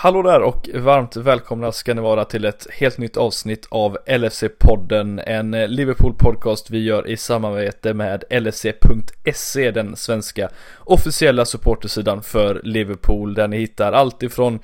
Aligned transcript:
Hallå 0.00 0.22
där 0.22 0.42
och 0.42 0.68
varmt 0.74 1.16
välkomna 1.16 1.72
ska 1.72 1.94
ni 1.94 2.00
vara 2.00 2.24
till 2.24 2.44
ett 2.44 2.66
helt 2.72 2.98
nytt 2.98 3.16
avsnitt 3.16 3.66
av 3.70 3.98
LFC-podden, 4.06 5.22
en 5.26 5.54
Liverpool-podcast 5.54 6.70
vi 6.70 6.84
gör 6.84 7.08
i 7.08 7.16
samarbete 7.16 7.94
med 7.94 8.24
LFC.se, 8.30 9.70
den 9.70 9.96
svenska 9.96 10.50
officiella 10.78 11.44
supportersidan 11.44 12.22
för 12.22 12.60
Liverpool, 12.64 13.34
där 13.34 13.48
ni 13.48 13.58
hittar 13.58 13.92
allt 13.92 14.22
ifrån 14.22 14.58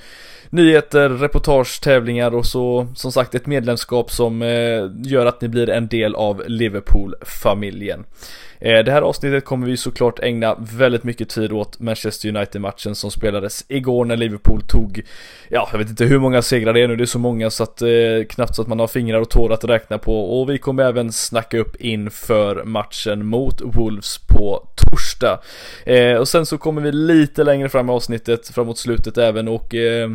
nyheter, 0.50 1.08
reportage, 1.08 1.80
tävlingar 1.82 2.35
och 2.35 2.46
så 2.46 2.88
som 2.94 3.12
sagt 3.12 3.35
ett 3.35 3.46
medlemskap 3.46 4.10
som 4.10 4.42
eh, 4.42 4.90
gör 5.04 5.26
att 5.26 5.40
ni 5.40 5.48
blir 5.48 5.71
en 5.71 5.88
del 5.88 6.14
av 6.14 6.42
Liverpool-familjen. 6.46 8.04
Eh, 8.65 8.85
det 8.85 8.92
här 8.92 9.03
avsnittet 9.03 9.44
kommer 9.44 9.67
vi 9.67 9.76
såklart 9.76 10.21
ägna 10.22 10.56
väldigt 10.58 11.04
mycket 11.04 11.28
tid 11.28 11.53
åt 11.53 11.81
Manchester 11.81 12.28
United-matchen 12.28 12.94
som 12.94 13.10
spelades 13.10 13.64
igår 13.69 14.04
när 14.04 14.17
Liverpool 14.17 14.63
tog, 14.63 15.03
ja, 15.49 15.69
jag 15.72 15.78
vet 15.78 15.88
inte 15.88 16.05
hur 16.05 16.19
många 16.19 16.42
segrar 16.42 16.73
det 16.73 16.80
är 16.80 16.88
nu, 16.88 16.96
det 16.96 17.05
är 17.05 17.06
så 17.06 17.18
många 17.18 17.50
så 17.50 17.62
att 17.62 17.82
eh, 17.82 17.88
knappt 18.28 18.54
så 18.54 18.62
att 18.62 18.68
man 18.68 18.80
har 18.80 18.87
fingrar 18.87 19.20
och 19.20 19.30
tår 19.30 19.52
att 19.52 19.64
räkna 19.64 19.98
på 19.98 20.40
och 20.40 20.50
vi 20.50 20.59
kommer 20.59 20.82
även 20.82 21.12
snacka 21.12 21.59
upp 21.59 21.77
inför 21.77 22.64
matchen 22.64 23.27
mot 23.27 23.60
Wolves 23.60 24.18
på 24.18 24.68
torsdag. 24.76 25.40
Eh, 25.87 26.16
och 26.16 26.28
sen 26.28 26.46
så 26.46 26.59
kommer 26.59 26.82
vi 26.82 26.92
lite 26.92 27.45
längre 27.45 27.68
fram 27.68 27.88
i 27.88 27.92
avsnittet, 27.92 28.48
framåt 28.48 28.78
slutet 28.78 29.18
även 29.18 29.48
och 29.48 29.74
eh, 29.74 30.09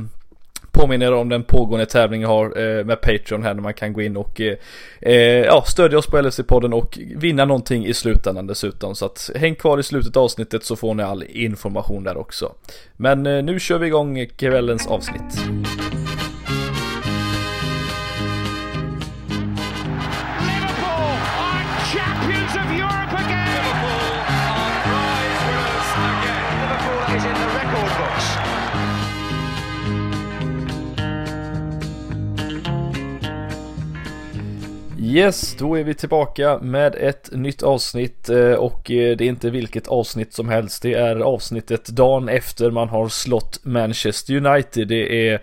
påminner 0.71 1.13
om 1.13 1.29
den 1.29 1.43
pågående 1.43 1.85
tävlingen 1.85 2.29
jag 2.29 2.35
har 2.35 2.45
eh, 2.45 2.85
med 2.85 3.01
Patreon 3.01 3.43
här 3.43 3.53
när 3.53 3.61
man 3.61 3.73
kan 3.73 3.93
gå 3.93 4.01
in 4.01 4.17
och 4.17 4.41
eh, 4.41 4.57
eh 5.01 5.13
ja, 5.23 5.63
stödja 5.67 5.97
oss 5.97 6.07
på 6.07 6.17
LFC-podden 6.17 6.73
och 6.73 6.99
vinna 7.15 7.45
någonting 7.45 7.85
i 7.85 7.93
slutändan 7.93 8.47
dessutom. 8.47 8.95
Så 8.95 9.05
att 9.05 9.29
häng 9.35 9.55
kvar 9.55 9.77
i 9.77 9.83
slutet 9.83 10.17
av 10.17 10.23
avsnittet 10.23 10.63
så 10.63 10.75
får 10.75 10.93
ni 10.93 11.03
all 11.03 11.23
information 11.23 12.03
där 12.03 12.17
också. 12.17 12.51
Men 12.97 13.25
eh, 13.25 13.43
nu 13.43 13.59
kör 13.59 13.79
vi 13.79 13.87
igång 13.87 14.27
kvällens 14.37 14.87
avsnitt. 14.87 15.39
Yes, 35.09 35.55
då 35.59 35.75
är 35.75 35.83
vi 35.83 35.93
tillbaka 35.93 36.59
med 36.61 36.95
ett 36.95 37.29
nytt 37.31 37.63
avsnitt 37.63 38.29
eh, 38.29 38.53
och 38.53 38.91
eh, 38.91 39.17
det 39.17 39.23
är 39.23 39.29
inte 39.29 39.49
vilket 39.49 39.87
avsnitt 39.87 40.33
som 40.33 40.49
helst. 40.49 40.81
Det 40.81 40.93
är 40.93 41.15
avsnittet 41.15 41.87
dagen 41.87 42.29
efter 42.29 42.71
man 42.71 42.89
har 42.89 43.09
slått 43.09 43.59
Manchester 43.63 44.45
United. 44.45 44.87
Det 44.87 45.29
är 45.29 45.41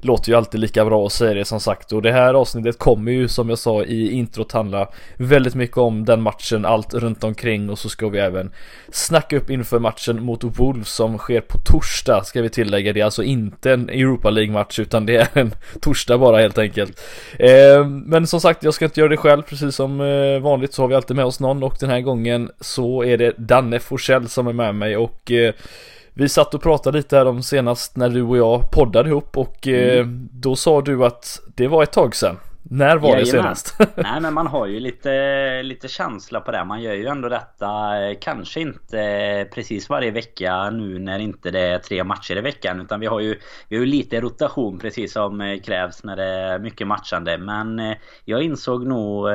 låter 0.00 0.30
ju 0.30 0.36
alltid 0.36 0.60
lika 0.60 0.84
bra 0.84 1.06
att 1.06 1.12
säga 1.12 1.34
det 1.34 1.44
som 1.44 1.60
sagt. 1.60 1.92
Och 1.92 2.02
det 2.02 2.12
här 2.12 2.34
avsnittet 2.34 2.78
kommer 2.78 3.12
ju 3.12 3.28
som 3.28 3.48
jag 3.48 3.58
sa 3.58 3.82
i 3.82 4.12
introt 4.12 4.52
handla 4.52 4.88
väldigt 5.16 5.54
mycket 5.54 5.78
om 5.78 6.04
den 6.04 6.22
matchen, 6.22 6.64
allt 6.64 6.94
runt 6.94 7.24
omkring. 7.24 7.70
Och 7.70 7.78
så 7.78 7.88
ska 7.88 8.08
vi 8.08 8.18
även 8.18 8.50
snacka 8.92 9.36
upp 9.36 9.50
inför 9.50 9.78
matchen 9.78 10.22
mot 10.22 10.44
Wolves 10.44 10.88
som 10.88 11.18
sker 11.18 11.40
på 11.40 11.58
torsdag 11.58 12.24
ska 12.24 12.42
vi 12.42 12.48
tillägga. 12.48 12.92
Det 12.92 13.00
är 13.00 13.04
alltså 13.04 13.22
inte 13.22 13.72
en 13.72 13.88
Europa 13.88 14.30
League 14.30 14.52
match 14.52 14.78
utan 14.78 15.06
det 15.06 15.16
är 15.16 15.28
en 15.32 15.54
torsdag 15.80 16.18
bara 16.18 16.40
helt 16.40 16.58
enkelt. 16.58 17.00
Eh, 17.38 17.86
men 17.86 18.26
som 18.26 18.40
sagt, 18.40 18.62
jag 18.62 18.74
ska 18.74 18.84
inte 18.84 19.00
göra 19.00 19.10
det 19.10 19.16
själv. 19.16 19.42
Precis 19.42 19.74
som 19.74 20.00
eh, 20.00 20.40
vanligt 20.40 20.74
så 20.74 20.82
har 20.82 20.88
vi 20.88 20.94
alltid 20.94 21.16
med 21.16 21.24
oss 21.24 21.40
någon. 21.40 21.62
Och 21.62 21.76
den 21.80 21.90
här 21.90 22.00
gången 22.00 22.50
så 22.60 23.04
är 23.04 23.16
det 23.16 23.34
Danne 23.38 23.78
Forsell 23.78 24.28
som 24.28 24.46
är 24.46 24.52
med 24.52 24.74
mig. 24.74 24.96
Och 24.96 25.32
eh, 25.32 25.54
vi 26.18 26.28
satt 26.28 26.54
och 26.54 26.62
pratade 26.62 26.98
lite 26.98 27.16
här 27.16 27.26
om 27.26 27.42
senast 27.42 27.96
när 27.96 28.08
du 28.08 28.22
och 28.22 28.36
jag 28.36 28.70
poddade 28.70 29.08
ihop 29.08 29.36
och 29.36 29.68
eh, 29.68 30.00
mm. 30.00 30.28
då 30.32 30.56
sa 30.56 30.80
du 30.80 31.04
att 31.04 31.40
det 31.56 31.68
var 31.68 31.82
ett 31.82 31.92
tag 31.92 32.16
sedan. 32.16 32.36
När 32.62 32.96
var 32.96 33.08
Jajamän. 33.08 33.24
det 33.24 33.30
senast? 33.30 33.78
Nej 33.96 34.20
men 34.20 34.34
man 34.34 34.46
har 34.46 34.66
ju 34.66 34.80
lite, 34.80 35.62
lite 35.62 35.88
känsla 35.88 36.40
på 36.40 36.52
det. 36.52 36.64
Man 36.64 36.82
gör 36.82 36.94
ju 36.94 37.06
ändå 37.06 37.28
detta 37.28 38.02
eh, 38.02 38.16
kanske 38.20 38.60
inte 38.60 39.48
precis 39.54 39.88
varje 39.88 40.10
vecka 40.10 40.70
nu 40.70 40.98
när 40.98 41.18
inte 41.18 41.50
det 41.50 41.60
är 41.60 41.78
tre 41.78 42.04
matcher 42.04 42.36
i 42.36 42.40
veckan. 42.40 42.80
Utan 42.80 43.00
vi 43.00 43.06
har 43.06 43.20
ju, 43.20 43.38
vi 43.68 43.76
har 43.76 43.84
ju 43.84 43.90
lite 43.90 44.20
rotation 44.20 44.78
precis 44.78 45.12
som 45.12 45.40
eh, 45.40 45.60
krävs 45.60 46.04
när 46.04 46.16
det 46.16 46.24
är 46.24 46.58
mycket 46.58 46.86
matchande. 46.86 47.38
Men 47.38 47.94
jag 48.24 48.42
insåg 48.42 48.86
nog 48.86 49.28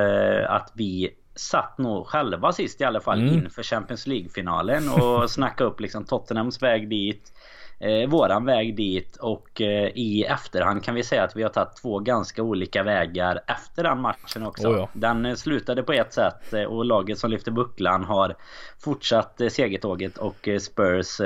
att 0.46 0.72
vi 0.74 1.10
satt 1.34 1.78
nog 1.78 2.06
själva 2.06 2.52
sist 2.52 2.80
i 2.80 2.84
alla 2.84 3.00
fall 3.00 3.20
mm. 3.20 3.34
inför 3.34 3.62
Champions 3.62 4.06
League-finalen 4.06 4.88
och 4.88 5.30
snackade 5.30 5.70
upp 5.70 5.80
liksom 5.80 6.04
Tottenhams 6.04 6.62
väg 6.62 6.88
dit. 6.88 7.32
Eh, 7.78 8.08
våran 8.08 8.44
väg 8.44 8.76
dit 8.76 9.16
och 9.16 9.60
eh, 9.60 9.88
i 9.94 10.24
efterhand 10.24 10.84
kan 10.84 10.94
vi 10.94 11.02
säga 11.02 11.24
att 11.24 11.36
vi 11.36 11.42
har 11.42 11.50
tagit 11.50 11.76
två 11.76 11.98
ganska 11.98 12.42
olika 12.42 12.82
vägar 12.82 13.40
efter 13.46 13.82
den 13.82 14.00
matchen 14.00 14.46
också. 14.46 14.68
Oh 14.68 14.76
ja. 14.76 14.88
Den 14.92 15.26
eh, 15.26 15.34
slutade 15.34 15.82
på 15.82 15.92
ett 15.92 16.12
sätt 16.12 16.52
eh, 16.52 16.62
och 16.62 16.84
laget 16.84 17.18
som 17.18 17.30
lyfte 17.30 17.50
bucklan 17.50 18.04
har 18.04 18.36
fortsatt 18.84 19.40
eh, 19.40 19.48
segertåget 19.48 20.18
och 20.18 20.48
eh, 20.48 20.58
Spurs 20.58 21.20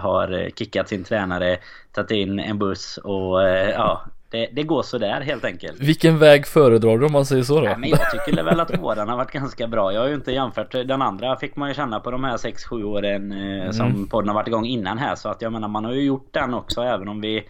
har 0.00 0.50
kickat 0.56 0.88
sin 0.88 1.04
tränare, 1.04 1.58
tagit 1.92 2.10
in 2.10 2.38
en 2.38 2.58
buss 2.58 2.96
och 2.96 3.42
ja 3.74 4.02
det, 4.32 4.48
det 4.52 4.62
går 4.62 4.82
sådär 4.82 5.20
helt 5.20 5.44
enkelt. 5.44 5.80
Vilken 5.80 6.18
väg 6.18 6.46
föredrar 6.46 6.98
du 6.98 7.06
om 7.06 7.12
man 7.12 7.26
säger 7.26 7.42
så 7.42 7.54
då? 7.54 7.60
Nej, 7.60 7.76
men 7.78 7.90
jag 7.90 8.10
tycker 8.10 8.42
väl 8.42 8.60
att 8.60 8.78
våran 8.78 9.08
har 9.08 9.16
varit 9.16 9.30
ganska 9.30 9.66
bra. 9.66 9.92
Jag 9.92 10.00
har 10.00 10.08
ju 10.08 10.14
inte 10.14 10.32
jämfört. 10.32 10.72
Den 10.72 11.02
andra 11.02 11.36
fick 11.36 11.56
man 11.56 11.68
ju 11.68 11.74
känna 11.74 12.00
på 12.00 12.10
de 12.10 12.24
här 12.24 12.36
6-7 12.36 12.82
åren 12.84 13.32
eh, 13.32 13.38
mm. 13.38 13.72
som 13.72 14.08
podden 14.08 14.28
har 14.28 14.34
varit 14.34 14.48
igång 14.48 14.66
innan 14.66 14.98
här. 14.98 15.14
Så 15.14 15.28
att 15.28 15.42
jag 15.42 15.52
menar 15.52 15.68
man 15.68 15.84
har 15.84 15.92
ju 15.92 16.02
gjort 16.02 16.28
den 16.30 16.54
också 16.54 16.82
även 16.82 17.08
om 17.08 17.20
vi 17.20 17.44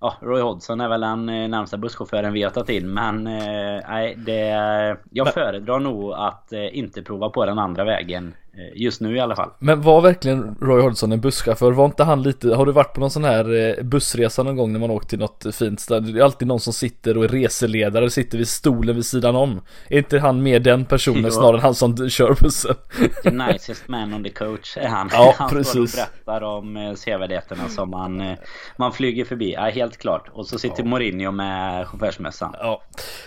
Ja, 0.00 0.14
Roy 0.20 0.40
Hodgson 0.40 0.80
är 0.80 0.88
väl 0.88 1.00
den 1.00 1.28
eh, 1.28 1.48
närmsta 1.48 1.76
busschauffören 1.76 2.32
vi 2.32 2.42
har 2.42 2.50
tagit 2.50 2.68
in 2.68 2.94
men 2.94 3.26
eh, 3.26 3.82
nej 3.88 4.14
det... 4.16 4.96
Jag 5.10 5.34
föredrar 5.34 5.78
nog 5.78 6.12
att 6.12 6.52
eh, 6.52 6.78
inte 6.78 7.02
prova 7.02 7.28
på 7.28 7.44
den 7.44 7.58
andra 7.58 7.84
vägen 7.84 8.34
Eh, 8.34 8.43
just 8.74 9.00
nu 9.00 9.16
i 9.16 9.20
alla 9.20 9.36
fall. 9.36 9.50
Men 9.58 9.82
var 9.82 10.00
verkligen 10.00 10.56
Roy 10.60 10.82
Hodgson 10.82 11.12
en 11.12 11.20
busschaufför? 11.20 11.72
Var 11.72 11.84
inte 11.84 12.04
han 12.04 12.22
lite, 12.22 12.48
har 12.48 12.66
du 12.66 12.72
varit 12.72 12.94
på 12.94 13.00
någon 13.00 13.10
sån 13.10 13.24
här 13.24 13.78
eh, 13.78 13.84
bussresa 13.84 14.42
någon 14.42 14.56
gång 14.56 14.72
när 14.72 14.80
man 14.80 14.90
åkt 14.90 15.10
till 15.10 15.18
något 15.18 15.46
fint 15.52 15.80
ställe? 15.80 16.12
Det 16.12 16.20
är 16.20 16.24
alltid 16.24 16.48
någon 16.48 16.60
som 16.60 16.72
sitter 16.72 17.18
och 17.18 17.24
är 17.24 17.28
reseledare, 17.28 18.10
sitter 18.10 18.38
vid 18.38 18.48
stolen 18.48 18.94
vid 18.94 19.06
sidan 19.06 19.36
om. 19.36 19.60
Är 19.88 19.98
inte 19.98 20.18
han 20.18 20.42
mer 20.42 20.60
den 20.60 20.84
personen 20.84 21.32
snarare 21.32 21.56
än 21.56 21.62
han 21.62 21.74
som 21.74 22.08
kör 22.08 22.36
bussen? 22.40 22.74
The 23.22 23.30
nicest 23.52 23.88
man 23.88 24.14
on 24.14 24.24
the 24.24 24.30
coach 24.30 24.76
är 24.76 24.88
han. 24.88 25.08
Ja, 25.12 25.34
han 25.38 25.50
precis. 25.50 25.70
står 25.70 25.80
och 25.82 25.88
berättar 26.26 26.42
om 26.42 26.76
eh, 26.76 26.94
sevärdheterna 26.94 27.68
som 27.68 27.90
man, 27.90 28.36
man 28.76 28.92
flyger 28.92 29.24
förbi. 29.24 29.52
Ja, 29.52 29.62
helt 29.62 29.96
klart. 29.96 30.28
Och 30.32 30.46
så 30.46 30.58
sitter 30.58 30.82
ja. 30.82 30.88
Mourinho 30.88 31.30
med 31.30 31.86
chaufförsmössan. 31.88 32.54
Ja. 32.58 32.82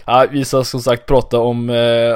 ja, 0.06 0.26
vi 0.32 0.46
ska 0.46 0.64
som 0.64 0.80
sagt 0.80 1.06
prata 1.06 1.40
om, 1.40 1.70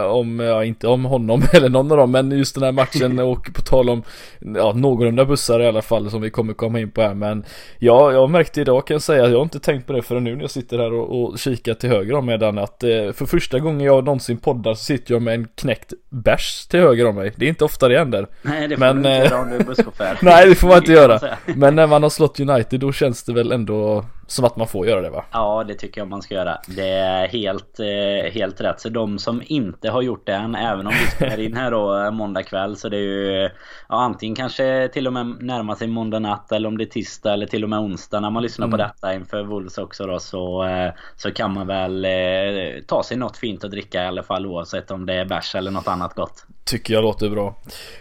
om, 0.09 0.39
ja 0.39 0.63
inte 0.63 0.88
om 0.88 1.05
honom 1.05 1.43
eller 1.53 1.69
någon 1.69 1.91
av 1.91 1.97
dem, 1.97 2.11
men 2.11 2.31
just 2.31 2.55
den 2.55 2.63
här 2.63 2.72
matchen 2.72 3.00
matchen 3.09 3.19
och 3.19 3.53
på 3.53 3.62
tal 3.62 3.89
om 3.89 4.03
ja, 4.39 4.73
någorlunda 4.73 5.25
bussar 5.25 5.59
i 5.59 5.67
alla 5.67 5.81
fall 5.81 6.12
som 6.12 6.22
vi 6.22 6.29
kommer 6.29 6.53
komma 6.53 6.79
in 6.79 6.91
på 6.91 7.01
här 7.01 7.13
men 7.13 7.45
ja, 7.79 8.12
jag 8.12 8.29
märkte 8.29 8.62
idag 8.62 8.88
kan 8.88 8.95
jag 8.95 9.01
säga, 9.01 9.28
jag 9.28 9.38
har 9.38 9.44
inte 9.44 9.59
tänkt 9.59 9.88
på 9.88 9.94
det 9.94 10.01
förrän 10.01 10.23
nu 10.23 10.35
när 10.35 10.41
jag 10.41 10.51
sitter 10.51 10.79
här 10.79 10.94
och, 10.94 11.23
och 11.23 11.40
kikar 11.40 11.73
till 11.73 11.90
höger 11.90 12.16
om 12.16 12.25
mig 12.25 12.38
den 12.38 12.57
att 12.57 12.84
eh, 12.84 13.11
för 13.13 13.25
första 13.25 13.59
gången 13.59 13.81
jag 13.81 14.06
någonsin 14.06 14.38
poddar 14.38 14.73
så 14.73 14.84
sitter 14.84 15.13
jag 15.13 15.22
med 15.22 15.34
en 15.34 15.47
knäckt 15.56 15.94
bärs 16.09 16.67
till 16.67 16.79
höger 16.79 17.07
om 17.07 17.16
mig. 17.16 17.34
Det 17.35 17.45
är 17.45 17.50
inte 17.50 17.66
ofta 17.66 17.88
det 17.88 17.97
händer. 17.97 18.28
Nej 18.41 18.67
det 18.67 18.75
får 18.75 18.79
men, 18.79 19.03
du 19.03 19.09
inte 19.09 19.29
göra 19.29 19.41
om 19.41 19.50
du 19.50 19.56
är 19.56 19.63
busschaufför. 19.63 20.17
Nej 20.22 20.50
det 20.50 20.56
får 20.56 20.67
man 20.67 20.78
inte 20.78 20.91
göra. 21.01 21.19
Men 21.45 21.75
när 21.75 21.88
man 21.88 22.03
har 22.03 22.09
slått 22.09 22.40
United 22.40 22.79
då 22.79 22.91
känns 22.91 23.23
det 23.23 23.34
väl 23.34 23.51
ändå 23.51 24.06
som 24.31 24.45
att 24.45 24.55
man 24.55 24.67
får 24.67 24.87
göra 24.87 25.01
det 25.01 25.09
va? 25.09 25.25
Ja 25.31 25.63
det 25.67 25.73
tycker 25.73 26.01
jag 26.01 26.07
man 26.07 26.21
ska 26.21 26.35
göra. 26.35 26.57
Det 26.67 26.89
är 26.89 27.27
helt, 27.27 27.79
eh, 27.79 28.31
helt 28.31 28.61
rätt. 28.61 28.81
Så 28.81 28.89
de 28.89 29.19
som 29.19 29.41
inte 29.45 29.89
har 29.89 30.01
gjort 30.01 30.25
det 30.25 30.33
än, 30.33 30.55
även 30.55 30.87
om 30.87 30.93
vi 30.93 31.11
spelar 31.15 31.39
in 31.39 31.57
här 31.57 31.71
då 31.71 31.97
eh, 31.97 32.11
måndag 32.11 32.43
kväll 32.43 32.75
så 32.75 32.89
det 32.89 32.97
är 32.97 33.01
ju 33.01 33.49
ja, 33.89 34.01
antingen 34.01 34.35
kanske 34.35 34.89
till 34.93 35.07
och 35.07 35.13
med 35.13 35.25
närmar 35.25 35.75
sig 35.75 35.87
måndag 35.87 36.19
natt 36.19 36.51
eller 36.51 36.67
om 36.67 36.77
det 36.77 36.83
är 36.83 36.85
tisdag 36.85 37.33
eller 37.33 37.45
till 37.45 37.63
och 37.63 37.69
med 37.69 37.79
onsdag 37.79 38.19
när 38.19 38.29
man 38.29 38.43
lyssnar 38.43 38.67
mm. 38.67 38.71
på 38.71 38.83
detta 38.83 39.13
inför 39.13 39.43
Wolves 39.43 39.77
också 39.77 40.05
då 40.05 40.19
så, 40.19 40.63
eh, 40.63 40.91
så 41.16 41.31
kan 41.31 41.53
man 41.53 41.67
väl 41.67 42.05
eh, 42.05 42.81
ta 42.87 43.03
sig 43.03 43.17
något 43.17 43.37
fint 43.37 43.63
att 43.63 43.72
dricka 43.72 44.03
i 44.03 44.07
alla 44.07 44.23
fall 44.23 44.45
oavsett 44.45 44.91
om 44.91 45.05
det 45.05 45.13
är 45.13 45.25
bärs 45.25 45.55
eller 45.55 45.72
något 45.72 45.87
annat 45.87 46.13
gott. 46.13 46.45
Tycker 46.72 46.94
jag 46.94 47.02
låter 47.03 47.29
bra. 47.29 47.56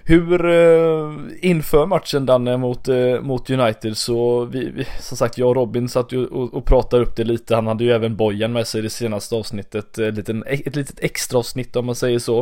Hur 0.04 0.44
eh, 0.44 1.12
inför 1.40 1.86
matchen 1.86 2.26
Danne 2.26 2.56
mot, 2.56 2.88
eh, 2.88 3.20
mot 3.20 3.50
United 3.50 3.96
så 3.96 4.44
vi, 4.44 4.70
vi, 4.70 4.86
som 5.00 5.16
sagt 5.16 5.38
jag 5.38 5.48
och 5.48 5.56
Robin 5.56 5.88
satt 5.88 6.12
ju 6.12 6.26
och, 6.26 6.54
och 6.54 6.64
pratade 6.64 7.02
upp 7.02 7.16
det 7.16 7.24
lite. 7.24 7.54
Han 7.54 7.66
hade 7.66 7.84
ju 7.84 7.92
även 7.92 8.16
Bojan 8.16 8.52
med 8.52 8.66
sig 8.66 8.78
i 8.78 8.82
det 8.82 8.90
senaste 8.90 9.34
avsnittet. 9.34 9.98
Eh, 9.98 10.10
liten, 10.10 10.42
eh, 10.42 10.60
ett 10.66 10.76
litet 10.76 11.00
extra 11.00 11.38
avsnitt 11.38 11.76
om 11.76 11.86
man 11.86 11.94
säger 11.94 12.18
så. 12.18 12.38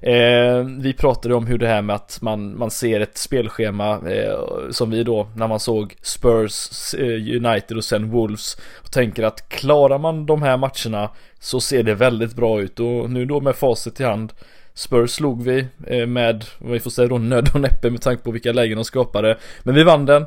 Eh, 0.00 0.64
vi 0.78 0.94
pratade 0.98 1.34
om 1.34 1.46
hur 1.46 1.58
det 1.58 1.68
här 1.68 1.82
med 1.82 1.96
att 1.96 2.18
man, 2.22 2.58
man 2.58 2.70
ser 2.70 3.00
ett 3.00 3.18
spelschema 3.18 4.10
eh, 4.10 4.70
som 4.70 4.90
vi 4.90 5.02
då 5.02 5.28
när 5.36 5.48
man 5.48 5.60
såg 5.60 5.96
Spurs, 6.02 6.94
eh, 6.94 7.36
United 7.44 7.76
och 7.76 7.84
sen 7.84 8.10
Wolves 8.10 8.56
och 8.84 8.92
tänker 8.92 9.22
att 9.22 9.48
klarar 9.48 9.98
man 9.98 10.26
de 10.26 10.42
här 10.42 10.56
matcherna 10.56 11.10
så 11.38 11.60
ser 11.60 11.82
det 11.82 11.94
väldigt 11.94 12.36
bra 12.36 12.60
ut 12.60 12.80
och 12.80 13.10
nu 13.10 13.24
då 13.24 13.40
med 13.40 13.56
facit 13.56 14.00
i 14.00 14.04
hand 14.04 14.32
Spurs 14.74 15.10
slog 15.10 15.42
vi 15.42 15.66
eh, 15.86 16.06
med, 16.06 16.44
vad 16.58 16.72
vi 16.72 16.80
får 16.80 16.90
säga 16.90 17.08
då, 17.08 17.18
nöd 17.18 17.50
och 17.54 17.60
näppe 17.60 17.90
med 17.90 18.02
tanke 18.02 18.22
på 18.22 18.30
vilka 18.30 18.52
lägen 18.52 18.76
de 18.76 18.84
skapade. 18.84 19.36
Men 19.62 19.74
vi 19.74 19.84
vann 19.84 20.06
den. 20.06 20.26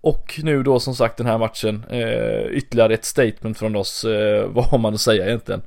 Och 0.00 0.40
nu 0.42 0.62
då 0.62 0.80
som 0.80 0.94
sagt 0.94 1.16
den 1.16 1.26
här 1.26 1.38
matchen, 1.38 1.84
eh, 1.90 2.46
ytterligare 2.50 2.94
ett 2.94 3.04
statement 3.04 3.58
från 3.58 3.76
oss. 3.76 4.04
Eh, 4.04 4.46
vad 4.46 4.64
har 4.64 4.78
man 4.78 4.94
att 4.94 5.00
säga 5.00 5.26
egentligen? 5.26 5.62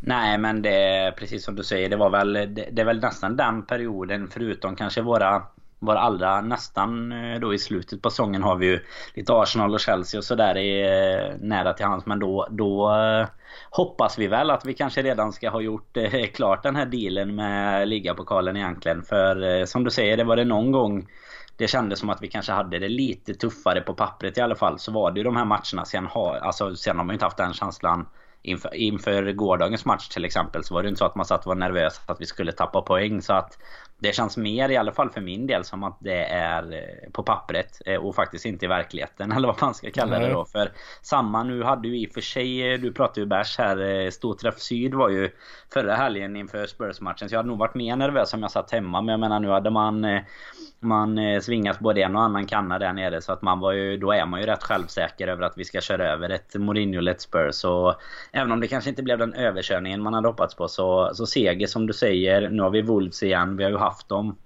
Nej 0.00 0.38
men 0.38 0.62
det 0.62 0.82
är 0.82 1.10
precis 1.10 1.44
som 1.44 1.56
du 1.56 1.64
säger. 1.64 1.88
Det 1.88 1.96
var 1.96 2.10
väl 2.10 2.32
det, 2.32 2.46
det 2.46 2.82
är 2.82 2.84
väl 2.84 3.00
nästan 3.00 3.36
den 3.36 3.62
perioden 3.62 4.28
förutom 4.32 4.76
kanske 4.76 5.02
våra 5.02 5.42
var 5.78 5.96
allra 5.96 6.40
nästan 6.40 7.12
eh, 7.12 7.40
då 7.40 7.54
i 7.54 7.58
slutet 7.58 8.02
på 8.02 8.10
säsongen 8.10 8.42
har 8.42 8.56
vi 8.56 8.66
ju 8.66 8.80
lite 9.14 9.32
Arsenal 9.32 9.74
och 9.74 9.80
Chelsea 9.80 10.18
och 10.18 10.24
sådär 10.24 10.56
eh, 10.56 11.36
nära 11.40 11.72
till 11.72 11.86
hands. 11.86 12.06
Men 12.06 12.18
då, 12.18 12.48
då 12.50 12.94
eh, 12.94 13.26
hoppas 13.70 14.18
vi 14.18 14.26
väl 14.26 14.50
att 14.50 14.64
vi 14.64 14.74
kanske 14.74 15.02
redan 15.02 15.32
ska 15.32 15.50
ha 15.50 15.60
gjort 15.60 15.96
klart 16.34 16.62
den 16.62 16.76
här 16.76 16.86
dealen 16.86 17.34
med 17.34 17.88
ligapokalen 17.88 18.56
egentligen. 18.56 19.02
För 19.02 19.64
som 19.66 19.84
du 19.84 19.90
säger, 19.90 20.16
det 20.16 20.24
var 20.24 20.36
det 20.36 20.44
någon 20.44 20.72
gång 20.72 21.06
det 21.56 21.68
kändes 21.68 21.98
som 21.98 22.10
att 22.10 22.22
vi 22.22 22.28
kanske 22.28 22.52
hade 22.52 22.78
det 22.78 22.88
lite 22.88 23.34
tuffare 23.34 23.80
på 23.80 23.94
pappret 23.94 24.38
i 24.38 24.40
alla 24.40 24.54
fall. 24.54 24.78
Så 24.78 24.92
var 24.92 25.10
det 25.10 25.20
ju 25.20 25.24
de 25.24 25.36
här 25.36 25.44
matcherna. 25.44 25.84
Sen 25.84 26.06
har, 26.06 26.36
alltså, 26.36 26.76
sen 26.76 26.96
har 26.96 27.04
man 27.04 27.12
ju 27.12 27.14
inte 27.14 27.24
haft 27.24 27.36
den 27.36 27.52
känslan 27.52 28.06
inför, 28.42 28.74
inför 28.74 29.32
gårdagens 29.32 29.84
match 29.84 30.08
till 30.08 30.24
exempel. 30.24 30.64
Så 30.64 30.74
var 30.74 30.82
det 30.82 30.88
inte 30.88 30.98
så 30.98 31.04
att 31.04 31.16
man 31.16 31.26
satt 31.26 31.40
och 31.40 31.46
var 31.46 31.54
nervös 31.54 32.00
att 32.06 32.20
vi 32.20 32.26
skulle 32.26 32.52
tappa 32.52 32.82
poäng. 32.82 33.22
Så 33.22 33.32
att 33.32 33.58
det 33.98 34.12
känns 34.12 34.36
mer 34.36 34.68
i 34.68 34.76
alla 34.76 34.92
fall 34.92 35.10
för 35.10 35.20
min 35.20 35.46
del 35.46 35.64
som 35.64 35.84
att 35.84 35.96
det 36.00 36.24
är 36.24 36.72
eh, 36.72 37.10
på 37.12 37.22
pappret 37.22 37.80
eh, 37.86 37.96
och 37.96 38.14
faktiskt 38.14 38.44
inte 38.44 38.64
i 38.64 38.68
verkligheten 38.68 39.32
eller 39.36 39.48
vad 39.48 39.62
man 39.62 39.74
ska 39.74 39.90
kalla 39.90 40.18
det 40.18 40.28
då. 40.28 40.44
För 40.44 40.72
samma 41.02 41.42
nu 41.42 41.62
hade 41.62 41.88
ju 41.88 41.98
i 41.98 42.06
och 42.06 42.12
för 42.12 42.20
sig, 42.20 42.72
eh, 42.72 42.80
du 42.80 42.92
pratade 42.92 43.20
ju 43.20 43.26
bärs 43.26 43.58
här, 43.58 44.10
Storträff 44.10 44.58
Syd 44.58 44.94
var 44.94 45.08
ju 45.08 45.30
förra 45.72 45.94
helgen 45.94 46.36
inför 46.36 46.66
Spurs-matchen. 46.66 47.28
Så 47.28 47.34
jag 47.34 47.38
hade 47.38 47.48
nog 47.48 47.58
varit 47.58 47.74
mer 47.74 47.96
nervös 47.96 48.34
om 48.34 48.42
jag 48.42 48.50
satt 48.50 48.70
hemma. 48.70 49.00
Men 49.00 49.12
jag 49.12 49.20
menar 49.20 49.40
nu 49.40 49.48
hade 49.48 49.70
man 49.70 50.06
man 50.80 51.18
eh, 51.18 51.40
svingas 51.40 51.78
både 51.78 52.02
en 52.02 52.16
och 52.16 52.22
annan 52.22 52.46
kanna 52.46 52.78
där 52.78 52.92
nere 52.92 53.20
så 53.20 53.32
att 53.32 53.42
man 53.42 53.60
var 53.60 53.72
ju, 53.72 53.96
då 53.96 54.12
är 54.12 54.26
man 54.26 54.40
ju 54.40 54.46
rätt 54.46 54.62
självsäker 54.62 55.28
över 55.28 55.42
att 55.42 55.58
vi 55.58 55.64
ska 55.64 55.80
köra 55.80 56.12
över 56.12 56.28
ett 56.28 56.54
Mourinho-lett 56.54 57.20
Spurs. 57.20 57.54
Så 57.54 57.94
även 58.32 58.52
om 58.52 58.60
det 58.60 58.68
kanske 58.68 58.90
inte 58.90 59.02
blev 59.02 59.18
den 59.18 59.34
överkörningen 59.34 60.02
man 60.02 60.14
hade 60.14 60.28
hoppats 60.28 60.54
på 60.54 60.68
så, 60.68 61.10
så 61.14 61.26
seger 61.26 61.66
som 61.66 61.86
du 61.86 61.92
säger. 61.92 62.50
Nu 62.50 62.62
har 62.62 62.70
vi 62.70 62.82
Wolves 62.82 63.22
igen, 63.22 63.56
vi 63.56 63.64
har 63.64 63.70
ju 63.70 63.78
haft 63.78 64.08
dem 64.08 64.36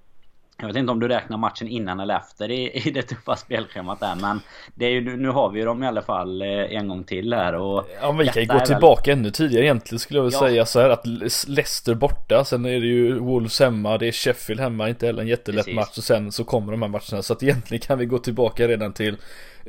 jag 0.61 0.67
vet 0.67 0.77
inte 0.77 0.93
om 0.93 1.01
du 1.01 1.09
räknar 1.09 1.37
matchen 1.37 1.69
innan 1.69 2.01
eller 2.01 2.17
efter 2.17 2.51
i, 2.51 2.71
i 2.89 2.91
det 2.91 3.03
tuffa 3.03 3.37
spelschemat 3.37 4.01
där 4.01 4.15
men 4.21 4.41
det 4.75 4.87
är 4.87 4.91
ju, 4.91 5.17
Nu 5.17 5.29
har 5.29 5.51
vi 5.51 5.59
ju 5.59 5.65
dem 5.65 5.83
i 5.83 5.87
alla 5.87 6.03
fall 6.03 6.43
eh, 6.43 6.49
en 6.49 6.89
gång 6.89 7.05
till 7.05 7.33
här 7.33 7.55
och 7.55 7.87
Ja 8.01 8.12
men 8.12 8.19
vi 8.19 8.27
kan 8.27 8.43
ju 8.43 8.49
gå 8.49 8.61
tillbaka 8.61 9.11
väl... 9.11 9.19
ännu 9.19 9.31
tidigare 9.31 9.65
egentligen 9.65 9.99
skulle 9.99 10.19
jag 10.19 10.25
vilja 10.25 10.39
ja. 10.39 10.47
säga 10.49 10.67
så 10.67 10.81
här 10.81 10.91
att 10.91 11.07
Leicester 11.49 11.95
borta 11.95 12.45
Sen 12.45 12.65
är 12.65 12.81
det 12.81 12.87
ju 12.87 13.19
Wolves 13.19 13.61
hemma, 13.61 13.99
det 13.99 14.07
är 14.07 14.12
Sheffield 14.12 14.61
hemma, 14.61 14.89
inte 14.89 15.07
heller 15.07 15.23
en 15.23 15.29
jättelätt 15.29 15.65
Precis. 15.65 15.77
match 15.77 15.99
och 15.99 16.05
sen 16.05 16.33
så 16.33 16.45
kommer 16.45 16.73
de 16.73 16.83
här 16.83 16.89
matcherna 16.89 17.23
Så 17.23 17.33
att 17.33 17.43
egentligen 17.43 17.81
kan 17.81 17.99
vi 17.99 18.07
gå 18.07 18.19
tillbaka 18.19 18.69
redan 18.69 18.93
till 18.93 19.17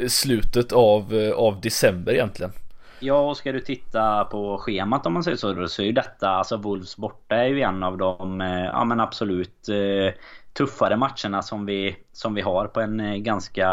slutet 0.08 0.72
av, 0.72 1.14
eh, 1.14 1.32
av 1.32 1.62
december 1.62 2.14
egentligen 2.14 2.52
Ja, 3.04 3.30
och 3.30 3.38
ska 3.38 3.52
du 3.52 3.60
titta 3.60 4.26
på 4.26 4.58
schemat 4.58 5.06
om 5.06 5.14
man 5.14 5.24
säger 5.24 5.38
så, 5.38 5.68
så 5.68 5.82
är 5.82 5.86
ju 5.86 5.92
detta, 5.92 6.30
alltså 6.30 6.58
Wolves 6.58 6.98
borta 6.98 7.36
är 7.36 7.48
ju 7.48 7.62
en 7.62 7.84
av 7.84 7.98
de, 7.98 8.42
eh, 8.42 8.66
ja 8.66 8.84
men 8.84 9.00
absolut 9.00 9.70
tuffare 10.54 10.98
matcherna 10.98 11.42
som 11.42 11.66
vi, 11.66 11.96
som 12.12 12.34
vi 12.34 12.42
har 12.42 12.68
på 12.68 12.82
en 12.82 13.00
eh, 13.00 13.16
ganska 13.16 13.68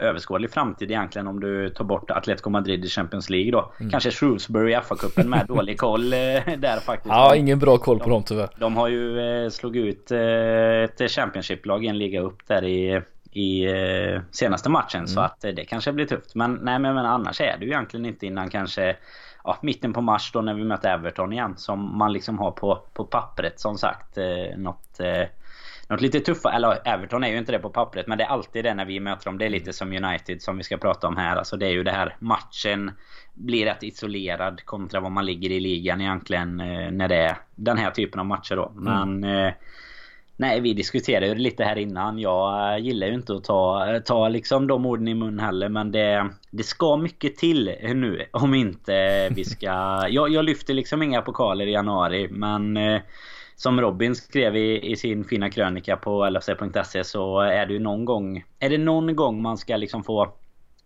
överskådlig 0.00 0.50
framtid 0.50 0.90
egentligen 0.90 1.26
om 1.26 1.40
du 1.40 1.70
tar 1.70 1.84
bort 1.84 2.10
Atletico 2.10 2.50
Madrid 2.50 2.84
i 2.84 2.88
Champions 2.88 3.30
League 3.30 3.52
då. 3.52 3.72
Mm. 3.80 3.90
Kanske 3.90 4.10
Shrewsbury 4.10 4.72
i 4.72 4.76
FA-cupen 4.76 5.28
med 5.28 5.46
dålig 5.48 5.78
koll 5.78 6.12
eh, 6.12 6.18
där 6.58 6.80
faktiskt. 6.80 7.14
Ja, 7.14 7.36
ingen 7.36 7.58
bra 7.58 7.78
koll 7.78 7.98
på 7.98 8.04
de, 8.04 8.10
dem 8.10 8.22
tyvärr. 8.22 8.48
De 8.56 8.76
har 8.76 8.88
ju 8.88 9.20
eh, 9.20 9.50
slagit 9.50 9.84
ut 9.84 10.10
ett 10.10 11.10
Championship-lag 11.10 11.84
i 11.84 11.88
en 11.88 11.98
liga 11.98 12.20
upp 12.20 12.46
där 12.46 12.64
i 12.64 13.02
i 13.36 13.68
senaste 14.30 14.70
matchen 14.70 14.98
mm. 14.98 15.08
så 15.08 15.20
att 15.20 15.40
det 15.40 15.64
kanske 15.64 15.92
blir 15.92 16.06
tufft. 16.06 16.34
Men 16.34 16.54
nej 16.54 16.78
men, 16.78 16.94
men 16.94 17.06
annars 17.06 17.40
är 17.40 17.56
det 17.58 17.64
ju 17.64 17.70
egentligen 17.70 18.06
inte 18.06 18.26
innan 18.26 18.50
kanske 18.50 18.96
ja, 19.44 19.58
mitten 19.62 19.92
på 19.92 20.00
mars 20.00 20.30
då 20.32 20.40
när 20.40 20.54
vi 20.54 20.64
möter 20.64 20.94
Everton 20.94 21.32
igen 21.32 21.54
som 21.56 21.98
man 21.98 22.12
liksom 22.12 22.38
har 22.38 22.50
på, 22.50 22.84
på 22.92 23.04
pappret 23.04 23.60
som 23.60 23.78
sagt 23.78 24.18
något 24.56 25.00
något 25.88 26.00
lite 26.00 26.20
tuffa, 26.20 26.52
eller 26.52 26.88
Everton 26.88 27.24
är 27.24 27.28
ju 27.28 27.38
inte 27.38 27.52
det 27.52 27.58
på 27.58 27.70
pappret 27.70 28.06
men 28.06 28.18
det 28.18 28.24
är 28.24 28.28
alltid 28.28 28.64
det 28.64 28.74
när 28.74 28.84
vi 28.84 29.00
möter 29.00 29.24
dem. 29.24 29.38
Det 29.38 29.44
är 29.44 29.50
lite 29.50 29.72
som 29.72 29.92
United 29.92 30.42
som 30.42 30.56
vi 30.56 30.62
ska 30.62 30.76
prata 30.76 31.08
om 31.08 31.16
här. 31.16 31.36
Alltså 31.36 31.56
det 31.56 31.66
är 31.66 31.70
ju 31.70 31.84
det 31.84 31.92
här 31.92 32.16
matchen 32.18 32.90
blir 33.34 33.64
rätt 33.64 33.82
isolerad 33.82 34.64
kontra 34.64 35.00
vad 35.00 35.12
man 35.12 35.26
ligger 35.26 35.50
i 35.50 35.60
ligan 35.60 36.00
egentligen 36.00 36.60
eh, 36.60 36.90
när 36.90 37.08
det 37.08 37.16
är 37.16 37.36
den 37.54 37.78
här 37.78 37.90
typen 37.90 38.20
av 38.20 38.26
matcher 38.26 38.56
då. 38.56 38.68
Mm. 38.68 38.84
Men 38.84 39.24
mm. 39.24 39.52
Nej, 40.36 40.60
vi 40.60 40.74
diskuterade 40.74 41.26
ju 41.26 41.34
lite 41.34 41.64
här 41.64 41.78
innan. 41.78 42.18
Jag 42.18 42.72
eh, 42.72 42.84
gillar 42.84 43.06
ju 43.06 43.14
inte 43.14 43.34
att 43.34 43.44
ta, 43.44 44.00
ta 44.04 44.28
liksom 44.28 44.66
de 44.66 44.86
orden 44.86 45.08
i 45.08 45.14
mun 45.14 45.38
heller. 45.38 45.68
Men 45.68 45.92
det, 45.92 46.30
det 46.50 46.62
ska 46.62 46.96
mycket 46.96 47.36
till 47.36 47.74
nu. 47.82 48.26
Om 48.30 48.54
inte 48.54 49.28
vi 49.30 49.44
ska... 49.44 49.68
Jag, 50.08 50.30
jag 50.30 50.44
lyfter 50.44 50.74
liksom 50.74 51.02
inga 51.02 51.22
pokaler 51.22 51.66
i 51.66 51.72
januari. 51.72 52.28
Men 52.30 52.76
som 53.56 53.80
Robin 53.80 54.14
skrev 54.14 54.56
i, 54.56 54.92
i 54.92 54.96
sin 54.96 55.24
fina 55.24 55.50
krönika 55.50 55.96
på 55.96 56.30
lfc.se 56.30 57.04
så 57.04 57.40
är 57.40 57.66
det 57.66 57.72
ju 57.72 57.78
någon 57.78 58.04
gång... 58.04 58.44
Är 58.58 58.70
det 58.70 58.78
någon 58.78 59.16
gång 59.16 59.42
man 59.42 59.58
ska 59.58 59.76
liksom 59.76 60.04
få 60.04 60.32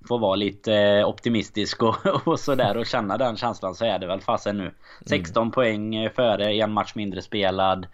få 0.08 0.18
vara 0.18 0.36
lite 0.36 1.04
optimistisk 1.04 1.82
och, 1.82 2.06
och 2.26 2.40
sådär 2.40 2.76
och 2.76 2.86
känna 2.86 3.18
den 3.18 3.36
känslan 3.36 3.74
så 3.74 3.84
är 3.84 3.98
det 3.98 4.06
väl 4.06 4.20
fasen 4.20 4.58
nu. 4.58 4.74
16 5.06 5.42
mm. 5.42 5.52
poäng 5.52 6.10
före, 6.10 6.52
en 6.54 6.72
match 6.72 6.92
mindre 6.94 7.22
spelad. 7.22 7.86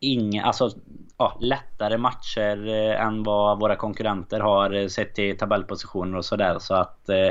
Inga, 0.00 0.44
alltså 0.44 0.70
ja, 1.18 1.38
lättare 1.40 1.98
matcher 1.98 2.68
eh, 2.68 3.06
än 3.06 3.22
vad 3.22 3.60
våra 3.60 3.76
konkurrenter 3.76 4.40
har 4.40 4.88
sett 4.88 5.14
till 5.14 5.38
tabellpositioner 5.38 6.18
och 6.18 6.24
sådär 6.24 6.58
så 6.58 6.74
att 6.74 7.08
eh, 7.08 7.30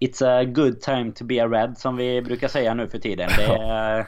It's 0.00 0.22
a 0.22 0.44
good 0.44 0.80
time 0.80 1.12
to 1.12 1.24
be 1.24 1.42
a 1.42 1.48
red 1.48 1.78
som 1.78 1.96
vi 1.96 2.22
brukar 2.22 2.48
säga 2.48 2.74
nu 2.74 2.88
för 2.88 2.98
tiden. 2.98 3.30
Det 3.36 3.44
är 3.44 4.06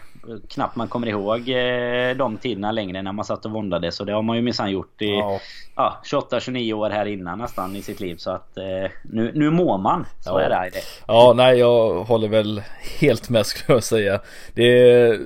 knappt 0.48 0.76
man 0.76 0.88
kommer 0.88 1.06
ihåg 1.06 1.48
eh, 1.48 2.16
de 2.16 2.37
tiderna 2.37 2.72
längre 2.72 3.02
när 3.02 3.12
man 3.12 3.25
satt 3.25 3.44
och 3.44 3.50
våndade. 3.50 3.92
Så 3.92 4.04
det 4.04 4.12
har 4.12 4.22
man 4.22 4.37
ju 4.37 4.42
minsann 4.42 4.70
gjort 4.70 5.02
i 5.02 5.10
ja. 5.10 5.40
ja 5.76 6.00
28-29 6.04 6.72
år 6.72 6.90
här 6.90 7.06
innan 7.06 7.38
nästan 7.38 7.76
i 7.76 7.82
sitt 7.82 8.00
liv. 8.00 8.16
Så 8.16 8.31
att 8.31 8.56
eh, 8.56 8.90
nu, 9.02 9.32
nu 9.34 9.50
mår 9.50 9.78
man. 9.78 10.06
Så 10.20 10.31
ja. 10.31 10.40
är 10.40 10.50
det. 10.50 10.70
Ja, 11.06 11.32
nej 11.37 11.58
jag 11.58 12.04
håller 12.04 12.28
väl 12.28 12.62
helt 13.00 13.28
med 13.28 13.46
skulle 13.46 13.76
jag 13.76 13.84
säga. 13.84 14.20
Det 14.54 14.64
är, 14.64 15.19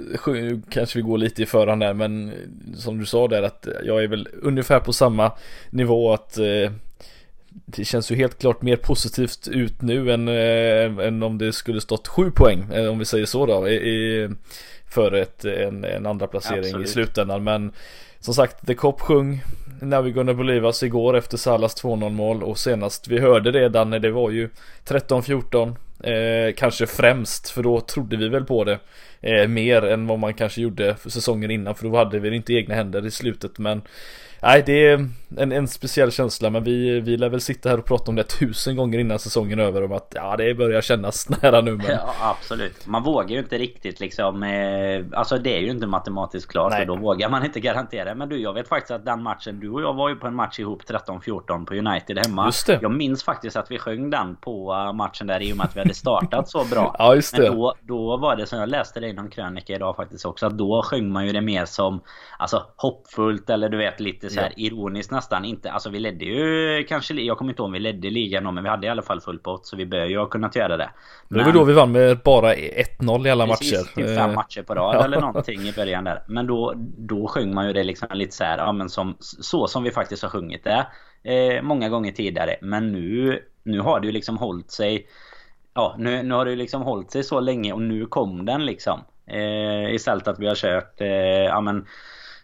kanske 0.70 0.98
vi 0.98 1.02
går 1.02 1.18
lite 1.18 1.42
i 1.42 1.46
förhand 1.46 1.80
där 1.80 1.94
men 1.94 2.32
som 2.76 2.98
du 2.98 3.06
sa 3.06 3.28
där 3.28 3.42
att 3.42 3.68
jag 3.84 4.02
är 4.04 4.08
väl 4.08 4.28
ungefär 4.42 4.80
på 4.80 4.92
samma 4.92 5.32
nivå 5.70 6.12
att 6.12 6.38
eh, 6.38 6.72
det 7.66 7.84
känns 7.84 8.10
ju 8.10 8.16
helt 8.16 8.38
klart 8.38 8.62
mer 8.62 8.76
positivt 8.76 9.48
ut 9.48 9.82
nu 9.82 10.12
än, 10.12 10.28
äh, 10.28 11.06
än 11.06 11.22
om 11.22 11.38
det 11.38 11.52
skulle 11.52 11.80
stått 11.80 12.08
sju 12.08 12.30
poäng, 12.30 12.72
äh, 12.72 12.86
om 12.86 12.98
vi 12.98 13.04
säger 13.04 13.26
så 13.26 13.46
då, 13.46 13.68
i, 13.68 13.74
i, 13.74 14.28
för 14.88 15.12
ett, 15.12 15.44
en, 15.44 15.84
en 15.84 16.06
andra 16.06 16.26
placering 16.26 16.64
Absolut. 16.64 16.88
i 16.88 16.90
slutändan. 16.90 17.44
Men 17.44 17.72
som 18.20 18.34
sagt, 18.34 18.66
The 18.66 18.74
Cop 18.74 19.08
Now 19.80 20.06
we're 20.06 20.12
gonna 20.12 20.34
believe 20.34 20.66
us 20.66 20.82
igår 20.82 21.16
efter 21.16 21.36
Salas 21.36 21.84
2-0 21.84 22.10
mål 22.10 22.42
och 22.42 22.58
senast 22.58 23.08
vi 23.08 23.18
hörde 23.18 23.52
det 23.52 23.68
Danne, 23.68 23.98
det 23.98 24.10
var 24.10 24.30
ju 24.30 24.50
13-14 24.86 25.76
eh, 26.00 26.54
Kanske 26.54 26.86
främst, 26.86 27.50
för 27.50 27.62
då 27.62 27.80
trodde 27.80 28.16
vi 28.16 28.28
väl 28.28 28.44
på 28.44 28.64
det 28.64 28.78
eh, 29.24 29.48
Mer 29.48 29.84
än 29.84 30.06
vad 30.06 30.18
man 30.18 30.34
kanske 30.34 30.60
gjorde 30.60 30.96
säsongen 30.96 31.50
innan, 31.50 31.74
för 31.74 31.88
då 31.88 31.96
hade 31.96 32.18
vi 32.18 32.36
inte 32.36 32.52
egna 32.52 32.74
händer 32.74 33.06
i 33.06 33.10
slutet 33.10 33.58
men 33.58 33.82
Nej 34.44 34.62
det 34.66 34.86
är 34.86 35.08
en, 35.36 35.52
en 35.52 35.68
speciell 35.68 36.12
känsla 36.12 36.50
men 36.50 36.64
vi, 36.64 37.00
vi 37.00 37.16
lär 37.16 37.28
väl 37.28 37.40
sitta 37.40 37.68
här 37.68 37.78
och 37.78 37.84
prata 37.84 38.10
om 38.10 38.16
det 38.16 38.24
tusen 38.24 38.76
gånger 38.76 38.98
innan 38.98 39.18
säsongen 39.18 39.58
är 39.58 39.64
över 39.64 39.84
om 39.84 39.92
att 39.92 40.12
ja 40.14 40.36
det 40.36 40.54
börjar 40.54 40.80
kännas 40.80 41.28
nära 41.42 41.60
nu 41.60 41.76
men... 41.76 41.86
Ja 41.86 42.14
absolut. 42.20 42.86
Man 42.86 43.02
vågar 43.02 43.28
ju 43.28 43.38
inte 43.38 43.58
riktigt 43.58 44.00
liksom 44.00 44.42
eh, 44.42 45.18
Alltså 45.18 45.38
det 45.38 45.56
är 45.56 45.60
ju 45.60 45.70
inte 45.70 45.86
matematiskt 45.86 46.50
klart 46.50 46.72
Nej. 46.72 46.80
och 46.80 46.86
då 46.86 46.96
vågar 46.96 47.30
man 47.30 47.44
inte 47.44 47.60
garantera. 47.60 48.14
Men 48.14 48.28
du 48.28 48.38
jag 48.38 48.52
vet 48.52 48.68
faktiskt 48.68 48.90
att 48.90 49.04
den 49.04 49.22
matchen 49.22 49.60
Du 49.60 49.70
och 49.70 49.82
jag 49.82 49.94
var 49.94 50.08
ju 50.08 50.16
på 50.16 50.26
en 50.26 50.34
match 50.34 50.58
ihop 50.58 50.82
13-14 50.82 51.66
på 51.66 51.74
United 51.74 52.18
hemma. 52.26 52.46
Just 52.46 52.66
det. 52.66 52.78
Jag 52.82 52.92
minns 52.92 53.24
faktiskt 53.24 53.56
att 53.56 53.70
vi 53.70 53.78
sjöng 53.78 54.10
den 54.10 54.36
på 54.36 54.72
eh, 54.72 54.92
matchen 54.92 55.26
där 55.26 55.42
i 55.42 55.52
och 55.52 55.56
med 55.56 55.66
att 55.66 55.76
vi 55.76 55.80
hade 55.80 55.94
startat 55.94 56.48
så 56.48 56.64
bra. 56.64 56.94
ja 56.98 57.14
just 57.14 57.36
det. 57.36 57.42
Men 57.42 57.52
då, 57.52 57.74
då 57.80 58.16
var 58.16 58.36
det 58.36 58.46
som 58.46 58.58
jag 58.58 58.68
läste 58.68 59.00
det 59.00 59.12
någon 59.14 59.30
krönika 59.30 59.74
idag 59.74 59.96
faktiskt 59.96 60.26
också. 60.26 60.46
Att 60.46 60.58
då 60.58 60.82
sjöng 60.82 61.12
man 61.12 61.26
ju 61.26 61.32
det 61.32 61.40
mer 61.40 61.64
som 61.64 62.00
Alltså 62.38 62.66
hoppfullt 62.76 63.50
eller 63.50 63.68
du 63.68 63.76
vet 63.76 64.00
lite 64.00 64.30
så 64.30 64.40
här 64.40 64.52
ja. 64.56 64.66
ironiskt 64.66 65.10
nästan. 65.10 65.44
Inte, 65.44 65.70
alltså 65.70 65.90
vi 65.90 66.00
ledde 66.00 66.24
ju 66.24 66.84
kanske, 66.88 67.14
jag 67.14 67.38
kommer 67.38 67.52
inte 67.52 67.62
ihåg 67.62 67.66
om 67.66 67.72
vi 67.72 67.78
ledde 67.78 68.10
ligan 68.10 68.44
då, 68.44 68.50
men 68.50 68.64
vi 68.64 68.70
hade 68.70 68.86
i 68.86 68.90
alla 68.90 69.02
fall 69.02 69.20
full 69.20 69.38
pott 69.38 69.66
så 69.66 69.76
vi 69.76 69.86
bör 69.86 70.04
ju 70.04 70.18
ha 70.18 70.26
kunnat 70.26 70.56
göra 70.56 70.76
det. 70.76 70.90
Men, 71.28 71.38
det 71.38 71.44
var 71.44 71.52
då 71.52 71.64
vi 71.64 71.72
vann 71.72 71.92
med 71.92 72.18
bara 72.18 72.54
1-0 72.54 73.26
i 73.26 73.30
alla 73.30 73.46
precis, 73.46 73.72
matcher. 73.72 73.94
Typ 73.94 74.16
fem 74.16 74.30
eh, 74.30 74.36
matcher 74.36 74.62
på 74.62 74.74
rad 74.74 74.96
ja. 74.96 75.04
eller 75.04 75.20
någonting 75.20 75.60
i 75.60 75.72
början 75.72 76.04
där. 76.04 76.22
Men 76.26 76.46
då, 76.46 76.72
då 76.98 77.26
sjöng 77.28 77.54
man 77.54 77.66
ju 77.66 77.72
det 77.72 77.84
liksom 77.84 78.08
lite 78.12 78.36
så 78.36 78.44
här, 78.44 78.58
ja 78.58 78.72
men 78.72 78.88
som, 78.88 79.16
så 79.20 79.66
som 79.66 79.82
vi 79.82 79.90
faktiskt 79.90 80.22
har 80.22 80.30
sjungit 80.30 80.64
det. 80.64 80.86
Eh, 81.30 81.62
många 81.62 81.88
gånger 81.88 82.12
tidigare. 82.12 82.56
Men 82.60 82.92
nu, 82.92 83.42
nu 83.62 83.80
har 83.80 84.00
det 84.00 84.06
ju 84.06 84.12
liksom 84.12 84.36
hållit 84.36 84.70
sig 84.70 85.06
Ja, 85.74 85.94
nu, 85.98 86.22
nu 86.22 86.34
har 86.34 86.44
det 86.44 86.50
ju 86.50 86.56
liksom 86.56 86.82
hållit 86.82 87.10
sig 87.10 87.24
så 87.24 87.40
länge 87.40 87.72
och 87.72 87.82
nu 87.82 88.06
kom 88.06 88.44
den 88.44 88.66
liksom. 88.66 89.00
Eh, 89.26 89.94
istället 89.94 90.28
att 90.28 90.38
vi 90.38 90.46
har 90.46 90.54
kört, 90.54 91.00
eh, 91.00 91.08
ja 91.44 91.60
men 91.60 91.86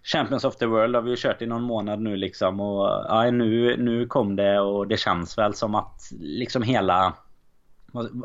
Champions 0.03 0.45
of 0.45 0.57
the 0.57 0.67
World 0.67 0.95
har 0.95 1.03
vi 1.03 1.11
ju 1.11 1.17
kört 1.17 1.43
i 1.43 1.47
någon 1.47 1.63
månad 1.63 2.01
nu 2.01 2.17
liksom 2.17 2.61
och 2.61 2.87
ja, 3.09 3.31
nu, 3.31 3.77
nu 3.77 4.07
kom 4.07 4.37
det 4.37 4.61
och 4.61 4.89
det 4.89 4.97
känns 4.97 5.39
väl 5.39 5.55
som 5.55 5.75
att 5.75 6.11
liksom 6.21 6.63
hela 6.63 7.15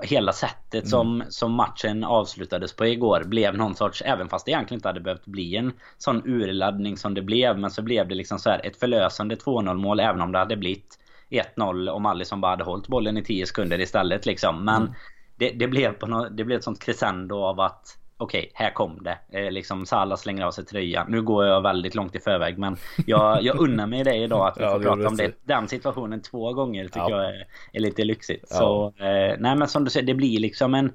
Hela 0.03 0.33
sättet 0.33 0.73
mm. 0.73 0.89
som, 0.89 1.23
som 1.29 1.51
matchen 1.51 2.03
avslutades 2.03 2.75
på 2.75 2.85
igår 2.85 3.23
blev 3.25 3.57
någon 3.57 3.75
sorts, 3.75 4.01
även 4.01 4.29
fast 4.29 4.45
det 4.45 4.51
egentligen 4.51 4.77
inte 4.77 4.87
hade 4.87 4.99
behövt 4.99 5.25
bli 5.25 5.55
en 5.55 5.73
sån 5.97 6.21
urladdning 6.25 6.97
som 6.97 7.13
det 7.13 7.21
blev. 7.21 7.59
Men 7.59 7.71
så 7.71 7.81
blev 7.81 8.07
det 8.07 8.15
liksom 8.15 8.39
så 8.39 8.49
här 8.49 8.65
ett 8.65 8.79
förlösande 8.79 9.35
2-0 9.35 9.73
mål 9.73 9.99
även 9.99 10.21
om 10.21 10.31
det 10.31 10.39
hade 10.39 10.57
blivit 10.57 10.99
1-0 11.29 11.89
om 11.89 12.05
Alisson 12.05 12.41
bara 12.41 12.51
hade 12.51 12.63
hållit 12.63 12.87
bollen 12.87 13.17
i 13.17 13.23
10 13.23 13.45
sekunder 13.45 13.81
istället 13.81 14.25
liksom. 14.25 14.65
Men 14.65 14.81
mm. 14.81 14.93
det, 15.35 15.49
det, 15.49 15.67
blev 15.67 15.93
på 15.93 16.07
no, 16.07 16.29
det 16.29 16.43
blev 16.43 16.57
ett 16.57 16.63
sånt 16.63 16.83
crescendo 16.83 17.35
av 17.35 17.59
att 17.59 17.97
okej, 18.17 18.39
okay, 18.39 18.51
här 18.53 18.73
kom 18.73 19.03
det. 19.03 19.17
Eh, 19.29 19.51
liksom 19.51 19.85
Salah 19.85 20.17
slänger 20.17 20.45
av 20.45 20.51
sig 20.51 20.65
tröjan. 20.65 21.11
Nu 21.11 21.21
går 21.21 21.45
jag 21.45 21.61
väldigt 21.61 21.95
långt 21.95 22.15
i 22.15 22.19
förväg 22.19 22.57
men 22.57 22.77
jag, 23.05 23.43
jag 23.43 23.59
unnar 23.59 23.87
mig 23.87 24.03
det 24.03 24.15
idag 24.15 24.47
att 24.47 24.57
vi 24.57 24.63
ja, 24.63 24.71
får 24.71 24.79
prata 24.79 25.07
om 25.07 25.17
det. 25.17 25.31
Den 25.43 25.67
situationen 25.67 26.21
två 26.21 26.53
gånger 26.53 26.85
tycker 26.85 26.99
ja. 26.99 27.09
jag 27.09 27.25
är, 27.25 27.47
är, 27.73 27.79
lite 27.79 28.03
lyxigt. 28.03 28.45
Ja. 28.49 28.55
Så 28.55 28.93
eh, 29.03 29.35
nej 29.39 29.55
men 29.55 29.67
som 29.67 29.83
du 29.83 29.89
säger, 29.89 30.07
det 30.07 30.13
blir 30.13 30.39
liksom 30.39 30.73
en 30.75 30.93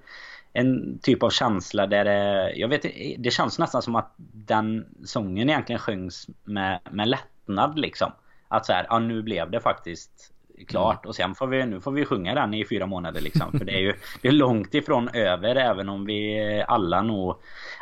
en 0.52 0.98
typ 0.98 1.22
av 1.22 1.30
känsla 1.30 1.86
där 1.86 2.04
det, 2.04 2.52
jag 2.56 2.68
vet 2.68 2.82
det 3.18 3.30
känns 3.30 3.58
nästan 3.58 3.82
som 3.82 3.96
att 3.96 4.14
den 4.32 4.86
sången 5.04 5.50
egentligen 5.50 5.78
sjöngs 5.78 6.26
med, 6.44 6.80
med 6.90 7.08
lättnad 7.08 7.78
liksom. 7.78 8.12
Att 8.50 8.66
så 8.66 8.72
här, 8.72 8.86
ja 8.88 8.98
nu 8.98 9.22
blev 9.22 9.50
det 9.50 9.60
faktiskt 9.60 10.32
klart. 10.68 11.06
Och 11.06 11.14
sen 11.14 11.34
får 11.34 11.46
vi, 11.46 11.66
nu 11.66 11.80
får 11.80 11.92
vi 11.92 12.04
sjunga 12.04 12.34
den 12.34 12.54
i 12.54 12.64
fyra 12.64 12.86
månader 12.86 13.20
liksom. 13.20 13.52
För 13.52 13.64
det 13.64 13.72
är 13.72 13.80
ju 13.80 13.94
det 14.22 14.28
är 14.28 14.32
långt 14.32 14.74
ifrån 14.74 15.08
över 15.08 15.56
även 15.56 15.88
om 15.88 16.04
vi 16.04 16.64
alla 16.68 17.02
nog... 17.02 17.36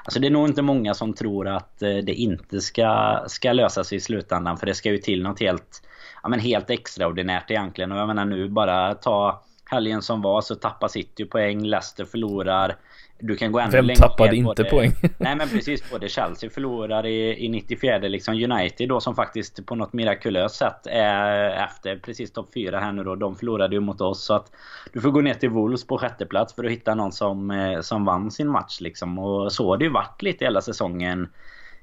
Alltså 0.05 0.21
det 0.21 0.27
är 0.27 0.31
nog 0.31 0.49
inte 0.49 0.63
många 0.63 0.95
som 0.95 1.15
tror 1.15 1.49
att 1.49 1.83
eh, 1.83 1.97
det 1.97 2.15
inte 2.15 2.61
ska, 2.61 3.23
ska 3.27 3.53
lösa 3.53 3.85
sig 3.85 3.99
i 3.99 4.01
slutändan. 4.01 4.57
För 4.57 4.67
det 4.67 4.75
ska 4.75 4.91
ju 4.91 4.99
till 4.99 5.23
något 5.23 5.41
helt, 5.41 5.83
ja, 6.23 6.29
men 6.29 6.41
helt 6.41 6.71
extraordinärt 6.71 7.51
egentligen. 7.51 7.93
Och 7.93 7.99
jag 7.99 8.07
menar 8.07 8.25
nu 8.25 8.49
bara 8.49 8.95
ta 8.95 9.43
helgen 9.65 10.03
som 10.03 10.23
var 10.23 10.41
så 10.41 10.55
tappar 10.55 10.89
City 10.89 11.25
poäng, 11.25 11.65
Leicester 11.65 12.05
förlorar. 12.05 12.77
Du 13.21 13.37
kan 13.37 13.53
gå 13.53 13.59
ännu 13.59 13.71
Vem 13.71 13.85
längre 13.85 13.99
tappade 13.99 14.37
inte 14.37 14.63
både, 14.63 14.65
poäng? 14.65 14.93
nej 15.19 15.37
men 15.37 15.49
precis, 15.49 15.91
både 15.91 16.09
Chelsea 16.09 16.51
förlorar 16.51 17.07
i, 17.07 17.45
i 17.45 17.49
94 17.49 17.99
liksom 17.99 18.35
United 18.35 18.89
då 18.89 19.01
som 19.01 19.15
faktiskt 19.15 19.67
på 19.67 19.75
något 19.75 19.93
mirakulöst 19.93 20.55
sätt 20.55 20.87
är 20.87 21.51
efter 21.65 21.97
precis 21.97 22.33
topp 22.33 22.49
4 22.55 22.81
här 22.81 22.93
nu 22.93 23.05
då. 23.05 23.15
De 23.15 23.37
förlorade 23.37 23.75
ju 23.75 23.81
mot 23.81 24.01
oss 24.01 24.25
så 24.25 24.35
att 24.35 24.53
du 24.93 25.01
får 25.01 25.11
gå 25.11 25.21
ner 25.21 25.35
till 25.35 25.51
Wolves 25.51 25.87
på 25.87 25.99
sjätte 25.99 26.27
plats 26.27 26.55
för 26.55 26.65
att 26.65 26.71
hitta 26.71 26.95
någon 26.95 27.13
som, 27.13 27.51
eh, 27.51 27.81
som 27.81 28.05
vann 28.05 28.31
sin 28.31 28.49
match 28.49 28.81
liksom. 28.81 29.19
Och 29.19 29.53
så 29.53 29.69
har 29.71 29.77
det 29.77 29.85
ju 29.85 29.91
varit 29.91 30.23
lite 30.23 30.45
hela 30.45 30.61
säsongen. 30.61 31.29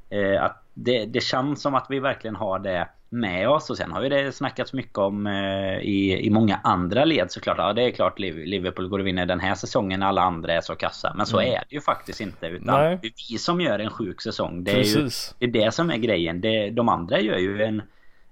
Eh, 0.10 0.44
att 0.44 0.65
det, 0.76 1.06
det 1.06 1.22
känns 1.22 1.62
som 1.62 1.76
att 1.76 1.86
vi 1.90 2.00
verkligen 2.00 2.36
har 2.36 2.60
det 2.60 2.88
med 3.10 3.50
oss. 3.50 3.70
Och 3.70 3.78
sen 3.78 3.92
har 3.92 4.04
ju 4.04 4.10
det 4.10 4.32
snackats 4.32 4.74
mycket 4.74 4.98
om 4.98 5.28
eh, 5.28 5.78
i, 5.78 6.26
i 6.26 6.30
många 6.30 6.60
andra 6.64 7.06
led 7.06 7.32
såklart. 7.32 7.58
Ja 7.58 7.74
det 7.74 7.84
är 7.84 7.92
klart 7.92 8.20
Liverpool 8.20 8.88
går 8.88 9.00
och 9.00 9.08
vinner 9.08 9.26
den 9.26 9.40
här 9.40 9.56
säsongen 9.56 10.04
alla 10.04 10.22
andra 10.22 10.54
är 10.54 10.62
så 10.62 10.76
kassa. 10.76 11.14
Men 11.18 11.26
så 11.26 11.40
mm. 11.40 11.54
är 11.54 11.64
det 11.70 11.76
ju 11.76 11.82
faktiskt 11.82 12.22
inte. 12.22 12.48
Utan 12.48 12.82
Nej. 12.82 13.00
det 13.02 13.08
är 13.08 13.14
vi 13.32 13.38
som 13.38 13.62
gör 13.62 13.80
en 13.80 13.90
sjuk 13.90 14.22
säsong. 14.22 14.64
Det 14.64 14.72
är 14.72 14.84
ju 14.84 15.10
det, 15.40 15.46
är 15.46 15.66
det 15.66 15.72
som 15.72 15.90
är 15.90 15.98
grejen. 15.98 16.42
Det, 16.42 16.70
de 16.70 16.90
andra 16.90 17.20
gör 17.20 17.38
ju 17.38 17.64
en 17.64 17.82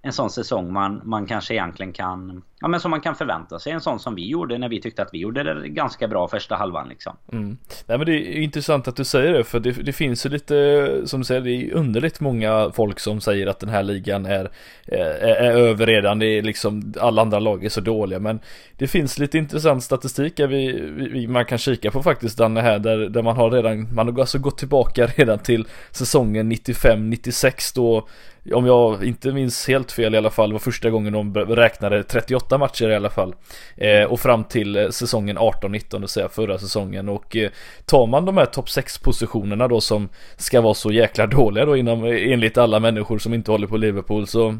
en 0.05 0.13
sån 0.13 0.29
säsong 0.29 0.73
man, 0.73 1.01
man 1.03 1.25
kanske 1.25 1.53
egentligen 1.53 1.93
kan... 1.93 2.43
Ja 2.63 2.69
men 2.69 2.79
som 2.79 2.91
man 2.91 3.01
kan 3.01 3.15
förvänta 3.15 3.59
sig. 3.59 3.71
En 3.71 3.81
sån 3.81 3.99
som 3.99 4.15
vi 4.15 4.27
gjorde 4.27 4.57
när 4.57 4.69
vi 4.69 4.81
tyckte 4.81 5.01
att 5.01 5.09
vi 5.13 5.17
gjorde 5.17 5.43
det 5.43 5.69
ganska 5.69 6.07
bra 6.07 6.27
första 6.27 6.55
halvan 6.55 6.89
liksom. 6.89 7.17
Mm. 7.31 7.57
Nej 7.85 7.97
men 7.97 8.05
det 8.05 8.13
är 8.13 8.41
intressant 8.41 8.87
att 8.87 8.95
du 8.95 9.03
säger 9.03 9.33
det 9.33 9.43
för 9.43 9.59
det, 9.59 9.71
det 9.71 9.93
finns 9.93 10.25
ju 10.25 10.29
lite, 10.29 11.01
som 11.05 11.19
du 11.19 11.25
säger, 11.25 11.41
det 11.41 11.51
är 11.51 11.73
underligt 11.73 12.19
många 12.19 12.71
folk 12.75 12.99
som 12.99 13.21
säger 13.21 13.47
att 13.47 13.59
den 13.59 13.69
här 13.69 13.83
ligan 13.83 14.25
är, 14.25 14.51
eh, 14.87 14.99
är, 14.99 15.35
är 15.35 15.51
över 15.51 15.85
redan. 15.85 16.19
Det 16.19 16.25
är 16.25 16.41
liksom, 16.41 16.93
alla 16.99 17.21
andra 17.21 17.39
lag 17.39 17.65
är 17.65 17.69
så 17.69 17.81
dåliga 17.81 18.19
men 18.19 18.39
det 18.77 18.87
finns 18.87 19.19
lite 19.19 19.37
intressant 19.37 19.83
statistik 19.83 20.39
vi, 20.39 20.71
vi, 21.11 21.27
man 21.27 21.45
kan 21.45 21.57
kika 21.57 21.91
på 21.91 22.03
faktiskt 22.03 22.37
Danne 22.37 22.61
här 22.61 22.79
där, 22.79 22.97
där 22.97 23.21
man 23.21 23.35
har 23.35 23.51
redan, 23.51 23.93
man 23.95 24.07
har 24.07 24.19
alltså 24.19 24.39
gått 24.39 24.57
tillbaka 24.57 25.07
redan 25.15 25.39
till 25.39 25.67
säsongen 25.91 26.51
95-96 26.51 27.75
då 27.75 28.07
om 28.51 28.65
jag 28.65 29.03
inte 29.03 29.31
minns 29.31 29.67
helt 29.67 29.91
fel 29.91 30.15
i 30.15 30.17
alla 30.17 30.29
fall, 30.29 30.51
var 30.51 30.59
första 30.59 30.89
gången 30.89 31.13
de 31.13 31.35
räknade 31.35 32.03
38 32.03 32.52
matcher 32.57 32.89
i 32.89 32.95
alla 32.95 33.09
fall. 33.09 33.35
Eh, 33.77 34.03
och 34.03 34.19
fram 34.19 34.43
till 34.43 34.75
eh, 34.75 34.89
säsongen 34.89 35.37
18-19, 35.37 35.99
det 36.01 36.07
säga 36.07 36.29
förra 36.29 36.57
säsongen. 36.57 37.09
Och 37.09 37.35
eh, 37.35 37.49
tar 37.85 38.07
man 38.07 38.25
de 38.25 38.37
här 38.37 38.45
topp 38.45 38.69
6 38.69 38.97
positionerna 38.97 39.67
då 39.67 39.81
som 39.81 40.09
ska 40.37 40.61
vara 40.61 40.73
så 40.73 40.91
jäkla 40.91 41.27
dåliga 41.37 41.65
då 41.65 41.77
inom, 41.77 42.05
eh, 42.05 42.31
enligt 42.31 42.57
alla 42.57 42.79
människor 42.79 43.17
som 43.17 43.33
inte 43.33 43.51
håller 43.51 43.67
på 43.67 43.77
Liverpool 43.77 44.27
så 44.27 44.57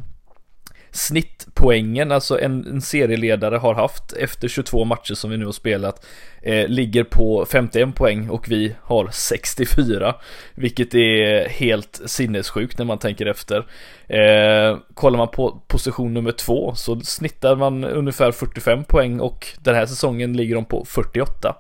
snittpoängen, 0.94 2.12
alltså 2.12 2.40
en, 2.40 2.68
en, 2.68 2.82
serieledare 2.82 3.56
har 3.56 3.74
haft 3.74 4.14
efter 4.14 4.48
22 4.48 4.86
matcher 4.86 5.14
som 5.14 5.32
vi 5.32 5.38
nu 5.38 5.46
har 5.46 5.52
spelat, 5.52 6.06
eh, 6.42 6.68
ligger 6.68 7.04
på 7.04 7.46
51 7.52 7.96
poäng 7.96 8.30
och 8.30 8.50
vi 8.50 8.76
har 8.82 9.10
64. 9.12 10.16
Vilket 10.56 10.96
är 10.96 11.50
helt 11.50 12.02
sinnessjukt 12.06 12.78
när 12.78 12.86
man 12.86 12.98
tänker 12.98 13.26
efter. 13.26 13.58
Eh, 14.08 14.78
kollar 14.94 15.18
man 15.18 15.28
på 15.28 15.62
position 15.68 16.14
nummer 16.14 16.32
två 16.32 16.76
så 16.76 17.00
snittar 17.00 17.56
man 17.56 17.84
ungefär 17.84 18.32
45 18.32 18.84
poäng 18.84 19.20
och 19.20 19.48
den 19.62 19.76
här 19.76 19.86
säsongen 19.86 20.34
ligger 20.34 20.56
de 20.56 20.66
på 20.66 20.86
48. 20.86 21.56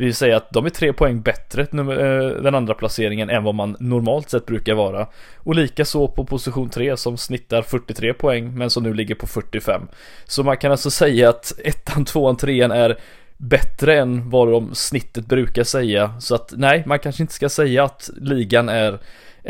Vi 0.00 0.12
säger 0.12 0.36
att 0.36 0.50
de 0.50 0.66
är 0.66 0.70
tre 0.70 0.92
poäng 0.92 1.20
bättre 1.20 1.62
eh, 1.62 2.42
den 2.42 2.54
andra 2.54 2.74
placeringen 2.74 3.30
än 3.30 3.44
vad 3.44 3.54
man 3.54 3.76
normalt 3.80 4.30
sett 4.30 4.46
brukar 4.46 4.74
vara. 4.74 5.06
Och 5.36 5.54
lika 5.54 5.84
så 5.84 6.08
på 6.08 6.24
position 6.24 6.70
3 6.70 6.96
som 6.96 7.16
snittar 7.16 7.62
43 7.62 8.12
poäng 8.12 8.58
men 8.58 8.70
som 8.70 8.82
nu 8.82 8.94
ligger 8.94 9.14
på 9.14 9.26
45. 9.26 9.82
Så 10.24 10.42
man 10.42 10.56
kan 10.56 10.72
alltså 10.72 10.90
säga 10.90 11.28
att 11.28 11.52
ettan, 11.64 12.04
tvåan, 12.04 12.36
trean 12.36 12.70
är 12.70 12.98
bättre 13.36 13.98
än 13.98 14.30
vad 14.30 14.48
de 14.48 14.74
snittet 14.74 15.26
brukar 15.26 15.64
säga. 15.64 16.14
Så 16.20 16.34
att 16.34 16.52
nej, 16.56 16.82
man 16.86 16.98
kanske 16.98 17.22
inte 17.22 17.34
ska 17.34 17.48
säga 17.48 17.84
att 17.84 18.10
ligan 18.16 18.68
är 18.68 18.98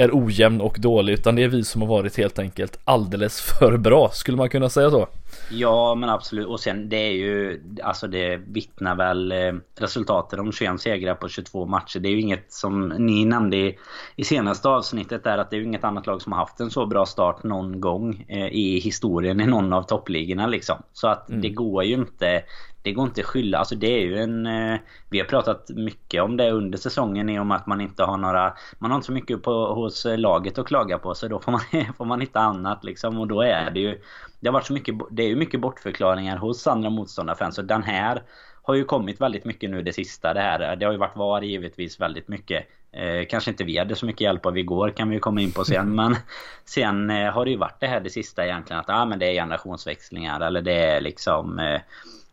är 0.00 0.10
ojämn 0.12 0.60
och 0.60 0.76
dålig 0.80 1.12
utan 1.12 1.36
det 1.36 1.42
är 1.42 1.48
vi 1.48 1.64
som 1.64 1.82
har 1.82 1.88
varit 1.88 2.16
helt 2.16 2.38
enkelt 2.38 2.78
alldeles 2.84 3.40
för 3.40 3.76
bra. 3.76 4.10
Skulle 4.12 4.36
man 4.36 4.48
kunna 4.48 4.68
säga 4.68 4.90
så? 4.90 5.08
Ja 5.50 5.94
men 5.94 6.10
absolut 6.10 6.46
och 6.46 6.60
sen 6.60 6.88
det 6.88 6.96
är 6.96 7.12
ju 7.12 7.62
Alltså 7.82 8.06
det 8.06 8.36
vittnar 8.36 8.94
väl 8.94 9.32
eh, 9.32 9.52
resultatet 9.78 10.40
om 10.40 10.52
21 10.52 10.80
segrar 10.80 11.14
på 11.14 11.28
22 11.28 11.66
matcher. 11.66 11.98
Det 11.98 12.08
är 12.08 12.12
ju 12.12 12.20
inget 12.20 12.52
som 12.52 12.88
ni 12.88 13.24
nämnde 13.24 13.56
i, 13.56 13.78
i 14.16 14.24
senaste 14.24 14.68
avsnittet 14.68 15.24
där 15.24 15.38
att 15.38 15.50
det 15.50 15.56
är 15.56 15.58
ju 15.58 15.66
inget 15.66 15.84
annat 15.84 16.06
lag 16.06 16.22
som 16.22 16.32
har 16.32 16.38
haft 16.38 16.60
en 16.60 16.70
så 16.70 16.86
bra 16.86 17.06
start 17.06 17.42
någon 17.42 17.80
gång 17.80 18.24
eh, 18.28 18.46
i 18.46 18.80
historien 18.80 19.40
i 19.40 19.46
någon 19.46 19.72
av 19.72 19.82
toppligorna 19.82 20.46
liksom. 20.46 20.82
Så 20.92 21.08
att 21.08 21.28
mm. 21.28 21.40
det 21.42 21.48
går 21.48 21.84
ju 21.84 21.94
inte 21.94 22.42
det 22.82 22.92
går 22.92 23.06
inte 23.06 23.20
att 23.20 23.26
skylla. 23.26 23.58
Alltså 23.58 23.74
det 23.74 23.86
är 23.86 24.00
ju 24.00 24.18
en... 24.18 24.46
Eh, 24.46 24.78
vi 25.10 25.18
har 25.18 25.26
pratat 25.26 25.68
mycket 25.68 26.22
om 26.22 26.36
det 26.36 26.50
under 26.50 26.78
säsongen 26.78 27.28
i 27.28 27.38
och 27.38 27.46
med 27.46 27.56
att 27.56 27.66
man 27.66 27.80
inte 27.80 28.04
har 28.04 28.16
några... 28.16 28.54
Man 28.78 28.90
har 28.90 28.96
inte 28.96 29.06
så 29.06 29.12
mycket 29.12 29.42
på, 29.42 29.74
hos 29.74 30.06
laget 30.16 30.58
att 30.58 30.66
klaga 30.66 30.98
på 30.98 31.14
så 31.14 31.28
då 31.28 31.40
får 31.40 31.52
man, 31.52 31.60
får 31.96 32.04
man 32.04 32.20
hitta 32.20 32.40
annat 32.40 32.84
liksom. 32.84 33.18
Och 33.18 33.26
då 33.26 33.42
är 33.42 33.70
det 33.70 33.80
ju... 33.80 34.00
Det 34.40 34.48
har 34.48 34.52
varit 34.52 34.66
så 34.66 34.72
mycket... 34.72 34.94
Det 35.10 35.22
är 35.22 35.28
ju 35.28 35.36
mycket 35.36 35.60
bortförklaringar 35.60 36.36
hos 36.36 36.66
andra 36.66 36.90
motståndarfans. 36.90 37.54
Så 37.54 37.62
den 37.62 37.82
här 37.82 38.22
har 38.62 38.74
ju 38.74 38.84
kommit 38.84 39.20
väldigt 39.20 39.44
mycket 39.44 39.70
nu 39.70 39.82
det 39.82 39.92
sista 39.92 40.34
det 40.34 40.40
här. 40.40 40.76
Det 40.76 40.84
har 40.84 40.92
ju 40.92 40.98
varit 40.98 41.16
VAR 41.16 41.42
givetvis 41.42 42.00
väldigt 42.00 42.28
mycket. 42.28 42.66
Eh, 42.92 43.26
kanske 43.28 43.50
inte 43.50 43.64
vi 43.64 43.78
hade 43.78 43.96
så 43.96 44.06
mycket 44.06 44.20
hjälp 44.20 44.46
av 44.46 44.58
igår 44.58 44.90
kan 44.90 45.08
vi 45.08 45.14
ju 45.14 45.20
komma 45.20 45.40
in 45.40 45.52
på 45.52 45.64
sen. 45.64 45.94
men 45.94 46.16
sen 46.64 47.10
eh, 47.10 47.32
har 47.32 47.44
det 47.44 47.50
ju 47.50 47.56
varit 47.56 47.80
det 47.80 47.86
här 47.86 48.00
det 48.00 48.10
sista 48.10 48.44
egentligen. 48.44 48.80
Att 48.80 48.90
ah, 48.90 49.04
men 49.04 49.18
det 49.18 49.26
är 49.26 49.32
generationsväxlingar 49.32 50.40
eller 50.40 50.62
det 50.62 50.84
är 50.84 51.00
liksom... 51.00 51.58
Eh, 51.58 51.80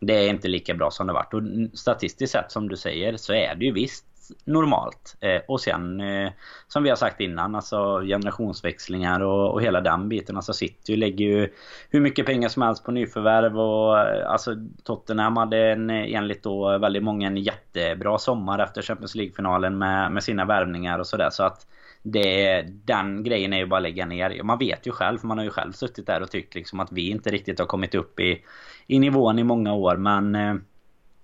det 0.00 0.14
är 0.14 0.28
inte 0.28 0.48
lika 0.48 0.74
bra 0.74 0.90
som 0.90 1.06
det 1.06 1.12
varit. 1.12 1.34
Och 1.34 1.42
statistiskt 1.74 2.32
sett 2.32 2.52
som 2.52 2.68
du 2.68 2.76
säger 2.76 3.16
så 3.16 3.32
är 3.32 3.54
det 3.54 3.64
ju 3.64 3.72
visst 3.72 4.04
normalt. 4.44 5.16
Eh, 5.20 5.40
och 5.48 5.60
sen 5.60 6.00
eh, 6.00 6.30
som 6.68 6.82
vi 6.82 6.88
har 6.88 6.96
sagt 6.96 7.20
innan, 7.20 7.54
alltså 7.54 8.00
generationsväxlingar 8.00 9.20
och, 9.20 9.52
och 9.52 9.62
hela 9.62 9.80
den 9.80 10.08
biten. 10.08 10.36
Alltså 10.36 10.52
City 10.52 10.96
lägger 10.96 11.24
ju 11.24 11.48
hur 11.90 12.00
mycket 12.00 12.26
pengar 12.26 12.48
som 12.48 12.62
helst 12.62 12.84
på 12.84 12.90
nyförvärv 12.90 13.60
och 13.60 13.98
eh, 13.98 14.30
alltså 14.30 14.54
Tottenham 14.84 15.36
hade 15.36 15.58
en, 15.58 15.90
eh, 15.90 16.14
enligt 16.14 16.42
då 16.42 16.78
väldigt 16.78 17.02
många 17.02 17.26
en 17.26 17.36
jättebra 17.36 18.18
sommar 18.18 18.58
efter 18.58 18.82
Champions 18.82 19.14
League-finalen 19.14 19.78
med, 19.78 20.12
med 20.12 20.24
sina 20.24 20.44
värvningar 20.44 20.98
och 20.98 21.06
sådär. 21.06 21.30
Så 21.30 21.42
att 21.42 21.66
det, 22.12 22.62
den 22.84 23.22
grejen 23.22 23.52
är 23.52 23.58
ju 23.58 23.66
bara 23.66 23.76
att 23.76 23.82
lägga 23.82 24.06
ner. 24.06 24.42
Man 24.42 24.58
vet 24.58 24.86
ju 24.86 24.92
själv, 24.92 25.18
för 25.18 25.26
man 25.26 25.38
har 25.38 25.44
ju 25.44 25.50
själv 25.50 25.72
suttit 25.72 26.06
där 26.06 26.22
och 26.22 26.30
tyckt 26.30 26.54
liksom 26.54 26.80
att 26.80 26.92
vi 26.92 27.10
inte 27.10 27.30
riktigt 27.30 27.58
har 27.58 27.66
kommit 27.66 27.94
upp 27.94 28.20
i, 28.20 28.44
i 28.86 28.98
nivån 28.98 29.38
i 29.38 29.44
många 29.44 29.74
år. 29.74 29.96
Men 29.96 30.34
eh, 30.34 30.54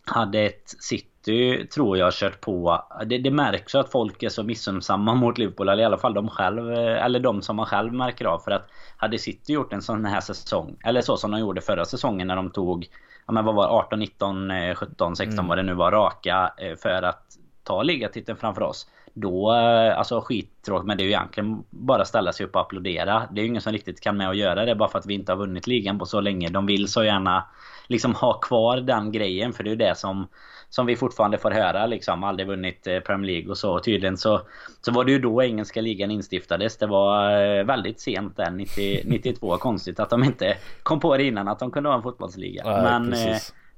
hade 0.05 0.41
ett 0.41 0.75
City, 0.79 1.67
tror 1.75 1.99
jag, 1.99 2.13
kört 2.13 2.41
på. 2.41 2.85
Det, 3.07 3.19
det 3.19 3.31
märks 3.31 3.75
ju 3.75 3.79
att 3.79 3.91
folk 3.91 4.23
är 4.23 4.29
så 4.29 4.43
missunnsamma 4.43 5.15
mot 5.15 5.39
Liverpool. 5.39 5.69
Eller 5.69 5.83
i 5.83 5.87
alla 5.87 5.99
fall 5.99 6.15
de 6.15 6.29
själv, 6.29 6.73
eh, 6.73 7.05
eller 7.05 7.21
de 7.21 7.43
som 7.43 7.57
man 7.57 7.67
själv 7.67 7.93
märker 7.93 8.25
av. 8.25 8.39
För 8.39 8.51
att 8.51 8.69
hade 8.97 9.19
City 9.19 9.53
gjort 9.53 9.73
en 9.73 9.83
sån 9.83 10.05
här 10.05 10.21
säsong, 10.21 10.77
eller 10.85 11.01
så 11.01 11.17
som 11.17 11.31
de 11.31 11.41
gjorde 11.41 11.61
förra 11.61 11.85
säsongen 11.85 12.27
när 12.27 12.37
de 12.37 12.51
tog 12.51 12.89
Ja 13.27 13.33
men 13.33 13.45
vad 13.45 13.55
var 13.55 13.69
18, 13.69 13.99
19, 13.99 14.53
17, 14.75 15.17
16 15.17 15.33
mm. 15.33 15.49
vad 15.49 15.59
det 15.59 15.63
nu 15.63 15.75
var 15.75 15.93
raka. 15.93 16.53
Eh, 16.59 16.77
för 16.77 17.03
att 17.03 17.39
ta 17.63 17.83
ligatiteln 17.83 18.39
framför 18.39 18.63
oss. 18.63 18.87
Då, 19.15 19.55
eh, 19.55 19.99
alltså 19.99 20.21
skittråkigt 20.21 20.87
men 20.87 20.97
det 20.97 21.03
är 21.03 21.05
ju 21.05 21.11
egentligen 21.11 21.65
bara 21.71 22.05
ställa 22.05 22.33
sig 22.33 22.47
upp 22.47 22.55
och 22.55 22.61
applådera. 22.61 23.29
Det 23.33 23.41
är 23.41 23.43
ju 23.43 23.49
ingen 23.49 23.63
som 23.63 23.73
riktigt 23.73 24.01
kan 24.01 24.17
med 24.17 24.29
att 24.29 24.37
göra 24.37 24.65
det 24.65 24.75
bara 24.75 24.89
för 24.89 24.99
att 24.99 25.07
vi 25.07 25.15
inte 25.15 25.33
har 25.33 25.37
vunnit 25.37 25.67
ligan 25.67 25.99
på 25.99 26.07
så 26.07 26.21
länge. 26.21 26.49
De 26.49 26.67
vill 26.67 26.89
så 26.89 27.05
gärna 27.05 27.45
liksom 27.87 28.15
ha 28.15 28.33
kvar 28.33 28.77
den 28.77 29.13
grejen 29.13 29.53
för 29.53 29.65
det 29.65 29.69
är 29.69 29.73
ju 29.73 29.77
det 29.77 29.99
som 29.99 30.27
som 30.75 30.87
vi 30.87 30.97
fortfarande 30.97 31.39
får 31.39 31.51
höra 31.51 31.87
liksom. 31.87 32.25
Aldrig 32.25 32.49
vunnit 32.49 32.87
eh, 32.87 33.01
Premier 33.01 33.33
League 33.33 33.51
och 33.51 33.59
så. 33.59 33.81
Tydligen 33.81 34.17
så, 34.17 34.41
så 34.81 34.93
var 34.93 35.05
det 35.05 35.13
ju 35.13 35.19
då 35.19 35.43
engelska 35.43 35.81
ligan 35.81 36.11
instiftades. 36.11 36.77
Det 36.77 36.87
var 36.87 37.43
eh, 37.43 37.65
väldigt 37.65 38.01
sent 38.01 38.37
där, 38.37 38.51
90, 38.51 39.03
92. 39.05 39.57
Konstigt 39.61 40.01
att 40.01 40.11
de 40.11 40.25
inte 40.25 40.57
kom 40.83 41.01
på 41.01 41.17
det 41.17 41.25
innan 41.25 41.49
att 41.49 41.59
de 41.59 41.71
kunde 41.71 41.89
ha 41.89 41.97
en 41.97 42.03
fotbollsliga. 42.03 42.63
Nej, 42.65 42.83
men, 42.83 43.11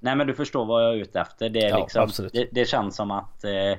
nej 0.00 0.16
men 0.16 0.26
du 0.26 0.34
förstår 0.34 0.64
vad 0.64 0.84
jag 0.84 0.92
är 0.94 0.96
ute 0.96 1.20
efter. 1.20 1.48
Det, 1.48 1.64
är 1.64 1.70
ja, 1.70 1.78
liksom, 1.78 2.28
det, 2.32 2.48
det, 2.52 2.68
känns 2.68 2.96
som 2.96 3.10
att 3.10 3.44
eh, 3.44 3.78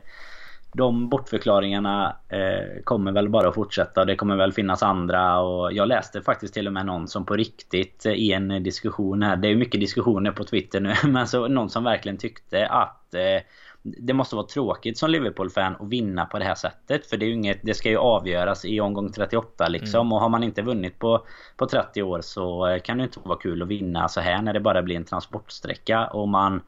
de 0.77 1.09
bortförklaringarna 1.09 2.15
eh, 2.29 2.81
kommer 2.83 3.11
väl 3.11 3.29
bara 3.29 3.49
att 3.49 3.55
fortsätta. 3.55 4.05
Det 4.05 4.15
kommer 4.15 4.35
väl 4.35 4.53
finnas 4.53 4.83
andra 4.83 5.39
och 5.39 5.73
jag 5.73 5.87
läste 5.87 6.21
faktiskt 6.21 6.53
till 6.53 6.67
och 6.67 6.73
med 6.73 6.85
någon 6.85 7.07
som 7.07 7.25
på 7.25 7.35
riktigt 7.35 8.05
eh, 8.05 8.11
i 8.11 8.31
en 8.31 8.63
diskussion 8.63 9.23
här. 9.23 9.35
Det 9.35 9.47
är 9.47 9.55
mycket 9.55 9.79
diskussioner 9.79 10.31
på 10.31 10.43
Twitter 10.43 10.79
nu 10.79 10.93
men 11.03 11.27
så 11.27 11.47
någon 11.47 11.69
som 11.69 11.83
verkligen 11.83 12.17
tyckte 12.17 12.67
att 12.67 13.13
eh, 13.13 13.41
det 13.81 14.13
måste 14.13 14.35
vara 14.35 14.45
tråkigt 14.45 14.97
som 14.97 15.09
Liverpool-fan 15.09 15.75
att 15.79 15.89
vinna 15.89 16.25
på 16.25 16.39
det 16.39 16.45
här 16.45 16.55
sättet. 16.55 17.05
För 17.05 17.17
det, 17.17 17.25
är 17.25 17.27
ju 17.27 17.33
inget, 17.33 17.59
det 17.63 17.73
ska 17.73 17.89
ju 17.89 17.97
avgöras 17.97 18.65
i 18.65 18.79
omgång 18.79 19.11
38 19.11 19.67
liksom. 19.67 20.01
Mm. 20.01 20.13
Och 20.13 20.21
har 20.21 20.29
man 20.29 20.43
inte 20.43 20.61
vunnit 20.61 20.99
på, 20.99 21.25
på 21.57 21.67
30 21.67 22.03
år 22.03 22.21
så 22.21 22.67
eh, 22.67 22.79
kan 22.79 22.97
det 22.97 23.03
inte 23.03 23.19
vara 23.23 23.39
kul 23.39 23.61
att 23.61 23.67
vinna 23.67 24.07
så 24.09 24.21
här 24.21 24.41
när 24.41 24.53
det 24.53 24.59
bara 24.59 24.81
blir 24.81 24.95
en 24.95 25.05
transportsträcka. 25.05 26.07
Och 26.07 26.27
man... 26.27 26.61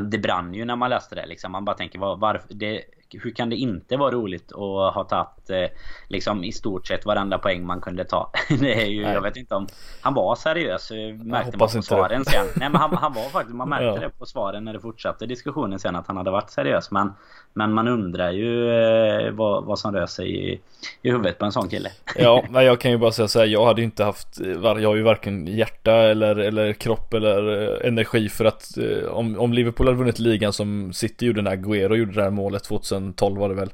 Det 0.00 0.18
brann 0.18 0.54
ju 0.54 0.64
när 0.64 0.76
man 0.76 0.90
läste 0.90 1.14
det 1.14 1.26
liksom. 1.26 1.52
Man 1.52 1.64
bara 1.64 1.76
tänker 1.76 1.98
var, 1.98 2.16
varför... 2.16 2.54
Det, 2.54 2.84
hur 3.10 3.30
kan 3.30 3.50
det 3.50 3.56
inte 3.56 3.96
vara 3.96 4.10
roligt 4.10 4.52
att 4.52 4.94
ha 4.94 5.06
tagit 5.10 5.50
eh, 5.50 5.78
liksom 6.08 6.44
i 6.44 6.52
stort 6.52 6.86
sett 6.86 7.06
varenda 7.06 7.38
poäng 7.38 7.66
man 7.66 7.80
kunde 7.80 8.04
ta? 8.04 8.30
det 8.60 8.82
är 8.82 8.86
ju, 8.86 9.02
jag 9.02 9.20
vet 9.20 9.36
inte 9.36 9.54
om 9.54 9.66
han 10.00 10.14
var 10.14 10.34
seriös. 10.34 10.90
Eh, 10.90 11.14
märkte 11.14 11.58
man 11.58 11.68
på 11.68 11.82
svaren 11.82 12.22
det. 12.22 12.30
sen. 12.30 12.46
Nej 12.56 12.68
men 12.68 12.80
han, 12.80 12.96
han 12.96 13.12
var 13.12 13.22
faktiskt, 13.22 13.56
man 13.56 13.68
märkte 13.78 13.84
ja. 13.84 14.00
det 14.00 14.10
på 14.18 14.26
svaren 14.26 14.64
när 14.64 14.72
det 14.72 14.80
fortsatte 14.80 15.26
diskussionen 15.26 15.78
sen 15.78 15.96
att 15.96 16.06
han 16.06 16.16
hade 16.16 16.30
varit 16.30 16.50
seriös. 16.50 16.90
Men, 16.90 17.12
men 17.52 17.72
man 17.72 17.88
undrar 17.88 18.30
ju 18.30 18.70
eh, 18.70 19.30
vad, 19.32 19.64
vad 19.64 19.78
som 19.78 19.94
rör 19.94 20.06
sig 20.06 20.52
i, 20.52 20.60
i 21.02 21.10
huvudet 21.10 21.38
på 21.38 21.44
en 21.44 21.52
sån 21.52 21.68
kille. 21.68 21.90
ja, 22.16 22.44
men 22.50 22.64
jag 22.64 22.80
kan 22.80 22.90
ju 22.90 22.98
bara 22.98 23.12
säga 23.12 23.28
så 23.28 23.38
här, 23.38 23.46
jag 23.46 23.66
hade 23.66 23.82
inte 23.82 24.04
haft, 24.04 24.38
jag 24.62 24.88
har 24.88 24.96
ju 24.96 25.02
varken 25.02 25.46
hjärta 25.46 25.92
eller, 25.92 26.36
eller 26.36 26.72
kropp 26.72 27.14
eller 27.14 27.68
energi 27.86 28.28
för 28.28 28.44
att 28.44 28.78
om, 29.10 29.38
om 29.38 29.52
Liverpool 29.52 29.86
hade 29.86 29.98
vunnit 29.98 30.18
ligan 30.18 30.52
som 30.52 30.92
City 30.92 31.26
gjorde 31.26 31.42
när 31.42 31.50
Aguero 31.50 31.96
gjorde 31.96 32.12
det 32.12 32.22
här 32.22 32.30
målet 32.30 32.64
2000 32.64 32.97
2012 33.00 33.40
var 33.40 33.48
det 33.48 33.54
väl. 33.54 33.70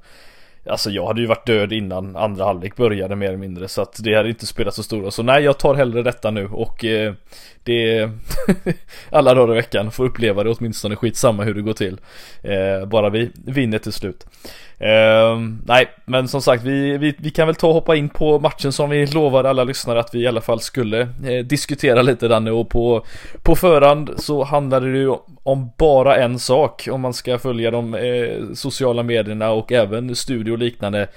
Alltså 0.67 0.91
jag 0.91 1.07
hade 1.07 1.21
ju 1.21 1.27
varit 1.27 1.47
död 1.47 1.73
innan 1.73 2.17
andra 2.17 2.45
halvlek 2.45 2.77
började 2.77 3.17
mer 3.17 3.29
eller 3.29 3.37
mindre 3.37 3.69
så 3.69 3.83
att 3.83 4.01
det 4.03 4.15
hade 4.15 4.29
inte 4.29 4.47
spelat 4.47 4.75
så 4.75 4.83
stora. 4.83 5.11
Så 5.11 5.23
nej 5.23 5.43
jag 5.43 5.59
tar 5.59 5.75
hellre 5.75 6.03
detta 6.03 6.31
nu 6.31 6.47
och 6.47 6.85
eh, 6.85 7.15
det 7.63 8.11
alla 9.11 9.35
dagar 9.35 9.55
i 9.55 9.57
veckan 9.57 9.91
får 9.91 10.05
uppleva 10.05 10.45
det 10.45 10.51
åtminstone 10.51 10.97
skitsamma 10.97 11.43
hur 11.45 11.55
det 11.55 11.63
går 11.63 11.73
till. 11.73 12.01
Eh, 12.43 12.87
bara 12.87 13.11
vi 13.11 13.31
vinner 13.35 13.79
till 13.79 13.93
slut. 13.93 14.27
Eh, 14.85 15.39
nej 15.67 15.87
men 16.05 16.29
som 16.29 16.43
sagt 16.43 16.65
vi, 16.65 16.99
vi, 16.99 17.15
vi, 17.19 17.31
kan 17.31 17.47
väl 17.47 17.55
ta 17.55 17.69
och 17.69 17.75
hoppa 17.75 17.97
in 17.97 18.09
på 18.09 18.39
matchen 18.39 18.73
som 18.73 18.91
vi 18.91 19.07
lovade 19.07 19.51
alla 19.51 19.65
lyssnare 19.65 20.01
att 20.01 20.15
vi 20.15 20.19
i 20.19 20.27
alla 20.27 20.41
fall 20.41 20.61
skulle 20.61 21.01
eh, 21.01 21.45
diskutera 21.45 22.03
lite 22.03 22.29
Danne 22.29 22.51
och 22.51 22.69
på, 22.69 23.07
på 23.43 23.57
förhand 23.57 24.11
så 24.17 24.45
handlade 24.45 24.93
det 24.93 24.99
ju 24.99 25.15
om 25.43 25.71
bara 25.79 26.17
en 26.17 26.39
sak 26.39 26.89
om 26.91 27.01
man 27.01 27.15
ska 27.15 27.39
följa 27.39 27.71
de 27.71 27.95
eh, 27.95 28.55
sociala 28.55 29.03
medierna 29.03 29.51
och 29.51 29.73
även 29.73 30.17
studio 30.17 30.53
och 30.53 30.59
liknande. 30.59 31.09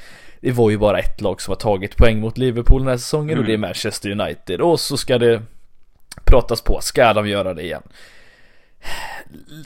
Det 0.42 0.52
var 0.52 0.70
ju 0.70 0.78
bara 0.78 1.00
ett 1.00 1.22
lag 1.22 1.42
som 1.42 1.52
har 1.52 1.56
tagit 1.56 1.98
poäng 1.98 2.20
mot 2.20 2.38
Liverpool 2.38 2.82
den 2.82 2.90
här 2.90 2.98
säsongen 2.98 3.30
mm. 3.30 3.40
och 3.40 3.46
det 3.46 3.54
är 3.54 3.58
Manchester 3.58 4.12
United 4.22 4.62
och 4.62 4.80
så 4.80 4.98
ska 4.98 5.18
det 5.18 5.42
pratas 6.26 6.62
på, 6.62 6.80
ska 6.82 7.14
de 7.14 7.28
göra 7.28 7.54
det 7.54 7.64
igen? 7.64 7.84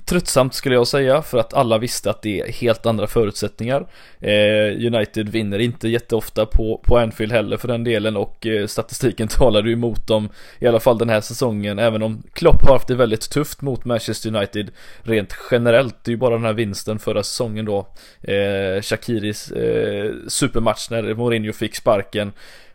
Tröttsamt 0.06 0.54
skulle 0.54 0.76
jag 0.76 0.88
säga 0.88 1.22
för 1.22 1.38
att 1.38 1.54
alla 1.54 1.78
visste 1.78 2.10
att 2.10 2.22
det 2.22 2.40
är 2.40 2.52
helt 2.52 2.86
andra 2.86 3.08
förutsättningar. 3.08 3.88
Eh, 4.20 4.94
United 4.94 5.30
vinner 5.30 5.60
inte 5.60 5.88
jätteofta 5.88 6.46
på, 6.46 6.82
på 6.84 6.98
Anfield 6.98 7.32
heller 7.32 7.58
för 7.58 7.68
den 7.68 7.84
delen 7.84 8.18
och 8.18 8.48
eh, 8.48 8.68
statistiken 8.68 9.28
talar 9.32 9.64
ju 9.64 9.74
emot 9.74 10.08
dem 10.08 10.30
i 10.60 10.68
alla 10.68 10.80
fall 10.80 10.98
den 10.98 11.10
här 11.10 11.22
säsongen 11.22 11.80
även 11.80 12.04
om 12.04 12.24
Klopp 12.34 12.62
har 12.62 12.74
haft 12.74 12.88
det 12.88 12.96
väldigt 12.96 13.30
tufft 13.30 13.62
mot 13.62 13.86
Manchester 13.86 14.36
United 14.36 14.72
rent 15.02 15.36
generellt. 15.52 16.04
Det 16.04 16.10
är 16.10 16.14
ju 16.14 16.18
bara 16.18 16.36
den 16.36 16.46
här 16.46 16.54
vinsten 16.54 17.00
förra 17.00 17.24
säsongen 17.24 17.66
då. 17.66 17.88
Eh, 18.22 18.82
Shakiris 18.82 19.52
eh, 19.52 20.12
supermatch 20.28 20.90
när 20.90 21.14
Mourinho 21.14 21.54
fick 21.54 21.76
sparken. 21.76 22.32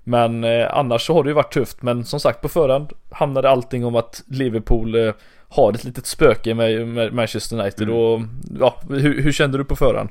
Men 0.09 0.45
eh, 0.45 0.77
annars 0.77 1.07
så 1.07 1.15
har 1.15 1.23
det 1.23 1.31
ju 1.31 1.35
varit 1.35 1.53
tufft 1.53 1.83
men 1.83 2.05
som 2.05 2.21
sagt 2.21 2.41
på 2.41 2.49
förhand 2.49 2.93
handlade 3.11 3.51
allting 3.51 3.85
om 3.85 3.97
att 3.97 4.23
Liverpool 4.27 4.95
eh, 4.95 5.13
har 5.49 5.73
ett 5.73 5.85
litet 5.85 6.07
spöke 6.07 6.55
med, 6.55 6.89
med 6.89 7.13
Manchester 7.13 7.61
United 7.61 7.89
mm. 7.89 7.97
och 7.97 8.21
ja, 8.61 8.81
hur, 8.89 9.23
hur, 9.23 9.33
kände 9.33 9.59
du 9.59 9.65
på 9.65 9.77
förhand? 9.77 10.11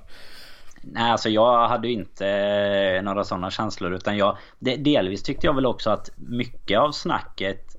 Nej 0.82 1.12
alltså 1.12 1.30
jag 1.30 1.68
hade 1.68 1.88
ju 1.88 1.94
inte 1.94 2.28
eh, 2.28 3.04
några 3.04 3.24
sådana 3.24 3.52
känslor 3.52 3.94
utan 3.94 4.18
jag 4.18 4.38
Delvis 4.60 5.24
tyckte 5.24 5.48
jag 5.48 5.54
väl 5.54 5.66
också 5.66 5.90
att 5.90 6.10
mycket 6.16 6.80
av 6.80 6.92
snacket 6.92 7.76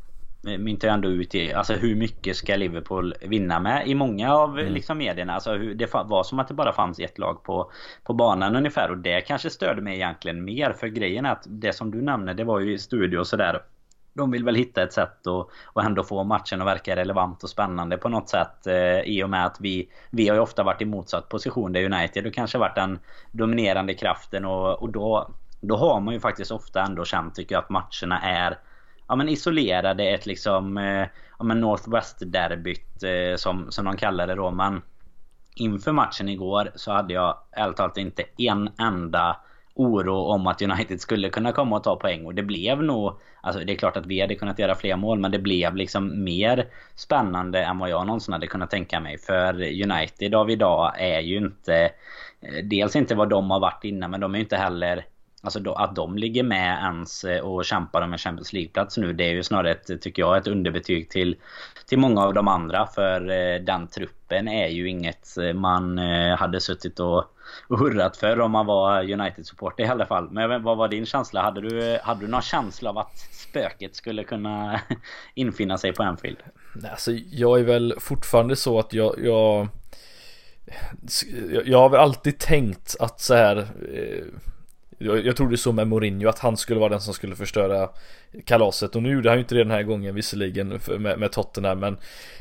myntar 0.59 0.89
ju 0.89 0.95
ändå 0.95 1.09
ut 1.09 1.35
i 1.35 1.53
alltså 1.53 1.75
hur 1.75 1.95
mycket 1.95 2.37
ska 2.37 2.57
Liverpool 2.57 3.15
vinna 3.21 3.61
med 3.61 3.89
i 3.89 3.95
många 3.95 4.35
av 4.35 4.59
mm. 4.59 4.73
liksom 4.73 4.99
medierna. 4.99 5.35
Alltså 5.35 5.53
hur, 5.53 5.75
det 5.75 5.95
var 5.95 6.23
som 6.23 6.39
att 6.39 6.49
det 6.49 6.55
bara 6.55 6.73
fanns 6.73 6.99
ett 6.99 7.19
lag 7.19 7.43
på, 7.43 7.71
på 8.05 8.15
banan 8.15 8.57
ungefär 8.57 8.91
och 8.91 8.99
det 8.99 9.21
kanske 9.21 9.51
störde 9.51 9.83
mig 9.83 9.95
egentligen 9.95 10.45
mer 10.45 10.73
för 10.73 10.87
grejen 10.87 11.27
är 11.27 11.33
att 11.33 11.45
det 11.47 11.73
som 11.73 11.91
du 11.91 12.03
nämnde 12.03 12.35
det 12.35 12.45
var 12.45 12.61
ju 12.61 12.75
i 12.75 12.79
studio 12.79 13.19
och 13.19 13.27
sådär 13.27 13.61
de 14.17 14.31
vill 14.31 14.45
väl 14.45 14.55
hitta 14.55 14.83
ett 14.83 14.93
sätt 14.93 15.27
att 15.27 15.49
och 15.65 15.83
ändå 15.83 16.05
få 16.05 16.25
matchen 16.25 16.61
att 16.61 16.67
verka 16.67 16.97
relevant 16.97 17.43
och 17.43 17.51
spännande 17.51 17.99
på 17.99 18.09
något 18.09 18.29
sätt. 18.29 18.67
Eh, 18.67 19.01
I 19.01 19.23
och 19.25 19.31
med 19.31 19.47
att 19.47 19.57
vi, 19.61 19.89
vi 20.11 20.29
har 20.29 20.35
ju 20.35 20.41
ofta 20.41 20.63
varit 20.63 20.83
i 20.83 20.85
motsatt 20.85 21.29
position 21.29 21.73
där 21.73 21.85
United 21.85 22.25
har 22.25 22.31
kanske 22.31 22.59
varit 22.59 22.75
den 22.75 22.99
dominerande 23.33 23.95
kraften 23.95 24.45
och, 24.45 24.83
och 24.83 24.93
då, 24.93 25.31
då 25.61 25.77
har 25.77 26.01
man 26.01 26.15
ju 26.15 26.21
faktiskt 26.21 26.51
ofta 26.51 26.83
ändå 26.83 27.05
känt 27.05 27.35
tycker 27.35 27.55
jag 27.55 27.63
att 27.63 27.71
matcherna 27.71 28.21
är 28.23 28.59
ja, 29.09 29.17
men 29.17 29.29
isolerade 29.29 30.05
ett 30.05 30.27
liksom 30.27 30.79
eh, 30.79 31.07
ja, 31.39 31.45
men 31.45 31.61
Northwest-derbyt 31.61 33.03
eh, 33.03 33.37
som, 33.37 33.73
som 33.73 33.85
de 33.85 33.97
kallar 33.97 34.27
det 34.27 34.35
då. 34.35 34.51
Men 34.51 34.83
inför 35.55 35.93
matchen 35.93 36.29
igår 36.29 36.71
så 36.75 36.93
hade 36.93 37.15
jag 37.15 37.39
ärligt 37.53 37.77
talat 37.77 37.97
inte 37.97 38.25
en 38.39 38.71
enda 38.79 39.37
oro 39.77 40.17
om 40.17 40.47
att 40.47 40.63
United 40.63 41.01
skulle 41.01 41.29
kunna 41.29 41.53
komma 41.53 41.77
och 41.77 41.85
ta 41.85 41.97
poäng. 41.97 42.27
Och 42.27 42.35
det 42.35 42.43
blev 42.43 42.83
nog... 42.83 43.21
Alltså 43.41 43.65
det 43.65 43.73
är 43.73 43.77
klart 43.77 43.97
att 43.97 44.07
vi 44.07 44.21
hade 44.21 44.35
kunnat 44.35 44.59
göra 44.59 44.75
fler 44.75 44.97
mål 44.97 45.19
men 45.19 45.31
det 45.31 45.39
blev 45.39 45.77
liksom 45.77 46.25
mer 46.25 46.67
spännande 46.95 47.65
än 47.65 47.79
vad 47.79 47.91
jag 47.91 48.07
någonsin 48.07 48.33
hade 48.33 48.47
kunnat 48.47 48.71
tänka 48.71 49.01
mig. 49.01 49.19
För 49.19 49.55
United 49.83 50.35
av 50.35 50.51
idag 50.51 50.93
är 50.99 51.21
ju 51.21 51.37
inte... 51.37 51.91
Eh, 52.41 52.65
dels 52.65 52.97
inte 52.97 53.15
vad 53.15 53.29
de 53.29 53.51
har 53.51 53.61
varit 53.61 53.85
innan 53.85 54.11
men 54.11 54.21
de 54.21 54.35
är 54.35 54.39
ju 54.39 54.45
inte 54.45 54.57
heller 54.57 55.05
Alltså 55.43 55.61
då, 55.61 55.75
att 55.75 55.97
de 55.97 56.19
ligger 56.19 56.43
med 56.43 56.79
ens 56.83 57.25
eh, 57.25 57.41
och 57.41 57.65
kämpar 57.65 58.03
om 58.03 58.13
en 58.13 58.19
Champions 58.19 58.53
League-plats 58.53 58.99
nu 58.99 59.13
det 59.13 59.25
är 59.25 59.31
ju 59.31 59.43
snarare 59.43 59.71
ett, 59.71 60.03
tycker 60.03 60.23
jag, 60.23 60.37
ett 60.37 60.47
underbetyg 60.47 61.11
till, 61.11 61.37
till 61.87 61.99
många 61.99 62.23
av 62.23 62.35
de 62.35 62.49
andra. 62.49 62.87
För 62.87 63.31
eh, 63.31 63.61
den 63.61 63.89
trupp 63.89 64.16
truppen 64.27 64.49
är 64.49 64.69
ju 64.69 64.89
inget 64.89 65.39
eh, 65.39 65.53
man 65.53 65.99
eh, 65.99 66.37
hade 66.37 66.61
suttit 66.61 67.01
och, 67.01 67.25
hurrat 67.69 68.17
för 68.17 68.41
om 68.41 68.51
man 68.51 68.67
var 68.67 69.13
United-supporter 69.13 69.85
i 69.85 69.89
alla 69.89 70.07
fall. 70.07 70.31
Men 70.31 70.63
vad 70.63 70.77
var 70.77 70.89
din 70.89 71.07
känsla? 71.07 71.43
Hade 71.43 71.61
du, 71.61 71.99
hade 72.03 72.21
du 72.21 72.29
någon 72.29 72.43
känsla 72.43 72.91
av 72.91 72.99
att 72.99 73.19
spöket 73.19 73.97
skulle 73.97 74.25
kunna 74.25 74.81
infinna 75.35 75.79
sig 75.79 75.93
på 75.93 76.03
Anfield? 76.03 76.39
Alltså 76.91 77.13
jag 77.13 77.61
är 77.61 77.65
väl 77.65 77.95
fortfarande 78.01 78.57
så 78.57 78.79
att 78.79 78.93
jag, 78.93 79.15
jag 79.19 79.69
jag 81.65 81.79
har 81.79 81.89
väl 81.89 82.01
alltid 82.01 82.39
tänkt 82.39 82.97
att 83.01 83.21
så 83.21 83.35
här 83.35 83.57
eh, 83.93 84.25
jag, 84.99 85.27
jag 85.27 85.37
trodde 85.37 85.57
så 85.57 85.73
med 85.73 85.89
Mourinho 85.89 86.29
att 86.29 86.39
han 86.39 86.57
skulle 86.57 86.81
vara 86.81 86.91
den 86.91 87.01
som 87.01 87.15
skulle 87.15 87.37
förstöra 87.37 87.91
kalaset. 88.45 88.97
Och 88.97 89.03
nu 89.03 89.13
gjorde 89.13 89.29
han 89.29 89.39
ju 89.39 89.43
inte 89.43 89.55
det 89.55 89.65
den 89.65 89.71
här 89.71 89.83
gången 89.83 90.15
visserligen 90.15 90.81
med, 90.99 91.19
med 91.19 91.33
Tottenham. 91.33 91.79
Men 91.79 91.97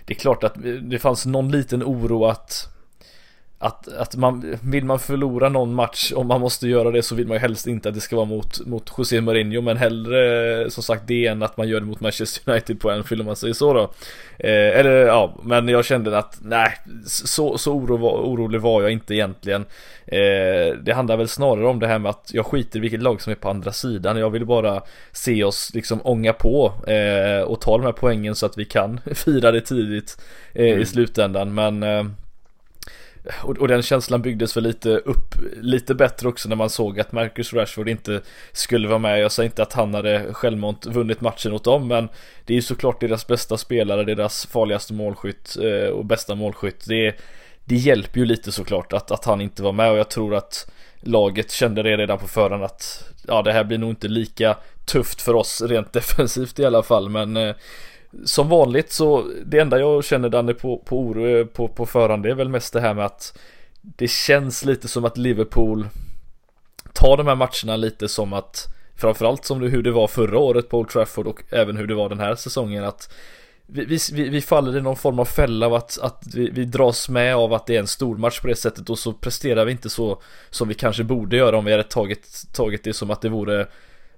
det 0.06 0.14
är 0.14 0.20
klart 0.20 0.44
att 0.44 0.56
det 0.82 1.00
fanns 1.00 1.26
någon 1.26 1.52
liten 1.52 1.84
oro 1.84 2.26
att 2.26 2.75
att, 3.60 3.88
att 3.88 4.16
man, 4.16 4.58
vill 4.62 4.86
man 4.86 5.00
förlora 5.00 5.50
någon 5.50 5.74
match 5.74 6.12
om 6.16 6.28
man 6.28 6.42
måste 6.42 6.68
göra 6.68 6.92
det 6.92 7.04
så 7.04 7.16
vill 7.16 7.28
man 7.28 7.36
ju 7.36 7.42
helst 7.42 7.68
inte 7.68 7.90
att 7.90 7.96
det 7.96 8.02
ska 8.02 8.16
vara 8.16 8.26
mot, 8.26 8.66
mot 8.66 8.92
José 8.98 9.22
Mourinho 9.22 9.62
men 9.62 9.78
hellre 9.78 10.70
som 10.70 10.84
sagt 10.84 11.08
det 11.08 11.28
än 11.28 11.44
att 11.44 11.58
man 11.58 11.68
gör 11.68 11.80
det 11.80 11.86
mot 11.86 12.00
Manchester 12.00 12.52
United 12.52 12.80
på 12.80 12.92
Anfield 12.92 13.22
om 13.22 13.26
man 13.26 13.36
säger 13.36 13.54
så 13.54 13.74
då. 13.74 13.82
Eh, 14.40 14.80
eller 14.80 14.92
ja, 14.92 15.40
men 15.44 15.68
jag 15.68 15.86
kände 15.86 16.18
att 16.18 16.38
nej, 16.42 16.78
så, 17.06 17.58
så 17.58 17.74
oro, 17.74 17.96
orolig 18.06 18.62
var 18.62 18.82
jag 18.82 18.92
inte 18.92 19.14
egentligen. 19.14 19.66
Eh, 20.08 20.78
det 20.84 20.94
handlar 20.96 21.18
väl 21.18 21.28
snarare 21.28 21.68
om 21.68 21.80
det 21.80 21.88
här 21.88 22.00
med 22.00 22.10
att 22.10 22.30
jag 22.34 22.46
skiter 22.46 22.78
i 22.78 22.82
vilket 22.82 23.02
lag 23.02 23.22
som 23.22 23.32
är 23.32 23.36
på 23.36 23.50
andra 23.50 23.72
sidan. 23.72 24.18
Jag 24.18 24.30
vill 24.30 24.46
bara 24.46 24.82
se 25.12 25.44
oss 25.44 25.72
liksom 25.74 26.02
ånga 26.04 26.34
på 26.34 26.74
eh, 26.88 27.42
och 27.42 27.62
ta 27.62 27.78
de 27.78 27.84
här 27.84 27.92
poängen 27.92 28.36
så 28.36 28.46
att 28.46 28.58
vi 28.58 28.66
kan 28.66 29.00
fira 29.16 29.52
det 29.52 29.62
tidigt 29.62 30.22
eh, 30.54 30.66
mm. 30.66 30.82
i 30.82 30.86
slutändan 30.86 31.54
men 31.54 31.84
eh, 31.84 32.04
och, 33.44 33.58
och 33.58 33.68
den 33.68 33.82
känslan 33.82 34.22
byggdes 34.22 34.58
väl 34.58 34.64
lite 34.64 34.90
upp 34.90 35.36
lite 35.62 35.96
bättre 35.96 36.28
också 36.28 36.50
när 36.50 36.56
man 36.56 36.70
såg 36.70 37.00
att 37.00 37.12
Marcus 37.12 37.54
Rashford 37.54 37.90
inte 37.90 38.22
skulle 38.52 38.88
vara 38.88 39.00
med. 39.00 39.20
Jag 39.20 39.32
säger 39.32 39.50
inte 39.50 39.64
att 39.64 39.74
han 39.74 39.94
hade 39.94 40.34
självmant 40.34 40.86
vunnit 40.86 41.22
matchen 41.22 41.54
åt 41.54 41.64
dem 41.64 41.88
men 41.88 42.10
det 42.46 42.54
är 42.54 42.56
ju 42.56 42.62
såklart 42.62 43.00
deras 43.00 43.28
bästa 43.28 43.58
spelare, 43.58 44.04
deras 44.04 44.46
farligaste 44.46 44.94
målskytt 44.94 45.58
eh, 45.62 45.90
och 45.90 46.06
bästa 46.06 46.36
målskytt. 46.36 46.86
Det, 46.88 47.16
det 47.66 47.76
hjälper 47.76 48.20
ju 48.20 48.26
lite 48.26 48.52
såklart 48.52 48.94
att, 48.94 49.12
att 49.12 49.26
han 49.26 49.42
inte 49.42 49.64
var 49.64 49.72
med 49.72 49.92
och 49.92 49.98
jag 49.98 50.10
tror 50.10 50.36
att 50.36 50.72
laget 51.00 51.52
kände 51.52 51.84
det 51.84 51.98
redan 51.98 52.18
på 52.18 52.28
förhand 52.28 52.64
att 52.64 53.10
ja 53.28 53.42
det 53.42 53.54
här 53.54 53.64
blir 53.64 53.78
nog 53.78 53.90
inte 53.90 54.08
lika 54.08 54.58
tufft 54.86 55.22
för 55.22 55.34
oss 55.34 55.62
rent 55.62 55.94
defensivt 55.94 56.60
i 56.60 56.66
alla 56.66 56.84
fall 56.84 57.10
men 57.10 57.38
eh, 57.38 57.56
som 58.24 58.50
vanligt 58.50 58.92
så 58.92 59.32
det 59.46 59.60
enda 59.60 59.80
jag 59.80 60.04
känner 60.04 60.30
Danne 60.30 60.54
på, 60.54 60.78
på 60.78 61.00
oro 61.00 61.28
eh, 61.28 61.46
på, 61.46 61.68
på 61.68 61.86
förhand 61.86 62.24
det 62.24 62.30
är 62.30 62.36
väl 62.36 62.50
mest 62.50 62.74
det 62.74 62.82
här 62.82 62.94
med 62.94 63.06
att 63.06 63.38
det 63.82 64.08
känns 64.08 64.66
lite 64.66 64.88
som 64.88 65.06
att 65.06 65.18
Liverpool 65.18 65.88
tar 66.94 67.18
de 67.18 67.28
här 67.28 67.36
matcherna 67.36 67.76
lite 67.76 68.08
som 68.08 68.34
att 68.34 68.68
framförallt 68.96 69.46
som 69.46 69.60
det, 69.60 69.68
hur 69.68 69.84
det 69.84 69.92
var 69.92 70.08
förra 70.08 70.40
året 70.40 70.70
på 70.70 70.80
Old 70.80 70.90
Trafford 70.90 71.28
och 71.28 71.44
även 71.50 71.78
hur 71.78 71.88
det 71.88 71.96
var 71.96 72.10
den 72.10 72.20
här 72.20 72.36
säsongen 72.36 72.84
att 72.84 73.14
vi, 73.68 74.00
vi, 74.14 74.30
vi 74.30 74.42
faller 74.42 74.78
i 74.78 74.82
någon 74.82 74.96
form 74.96 75.20
av 75.20 75.26
fälla 75.26 75.66
av 75.66 75.74
att, 75.74 76.00
att 76.02 76.24
vi, 76.34 76.50
vi 76.50 76.66
dras 76.66 77.10
med 77.10 77.36
av 77.36 77.54
att 77.54 77.66
det 77.66 77.76
är 77.76 77.80
en 77.80 77.88
stormatch 77.88 78.42
på 78.42 78.48
det 78.48 78.56
sättet 78.56 78.90
och 78.90 79.00
så 79.00 79.14
presterar 79.14 79.66
vi 79.66 79.72
inte 79.72 79.90
så 79.90 80.22
som 80.50 80.68
vi 80.68 80.74
kanske 80.74 81.04
borde 81.04 81.38
göra 81.38 81.58
om 81.58 81.66
vi 81.66 81.72
hade 81.72 81.84
tagit, 81.84 82.44
tagit 82.54 82.84
det 82.84 82.94
som 82.94 83.12
att 83.12 83.22
det 83.22 83.30
vore 83.30 83.68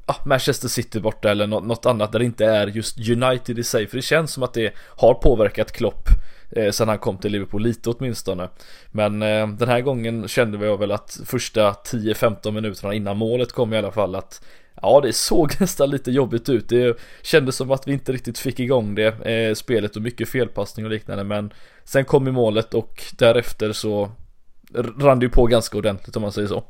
ah, 0.08 0.15
Manchester 0.26 0.67
City 0.67 1.00
borta 1.00 1.32
eller 1.32 1.48
något, 1.48 1.65
något 1.65 1.86
annat 1.86 2.12
där 2.12 2.20
det 2.20 2.26
inte 2.26 2.46
är 2.46 2.67
just 2.67 3.10
United 3.10 3.60
i 3.60 3.63
sig. 3.63 3.88
För 3.88 3.98
det 3.98 4.02
känns 4.02 4.32
som 4.32 4.43
att 4.43 4.54
det 4.54 4.74
har 4.78 5.13
påverkat 5.13 5.72
Klopp 5.72 6.10
eh, 6.52 6.72
sen 6.72 6.88
han 6.88 7.00
kom 7.00 7.17
till 7.17 7.32
Liverpool 7.32 7.63
lite 7.63 7.89
åtminstone. 7.89 8.50
Men 8.91 9.22
eh, 9.22 9.48
den 9.48 9.70
här 9.70 9.82
gången 9.82 10.28
kände 10.28 10.65
jag 10.65 10.78
väl 10.78 10.91
att 10.91 11.20
första 11.26 11.72
10-15 11.72 12.52
minuterna 12.52 12.93
innan 12.93 13.17
målet 13.17 13.52
kom 13.52 13.74
i 13.74 13.78
alla 13.78 13.91
fall 13.91 14.15
att 14.15 14.41
Ja 14.82 15.02
det 15.02 15.13
såg 15.13 15.54
nästan 15.60 15.89
lite 15.89 16.12
jobbigt 16.12 16.50
ut. 16.50 16.70
Det 16.70 16.98
kändes 17.22 17.56
som 17.56 17.72
att 17.72 17.88
vi 17.88 17.93
inte 17.93 18.12
riktigt 18.12 18.38
fick 18.38 18.60
igång 18.60 18.96
det 18.96 19.26
eh, 19.26 19.54
spelet 19.54 19.96
och 19.96 20.02
mycket 20.02 20.30
felpassning 20.30 20.86
och 20.86 20.91
liknande 20.91 21.24
men 21.24 21.54
sen 21.84 22.06
kom 22.06 22.28
i 22.28 22.32
målet 22.32 22.74
och 22.74 23.04
därefter 23.17 23.72
så 23.72 24.12
rann 25.00 25.20
det 25.20 25.26
ju 25.26 25.30
på 25.30 25.46
ganska 25.46 25.78
ordentligt 25.78 26.15
om 26.15 26.22
man 26.22 26.32
säger 26.32 26.48
så. 26.48 26.63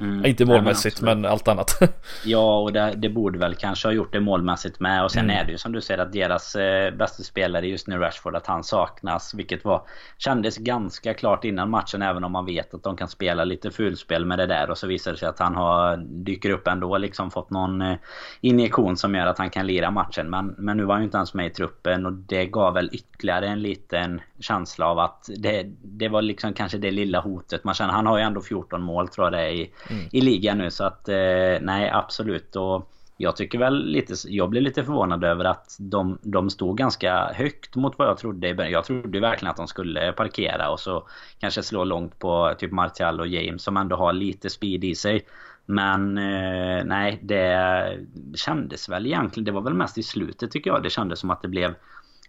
Mm. 0.00 0.26
Inte 0.26 0.44
målmässigt 0.44 1.00
men, 1.00 1.20
men, 1.20 1.30
allt 1.30 1.48
annat. 1.48 1.78
ja 2.24 2.58
och 2.58 2.72
det, 2.72 2.94
det, 2.96 3.08
borde 3.08 3.38
väl 3.38 3.54
kanske 3.54 3.88
ha 3.88 3.92
gjort 3.92 4.12
det 4.12 4.20
målmässigt 4.20 4.80
med. 4.80 5.04
Och 5.04 5.12
sen 5.12 5.24
mm. 5.24 5.36
är 5.36 5.44
det 5.44 5.52
ju 5.52 5.58
som 5.58 5.72
du 5.72 5.80
säger 5.80 6.00
att 6.00 6.12
deras 6.12 6.56
eh, 6.56 6.94
bästa 6.94 7.22
spelare 7.22 7.66
just 7.66 7.86
nu 7.86 7.98
Rashford 7.98 8.36
att 8.36 8.46
han 8.46 8.64
saknas. 8.64 9.34
Vilket 9.34 9.64
var 9.64 9.82
kändes 10.18 10.58
ganska 10.58 11.14
klart 11.14 11.44
innan 11.44 11.70
matchen 11.70 12.02
även 12.02 12.24
om 12.24 12.32
man 12.32 12.46
vet 12.46 12.74
att 12.74 12.82
de 12.82 12.96
kan 12.96 13.08
spela 13.08 13.44
lite 13.44 13.70
fulspel 13.70 14.24
med 14.24 14.38
det 14.38 14.46
där. 14.46 14.70
Och 14.70 14.78
så 14.78 14.86
visar 14.86 15.12
det 15.12 15.18
sig 15.18 15.28
att 15.28 15.38
han 15.38 15.54
har 15.54 15.96
dyker 15.96 16.50
upp 16.50 16.68
ändå 16.68 16.98
liksom 16.98 17.30
fått 17.30 17.50
någon 17.50 17.82
eh, 17.82 17.96
injektion 18.40 18.96
som 18.96 19.14
gör 19.14 19.26
att 19.26 19.38
han 19.38 19.50
kan 19.50 19.66
lira 19.66 19.90
matchen. 19.90 20.30
Men, 20.30 20.54
men 20.58 20.76
nu 20.76 20.84
var 20.84 20.94
han 20.94 21.02
ju 21.02 21.04
inte 21.04 21.16
ens 21.16 21.34
med 21.34 21.46
i 21.46 21.50
truppen 21.50 22.06
och 22.06 22.12
det 22.12 22.46
gav 22.46 22.74
väl 22.74 22.90
ytterligare 22.92 23.46
en 23.46 23.62
liten 23.62 24.20
känsla 24.40 24.86
av 24.86 24.98
att 24.98 25.28
det, 25.36 25.62
det 25.82 26.08
var 26.08 26.22
liksom 26.22 26.52
kanske 26.52 26.78
det 26.78 26.90
lilla 26.90 27.20
hotet 27.20 27.64
man 27.64 27.74
känner. 27.74 27.92
Han 27.92 28.06
har 28.06 28.18
ju 28.18 28.24
ändå 28.24 28.40
14 28.40 28.82
mål 28.82 29.08
tror 29.08 29.26
jag 29.26 29.32
det 29.32 29.40
är 29.40 29.50
i 29.50 29.70
mm. 29.90 30.04
i 30.12 30.20
ligan 30.20 30.58
nu. 30.58 30.70
Så 30.70 30.84
att 30.84 31.08
eh, 31.08 31.58
nej 31.60 31.90
absolut. 31.92 32.56
Och 32.56 32.90
jag 33.16 33.36
tycker 33.36 33.58
väl 33.58 33.84
lite, 33.84 34.14
jag 34.28 34.50
blev 34.50 34.62
lite 34.62 34.84
förvånad 34.84 35.24
över 35.24 35.44
att 35.44 35.76
de, 35.78 36.18
de 36.22 36.50
stod 36.50 36.78
ganska 36.78 37.32
högt 37.34 37.76
mot 37.76 37.98
vad 37.98 38.08
jag 38.08 38.18
trodde 38.18 38.48
i 38.48 38.54
början. 38.54 38.72
Jag 38.72 38.84
trodde 38.84 39.20
verkligen 39.20 39.50
att 39.50 39.56
de 39.56 39.68
skulle 39.68 40.12
parkera 40.12 40.70
och 40.70 40.80
så 40.80 41.08
kanske 41.38 41.62
slå 41.62 41.84
långt 41.84 42.18
på 42.18 42.54
typ 42.58 42.72
Martial 42.72 43.20
och 43.20 43.26
James 43.26 43.62
som 43.62 43.76
ändå 43.76 43.96
har 43.96 44.12
lite 44.12 44.50
speed 44.50 44.84
i 44.84 44.94
sig. 44.94 45.26
Men 45.66 46.18
eh, 46.18 46.84
nej, 46.84 47.18
det 47.22 47.98
kändes 48.34 48.88
väl 48.88 49.06
egentligen, 49.06 49.44
det 49.44 49.52
var 49.52 49.60
väl 49.60 49.74
mest 49.74 49.98
i 49.98 50.02
slutet 50.02 50.50
tycker 50.50 50.70
jag. 50.70 50.82
Det 50.82 50.90
kändes 50.90 51.18
som 51.18 51.30
att 51.30 51.42
det 51.42 51.48
blev 51.48 51.74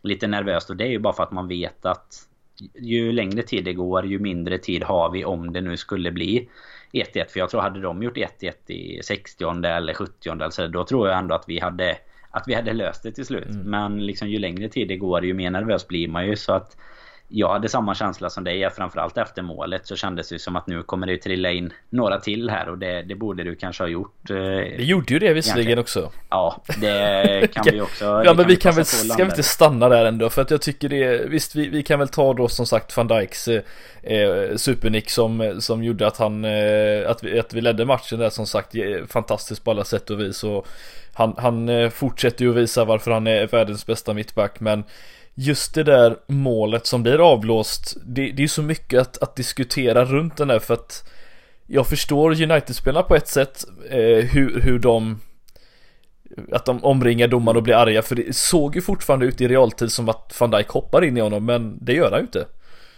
lite 0.01 0.27
nervöst 0.27 0.69
och 0.69 0.75
det 0.77 0.83
är 0.83 0.89
ju 0.89 0.99
bara 0.99 1.13
för 1.13 1.23
att 1.23 1.31
man 1.31 1.47
vet 1.47 1.85
att 1.85 2.27
ju 2.79 3.11
längre 3.11 3.41
tid 3.41 3.65
det 3.65 3.73
går 3.73 4.05
ju 4.05 4.19
mindre 4.19 4.57
tid 4.57 4.83
har 4.83 5.11
vi 5.11 5.25
om 5.25 5.53
det 5.53 5.61
nu 5.61 5.77
skulle 5.77 6.11
bli 6.11 6.49
1-1. 6.91 7.29
För 7.29 7.39
jag 7.39 7.49
tror 7.49 7.61
hade 7.61 7.81
de 7.81 8.03
gjort 8.03 8.17
1-1 8.17 8.71
i 8.71 9.03
60 9.03 9.65
eller 9.65 9.93
70 9.93 10.29
alltså, 10.29 10.67
då 10.67 10.83
tror 10.83 11.07
jag 11.07 11.17
ändå 11.17 11.35
att 11.35 11.45
vi 11.47 11.59
hade 11.59 11.97
att 12.31 12.43
vi 12.47 12.53
hade 12.53 12.73
löst 12.73 13.03
det 13.03 13.11
till 13.11 13.25
slut. 13.25 13.49
Mm. 13.49 13.69
Men 13.69 14.05
liksom 14.05 14.29
ju 14.29 14.39
längre 14.39 14.69
tid 14.69 14.87
det 14.87 14.97
går 14.97 15.25
ju 15.25 15.33
mer 15.33 15.51
nervös 15.51 15.87
blir 15.87 16.07
man 16.07 16.27
ju. 16.27 16.35
Så 16.35 16.53
att 16.53 16.77
jag 17.29 17.49
hade 17.49 17.69
samma 17.69 17.95
känsla 17.95 18.29
som 18.29 18.43
dig, 18.43 18.69
framförallt 18.69 19.17
efter 19.17 19.41
målet 19.41 19.87
så 19.87 19.95
kändes 19.95 20.29
det 20.29 20.39
som 20.39 20.55
att 20.55 20.67
nu 20.67 20.83
kommer 20.83 21.07
det 21.07 21.17
trilla 21.17 21.51
in 21.51 21.73
några 21.89 22.19
till 22.19 22.49
här 22.49 22.69
och 22.69 22.77
det, 22.77 23.01
det 23.01 23.15
borde 23.15 23.43
du 23.43 23.55
kanske 23.55 23.83
ha 23.83 23.87
gjort. 23.87 24.29
Eh, 24.29 24.35
det 24.35 24.83
gjorde 24.83 25.13
ju 25.13 25.19
det 25.19 25.33
visserligen 25.33 25.79
också. 25.79 26.11
Ja, 26.29 26.63
det 26.77 27.53
kan 27.53 27.65
vi 27.71 27.81
också. 27.81 28.05
ja, 28.25 28.33
men 28.33 28.47
vi 28.47 28.55
kan, 28.55 28.75
väl, 28.75 28.85
ska 28.85 29.23
vi 29.23 29.29
inte 29.29 29.43
stanna 29.43 29.89
där 29.89 30.05
ändå 30.05 30.29
för 30.29 30.41
att 30.41 30.51
jag 30.51 30.61
tycker 30.61 30.89
det, 30.89 31.29
visst 31.29 31.55
vi, 31.55 31.69
vi 31.69 31.83
kan 31.83 31.99
väl 31.99 32.07
ta 32.07 32.33
då 32.33 32.47
som 32.47 32.65
sagt 32.65 32.97
van 32.97 33.07
Dijks 33.07 33.47
eh, 33.47 33.61
eh, 34.03 34.55
supernick 34.55 35.09
som, 35.09 35.57
som 35.61 35.83
gjorde 35.83 36.07
att 36.07 36.17
han, 36.17 36.45
eh, 36.45 37.09
att, 37.09 37.23
vi, 37.23 37.39
att 37.39 37.53
vi 37.53 37.61
ledde 37.61 37.85
matchen 37.85 38.19
där 38.19 38.29
som 38.29 38.47
sagt 38.47 38.75
fantastiskt 39.09 39.63
på 39.63 39.71
alla 39.71 39.83
sätt 39.83 40.09
och 40.09 40.19
vis 40.19 40.43
och 40.43 40.67
han, 41.17 41.33
han 41.37 41.69
eh, 41.69 41.89
fortsätter 41.89 42.45
ju 42.45 42.51
att 42.51 42.57
visa 42.57 42.85
varför 42.85 43.11
han 43.11 43.27
är 43.27 43.47
världens 43.47 43.85
bästa 43.85 44.13
mittback 44.13 44.59
men 44.59 44.83
just 45.39 45.73
det 45.73 45.83
där 45.83 46.17
målet 46.27 46.85
som 46.85 47.03
blir 47.03 47.31
avblåst, 47.31 47.97
det, 48.05 48.31
det 48.31 48.43
är 48.43 48.47
så 48.47 48.61
mycket 48.61 49.01
att, 49.01 49.23
att 49.23 49.35
diskutera 49.35 50.05
runt 50.05 50.37
den 50.37 50.47
där 50.47 50.59
för 50.59 50.73
att 50.73 51.09
jag 51.67 51.87
förstår 51.87 52.41
United-spelarna 52.41 53.03
på 53.03 53.15
ett 53.15 53.27
sätt, 53.27 53.65
eh, 53.89 54.25
hur, 54.25 54.61
hur 54.61 54.79
de 54.79 55.19
att 56.51 56.65
de 56.65 56.83
omringar 56.83 57.27
domaren 57.27 57.57
och 57.57 57.63
blir 57.63 57.75
arga 57.75 58.01
för 58.01 58.15
det 58.15 58.35
såg 58.35 58.75
ju 58.75 58.81
fortfarande 58.81 59.25
ut 59.25 59.41
i 59.41 59.47
realtid 59.47 59.91
som 59.91 60.09
att 60.09 60.37
van 60.39 60.51
Dijk 60.51 60.69
hoppar 60.69 61.03
in 61.03 61.17
i 61.17 61.21
honom 61.21 61.45
men 61.45 61.77
det 61.81 61.93
gör 61.93 62.11
han 62.11 62.19
ju 62.19 62.25
inte. 62.25 62.47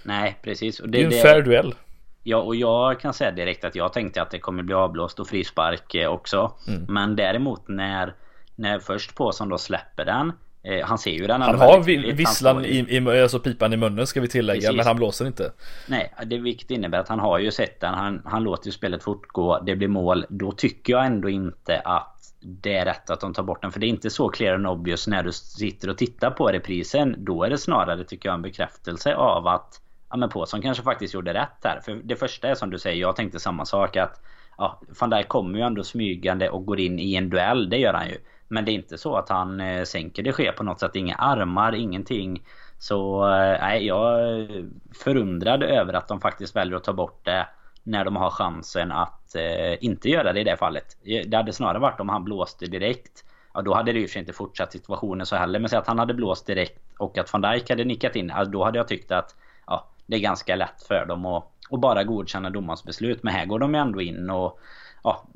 Nej 0.04 0.38
precis. 0.43 0.80
Och 0.80 0.89
det, 0.89 0.97
det 0.97 1.02
är 1.02 1.06
en 1.06 1.12
det... 1.12 1.21
fair 1.21 1.41
duell. 1.41 1.75
Ja 2.23 2.38
och 2.38 2.56
jag 2.56 2.99
kan 2.99 3.13
säga 3.13 3.32
direkt 3.32 3.63
att 3.63 3.75
jag 3.75 3.93
tänkte 3.93 4.21
att 4.21 4.32
det 4.32 4.39
kommer 4.39 4.63
bli 4.63 4.75
avblåst 4.75 5.19
och 5.19 5.28
frispark 5.28 5.95
eh, 5.95 6.10
också. 6.10 6.52
Mm. 6.67 6.86
Men 6.89 7.15
däremot 7.15 7.67
när, 7.67 8.13
när 8.56 8.80
först 8.80 9.15
på 9.15 9.32
som 9.32 9.49
då 9.49 9.58
släpper 9.58 10.06
den 10.06 10.32
Eh, 10.63 10.86
han 10.86 10.98
ser 10.98 11.12
ju 11.12 11.28
den 11.28 11.41
Han 11.41 11.60
har 11.60 12.13
visslan 12.13 12.65
i, 12.65 12.98
i, 12.98 13.22
alltså 13.22 13.39
pipan 13.39 13.74
i 13.74 13.78
munnen 13.78 14.08
ska 14.08 14.22
vi 14.22 14.28
tillägga 14.28 14.62
Precis. 14.62 14.78
men 14.78 14.86
han 14.86 14.95
blåser 14.95 15.28
inte. 15.28 15.52
Nej, 15.88 16.13
det 16.26 16.38
vilket 16.38 16.72
innebär 16.72 17.00
att 17.00 17.10
han 17.10 17.19
har 17.19 17.39
ju 17.39 17.52
sett 17.52 17.80
den. 17.80 17.93
Han, 17.93 18.22
han 18.26 18.43
låter 18.43 18.65
ju 18.65 18.72
spelet 18.72 19.04
fortgå. 19.04 19.60
Det 19.60 19.76
blir 19.76 19.88
mål. 19.88 20.26
Då 20.30 20.52
tycker 20.52 20.93
jag 20.93 21.06
ändå 21.06 21.30
inte 21.30 21.80
att 21.80 22.15
det 22.41 22.76
är 22.76 22.86
rätt 22.86 23.10
att 23.10 23.19
de 23.19 23.34
tar 23.34 23.43
bort 23.43 23.62
den. 23.62 23.72
För 23.72 23.80
det 23.80 23.86
är 23.86 23.89
inte 23.89 24.10
så 24.10 24.30
clear 24.30 24.56
and 24.56 24.67
obvious 24.67 25.08
när 25.08 25.24
du 25.24 25.32
sitter 25.32 25.89
och 25.89 25.98
tittar 25.98 26.32
på 26.32 26.48
reprisen. 26.48 27.15
Då 27.17 27.43
är 27.43 27.50
det 27.50 27.58
snarare 27.58 28.04
tycker 28.04 28.30
jag 28.30 28.34
en 28.34 28.41
bekräftelse 28.41 29.15
av 29.15 29.48
att 29.48 29.82
ja 30.10 30.17
men 30.17 30.30
Påsson 30.30 30.62
kanske 30.62 30.84
faktiskt 30.84 31.13
gjorde 31.13 31.34
rätt 31.34 31.63
här. 31.63 31.82
För 31.86 31.95
det 32.04 32.15
första 32.15 32.48
är 32.48 32.56
som 32.56 32.69
du 32.69 32.80
säger, 32.80 33.02
jag 33.02 33.15
tänkte 33.15 33.39
samma 33.39 33.65
sak 33.65 33.98
att 33.98 34.22
ja, 34.58 34.82
van 35.00 35.10
Dijk 35.10 35.28
kommer 35.28 35.60
ju 35.60 35.65
ändå 35.65 35.84
smygande 35.84 36.50
och 36.50 36.65
går 36.65 36.80
in 36.80 37.00
i 37.00 37.15
en 37.15 37.30
duell. 37.30 37.69
Det 37.69 37.78
gör 37.78 37.93
han 37.93 38.08
ju. 38.08 38.17
Men 38.50 38.66
det 38.66 38.72
är 38.72 38.74
inte 38.74 38.98
så 38.98 39.16
att 39.16 39.30
han 39.30 39.62
eh, 39.62 39.84
sänker 39.84 40.24
det 40.24 40.32
sker 40.32 40.52
på 40.52 40.64
något 40.64 40.80
sätt. 40.80 40.96
Inga 40.96 41.16
armar, 41.16 41.76
ingenting. 41.76 42.44
Så 42.78 43.30
eh, 43.30 43.58
nej, 43.62 43.86
jag 43.86 44.20
är 44.20 44.66
förundrad 45.04 45.64
över 45.64 45.94
att 45.94 46.08
de 46.08 46.22
faktiskt 46.22 46.56
väljer 46.56 46.78
att 46.78 46.84
ta 46.84 46.94
bort 46.94 47.26
det 47.26 47.48
när 47.84 48.06
de 48.06 48.16
har 48.16 48.30
chansen 48.30 48.92
att 48.92 49.36
eh, 49.36 49.84
inte 49.84 50.10
göra 50.10 50.34
det 50.34 50.40
i 50.40 50.44
det 50.44 50.58
fallet. 50.58 50.98
Eh, 51.06 51.22
det 51.28 51.38
hade 51.38 51.54
snarare 51.54 51.80
varit 51.80 52.00
om 52.00 52.10
han 52.10 52.24
blåste 52.24 52.66
direkt. 52.66 53.26
Ja, 53.54 53.62
då 53.62 53.74
hade 53.74 53.94
det 53.94 54.00
ju 54.00 54.08
för 54.08 54.12
sig 54.12 54.20
inte 54.20 54.34
fortsatt 54.34 54.72
situationen 54.72 55.26
så 55.26 55.36
heller. 55.36 55.60
Men 55.60 55.70
säg 55.70 55.80
att 55.80 55.88
han 55.88 56.00
hade 56.00 56.14
blåst 56.14 56.46
direkt 56.46 56.80
och 56.98 57.18
att 57.18 57.34
van 57.34 57.42
Dijk 57.42 57.70
hade 57.70 57.84
nickat 57.84 58.16
in. 58.16 58.32
Alltså, 58.32 58.52
då 58.52 58.64
hade 58.64 58.78
jag 58.78 58.88
tyckt 58.88 59.12
att 59.12 59.36
ja, 59.68 59.88
det 60.06 60.16
är 60.16 60.20
ganska 60.20 60.56
lätt 60.56 60.84
för 60.88 61.06
dem 61.06 61.26
att, 61.26 61.44
att 61.72 61.80
bara 61.80 62.04
godkänna 62.04 62.50
domarens 62.50 62.84
beslut. 62.84 63.24
Men 63.24 63.34
här 63.34 63.46
går 63.46 63.60
de 63.60 63.74
ju 63.74 63.80
ändå 63.80 64.02
in 64.02 64.30
och 64.30 64.60
ja, 65.04 65.28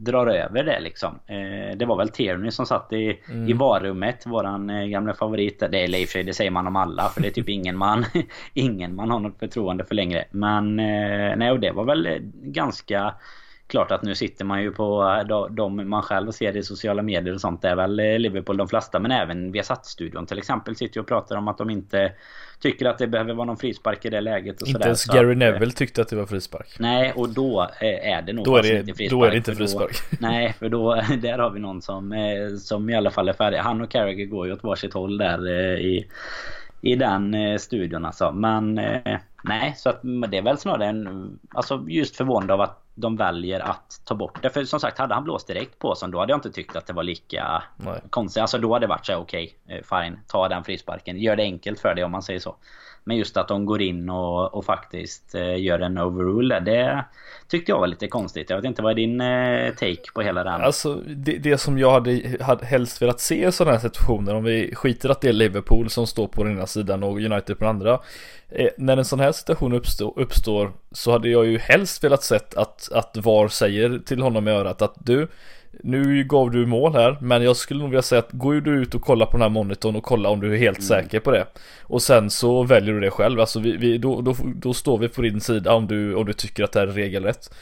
drar 0.00 0.26
över 0.26 0.64
det 0.64 0.80
liksom. 0.80 1.18
Eh, 1.26 1.76
det 1.76 1.86
var 1.86 1.96
väl 1.96 2.08
Tierney 2.08 2.50
som 2.50 2.66
satt 2.66 2.92
i, 2.92 3.20
mm. 3.28 3.48
i 3.48 3.52
varummet, 3.52 4.26
våran 4.26 4.70
eh, 4.70 4.86
gamla 4.86 5.14
favorit. 5.14 5.62
Det 5.70 5.84
är 5.84 5.88
Leif 5.88 6.12
det 6.12 6.34
säger 6.34 6.50
man 6.50 6.66
om 6.66 6.76
alla 6.76 7.08
för 7.08 7.22
det 7.22 7.28
är 7.28 7.32
typ 7.32 7.48
ingen 7.58 7.76
man, 7.76 8.04
ingen 8.54 8.94
man 8.94 9.10
har 9.10 9.18
något 9.18 9.38
förtroende 9.38 9.84
för 9.84 9.94
längre. 9.94 10.24
Men 10.30 10.78
eh, 10.78 11.36
nej, 11.36 11.50
och 11.50 11.60
det 11.60 11.72
var 11.72 11.84
väl 11.84 12.18
ganska 12.42 13.14
klart 13.66 13.90
att 13.90 14.02
nu 14.02 14.14
sitter 14.14 14.44
man 14.44 14.62
ju 14.62 14.70
på 14.70 15.22
de 15.50 15.88
man 15.88 16.02
själv 16.02 16.30
ser 16.30 16.56
i 16.56 16.62
sociala 16.62 17.02
medier 17.02 17.34
och 17.34 17.40
sånt. 17.40 17.62
Det 17.62 17.68
är 17.68 17.76
väl 17.76 17.96
Liverpool 17.96 18.56
de 18.56 18.68
flesta. 18.68 18.98
Men 18.98 19.10
även 19.10 19.52
Viasat-studion 19.52 20.26
till 20.26 20.38
exempel 20.38 20.76
sitter 20.76 20.96
ju 20.96 21.00
och 21.00 21.08
pratar 21.08 21.36
om 21.36 21.48
att 21.48 21.58
de 21.58 21.70
inte 21.70 22.12
tycker 22.60 22.86
att 22.86 22.98
det 22.98 23.06
behöver 23.06 23.34
vara 23.34 23.46
någon 23.46 23.56
frispark 23.56 24.04
i 24.04 24.10
det 24.10 24.20
läget. 24.20 24.62
Och 24.62 24.68
inte 24.68 24.86
ens 24.86 25.04
Gary 25.04 25.32
att, 25.32 25.38
Neville 25.38 25.72
tyckte 25.72 26.02
att 26.02 26.08
det 26.08 26.16
var 26.16 26.26
frispark. 26.26 26.76
Nej, 26.78 27.12
och 27.16 27.28
då 27.28 27.70
är 27.80 28.22
det 28.22 28.32
nog 28.32 28.44
då 28.44 28.56
är 28.56 28.62
det, 28.62 28.78
inte 28.78 28.94
frispark. 28.94 29.10
Då 29.10 29.24
är 29.24 29.30
det 29.30 29.36
inte 29.36 29.54
frispark. 29.54 30.02
Då, 30.10 30.16
nej, 30.20 30.54
för 30.58 30.68
då 30.68 30.94
där 31.22 31.38
har 31.38 31.50
vi 31.50 31.60
någon 31.60 31.82
som, 31.82 32.14
som 32.60 32.90
i 32.90 32.94
alla 32.94 33.10
fall 33.10 33.28
är 33.28 33.32
färdig. 33.32 33.58
Han 33.58 33.80
och 33.80 33.90
Carragher 33.90 34.24
går 34.24 34.46
ju 34.46 34.52
åt 34.52 34.62
varsitt 34.62 34.94
håll 34.94 35.18
där 35.18 35.48
i 35.78 36.06
i 36.80 36.94
den 36.94 37.34
eh, 37.34 37.58
studion 37.58 38.04
alltså. 38.04 38.32
Men 38.32 38.78
eh, 38.78 39.18
nej, 39.44 39.74
så 39.76 39.88
att 39.88 40.00
det 40.02 40.38
är 40.38 40.42
väl 40.42 40.58
snarare 40.58 40.86
en... 40.86 41.38
Alltså 41.50 41.84
just 41.88 42.16
förvånad 42.16 42.50
av 42.50 42.60
att 42.60 42.84
de 43.00 43.16
väljer 43.16 43.60
att 43.60 44.00
ta 44.04 44.14
bort 44.14 44.42
det. 44.42 44.50
För 44.50 44.64
som 44.64 44.80
sagt, 44.80 44.98
hade 44.98 45.14
han 45.14 45.24
blåst 45.24 45.46
direkt 45.46 45.78
på 45.78 45.94
som 45.94 46.10
då 46.10 46.18
hade 46.18 46.32
jag 46.32 46.36
inte 46.36 46.50
tyckt 46.50 46.76
att 46.76 46.86
det 46.86 46.92
var 46.92 47.02
lika 47.02 47.62
nej. 47.76 48.00
konstigt. 48.10 48.40
Alltså 48.40 48.58
då 48.58 48.72
hade 48.72 48.86
det 48.86 48.88
varit 48.88 49.06
så 49.06 49.16
okej, 49.16 49.56
okay, 49.64 49.78
eh, 49.78 50.02
fine, 50.02 50.20
ta 50.26 50.48
den 50.48 50.64
frisparken. 50.64 51.18
Gör 51.18 51.36
det 51.36 51.42
enkelt 51.42 51.80
för 51.80 51.94
dig 51.94 52.04
om 52.04 52.12
man 52.12 52.22
säger 52.22 52.40
så. 52.40 52.56
Men 53.08 53.16
just 53.16 53.36
att 53.36 53.48
de 53.48 53.66
går 53.66 53.82
in 53.82 54.10
och, 54.10 54.54
och 54.54 54.64
faktiskt 54.64 55.34
eh, 55.34 55.60
gör 55.60 55.80
en 55.80 55.98
overrule, 55.98 56.60
det 56.60 57.04
tyckte 57.48 57.72
jag 57.72 57.78
var 57.80 57.86
lite 57.86 58.08
konstigt. 58.08 58.50
Jag 58.50 58.56
vet 58.56 58.64
inte, 58.64 58.82
vad 58.82 58.90
är 58.90 58.96
din 58.96 59.20
eh, 59.20 59.74
take 59.74 60.12
på 60.14 60.22
hela 60.22 60.44
den? 60.44 60.60
Alltså, 60.60 60.94
det, 60.94 61.32
det 61.38 61.58
som 61.58 61.78
jag 61.78 61.90
hade, 61.90 62.36
hade 62.40 62.66
helst 62.66 63.02
velat 63.02 63.20
se 63.20 63.46
i 63.46 63.52
sådana 63.52 63.76
här 63.76 63.88
situationer, 63.88 64.34
om 64.34 64.44
vi 64.44 64.74
skiter 64.74 65.08
att 65.08 65.20
det 65.20 65.28
är 65.28 65.32
Liverpool 65.32 65.90
som 65.90 66.06
står 66.06 66.26
på 66.26 66.44
den 66.44 66.52
ena 66.52 66.66
sidan 66.66 67.02
och 67.02 67.16
United 67.16 67.58
på 67.58 67.64
den 67.64 67.68
andra. 67.68 68.00
Eh, 68.48 68.68
när 68.78 68.96
en 68.96 69.04
sån 69.04 69.20
här 69.20 69.32
situation 69.32 69.72
uppstår, 69.72 70.12
uppstår 70.16 70.72
så 70.92 71.12
hade 71.12 71.28
jag 71.28 71.46
ju 71.46 71.58
helst 71.58 72.04
velat 72.04 72.22
sett 72.22 72.56
att, 72.56 72.92
att 72.92 73.16
VAR 73.16 73.48
säger 73.48 73.98
till 73.98 74.22
honom 74.22 74.48
i 74.48 74.50
örat 74.50 74.82
att 74.82 74.94
du 74.98 75.28
nu 75.82 76.24
gav 76.24 76.50
du 76.50 76.66
mål 76.66 76.92
här, 76.92 77.16
men 77.20 77.42
jag 77.42 77.56
skulle 77.56 77.80
nog 77.80 77.90
vilja 77.90 78.02
säga 78.02 78.18
att 78.18 78.32
gå 78.32 78.52
du 78.52 78.82
ut 78.82 78.94
och 78.94 79.02
kolla 79.02 79.26
på 79.26 79.32
den 79.32 79.42
här 79.42 79.48
monitorn 79.48 79.96
och 79.96 80.04
kolla 80.04 80.28
om 80.28 80.40
du 80.40 80.54
är 80.54 80.58
helt 80.58 80.78
mm. 80.78 80.88
säker 80.88 81.20
på 81.20 81.30
det. 81.30 81.46
Och 81.82 82.02
sen 82.02 82.30
så 82.30 82.62
väljer 82.62 82.94
du 82.94 83.00
det 83.00 83.10
själv, 83.10 83.40
alltså 83.40 83.60
vi, 83.60 83.76
vi, 83.76 83.98
då, 83.98 84.20
då, 84.20 84.36
då 84.56 84.74
står 84.74 84.98
vi 84.98 85.08
på 85.08 85.22
din 85.22 85.40
sida 85.40 85.74
om 85.74 85.86
du, 85.86 86.14
om 86.14 86.26
du 86.26 86.32
tycker 86.32 86.64
att 86.64 86.72
det 86.72 86.80
här 86.80 86.86
är 86.86 86.92
regelrätt. 86.92 87.54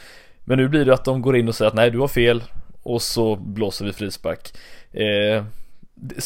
Men 0.45 0.57
nu 0.57 0.67
blir 0.67 0.85
det 0.85 0.93
att 0.93 1.05
de 1.05 1.21
går 1.21 1.37
in 1.37 1.47
och 1.47 1.55
säger 1.55 1.69
att 1.69 1.75
nej, 1.75 1.91
du 1.91 1.99
har 1.99 2.07
fel 2.07 2.43
och 2.83 3.01
så 3.01 3.35
blåser 3.35 3.85
vi 3.85 3.93
frispark. 3.93 4.53
Eh, 4.91 5.43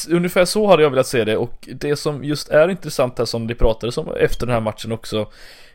Ungefär 0.09 0.45
så 0.45 0.67
hade 0.67 0.83
jag 0.83 0.89
velat 0.89 1.07
se 1.07 1.23
det 1.23 1.37
och 1.37 1.69
det 1.75 1.95
som 1.95 2.23
just 2.23 2.49
är 2.49 2.69
intressant 2.69 3.17
här 3.17 3.25
som 3.25 3.47
det 3.47 3.55
pratades 3.55 3.97
om 3.97 4.15
efter 4.19 4.45
den 4.45 4.53
här 4.53 4.61
matchen 4.61 4.91
också 4.91 5.27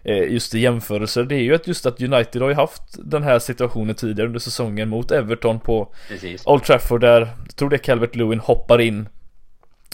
Eh, 0.09 0.33
just 0.33 0.55
i 0.55 0.59
jämförelser 0.59 1.25
det 1.25 1.35
är 1.35 1.41
ju 1.41 1.55
att 1.55 1.67
just 1.67 1.87
att 1.87 2.03
United 2.03 2.43
har 2.43 2.49
ju 2.49 2.55
haft 2.55 2.83
den 2.99 3.23
här 3.23 3.39
situationen 3.39 3.95
tidigare 3.95 4.27
under 4.27 4.41
säsongen 4.41 4.89
mot 4.89 5.11
Everton 5.11 5.61
på 5.61 5.95
Precis. 6.09 6.47
Old 6.47 6.65
Trafford 6.65 7.01
där, 7.01 7.21
jag 7.21 7.57
tror 7.57 7.71
det 7.71 7.77
är 7.77 7.79
Calvert 7.79 8.17
Lewin 8.17 8.41
hoppar 8.41 8.81
in 8.81 9.09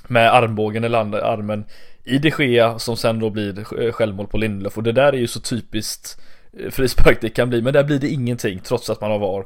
med 0.09 0.35
armbågen 0.35 0.85
eller 0.85 0.99
armen 0.99 1.65
i 2.05 2.19
de 2.19 2.33
Gea 2.39 2.79
som 2.79 2.97
sen 2.97 3.21
då 3.21 3.31
blir 3.31 3.83
eh, 3.83 3.93
självmål 3.93 4.27
på 4.27 4.39
Lindelöf 4.39 4.77
och 4.77 4.83
det 4.83 4.93
där 4.93 5.13
är 5.13 5.19
ju 5.19 5.27
så 5.27 5.41
typiskt 5.41 6.21
eh, 6.59 6.71
frispark 6.71 7.19
det 7.21 7.29
kan 7.29 7.49
bli 7.49 7.63
men 7.63 7.73
där 7.73 7.85
blir 7.85 7.99
det 7.99 8.09
ingenting 8.09 8.61
trots 8.61 8.91
att 8.91 9.01
man 9.01 9.11
har 9.11 9.19
VAR 9.19 9.45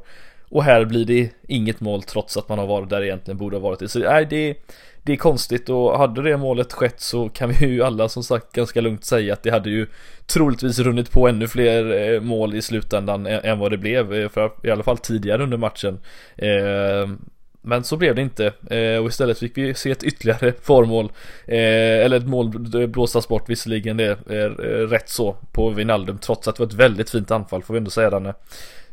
och 0.49 0.65
här 0.65 0.85
blir 0.85 1.05
det 1.05 1.31
inget 1.49 1.81
mål 1.81 2.03
trots 2.03 2.37
att 2.37 2.49
man 2.49 2.59
har 2.59 2.67
varit 2.67 2.91
där 2.91 3.03
egentligen 3.03 3.39
borde 3.39 3.57
ha 3.57 3.61
varit 3.61 3.79
det. 3.79 3.89
Så 3.89 3.99
nej, 3.99 4.27
det, 4.31 4.57
det 5.03 5.13
är 5.13 5.17
konstigt 5.17 5.69
och 5.69 5.99
hade 5.99 6.23
det 6.23 6.37
målet 6.37 6.73
skett 6.73 7.01
så 7.01 7.29
kan 7.29 7.49
vi 7.49 7.67
ju 7.67 7.83
alla 7.83 8.09
som 8.09 8.23
sagt 8.23 8.53
ganska 8.53 8.81
lugnt 8.81 9.05
säga 9.05 9.33
att 9.33 9.43
det 9.43 9.51
hade 9.51 9.71
ju 9.71 9.87
troligtvis 10.27 10.79
runnit 10.79 11.11
på 11.11 11.29
ännu 11.29 11.49
fler 11.49 12.13
eh, 12.15 12.21
mål 12.21 12.55
i 12.55 12.63
slutändan 12.63 13.27
än 13.27 13.59
vad 13.59 13.71
det 13.71 13.79
blev, 13.79 14.15
eh, 14.15 14.29
för 14.29 14.51
i 14.63 14.71
alla 14.71 14.83
fall 14.83 14.99
tidigare 14.99 15.43
under 15.43 15.57
matchen. 15.57 15.99
Ehm, 16.37 17.19
men 17.63 17.85
så 17.85 17.97
blev 17.97 18.15
det 18.15 18.23
inte 18.23 18.53
eh, 18.71 19.03
och 19.03 19.09
istället 19.09 19.39
fick 19.39 19.59
vi 19.59 19.75
se 19.75 19.91
ett 19.91 20.03
ytterligare 20.03 20.53
farmål 20.63 21.13
Eller 21.47 22.17
ett 22.17 22.27
mål 22.27 22.49
blåsas 22.89 23.29
bort 23.29 23.49
visserligen 23.49 23.97
det 23.97 24.19
är 24.29 24.49
rätt 24.87 25.09
så 25.09 25.37
på 25.53 25.71
Vinaldum 25.71 26.19
trots 26.19 26.49
att 26.49 26.57
det 26.57 26.63
var 26.63 26.67
ett 26.67 26.75
väldigt 26.75 27.11
fint 27.11 27.31
anfall 27.31 27.63
får 27.63 27.75
vi 27.75 27.79
ändå 27.79 27.91
säga 27.91 28.11
Danne 28.11 28.35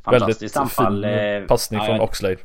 Fantastiskt 0.03 0.57
anfall 0.57 1.03
fin 1.03 1.47
passning 1.47 1.79
ja, 1.79 1.85
från 1.85 2.01
Oxlade 2.01 2.37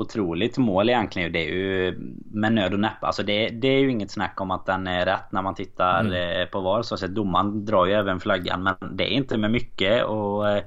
otroligt 0.00 0.58
mål 0.58 0.88
egentligen. 0.88 1.32
Det 1.32 1.38
är 1.38 1.54
ju 1.54 1.98
med 2.32 2.52
nöd 2.52 2.72
och 2.72 2.80
näppe. 2.80 3.06
Alltså 3.06 3.22
det, 3.22 3.48
det 3.48 3.68
är 3.68 3.78
ju 3.78 3.90
inget 3.90 4.10
snack 4.10 4.40
om 4.40 4.50
att 4.50 4.66
den 4.66 4.86
är 4.86 5.06
rätt 5.06 5.32
när 5.32 5.42
man 5.42 5.54
tittar 5.54 6.00
mm. 6.00 6.40
Eh, 6.40 6.46
på 6.46 6.60
VAR. 6.60 6.82
Så 6.82 6.94
att 6.94 7.14
domaren 7.14 7.64
drar 7.64 7.86
ju 7.86 7.92
även 7.92 8.20
flaggan. 8.20 8.62
Men 8.62 8.74
det 8.96 9.04
är 9.04 9.14
inte 9.14 9.38
med 9.38 9.50
mycket. 9.50 10.04
Och 10.04 10.50
eh, 10.50 10.62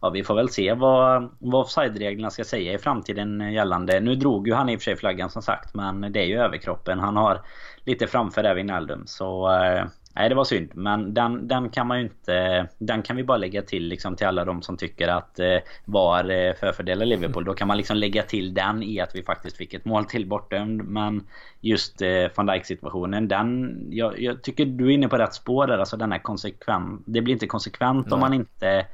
ja, 0.00 0.10
vi 0.10 0.24
får 0.24 0.34
väl 0.34 0.48
se 0.48 0.74
vad, 0.74 1.28
vad 1.38 1.60
offside-reglerna 1.60 2.30
ska 2.30 2.44
säga 2.44 2.72
i 2.72 2.78
framtiden 2.78 3.52
gällande. 3.52 4.00
Nu 4.00 4.14
drog 4.14 4.48
ju 4.48 4.54
han 4.54 4.68
i 4.68 4.76
och 4.76 4.80
för 4.80 4.84
sig 4.84 4.96
flaggan 4.96 5.30
som 5.30 5.42
sagt. 5.42 5.74
Men 5.74 6.12
det 6.12 6.20
är 6.20 6.26
ju 6.26 6.40
överkroppen. 6.40 6.98
Han 6.98 7.16
har 7.16 7.40
lite 7.84 8.06
framför 8.06 8.42
där 8.42 8.54
vid 8.54 8.66
Naldum. 8.66 9.02
Så 9.06 9.52
eh, 9.52 9.84
Nej 10.16 10.28
det 10.28 10.34
var 10.34 10.44
synd. 10.44 10.70
Men 10.74 11.14
den, 11.14 11.48
den 11.48 11.68
kan 11.68 11.86
man 11.86 11.98
ju 11.98 12.04
inte 12.04 12.68
Den 12.78 13.02
kan 13.02 13.16
vi 13.16 13.24
bara 13.24 13.38
lägga 13.38 13.62
till 13.62 13.88
liksom 13.88 14.16
till 14.16 14.26
alla 14.26 14.44
de 14.44 14.62
som 14.62 14.76
tycker 14.76 15.08
att 15.08 15.38
eh, 15.38 15.56
VAR 15.84 16.30
eh, 16.30 16.54
förfördelar 16.54 17.06
Liverpool. 17.06 17.44
Då 17.44 17.54
kan 17.54 17.68
man 17.68 17.76
liksom 17.76 17.96
lägga 17.96 18.22
till 18.22 18.54
den 18.54 18.82
i 18.82 19.00
att 19.00 19.14
vi 19.14 19.22
faktiskt 19.22 19.56
fick 19.56 19.74
ett 19.74 19.84
mål 19.84 20.04
till 20.04 20.26
bortdömd. 20.26 20.82
Men 20.84 21.26
Just 21.60 22.02
eh, 22.02 22.26
van 22.36 22.46
Dijk 22.46 22.66
situationen 22.66 23.28
den 23.28 23.78
jag, 23.90 24.20
jag, 24.20 24.42
tycker 24.42 24.66
du 24.66 24.86
är 24.86 24.90
inne 24.90 25.08
på 25.08 25.18
rätt 25.18 25.34
spår 25.34 25.66
där. 25.66 25.78
Alltså 25.78 25.96
den 25.96 26.12
är 26.12 26.18
konsekvent 26.18 27.02
Det 27.06 27.20
blir 27.20 27.32
inte 27.32 27.46
konsekvent 27.46 28.06
Nej. 28.06 28.14
om 28.14 28.20
man 28.20 28.34
inte 28.34 28.86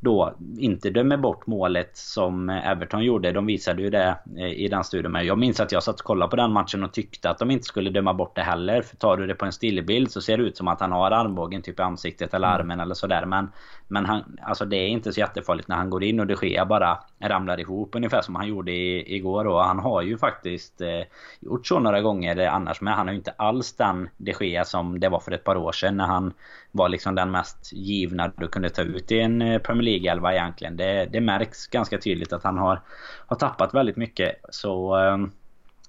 då 0.00 0.34
inte 0.58 0.90
dömer 0.90 1.16
bort 1.16 1.46
målet 1.46 1.96
som 1.96 2.48
Everton 2.50 3.04
gjorde. 3.04 3.32
De 3.32 3.46
visade 3.46 3.82
ju 3.82 3.90
det 3.90 4.18
eh, 4.38 4.52
i 4.52 4.68
den 4.68 4.84
studien. 4.84 5.12
Men 5.12 5.26
jag 5.26 5.38
minns 5.38 5.60
att 5.60 5.72
jag 5.72 5.82
satt 5.82 6.00
och 6.00 6.06
kollade 6.06 6.30
på 6.30 6.36
den 6.36 6.52
matchen 6.52 6.84
och 6.84 6.92
tyckte 6.92 7.30
att 7.30 7.38
de 7.38 7.50
inte 7.50 7.64
skulle 7.64 7.90
döma 7.90 8.14
bort 8.14 8.36
det 8.36 8.42
heller. 8.42 8.82
För 8.82 8.96
tar 8.96 9.16
du 9.16 9.26
det 9.26 9.34
på 9.34 9.44
en 9.44 9.52
stillbild 9.52 10.10
så 10.10 10.20
ser 10.20 10.36
det 10.38 10.42
ut 10.42 10.56
som 10.56 10.68
att 10.68 10.80
han 10.80 10.92
har 10.92 11.10
armbågen 11.10 11.62
typ 11.62 11.78
i 11.80 11.82
ansiktet 11.82 12.34
eller 12.34 12.48
mm. 12.48 12.60
armen 12.60 12.74
mm. 12.74 12.84
eller 12.84 12.94
sådär. 12.94 13.26
Men, 13.26 13.52
men 13.88 14.06
han, 14.06 14.38
alltså 14.42 14.64
det 14.64 14.76
är 14.76 14.88
inte 14.88 15.12
så 15.12 15.20
jättefarligt 15.20 15.68
när 15.68 15.76
han 15.76 15.90
går 15.90 16.04
in 16.04 16.20
och 16.20 16.26
det 16.26 16.36
sker 16.36 16.64
bara 16.64 16.98
ramlar 17.20 17.60
ihop 17.60 17.94
ungefär 17.94 18.22
som 18.22 18.34
han 18.34 18.48
gjorde 18.48 18.72
i, 18.72 19.16
igår. 19.16 19.46
Och 19.46 19.64
han 19.64 19.78
har 19.78 20.02
ju 20.02 20.18
faktiskt 20.18 20.80
eh, 20.80 21.02
gjort 21.40 21.66
så 21.66 21.78
några 21.78 22.00
gånger 22.00 22.48
annars. 22.48 22.80
Men 22.80 22.94
han 22.94 23.06
har 23.06 23.12
ju 23.12 23.18
inte 23.18 23.34
alls 23.36 23.72
den 23.72 24.08
de 24.16 24.34
Gea 24.40 24.64
som 24.64 25.00
det 25.00 25.08
var 25.08 25.20
för 25.20 25.32
ett 25.32 25.44
par 25.44 25.56
år 25.56 25.72
sedan 25.72 25.96
när 25.96 26.06
han 26.06 26.32
var 26.72 26.88
liksom 26.88 27.14
den 27.14 27.30
mest 27.30 27.72
givna 27.72 28.32
du 28.36 28.48
kunde 28.48 28.70
ta 28.70 28.82
ut 28.82 29.12
i 29.12 29.20
en 29.20 29.42
eh, 29.42 29.58
Premier 29.58 29.82
League-elva 29.90 30.32
egentligen. 30.32 30.76
Det, 30.76 31.08
det 31.12 31.20
märks 31.20 31.66
ganska 31.66 31.98
tydligt 31.98 32.32
att 32.32 32.44
han 32.44 32.58
har, 32.58 32.80
har 33.26 33.36
tappat 33.36 33.74
väldigt 33.74 33.96
mycket. 33.96 34.36
Så 34.50 34.94
ehm, 34.94 35.30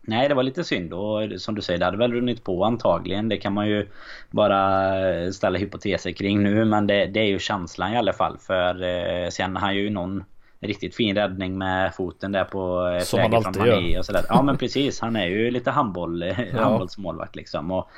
Nej, 0.04 0.30
det 0.30 0.36
var 0.36 0.44
lite 0.44 0.64
synd 0.64 0.94
och 0.94 1.42
som 1.42 1.56
du 1.56 1.62
säger, 1.62 1.80
det 1.80 1.86
hade 1.86 1.98
väl 1.98 2.14
runnit 2.14 2.44
på 2.44 2.64
antagligen. 2.64 3.30
Det 3.30 3.38
kan 3.38 3.54
man 3.54 3.68
ju 3.68 3.88
bara 4.30 5.32
ställa 5.32 5.60
hypoteser 5.60 6.12
kring 6.12 6.44
nu 6.44 6.66
men 6.66 6.88
det, 6.88 7.06
det 7.06 7.20
är 7.20 7.26
ju 7.26 7.40
känslan 7.40 7.94
i 7.94 7.98
alla 7.98 8.14
fall. 8.14 8.38
För 8.38 8.84
eh, 8.84 9.30
sen 9.30 9.56
har 9.56 9.62
han 9.62 9.76
ju 9.76 9.90
någon 9.90 10.24
riktigt 10.60 10.96
fin 10.96 11.16
räddning 11.16 11.58
med 11.58 11.96
foten 11.96 12.32
där 12.32 12.44
på 12.44 12.86
ett 12.86 13.08
Som 13.08 13.20
läge 13.20 13.42
från 13.42 13.68
Mané 13.68 14.00
och 14.00 14.06
sådär. 14.06 14.26
Ja 14.30 14.42
men 14.42 14.58
precis, 14.58 15.02
han 15.02 15.16
är 15.16 15.28
ju 15.28 15.52
lite 15.52 15.72
handboll, 15.72 16.24
ja. 16.54 16.64
handbollsmålvakt 16.64 17.36
liksom. 17.36 17.72
Och 17.72 17.90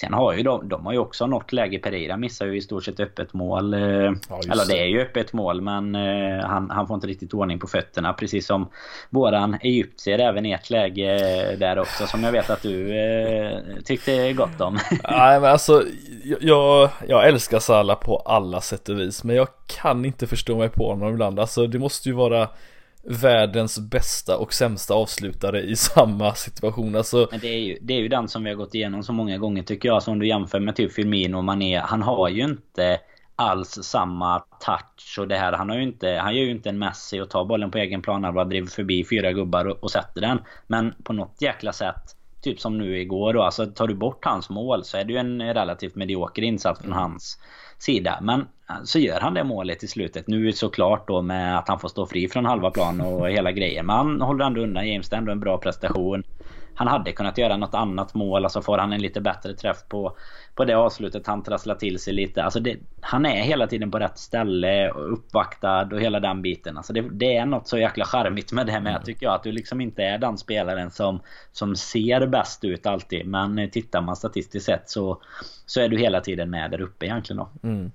Sen 0.00 0.14
har 0.14 0.32
ju 0.32 0.42
de, 0.42 0.68
de 0.68 0.86
har 0.86 0.92
ju 0.92 0.98
också 0.98 1.26
något 1.26 1.52
läge. 1.52 1.78
Pereira 1.78 2.16
missar 2.16 2.46
ju 2.46 2.56
i 2.56 2.60
stort 2.60 2.84
sett 2.84 3.00
öppet 3.00 3.32
mål. 3.32 3.74
Eh, 3.74 3.80
ja, 3.80 4.40
eller 4.52 4.68
det 4.68 4.78
är 4.78 4.86
ju 4.86 5.00
öppet 5.00 5.32
mål 5.32 5.60
men 5.60 5.94
eh, 5.94 6.46
han, 6.46 6.70
han 6.70 6.86
får 6.86 6.94
inte 6.94 7.06
riktigt 7.06 7.34
ordning 7.34 7.58
på 7.58 7.66
fötterna. 7.66 8.12
Precis 8.12 8.46
som 8.46 8.68
våran 9.10 9.58
egyptier 9.60 10.18
även 10.18 10.46
i 10.46 10.52
ett 10.52 10.70
läge 10.70 11.16
där 11.58 11.78
också. 11.78 12.06
Som 12.06 12.24
jag 12.24 12.32
vet 12.32 12.50
att 12.50 12.62
du 12.62 12.98
eh, 12.98 13.58
tyckte 13.84 14.32
gott 14.32 14.60
om. 14.60 14.74
Nej 15.10 15.40
men 15.40 15.50
alltså 15.50 15.82
jag, 16.40 16.90
jag 17.08 17.28
älskar 17.28 17.58
Salah 17.58 17.98
på 17.98 18.16
alla 18.16 18.60
sätt 18.60 18.88
och 18.88 18.98
vis. 18.98 19.24
Men 19.24 19.36
jag 19.36 19.48
kan 19.66 20.04
inte 20.04 20.26
förstå 20.26 20.56
mig 20.56 20.68
på 20.68 20.90
honom 20.90 21.12
ibland. 21.12 21.40
Alltså 21.40 21.66
det 21.66 21.78
måste 21.78 22.08
ju 22.08 22.14
vara 22.14 22.48
världens 23.08 23.78
bästa 23.78 24.36
och 24.36 24.52
sämsta 24.52 24.94
avslutare 24.94 25.62
i 25.62 25.76
samma 25.76 26.34
situation. 26.34 26.96
Alltså... 26.96 27.28
Men 27.30 27.40
det 27.40 27.48
är, 27.48 27.58
ju, 27.58 27.78
det 27.80 27.94
är 27.94 28.00
ju 28.00 28.08
den 28.08 28.28
som 28.28 28.44
vi 28.44 28.50
har 28.50 28.56
gått 28.56 28.74
igenom 28.74 29.02
så 29.02 29.12
många 29.12 29.38
gånger 29.38 29.62
tycker 29.62 29.88
jag. 29.88 30.02
Som 30.02 30.18
du 30.18 30.28
jämför 30.28 30.60
med 30.60 30.76
typ 30.76 30.92
Firmino 30.92 31.36
och 31.36 31.44
Mané. 31.44 31.78
Han 31.78 32.02
har 32.02 32.28
ju 32.28 32.44
inte 32.44 33.00
alls 33.36 33.78
samma 33.82 34.38
touch 34.38 35.18
och 35.18 35.28
det 35.28 35.36
här. 35.36 35.52
Han 35.52 35.68
har 35.68 35.76
ju 35.76 35.82
inte, 35.82 36.08
han 36.08 36.36
gör 36.36 36.44
ju 36.44 36.50
inte 36.50 36.68
en 36.68 36.78
Messi 36.78 37.20
och 37.20 37.30
tar 37.30 37.44
bollen 37.44 37.70
på 37.70 37.78
egen 37.78 38.02
plan. 38.02 38.24
Han 38.24 38.34
bara 38.34 38.44
driver 38.44 38.68
förbi 38.68 39.04
fyra 39.10 39.32
gubbar 39.32 39.64
och, 39.64 39.82
och 39.82 39.90
sätter 39.90 40.20
den. 40.20 40.40
Men 40.66 40.94
på 41.04 41.12
något 41.12 41.42
jäkla 41.42 41.72
sätt 41.72 42.14
Typ 42.40 42.60
som 42.60 42.78
nu 42.78 43.00
igår 43.00 43.32
då. 43.32 43.42
Alltså 43.42 43.66
tar 43.66 43.86
du 43.86 43.94
bort 43.94 44.24
hans 44.24 44.50
mål 44.50 44.84
så 44.84 44.96
är 44.96 45.04
det 45.04 45.12
ju 45.12 45.18
en 45.18 45.54
relativt 45.54 45.94
medioker 45.94 46.42
insats 46.42 46.80
från 46.80 46.92
hans 46.92 47.38
sida. 47.78 48.18
Men 48.22 48.40
eh, 48.40 48.76
så 48.84 48.98
gör 48.98 49.20
han 49.20 49.34
det 49.34 49.44
målet 49.44 49.82
i 49.82 49.88
slutet. 49.88 50.26
Nu 50.26 50.52
såklart 50.52 51.08
då 51.08 51.22
med 51.22 51.58
att 51.58 51.68
han 51.68 51.80
får 51.80 51.88
stå 51.88 52.06
fri 52.06 52.28
från 52.28 52.44
halva 52.44 52.70
plan 52.70 53.00
och 53.00 53.30
hela 53.30 53.52
grejen. 53.52 53.86
Men 53.86 53.96
han 53.96 54.20
håller 54.20 54.44
ändå 54.44 54.60
undan 54.60 54.88
James. 54.88 55.08
Det 55.08 55.16
är 55.16 55.18
ändå 55.18 55.32
en 55.32 55.40
bra 55.40 55.58
prestation. 55.58 56.22
Han 56.78 56.88
hade 56.88 57.12
kunnat 57.12 57.38
göra 57.38 57.56
något 57.56 57.74
annat 57.74 58.14
mål. 58.14 58.44
Alltså 58.44 58.62
får 58.62 58.78
han 58.78 58.92
en 58.92 59.02
lite 59.02 59.20
bättre 59.20 59.54
träff 59.54 59.76
på, 59.88 60.16
på 60.54 60.64
det 60.64 60.74
avslutet. 60.74 61.26
Han 61.26 61.42
trasslar 61.42 61.74
till 61.74 61.98
sig 61.98 62.14
lite. 62.14 62.44
Alltså 62.44 62.60
det, 62.60 62.76
han 63.00 63.26
är 63.26 63.42
hela 63.42 63.66
tiden 63.66 63.90
på 63.90 63.98
rätt 63.98 64.18
ställe. 64.18 64.90
Uppvaktad 64.90 65.88
och 65.92 66.00
hela 66.00 66.20
den 66.20 66.42
biten. 66.42 66.76
Alltså 66.76 66.92
det, 66.92 67.00
det 67.00 67.36
är 67.36 67.46
något 67.46 67.68
så 67.68 67.78
jäkla 67.78 68.04
charmigt 68.04 68.52
med 68.52 68.66
det 68.66 68.80
med. 68.80 68.92
Mm. 68.92 69.02
Tycker 69.02 69.26
jag. 69.26 69.34
Att 69.34 69.42
du 69.42 69.52
liksom 69.52 69.80
inte 69.80 70.02
är 70.02 70.18
den 70.18 70.38
spelaren 70.38 70.90
som, 70.90 71.20
som 71.52 71.76
ser 71.76 72.26
bäst 72.26 72.64
ut 72.64 72.86
alltid. 72.86 73.26
Men 73.26 73.70
tittar 73.70 74.00
man 74.00 74.16
statistiskt 74.16 74.66
sett 74.66 74.90
så, 74.90 75.22
så 75.66 75.80
är 75.80 75.88
du 75.88 75.98
hela 75.98 76.20
tiden 76.20 76.50
med 76.50 76.70
där 76.70 76.80
uppe 76.80 77.06
egentligen 77.06 77.36
då. 77.38 77.68
Mm. 77.68 77.90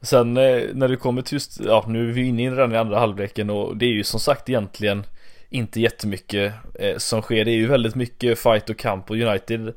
Sen 0.00 0.36
eh, 0.36 0.62
när 0.72 0.88
det 0.88 0.96
kommer 0.96 1.22
till 1.22 1.34
just, 1.34 1.60
ja 1.60 1.84
nu 1.88 2.08
är 2.08 2.12
vi 2.12 2.22
inne 2.22 2.46
i 2.46 2.50
den 2.50 2.74
andra 2.74 2.98
halvleken 2.98 3.50
och 3.50 3.76
det 3.76 3.86
är 3.86 3.92
ju 3.92 4.04
som 4.04 4.20
sagt 4.20 4.48
egentligen 4.48 5.04
inte, 5.50 5.80
jättemycket 5.80 6.52
eh, 6.74 6.96
som 6.96 7.22
sker. 7.22 7.44
Det 7.44 7.50
är 7.50 7.56
ju 7.56 7.66
väldigt 7.66 7.94
mycket 7.94 8.38
fight 8.38 8.70
och 8.70 8.78
kamp 8.78 9.10
och 9.10 9.16
United 9.16 9.74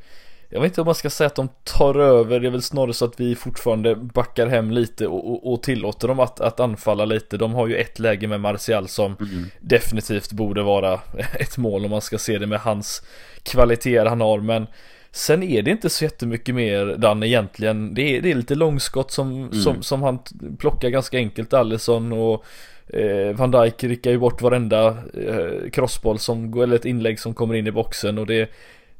jag 0.50 0.62
vet 0.62 0.72
inte 0.72 0.82
om 0.82 0.86
man 0.86 0.96
ska 0.96 1.10
säga 1.10 1.28
att 1.28 1.36
de 1.36 1.50
tar 1.64 1.96
över, 1.96 2.40
det 2.40 2.48
är 2.48 2.52
väl 2.52 2.62
snarare 2.62 2.94
så 2.94 3.06
att 3.06 3.20
vi 3.20 3.36
fortfarande 3.36 3.96
backar 3.96 4.48
hem 4.48 4.72
lite 4.72 5.08
och, 5.08 5.32
och, 5.32 5.54
och 5.54 5.64
tillåter 5.64 6.08
dem 6.08 6.20
att, 6.20 6.40
att 6.40 6.60
anfalla 6.60 7.06
lite. 7.06 7.38
De 7.38 7.54
har 7.54 7.68
ju 7.68 7.76
ett 7.76 8.00
läge 8.00 8.28
med 8.28 8.42
Martial 8.42 8.88
som 8.88 9.16
mm. 9.20 9.46
definitivt 9.60 10.32
borde 10.32 10.64
vara 10.64 11.00
ett 11.40 11.58
mål 11.58 11.86
om 11.86 11.92
man 11.92 12.02
ska 12.02 12.18
se 12.18 12.38
det 12.38 12.48
med 12.48 12.60
hans 12.60 13.02
kvaliteter 13.44 14.06
han 14.06 14.22
har. 14.22 14.40
Men 14.40 14.68
sen 15.12 15.44
är 15.44 15.62
det 15.62 15.72
inte 15.72 15.90
så 15.90 16.04
jättemycket 16.04 16.56
mer 16.56 16.86
Dan 16.98 17.24
egentligen. 17.24 17.94
Det 17.94 18.02
är, 18.02 18.22
det 18.22 18.32
är 18.32 18.36
lite 18.36 18.56
långskott 18.56 19.12
som, 19.12 19.32
mm. 19.32 19.54
som, 19.54 19.84
som 19.84 20.04
han 20.04 20.20
plockar 20.60 20.90
ganska 20.90 21.18
enkelt, 21.18 21.54
Allison 21.54 22.12
och 22.12 22.46
eh, 22.94 23.36
Van 23.36 23.52
Dijk 23.52 23.84
rickar 23.84 24.12
ju 24.12 24.18
bort 24.18 24.42
varenda 24.42 24.88
eh, 25.14 25.70
crossboll 25.74 26.20
som, 26.20 26.62
eller 26.62 26.76
ett 26.76 26.86
inlägg 26.86 27.20
som 27.20 27.34
kommer 27.34 27.56
in 27.56 27.68
i 27.68 27.72
boxen 27.72 28.18
och 28.18 28.26
det 28.26 28.50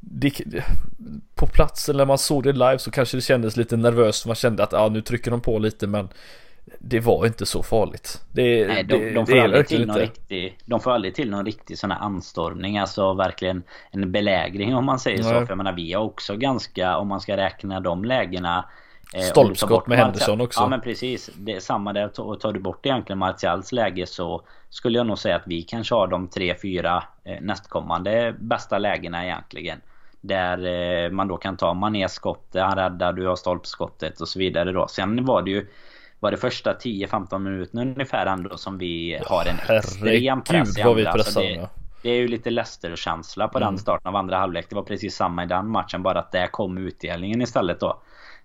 det, 0.00 0.42
på 1.34 1.46
plats 1.46 1.88
eller 1.88 1.98
när 1.98 2.06
man 2.06 2.18
såg 2.18 2.42
det 2.42 2.52
live 2.52 2.78
så 2.78 2.90
kanske 2.90 3.16
det 3.16 3.20
kändes 3.20 3.56
lite 3.56 3.76
nervöst. 3.76 4.26
Man 4.26 4.34
kände 4.34 4.62
att 4.62 4.72
ja, 4.72 4.88
nu 4.88 5.00
trycker 5.00 5.30
de 5.30 5.40
på 5.40 5.58
lite 5.58 5.86
men 5.86 6.08
det 6.78 7.00
var 7.00 7.26
inte 7.26 7.46
så 7.46 7.62
farligt. 7.62 8.22
Det, 8.32 8.66
Nej, 8.66 8.84
de, 8.84 8.98
det, 8.98 9.10
de 9.10 9.26
får 9.26 9.38
aldrig 9.38 9.66
till 9.66 9.86
någon 9.86 9.96
riktig, 9.96 10.58
de 10.64 10.80
får 10.80 10.90
aldrig 10.90 11.14
till 11.14 11.30
någon 11.30 11.46
riktig 11.46 11.78
sån 11.78 11.90
här 11.90 11.98
anstormning. 11.98 12.78
Alltså 12.78 13.14
verkligen 13.14 13.62
en 13.90 14.12
belägring 14.12 14.74
om 14.74 14.84
man 14.84 14.98
säger 14.98 15.22
Nej. 15.22 15.26
så. 15.26 15.30
För 15.30 15.48
jag 15.48 15.58
menar 15.58 15.72
vi 15.72 15.92
har 15.92 16.02
också 16.02 16.36
ganska, 16.36 16.96
om 16.96 17.08
man 17.08 17.20
ska 17.20 17.36
räkna 17.36 17.80
de 17.80 18.04
lägena 18.04 18.64
Stolpskott 19.16 19.86
med 19.86 19.98
Henderson 19.98 20.40
också. 20.40 20.60
Ja 20.60 20.68
men 20.68 20.80
precis. 20.80 21.30
Det 21.36 21.52
är 21.52 21.60
samma 21.60 21.92
där. 21.92 22.20
Och 22.20 22.40
tar 22.40 22.52
du 22.52 22.60
bort 22.60 22.86
egentligen 22.86 23.18
Martials 23.18 23.72
läge 23.72 24.06
så 24.06 24.42
skulle 24.68 24.98
jag 24.98 25.06
nog 25.06 25.18
säga 25.18 25.36
att 25.36 25.46
vi 25.46 25.62
kanske 25.62 25.94
har 25.94 26.06
de 26.06 26.28
tre, 26.28 26.54
fyra 26.62 27.04
eh, 27.24 27.40
nästkommande 27.40 28.34
bästa 28.38 28.78
lägena 28.78 29.24
egentligen. 29.24 29.80
Där 30.20 30.66
eh, 31.04 31.10
man 31.10 31.28
då 31.28 31.36
kan 31.36 31.56
ta 31.56 31.74
Mané-skottet, 31.74 32.62
han 32.62 32.76
räddar, 32.76 33.12
du 33.12 33.26
har 33.26 33.36
stolpskottet 33.36 34.20
och 34.20 34.28
så 34.28 34.38
vidare 34.38 34.72
då. 34.72 34.88
Sen 34.88 35.24
var 35.24 35.42
det 35.42 35.50
ju 35.50 35.66
var 36.20 36.30
det 36.30 36.36
första 36.36 36.72
10-15 36.72 37.38
minuterna 37.38 37.82
ungefär 37.82 38.26
ändå 38.26 38.56
som 38.56 38.78
vi 38.78 39.20
har 39.26 39.44
en 39.46 39.76
extrem 39.78 40.42
press 40.42 40.78
i 40.78 40.82
andra. 40.82 40.94
Vi 40.94 41.06
alltså 41.06 41.40
det, 41.40 41.68
det 42.02 42.10
är 42.10 42.14
ju 42.14 42.28
lite 42.28 42.50
Leicester-känsla 42.50 43.48
på 43.48 43.58
mm. 43.58 43.66
den 43.66 43.78
starten 43.78 44.08
av 44.08 44.16
andra 44.16 44.36
halvlek. 44.36 44.66
Det 44.68 44.76
var 44.76 44.82
precis 44.82 45.16
samma 45.16 45.44
i 45.44 45.46
den 45.46 45.68
matchen 45.68 46.02
bara 46.02 46.18
att 46.18 46.32
där 46.32 46.46
kom 46.46 46.78
utdelningen 46.78 47.42
istället 47.42 47.80
då. 47.80 48.00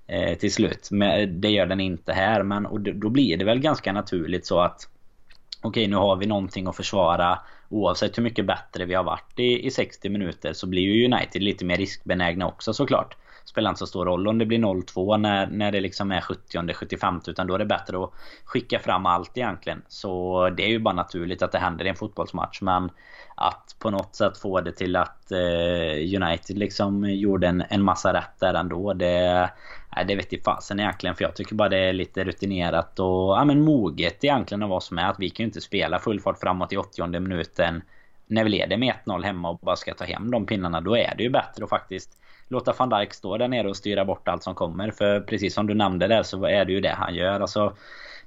Eh, 0.08 0.38
till 0.38 0.54
slut. 0.54 0.88
Men 0.92 1.42
det 1.42 1.50
gör 1.50 1.66
den 1.66 1.80
inte 1.80 2.14
här 2.14 2.44
men 2.44 2.66
och 2.66 2.80
då 2.82 3.10
blir 3.10 3.38
det 3.38 3.46
väl 3.46 3.60
ganska 3.60 3.94
naturligt 3.94 4.46
så 4.46 4.60
att 4.60 4.90
Okej 5.62 5.88
nu 5.88 5.96
har 5.96 6.16
vi 6.16 6.26
någonting 6.26 6.68
att 6.68 6.76
försvara 6.76 7.40
Oavsett 7.70 8.18
hur 8.18 8.24
mycket 8.24 8.46
bättre 8.46 8.86
vi 8.86 8.94
har 8.94 9.04
varit 9.04 9.40
i, 9.40 9.66
i 9.66 9.72
60 9.72 10.10
minuter 10.10 10.54
så 10.54 10.68
blir 10.68 10.82
ju 10.82 11.06
United 11.06 11.44
lite 11.44 11.66
mer 11.66 11.78
riskbenägna 11.78 12.48
också 12.48 12.74
såklart. 12.74 13.18
Spelar 13.46 13.70
inte 13.70 13.80
så 13.80 13.88
stor 13.88 14.06
roll 14.06 14.28
om 14.28 14.38
det 14.38 14.46
blir 14.46 14.60
0-2 14.60 15.18
när, 15.18 15.48
när 15.48 15.72
det 15.72 15.82
liksom 15.82 16.12
är 16.12 16.22
70-75 16.22 17.30
utan 17.30 17.48
då 17.48 17.54
är 17.54 17.60
det 17.60 17.66
bättre 17.66 18.04
att 18.04 18.12
skicka 18.46 18.80
fram 18.80 19.06
allt 19.06 19.38
egentligen. 19.38 19.82
Så 19.88 20.50
det 20.50 20.64
är 20.64 20.70
ju 20.70 20.80
bara 20.80 20.94
naturligt 20.94 21.42
att 21.42 21.52
det 21.52 21.60
händer 21.60 21.86
i 21.86 21.90
en 21.90 21.96
fotbollsmatch 21.96 22.62
men 22.62 22.90
att 23.36 23.76
på 23.80 23.90
något 23.90 24.16
sätt 24.16 24.38
få 24.38 24.62
det 24.62 24.72
till 24.72 24.96
att 24.96 25.32
eh, 25.32 26.22
United 26.22 26.58
liksom 26.58 27.10
gjorde 27.10 27.48
en, 27.48 27.64
en 27.70 27.82
massa 27.82 28.14
rätt 28.14 28.40
där 28.40 28.54
ändå. 28.54 28.94
Det, 28.94 29.50
nej, 29.96 30.06
det 30.06 30.16
vet 30.16 30.34
jag 30.34 30.44
fasen 30.44 30.80
egentligen. 30.80 31.16
För 31.16 31.24
jag 31.24 31.36
tycker 31.36 31.56
bara 31.56 31.70
det 31.70 31.78
är 31.78 31.94
lite 31.94 32.24
rutinerat 32.24 33.00
och 33.00 33.08
ja, 33.08 33.46
men 33.46 33.62
moget 33.62 34.24
egentligen 34.24 34.64
av 34.64 34.74
oss 34.74 34.92
med. 34.92 35.10
Att 35.10 35.20
vi 35.20 35.30
kan 35.30 35.44
ju 35.44 35.48
inte 35.48 35.62
spela 35.62 36.00
full 36.00 36.20
fart 36.20 36.40
framåt 36.40 36.74
i 36.74 36.78
80 36.78 37.20
minuten 37.20 37.82
när 38.28 38.44
vi 38.44 38.50
leder 38.50 38.78
med 38.78 38.94
1-0 39.06 39.24
hemma 39.24 39.50
och 39.50 39.60
bara 39.60 39.76
ska 39.76 39.94
ta 39.94 40.06
hem 40.06 40.32
de 40.32 40.46
pinnarna. 40.46 40.82
Då 40.82 40.98
är 40.98 41.14
det 41.18 41.24
ju 41.24 41.30
bättre 41.30 41.64
att 41.64 41.70
faktiskt 41.70 42.18
låta 42.48 42.74
van 42.80 42.90
Dijk 42.90 43.14
stå 43.14 43.38
där 43.38 43.48
nere 43.48 43.70
och 43.70 43.78
styra 43.78 44.06
bort 44.06 44.28
allt 44.28 44.44
som 44.44 44.56
kommer. 44.56 44.92
För 44.92 45.20
precis 45.20 45.54
som 45.54 45.68
du 45.68 45.74
nämnde 45.74 46.08
där 46.08 46.24
så 46.24 46.46
är 46.46 46.66
det 46.66 46.72
ju 46.72 46.82
det 46.82 46.94
han 46.98 47.16
gör. 47.16 47.40
Alltså, 47.40 47.74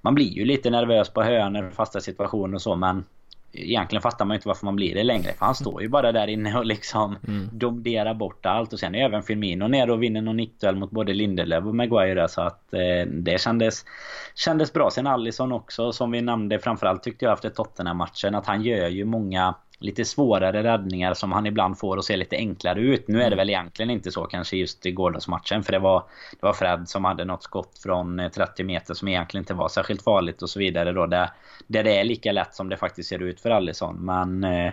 man 0.01 0.15
blir 0.15 0.31
ju 0.31 0.45
lite 0.45 0.71
nervös 0.71 1.11
på 1.11 1.23
hörnor, 1.23 1.71
fasta 1.71 2.01
situationer 2.01 2.55
och 2.55 2.63
så 2.63 2.77
men 2.77 3.05
Egentligen 3.53 4.03
fattar 4.03 4.25
man 4.25 4.35
inte 4.35 4.49
varför 4.49 4.65
man 4.65 4.77
blir 4.77 4.95
det 4.95 5.03
längre. 5.03 5.33
För 5.33 5.47
han 5.47 5.55
står 5.55 5.83
ju 5.83 5.89
bara 5.89 6.13
där 6.13 6.27
inne 6.27 6.59
och 6.59 6.67
liksom 6.67 7.17
mm. 7.29 7.49
domderar 7.53 8.15
bort 8.15 8.47
allt. 8.47 8.73
Och 8.73 8.79
sen 8.79 8.95
är 8.95 9.05
även 9.05 9.23
Firmino 9.23 9.69
ner 9.69 9.91
och 9.91 10.03
vinner 10.03 10.21
någon 10.23 10.37
nickduell 10.37 10.77
mot 10.77 10.91
både 10.91 11.15
Lindelöf 11.15 11.65
och 11.65 11.75
Maguire. 11.75 12.29
Så 12.29 12.41
att 12.41 12.75
eh, 12.75 13.07
det 13.13 13.41
kändes, 13.41 13.85
kändes 14.35 14.73
bra. 14.73 14.91
Sen 14.91 15.07
Allison 15.07 15.53
också 15.53 15.93
som 15.93 16.11
vi 16.11 16.23
nämnde 16.23 16.59
framförallt 16.59 17.03
tyckte 17.03 17.25
jag 17.25 17.35
efter 17.35 17.51
Tottenham-matchen. 17.51 18.35
Att 18.35 18.47
han 18.47 18.63
gör 18.63 18.89
ju 18.89 19.05
många 19.05 19.55
lite 19.79 20.05
svårare 20.05 20.63
räddningar 20.63 21.15
som 21.15 21.33
han 21.33 21.47
ibland 21.47 21.79
får 21.79 21.99
att 21.99 22.05
se 22.05 22.17
lite 22.17 22.37
enklare 22.37 22.81
ut. 22.81 23.09
Nu 23.09 23.19
är 23.19 23.21
det 23.21 23.27
mm. 23.27 23.37
väl 23.37 23.51
egentligen 23.51 23.91
inte 23.91 24.11
så 24.11 24.25
kanske 24.25 24.57
just 24.57 24.87
i 24.87 24.91
gårdagsmatchen 24.91 25.63
för 25.63 25.73
det 25.73 25.79
var, 25.79 26.05
det 26.31 26.47
var 26.47 26.53
Fred 26.53 26.89
som 26.89 27.05
hade 27.05 27.25
något 27.25 27.43
skott 27.43 27.79
från 27.83 28.31
30 28.35 28.63
eh, 28.63 28.67
meter 28.67 28.95
som 28.95 29.09
egentligen 29.09 29.43
inte 29.43 29.55
var 29.55 29.69
särskilt 29.69 30.03
farligt 30.03 30.43
och 30.43 30.51
så 30.51 30.59
vidare 30.59 30.93
då. 30.93 31.07
Där, 31.07 31.31
där 31.67 31.85
det 31.85 31.99
är 31.99 32.05
lika 32.05 32.33
lätt 32.33 32.55
som 32.55 32.69
det 32.69 32.77
faktiskt 32.77 33.09
ser 33.09 33.23
ut 33.23 33.41
för 33.41 33.51
Allison. 33.51 33.97
Men 33.97 34.45
eh, 34.45 34.73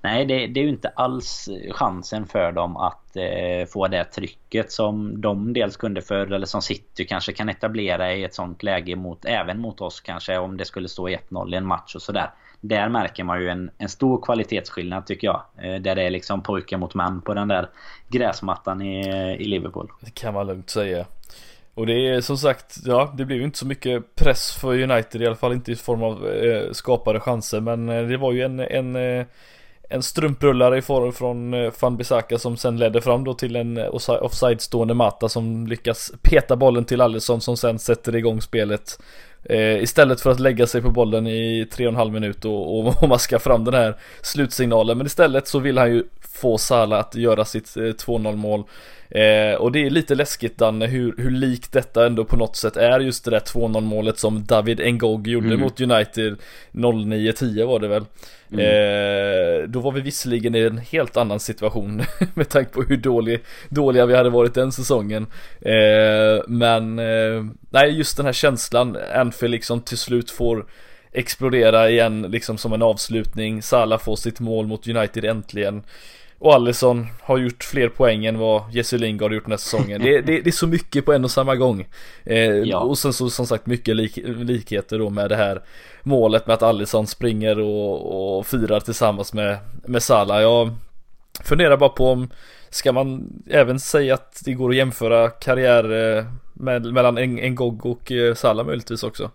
nej, 0.00 0.24
det, 0.24 0.46
det, 0.46 0.60
är 0.60 0.64
ju 0.64 0.70
inte 0.70 0.88
alls 0.88 1.48
chansen 1.70 2.26
för 2.26 2.52
dem 2.52 2.76
att 2.76 3.16
eh, 3.16 3.66
få 3.68 3.88
det 3.88 4.04
trycket 4.04 4.72
som 4.72 5.20
de 5.20 5.52
dels 5.52 5.76
kunde 5.76 6.02
för 6.02 6.32
eller 6.32 6.46
som 6.46 6.62
City 6.62 7.04
kanske 7.04 7.32
kan 7.32 7.48
etablera 7.48 8.14
i 8.14 8.24
ett 8.24 8.34
sånt 8.34 8.62
läge 8.62 8.96
mot 8.96 9.24
även 9.24 9.60
mot 9.60 9.80
oss 9.80 10.00
kanske 10.00 10.38
om 10.38 10.56
det 10.56 10.64
skulle 10.64 10.88
stå 10.88 11.08
1-0 11.08 11.54
i 11.54 11.56
en 11.56 11.66
match 11.66 11.94
och 11.94 12.02
sådär 12.02 12.30
där 12.62 12.88
märker 12.88 13.24
man 13.24 13.40
ju 13.40 13.48
en, 13.48 13.70
en 13.78 13.88
stor 13.88 14.22
kvalitetsskillnad 14.22 15.06
tycker 15.06 15.26
jag. 15.26 15.42
Eh, 15.58 15.80
där 15.80 15.94
det 15.94 16.02
är 16.02 16.10
liksom 16.10 16.42
pojkar 16.42 16.78
mot 16.78 16.94
män 16.94 17.20
på 17.20 17.34
den 17.34 17.48
där 17.48 17.68
gräsmattan 18.08 18.82
i, 18.82 19.08
i 19.40 19.44
Liverpool. 19.44 19.90
Det 20.00 20.14
kan 20.14 20.34
man 20.34 20.46
lugnt 20.46 20.70
säga. 20.70 21.06
Och 21.74 21.86
det 21.86 22.08
är 22.08 22.20
som 22.20 22.36
sagt, 22.36 22.76
ja 22.84 23.14
det 23.16 23.24
blev 23.24 23.38
ju 23.38 23.44
inte 23.44 23.58
så 23.58 23.66
mycket 23.66 24.14
press 24.14 24.52
för 24.60 24.82
United 24.82 25.22
i 25.22 25.26
alla 25.26 25.36
fall 25.36 25.52
inte 25.52 25.72
i 25.72 25.76
form 25.76 26.02
av 26.02 26.28
eh, 26.28 26.72
skapade 26.72 27.20
chanser 27.20 27.60
men 27.60 27.88
eh, 27.88 28.02
det 28.02 28.16
var 28.16 28.32
ju 28.32 28.42
en, 28.42 28.60
en 28.60 28.96
eh, 28.96 29.26
en 29.92 30.02
strumprullare 30.02 30.78
i 30.78 30.82
form 30.82 31.12
från 31.12 31.54
eh, 31.54 31.72
Van 31.80 31.96
Bissaka 31.96 32.38
som 32.38 32.56
sen 32.56 32.76
ledde 32.76 33.00
fram 33.00 33.24
då 33.24 33.34
till 33.34 33.56
en 33.56 33.78
offside-stående 34.20 34.94
Mata 34.94 35.28
som 35.28 35.66
lyckas 35.66 36.12
peta 36.22 36.56
bollen 36.56 36.84
till 36.84 37.00
Alisson 37.00 37.40
som 37.40 37.56
sen 37.56 37.78
sätter 37.78 38.16
igång 38.16 38.40
spelet 38.40 38.98
Eh, 39.44 39.82
istället 39.82 40.20
för 40.20 40.30
att 40.30 40.40
lägga 40.40 40.66
sig 40.66 40.82
på 40.82 40.90
bollen 40.90 41.26
i 41.26 41.64
3,5 41.64 42.10
minut 42.10 42.44
och, 42.44 42.78
och, 42.78 43.02
och 43.02 43.08
maska 43.08 43.38
fram 43.38 43.64
den 43.64 43.74
här 43.74 43.96
slutsignalen. 44.22 44.98
Men 44.98 45.06
istället 45.06 45.48
så 45.48 45.58
vill 45.58 45.78
han 45.78 45.92
ju 45.92 46.04
få 46.20 46.58
Salah 46.58 47.00
att 47.00 47.14
göra 47.14 47.44
sitt 47.44 47.76
eh, 47.76 47.80
2-0 47.80 48.36
mål. 48.36 48.64
Eh, 49.14 49.54
och 49.54 49.72
det 49.72 49.86
är 49.86 49.90
lite 49.90 50.14
läskigt 50.14 50.58
Danne 50.58 50.86
hur, 50.86 51.14
hur 51.18 51.30
likt 51.30 51.72
detta 51.72 52.06
ändå 52.06 52.24
på 52.24 52.36
något 52.36 52.56
sätt 52.56 52.76
är 52.76 53.00
just 53.00 53.24
det 53.24 53.30
där 53.30 53.40
2-0 53.40 53.80
målet 53.80 54.18
som 54.18 54.44
David 54.44 54.94
Ngog 54.94 55.28
gjorde 55.28 55.46
mm. 55.46 55.60
mot 55.60 55.80
United 55.80 56.36
09-10 56.72 57.66
var 57.66 57.80
det 57.80 57.88
väl. 57.88 58.04
Mm. 58.52 58.64
Eh, 58.64 59.68
då 59.68 59.80
var 59.80 59.92
vi 59.92 60.00
visserligen 60.00 60.54
i 60.54 60.60
en 60.60 60.78
helt 60.78 61.16
annan 61.16 61.40
situation 61.40 62.02
med 62.34 62.48
tanke 62.48 62.72
på 62.72 62.82
hur 62.82 62.96
dålig, 62.96 63.40
dåliga 63.68 64.06
vi 64.06 64.16
hade 64.16 64.30
varit 64.30 64.54
den 64.54 64.72
säsongen. 64.72 65.26
Eh, 65.60 66.44
men 66.46 66.98
eh, 66.98 67.44
nej 67.70 67.90
just 67.90 68.16
den 68.16 68.26
här 68.26 68.32
känslan, 68.32 68.96
Anfield 69.14 69.52
liksom 69.52 69.80
till 69.80 69.98
slut 69.98 70.30
får 70.30 70.66
explodera 71.12 71.90
igen 71.90 72.22
liksom 72.22 72.58
som 72.58 72.72
en 72.72 72.82
avslutning. 72.82 73.62
Salah 73.62 73.98
får 73.98 74.16
sitt 74.16 74.40
mål 74.40 74.66
mot 74.66 74.88
United 74.88 75.24
äntligen. 75.24 75.82
Och 76.42 76.54
Allison 76.54 77.06
har 77.20 77.38
gjort 77.38 77.64
fler 77.64 77.88
poäng 77.88 78.24
än 78.24 78.38
vad 78.38 78.62
Jesse 78.72 78.98
Lingard 78.98 79.30
har 79.30 79.34
gjort 79.34 79.44
den 79.44 79.52
här 79.52 79.58
säsongen. 79.58 80.02
Det, 80.02 80.20
det, 80.20 80.40
det, 80.40 80.50
är 80.50 80.52
så 80.52 80.66
mycket 80.66 81.04
på 81.04 81.12
en 81.12 81.24
och 81.24 81.30
samma 81.30 81.56
gång. 81.56 81.88
Eh, 82.24 82.38
ja. 82.38 82.78
Och 82.78 82.98
sen 82.98 83.12
så 83.12 83.30
som 83.30 83.46
sagt 83.46 83.66
mycket 83.66 83.96
lik, 83.96 84.18
likheter 84.24 84.98
då 84.98 85.10
med 85.10 85.28
det 85.28 85.36
här 85.36 85.62
målet 86.02 86.46
med 86.46 86.54
att 86.54 86.62
Allison 86.62 87.06
springer 87.06 87.58
och, 87.58 88.38
och 88.38 88.46
firar 88.46 88.80
tillsammans 88.80 89.32
med, 89.32 89.58
med 89.86 90.02
Salah. 90.02 90.42
Jag 90.42 90.70
funderar 91.44 91.76
bara 91.76 91.88
på 91.88 92.06
om 92.06 92.30
Ska 92.70 92.92
man 92.92 93.32
även 93.50 93.80
säga 93.80 94.14
att 94.14 94.42
det 94.44 94.52
går 94.52 94.70
att 94.70 94.76
jämföra 94.76 95.30
karriär 95.30 96.16
eh, 96.16 96.24
med, 96.52 96.92
mellan 96.92 97.14
Ngog 97.14 97.86
och 97.86 98.12
eh, 98.12 98.34
Salah 98.34 98.66
möjligtvis 98.66 99.02
också? 99.02 99.30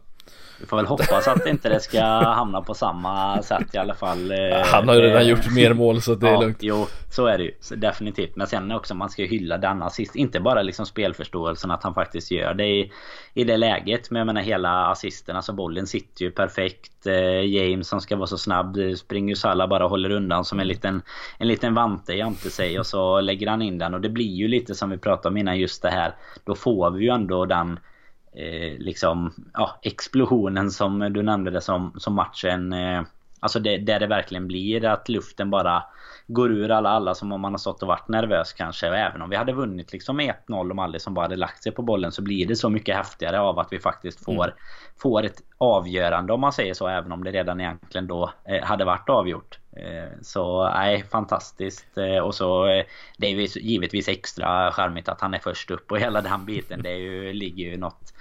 Vi 0.60 0.66
får 0.66 0.78
väl 0.78 0.86
hoppas 0.86 1.28
att 1.28 1.48
inte 1.48 1.70
det 1.70 1.80
ska 1.80 2.02
hamna 2.24 2.62
på 2.62 2.74
samma 2.74 3.42
sätt 3.42 3.76
i 3.76 3.78
alla 3.78 3.94
fall. 3.94 4.32
Eh, 4.32 4.38
Han 4.64 4.88
har 4.88 4.96
ju 4.96 5.02
redan 5.02 5.28
gjort 5.28 5.52
mer 5.52 5.74
mål 5.74 6.02
så 6.02 6.16
det 6.16 6.28
är 6.28 6.32
ja, 6.34 6.42
lugnt. 6.42 6.58
Jo, 6.62 6.88
så 7.10 7.26
är 7.26 7.38
det 7.38 7.44
ju. 7.44 7.52
Definitivt. 7.76 8.36
Men 8.36 8.48
sen 8.48 8.72
också 8.72 8.96
man 8.96 9.10
ska 9.10 9.24
hylla 9.24 9.58
den 9.58 9.84
assist. 9.84 10.16
Inte 10.16 10.40
bara 10.40 10.62
liksom 10.62 10.86
spelförståelsen 10.86 11.72
att 11.72 11.84
han 11.84 11.94
faktiskt 11.94 12.32
gör 12.32 12.54
det 12.54 12.66
i, 12.66 12.92
i 13.34 13.44
det 13.44 13.58
läget. 13.58 14.12
Men 14.12 14.20
jag 14.20 14.26
menar 14.26 14.42
hela 14.42 14.86
assisten. 14.88 15.36
Alltså 15.36 15.54
bollen 15.54 15.88
sitter 15.88 16.26
ju 16.26 16.32
perfekt. 16.32 17.08
Eh, 17.08 17.46
James 17.46 17.88
som 17.88 18.02
ska 18.02 18.16
vara 18.16 18.28
så 18.28 18.38
snabb. 18.38 18.78
Springer 18.98 19.30
ju 19.30 19.36
Salah 19.36 19.68
bara 19.70 19.88
håller 19.88 20.10
undan 20.10 20.46
som 20.46 20.60
en 20.60 20.68
liten, 20.68 21.02
en 21.38 21.48
liten 21.48 21.74
vante 21.74 22.14
jämte 22.14 22.50
sig. 22.50 22.80
Och 22.80 22.86
så 22.86 23.22
lägger 23.22 23.48
han 23.48 23.62
in 23.62 23.78
den. 23.78 23.94
Och 23.94 24.02
det 24.02 24.10
blir 24.10 24.36
ju 24.36 24.48
lite 24.48 24.76
som 24.76 24.90
vi 24.90 24.98
pratade 24.98 25.30
om 25.30 25.38
innan 25.38 25.60
just 25.60 25.82
det 25.82 25.90
här. 25.90 26.16
Då 26.46 26.56
får 26.56 26.90
vi 26.92 27.04
ju 27.04 27.10
ändå 27.10 27.46
den 27.46 27.80
eh, 28.38 28.78
liksom 28.78 29.34
ja, 29.54 29.80
explosionen 29.82 30.72
som 30.72 31.00
du 31.00 31.24
nämnde 31.24 31.52
det 31.52 31.62
som, 31.62 31.94
som 31.98 32.14
matchen 32.14 32.74
eh, 32.74 33.02
Alltså 33.40 33.60
det, 33.60 33.78
där 33.78 34.00
det 34.00 34.08
verkligen 34.08 34.48
blir 34.48 34.86
att 34.86 35.10
luften 35.10 35.50
bara 35.50 35.84
går 36.28 36.52
ur 36.52 36.72
alla, 36.72 36.90
alla 36.90 37.16
som 37.16 37.32
om 37.32 37.42
man 37.42 37.54
har 37.54 37.58
stått 37.58 37.82
och 37.82 37.88
varit 37.88 38.08
nervös 38.08 38.54
kanske. 38.54 38.90
Och 38.90 38.98
även 38.98 39.22
om 39.22 39.30
vi 39.30 39.36
hade 39.36 39.54
vunnit 39.54 39.94
liksom 39.94 40.18
med 40.18 40.34
1-0 40.48 40.72
om 40.72 40.80
aldrig 40.80 41.02
som 41.02 41.14
bara 41.14 41.22
hade 41.22 41.36
lagt 41.36 41.64
sig 41.64 41.72
på 41.72 41.82
bollen 41.82 42.12
så 42.12 42.22
blir 42.22 42.48
det 42.48 42.56
så 42.56 42.70
mycket 42.70 42.96
häftigare 42.96 43.40
av 43.40 43.60
att 43.60 43.74
vi 43.74 43.80
faktiskt 43.80 44.26
får, 44.26 44.44
mm. 44.44 44.56
får 45.02 45.24
ett 45.24 45.42
avgörande 45.58 46.34
om 46.34 46.42
man 46.42 46.54
säger 46.54 46.74
så. 46.74 46.88
Även 46.88 47.12
om 47.12 47.24
det 47.24 47.32
redan 47.32 47.62
egentligen 47.62 48.08
då 48.08 48.34
eh, 48.46 48.64
hade 48.64 48.86
varit 48.86 49.10
avgjort. 49.10 49.60
Eh, 49.72 50.10
så 50.22 50.70
nej, 50.70 51.04
fantastiskt. 51.12 51.98
Eh, 51.98 52.18
och 52.18 52.36
så 52.36 52.66
det 53.18 53.28
är 53.28 53.32
ju 53.32 53.48
givetvis 53.62 54.08
extra 54.08 54.72
charmigt 54.72 55.10
att 55.10 55.22
han 55.22 55.34
är 55.34 55.40
först 55.40 55.72
upp 55.72 55.92
och 55.92 56.00
hela 56.00 56.22
den 56.22 56.46
biten. 56.46 56.84
Det 56.84 56.90
är 56.90 56.98
ju, 56.98 57.34
ligger 57.34 57.66
ju 57.66 57.78
något 57.78 58.14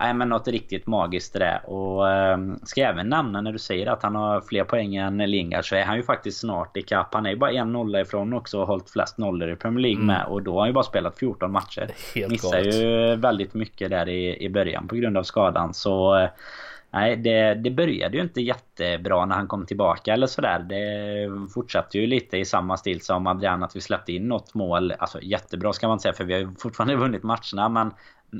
Nej 0.00 0.14
men 0.14 0.28
något 0.28 0.48
riktigt 0.48 0.86
magiskt 0.86 1.32
det 1.32 1.60
Och 1.64 2.10
eh, 2.10 2.38
ska 2.62 2.80
jag 2.80 2.90
även 2.90 3.08
nämna 3.08 3.40
när 3.40 3.52
du 3.52 3.58
säger 3.58 3.86
att 3.86 4.02
han 4.02 4.14
har 4.14 4.40
fler 4.40 4.64
poäng 4.64 4.96
än 4.96 5.18
Lingard 5.18 5.68
så 5.68 5.76
är 5.76 5.84
han 5.84 5.96
ju 5.96 6.02
faktiskt 6.02 6.40
snart 6.40 6.76
i 6.76 6.82
kapp. 6.82 7.14
Han 7.14 7.26
är 7.26 7.30
ju 7.30 7.36
bara 7.36 7.52
en 7.52 7.72
nolla 7.72 8.00
ifrån 8.00 8.32
också 8.32 8.60
och 8.60 8.66
hållit 8.66 8.90
flest 8.90 9.18
nollor 9.18 9.50
i 9.50 9.56
Premier 9.56 9.82
League 9.82 10.02
mm. 10.02 10.06
med. 10.06 10.26
Och 10.26 10.42
då 10.42 10.52
har 10.52 10.60
han 10.60 10.68
ju 10.68 10.72
bara 10.72 10.84
spelat 10.84 11.18
14 11.18 11.52
matcher. 11.52 11.90
Helt 12.14 12.30
Missar 12.30 12.58
galet. 12.58 12.74
ju 12.74 13.16
väldigt 13.16 13.54
mycket 13.54 13.90
där 13.90 14.08
i, 14.08 14.44
i 14.44 14.50
början 14.50 14.88
på 14.88 14.94
grund 14.94 15.16
av 15.16 15.22
skadan. 15.22 15.74
Så 15.74 16.18
eh, 16.18 16.30
Nej, 16.92 17.16
det, 17.16 17.54
det 17.54 17.70
började 17.70 18.16
ju 18.16 18.22
inte 18.22 18.40
jättebra 18.40 19.26
när 19.26 19.34
han 19.34 19.46
kom 19.46 19.66
tillbaka 19.66 20.12
eller 20.12 20.26
sådär. 20.26 20.58
Det 20.58 21.52
fortsatte 21.54 21.98
ju 21.98 22.06
lite 22.06 22.38
i 22.38 22.44
samma 22.44 22.76
stil 22.76 23.00
som 23.00 23.26
Adrian 23.26 23.62
att 23.62 23.76
vi 23.76 23.80
släppte 23.80 24.12
in 24.12 24.28
något 24.28 24.54
mål. 24.54 24.92
Alltså 24.98 25.20
jättebra 25.22 25.72
ska 25.72 25.88
man 25.88 25.94
inte 25.94 26.02
säga 26.02 26.12
för 26.12 26.24
vi 26.24 26.32
har 26.32 26.40
ju 26.40 26.54
fortfarande 26.58 26.96
vunnit 26.96 27.22
matcherna 27.22 27.68
men 27.68 27.92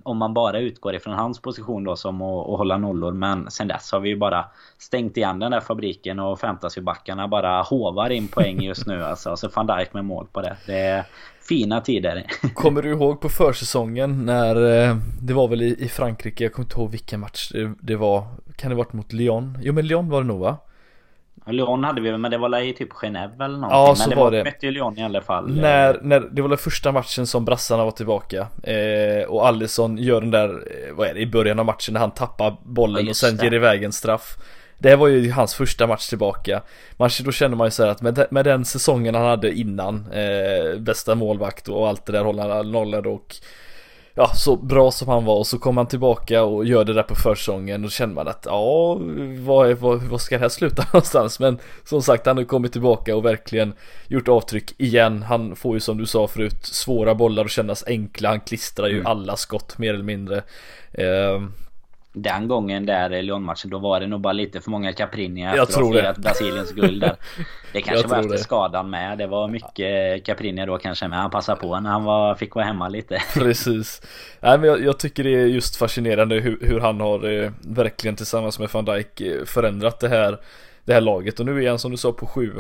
om 0.03 0.17
man 0.17 0.35
bara 0.35 0.59
utgår 0.59 0.95
ifrån 0.95 1.15
hans 1.15 1.43
position 1.43 1.85
då 1.85 1.97
som 1.97 2.23
att, 2.23 2.49
att 2.49 2.59
hålla 2.59 2.79
nollor. 2.79 3.13
Men 3.13 3.51
sen 3.51 3.69
dess 3.69 3.93
har 3.93 4.01
vi 4.01 4.09
ju 4.09 4.17
bara 4.17 4.45
stängt 4.79 5.17
igen 5.17 5.39
den 5.39 5.51
där 5.51 5.61
fabriken 5.61 6.19
och 6.21 6.41
fantasybackarna 6.41 7.29
bara 7.29 7.63
hovar 7.63 8.11
in 8.11 8.29
poäng 8.29 8.63
just 8.63 8.87
nu. 8.87 9.05
Alltså, 9.05 9.31
och 9.31 9.39
så 9.39 9.49
van 9.55 9.67
Dijk 9.67 9.95
med 9.95 10.05
mål 10.05 10.27
på 10.33 10.43
det. 10.43 10.57
Det 10.67 10.79
är 10.79 11.05
fina 11.49 11.81
tider. 11.81 12.27
Kommer 12.55 12.83
du 12.83 12.91
ihåg 12.91 13.21
på 13.21 13.29
försäsongen 13.29 14.27
när 14.27 14.89
eh, 14.89 14.97
det 15.23 15.35
var 15.35 15.49
väl 15.49 15.63
i 15.63 15.89
Frankrike, 15.89 16.45
jag 16.45 16.53
kommer 16.53 16.67
inte 16.67 16.81
ihåg 16.81 16.91
vilken 16.91 17.21
match 17.21 17.53
det 17.81 17.97
var. 17.97 18.25
Kan 18.57 18.71
det 18.71 18.77
varit 18.77 18.93
mot 18.93 19.13
Lyon? 19.13 19.59
Jo 19.63 19.73
men 19.73 19.87
Lyon 19.87 20.09
var 20.09 20.21
det 20.21 20.27
nog 20.27 20.41
va? 20.41 20.57
Lyon 21.53 21.85
hade 21.85 22.01
vi 22.01 22.19
men 22.19 22.31
det 22.31 22.39
var 22.39 22.61
i 22.61 22.73
typ 22.73 22.93
Genève 22.93 23.45
eller 23.45 23.59
någonting. 23.59 23.79
Ja, 23.79 23.95
så 23.95 24.03
men 24.03 24.11
det 24.11 24.17
var, 24.17 24.31
det. 24.31 24.45
mötte 24.45 24.67
ju 24.67 24.73
Lyon 24.73 24.99
i 24.99 25.05
alla 25.05 25.21
fall. 25.21 25.51
När, 25.51 25.99
när, 26.03 26.21
det 26.21 26.43
var 26.43 26.49
den 26.49 26.59
första 26.59 26.93
matchen 26.93 27.27
som 27.27 27.45
brassarna 27.45 27.85
var 27.85 27.91
tillbaka. 27.91 28.47
Eh, 28.63 29.29
och 29.29 29.47
Allison 29.47 29.99
gör 29.99 30.21
den 30.21 30.31
där, 30.31 30.49
eh, 30.49 30.95
vad 30.95 31.09
är 31.09 31.15
det, 31.15 31.21
i 31.21 31.27
början 31.27 31.59
av 31.59 31.65
matchen 31.65 31.93
när 31.93 32.01
han 32.01 32.11
tappar 32.11 32.57
bollen 32.63 33.05
ja, 33.05 33.11
och 33.11 33.17
sen 33.17 33.37
det. 33.37 33.45
ger 33.45 33.55
iväg 33.55 33.85
en 33.85 33.93
straff. 33.93 34.37
Det 34.79 34.89
här 34.89 34.97
var 34.97 35.09
ju 35.09 35.33
hans 35.33 35.55
första 35.55 35.87
match 35.87 36.09
tillbaka. 36.09 36.63
Man, 36.97 37.11
då 37.25 37.33
känner 37.33 37.57
man 37.57 37.67
ju 37.67 37.71
så 37.71 37.87
att 37.87 38.03
med, 38.03 38.27
med 38.31 38.45
den 38.45 38.65
säsongen 38.65 39.15
han 39.15 39.27
hade 39.27 39.53
innan, 39.53 40.07
eh, 40.13 40.79
bästa 40.79 41.15
målvakt 41.15 41.69
och 41.69 41.89
allt 41.89 42.07
det 42.07 42.13
där, 42.13 42.25
hålla 42.25 42.63
nollor 42.63 43.07
och 43.07 43.37
ja, 44.15 44.33
så 44.35 44.57
bra 44.57 44.91
som 44.91 45.09
han 45.09 45.25
var 45.25 45.37
och 45.37 45.47
så 45.47 45.59
kommer 45.59 45.81
han 45.81 45.89
tillbaka 45.89 46.43
och 46.43 46.65
gör 46.65 46.85
det 46.85 46.93
där 46.93 47.03
på 47.03 47.15
försäsongen 47.15 47.81
och 47.81 47.83
då 47.83 47.91
känner 47.91 48.15
man 48.15 48.29
att 48.29 48.43
ja, 48.47 48.99
vad, 49.39 49.73
vad, 49.73 50.03
vad 50.03 50.21
ska 50.21 50.35
det 50.35 50.43
här 50.43 50.49
sluta 50.49 50.85
någonstans? 50.93 51.41
Men 51.41 51.59
som 51.85 52.03
sagt, 52.03 52.27
han 52.27 52.37
har 52.37 52.45
kommit 52.45 52.73
tillbaka 52.73 53.17
och 53.17 53.25
verkligen 53.25 53.73
gjort 54.09 54.29
avtryck 54.29 54.81
igen. 54.81 55.23
Han 55.23 55.57
får 55.57 55.75
ju 55.75 55.81
som 55.81 55.99
du 55.99 56.07
sa 56.07 56.29
förut 56.29 56.67
svåra 56.67 57.15
bollar 57.15 57.45
och 57.45 57.51
kännas 57.51 57.85
enkla. 57.87 58.29
Han 58.29 58.41
klistrar 58.41 58.89
ju 58.89 58.95
mm. 58.95 59.07
alla 59.07 59.37
skott 59.37 59.79
mer 59.79 59.95
eller 59.95 60.05
mindre. 60.05 60.43
Eh, 60.93 61.41
den 62.13 62.49
gången 62.49 62.87
där 62.87 63.23
Lyon-matchen, 63.23 63.71
då 63.71 63.79
var 63.79 64.01
det 64.01 64.07
nog 64.07 64.21
bara 64.21 64.33
lite 64.33 64.61
för 64.61 64.71
många 64.71 64.93
Caprini 64.93 65.45
efter 65.45 65.63
att 65.63 65.75
ha 65.75 66.13
Brasiliens 66.23 66.73
guld 66.73 67.01
där. 67.01 67.17
Det 67.73 67.83
kanske 67.83 68.09
var 68.09 68.19
efter 68.19 68.33
det. 68.33 68.39
skadan 68.39 68.91
med. 68.91 69.19
Det 69.19 69.27
var 69.27 69.49
mycket 69.49 70.25
Caprini 70.25 70.67
då 70.67 70.79
kanske 70.79 71.09
med. 71.09 71.19
Han 71.19 71.31
passade 71.31 71.61
på 71.61 71.81
när 71.81 71.91
han 71.91 72.05
var, 72.05 72.35
fick 72.35 72.55
vara 72.55 72.65
hemma 72.65 72.89
lite. 72.89 73.23
Precis. 73.35 74.03
Nej, 74.41 74.59
men 74.59 74.69
jag, 74.69 74.85
jag 74.85 74.99
tycker 74.99 75.25
det 75.25 75.35
är 75.35 75.47
just 75.47 75.77
fascinerande 75.77 76.35
hur, 76.35 76.59
hur 76.61 76.81
han 76.81 77.01
har 77.01 77.43
eh, 77.43 77.51
verkligen 77.61 78.17
tillsammans 78.17 78.59
med 78.59 78.69
van 78.73 78.85
Dijk 78.85 79.21
eh, 79.21 79.45
förändrat 79.45 80.01
det 80.01 80.09
här, 80.09 80.39
det 80.91 80.95
här 80.95 81.01
laget. 81.01 81.41
Och 81.41 81.47
nu 81.47 81.65
är 81.65 81.69
han 81.69 81.79
som 81.79 81.91
du 81.91 81.97
sa 81.97 82.13
på 82.13 82.27
sju, 82.27 82.53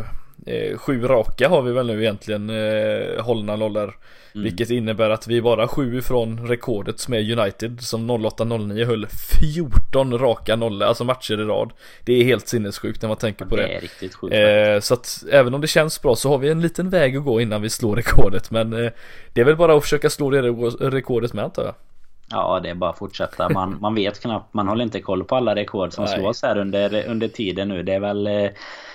eh, 0.46 0.78
sju 0.78 1.02
raka 1.02 1.48
har 1.48 1.62
vi 1.62 1.72
väl 1.72 1.86
nu 1.86 2.02
egentligen 2.02 2.50
eh, 2.50 3.22
hållna 3.24 3.56
nollor. 3.56 3.98
Mm. 4.34 4.44
Vilket 4.44 4.70
innebär 4.70 5.10
att 5.10 5.26
vi 5.26 5.36
är 5.36 5.42
bara 5.42 5.68
sju 5.68 5.98
ifrån 5.98 6.48
rekordet 6.48 7.00
som 7.00 7.14
är 7.14 7.38
United 7.38 7.80
som 7.80 8.10
08-09 8.10 8.84
höll 8.84 9.06
14 9.40 10.18
raka 10.18 10.56
nollor, 10.56 10.88
alltså 10.88 11.04
matcher 11.04 11.40
i 11.40 11.44
rad. 11.44 11.72
Det 12.04 12.12
är 12.12 12.24
helt 12.24 12.48
sinnessjukt 12.48 13.02
när 13.02 13.08
man 13.08 13.16
tänker 13.16 13.44
på 13.44 13.56
det. 13.56 13.62
Det 13.62 13.74
är 13.74 13.80
riktigt 13.80 14.14
sjukt. 14.14 14.34
Eh, 14.34 14.80
så 14.80 14.94
att 14.94 15.24
även 15.30 15.54
om 15.54 15.60
det 15.60 15.66
känns 15.66 16.02
bra 16.02 16.16
så 16.16 16.28
har 16.28 16.38
vi 16.38 16.48
en 16.48 16.60
liten 16.60 16.90
väg 16.90 17.16
att 17.16 17.24
gå 17.24 17.40
innan 17.40 17.62
vi 17.62 17.70
slår 17.70 17.96
rekordet. 17.96 18.50
Men 18.50 18.72
eh, 18.72 18.90
det 19.32 19.40
är 19.40 19.44
väl 19.44 19.56
bara 19.56 19.76
att 19.76 19.82
försöka 19.82 20.10
slå 20.10 20.30
det 20.30 20.42
rekordet 20.42 21.32
med 21.32 21.44
antar 21.44 21.64
jag. 21.64 21.74
Ja, 22.30 22.60
det 22.62 22.70
är 22.70 22.74
bara 22.74 22.90
att 22.90 22.98
fortsätta. 22.98 23.48
Man, 23.48 23.78
man 23.80 23.94
vet 23.94 24.22
knappt, 24.22 24.54
man 24.54 24.68
håller 24.68 24.84
inte 24.84 25.00
koll 25.00 25.24
på 25.24 25.36
alla 25.36 25.54
rekord 25.54 25.92
som 25.92 26.04
Nej. 26.04 26.18
slås 26.18 26.42
här 26.42 26.58
under, 26.58 27.08
under 27.08 27.28
tiden 27.28 27.68
nu. 27.68 27.82
Det 27.82 27.92
är 27.92 28.00
väl 28.00 28.26
eh, 28.26 28.50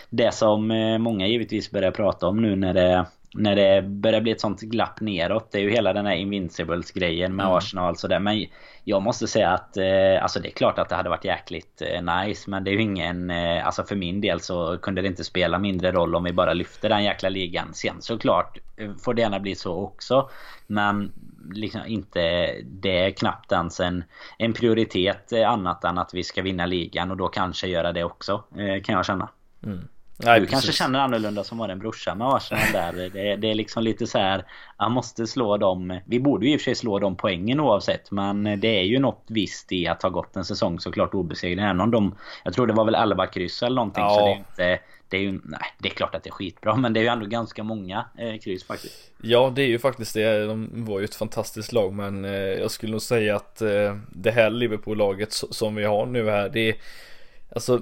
det 0.09 0.33
som 0.33 0.71
eh, 0.71 0.97
många 0.97 1.27
givetvis 1.27 1.71
börjar 1.71 1.91
prata 1.91 2.27
om 2.27 2.41
nu 2.41 2.55
när 2.55 2.73
det 2.73 3.05
när 3.37 3.55
det 3.55 3.81
börjar 3.81 4.21
bli 4.21 4.31
ett 4.31 4.41
sånt 4.41 4.61
glapp 4.61 5.01
neråt. 5.01 5.51
Det 5.51 5.57
är 5.57 5.61
ju 5.61 5.71
hela 5.71 5.93
den 5.93 6.05
här 6.05 6.15
Invincibles 6.15 6.91
grejen 6.91 7.35
med 7.35 7.43
mm. 7.45 7.57
Arsenal 7.57 7.97
sådär. 7.97 8.19
Men 8.19 8.45
jag 8.83 9.01
måste 9.01 9.27
säga 9.27 9.49
att 9.49 9.77
eh, 9.77 10.23
alltså 10.23 10.39
det 10.39 10.47
är 10.47 10.51
klart 10.51 10.79
att 10.79 10.89
det 10.89 10.95
hade 10.95 11.09
varit 11.09 11.25
jäkligt 11.25 11.81
nice. 12.01 12.49
Men 12.49 12.63
det 12.63 12.71
är 12.71 12.73
ju 12.73 12.81
ingen, 12.81 13.31
alltså 13.31 13.83
för 13.83 13.95
min 13.95 14.21
del 14.21 14.39
så 14.39 14.77
kunde 14.77 15.01
det 15.01 15.07
inte 15.07 15.23
spela 15.23 15.59
mindre 15.59 15.91
roll 15.91 16.15
om 16.15 16.23
vi 16.23 16.33
bara 16.33 16.53
lyfter 16.53 16.89
den 16.89 17.03
jäkla 17.03 17.29
ligan. 17.29 17.73
Sen 17.73 17.95
såklart 17.99 18.57
får 19.03 19.13
det 19.13 19.21
gärna 19.21 19.39
bli 19.39 19.55
så 19.55 19.75
också. 19.75 20.29
Men 20.67 21.11
liksom 21.53 21.81
inte, 21.85 22.51
det 22.63 22.99
är 22.99 23.11
knappt 23.11 23.51
ens 23.51 23.79
en, 23.79 24.03
en 24.37 24.53
prioritet 24.53 25.31
eh, 25.31 25.49
annat 25.49 25.83
än 25.83 25.97
att 25.97 26.13
vi 26.13 26.23
ska 26.23 26.41
vinna 26.41 26.65
ligan 26.65 27.11
och 27.11 27.17
då 27.17 27.27
kanske 27.27 27.67
göra 27.67 27.91
det 27.91 28.03
också 28.03 28.43
eh, 28.57 28.83
kan 28.83 28.95
jag 28.95 29.05
känna. 29.05 29.29
Mm. 29.63 29.87
Nej, 30.17 30.39
du 30.39 30.45
precis. 30.45 30.51
kanske 30.51 30.83
känner 30.83 30.99
annorlunda 30.99 31.43
som 31.43 31.57
var 31.57 31.69
en 31.69 31.79
brorsa 31.79 32.15
med 32.15 32.27
Arsenal 32.27 32.71
där. 32.73 33.09
Det, 33.13 33.35
det, 33.35 33.51
är 33.51 33.55
liksom 33.55 33.83
lite 33.83 34.07
så 34.07 34.17
här. 34.17 34.45
Han 34.77 34.91
måste 34.91 35.27
slå 35.27 35.57
dem. 35.57 35.99
Vi 36.05 36.19
borde 36.19 36.45
ju 36.45 36.53
i 36.53 36.55
och 36.55 36.61
för 36.61 36.63
sig 36.63 36.75
slå 36.75 36.99
de 36.99 37.15
poängen 37.15 37.59
oavsett. 37.59 38.11
Men 38.11 38.43
det 38.43 38.79
är 38.79 38.83
ju 38.83 38.99
något 38.99 39.23
visst 39.27 39.71
i 39.71 39.87
att 39.87 40.01
ha 40.03 40.09
gått 40.09 40.35
en 40.35 40.45
säsong 40.45 40.79
såklart 40.79 41.13
obesegrade. 41.13 41.61
Även 41.61 41.81
om 41.81 41.91
de... 41.91 42.15
Jag 42.43 42.53
tror 42.53 42.67
det 42.67 42.73
var 42.73 42.85
väl 42.85 42.95
11 42.95 43.27
kryss 43.27 43.63
eller 43.63 43.75
någonting. 43.75 44.03
Ja. 44.03 44.15
Så 44.15 44.25
det 44.25 44.31
är 44.31 44.37
inte... 44.37 44.79
Det 45.09 45.17
är 45.17 45.21
ju... 45.21 45.31
Nej, 45.43 45.61
det 45.77 45.89
är 45.89 45.93
klart 45.93 46.15
att 46.15 46.23
det 46.23 46.29
är 46.29 46.31
skitbra. 46.31 46.75
Men 46.75 46.93
det 46.93 46.99
är 46.99 47.01
ju 47.01 47.07
ändå 47.07 47.25
ganska 47.25 47.63
många 47.63 48.05
eh, 48.17 48.39
kryss 48.39 48.63
faktiskt. 48.63 49.11
Ja, 49.21 49.51
det 49.55 49.61
är 49.61 49.67
ju 49.67 49.79
faktiskt 49.79 50.13
det. 50.13 50.45
De 50.45 50.85
var 50.85 50.99
ju 50.99 51.05
ett 51.05 51.15
fantastiskt 51.15 51.73
lag. 51.73 51.93
Men 51.93 52.25
eh, 52.25 52.31
jag 52.31 52.71
skulle 52.71 52.91
nog 52.91 53.01
säga 53.01 53.35
att 53.35 53.61
eh, 53.61 53.97
det 54.09 54.31
här 54.31 54.49
Liverpool-laget 54.49 55.33
som 55.33 55.75
vi 55.75 55.83
har 55.83 56.05
nu 56.05 56.29
här. 56.29 56.49
Det 56.49 56.69
är... 56.69 56.75
Alltså 57.55 57.81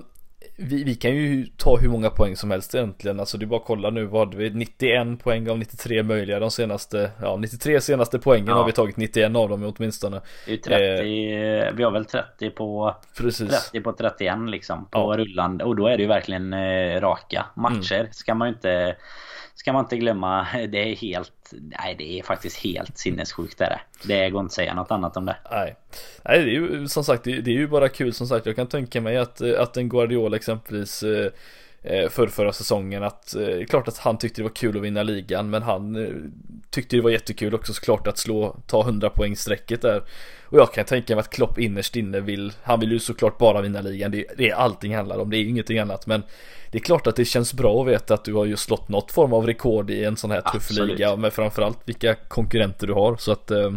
vi, 0.56 0.84
vi, 0.84 0.96
kan 0.96 1.16
ju 1.16 1.46
ta 1.58 1.78
hur 1.78 1.90
många 1.90 2.10
poäng 2.10 2.36
som 2.36 2.52
helst 2.52 2.76
egentligen. 2.76 3.20
Alltså 3.20 3.38
det 3.38 3.46
är 3.46 3.48
bara 3.48 3.60
att 3.60 3.66
kolla 3.66 3.90
nu. 3.90 4.06
Vad 4.06 4.28
hade 4.28 4.38
vi? 4.38 4.50
91 4.50 5.24
poäng 5.24 5.50
av 5.50 5.60
93 5.60 6.04
möjliga 6.04 6.40
de 6.40 6.52
senaste. 6.52 7.12
Ja 7.22 7.38
93 7.38 7.82
senaste 7.82 8.20
poängen 8.20 8.48
ja. 8.48 8.54
har 8.54 8.66
vi 8.66 8.72
tagit 8.72 8.98
91 8.98 9.36
av 9.36 9.50
dem 9.50 9.74
åtminstone. 9.78 10.22
Det 10.46 10.54
är 10.54 10.58
30, 10.58 10.78
eh, 10.78 11.74
vi 11.76 11.84
har 11.84 11.92
väl 11.92 12.06
30 12.06 12.50
på 12.50 12.96
precis. 13.18 13.50
30 13.72 13.82
på 13.82 13.94
31 13.94 14.38
liksom. 14.48 14.86
På 14.86 15.00
ja. 15.00 15.18
rullande. 15.18 15.64
Och 15.64 15.76
då 15.76 15.88
är 15.88 15.98
det 15.98 16.04
ju 16.04 16.10
verkligen 16.10 16.54
eh, 16.54 17.02
raka 17.02 17.46
matcher. 17.56 18.00
Mm. 18.00 18.12
Ska 18.12 18.36
man 18.36 18.48
ju 18.48 18.54
inte 18.54 18.96
ska 19.56 19.74
man 19.74 19.86
inte 19.86 19.98
glömma. 19.98 20.48
Det 20.70 20.92
är 20.92 20.96
helt... 20.96 21.32
Nej, 21.52 21.96
det 21.98 22.20
är 22.20 22.24
faktiskt 22.24 22.58
helt 22.58 22.98
sinnessjukt 22.98 23.62
är 23.62 23.70
det. 23.70 23.80
Det 24.08 24.30
går 24.30 24.40
inte 24.42 24.52
att 24.52 24.56
säga 24.56 24.74
något 24.74 24.92
annat 24.92 25.18
om 25.18 25.26
det. 25.26 25.36
Nej, 25.52 25.76
nej 26.24 26.46
det 26.46 26.52
är 26.52 26.54
ju 26.54 26.88
som 26.88 27.04
sagt, 27.04 27.24
det, 27.24 27.32
är 27.32 27.48
ju 27.48 27.68
bara 27.68 27.90
kul 27.90 28.14
som 28.14 28.28
sagt. 28.28 28.46
Jag 28.46 28.56
kan 28.56 28.68
tänka 28.68 29.02
mig 29.02 29.18
att, 29.18 29.42
att 29.42 29.78
en 29.78 29.90
Guardiola 29.90 30.36
exempelvis 30.36 31.04
eh, 31.04 31.32
för 32.10 32.28
förra 32.28 32.54
säsongen 32.54 33.04
att 33.04 33.36
eh, 33.36 33.66
klart 33.70 33.88
att 33.88 33.98
han 33.98 34.18
tyckte 34.18 34.42
det 34.42 34.44
var 34.44 34.56
kul 34.56 34.78
att 34.78 34.84
vinna 34.84 35.04
ligan 35.04 35.50
men 35.50 35.64
han 35.64 35.96
eh, 35.96 36.12
tyckte 36.70 36.96
det 36.96 37.02
var 37.02 37.10
jättekul 37.10 37.56
också 37.56 37.74
såklart 37.74 38.08
att 38.08 38.18
slå, 38.18 38.56
ta 38.68 38.82
100 38.82 39.10
poäng 39.10 39.36
strecket 39.36 39.82
där. 39.82 40.04
Och 40.46 40.60
jag 40.60 40.74
kan 40.74 40.86
tänka 40.86 41.16
mig 41.16 41.20
att 41.20 41.30
Klopp 41.30 41.60
innerst 41.60 41.96
inne 41.96 42.20
vill, 42.20 42.54
han 42.64 42.80
vill 42.80 42.92
ju 42.92 43.00
såklart 43.00 43.38
bara 43.38 43.62
vinna 43.62 43.82
ligan, 43.82 44.12
det, 44.12 44.26
det 44.38 44.50
är 44.50 44.56
allting 44.56 44.96
handlar 44.96 45.18
om, 45.18 45.30
det 45.30 45.38
är 45.38 45.44
ingenting 45.44 45.80
annat. 45.80 46.08
Men 46.08 46.24
det 46.72 46.78
är 46.78 46.82
klart 46.82 47.08
att 47.08 47.16
det 47.16 47.26
känns 47.26 47.54
bra 47.54 47.82
att 47.82 47.88
veta 47.88 48.14
att 48.14 48.26
du 48.26 48.34
har 48.34 48.46
ju 48.46 48.58
slått 48.58 48.90
något 48.90 49.12
form 49.12 49.34
av 49.34 49.48
rekord 49.48 49.90
i 49.90 50.04
en 50.04 50.18
sån 50.18 50.32
här 50.32 50.42
tuff 50.42 50.56
Absolut. 50.56 51.00
liga 51.00 51.16
men 51.16 51.32
framförallt 51.32 51.80
vilka 51.86 52.16
konkurrenter 52.16 52.88
du 52.88 52.94
har. 52.94 53.16
Så 53.16 53.32
att 53.32 53.52
eh, 53.52 53.72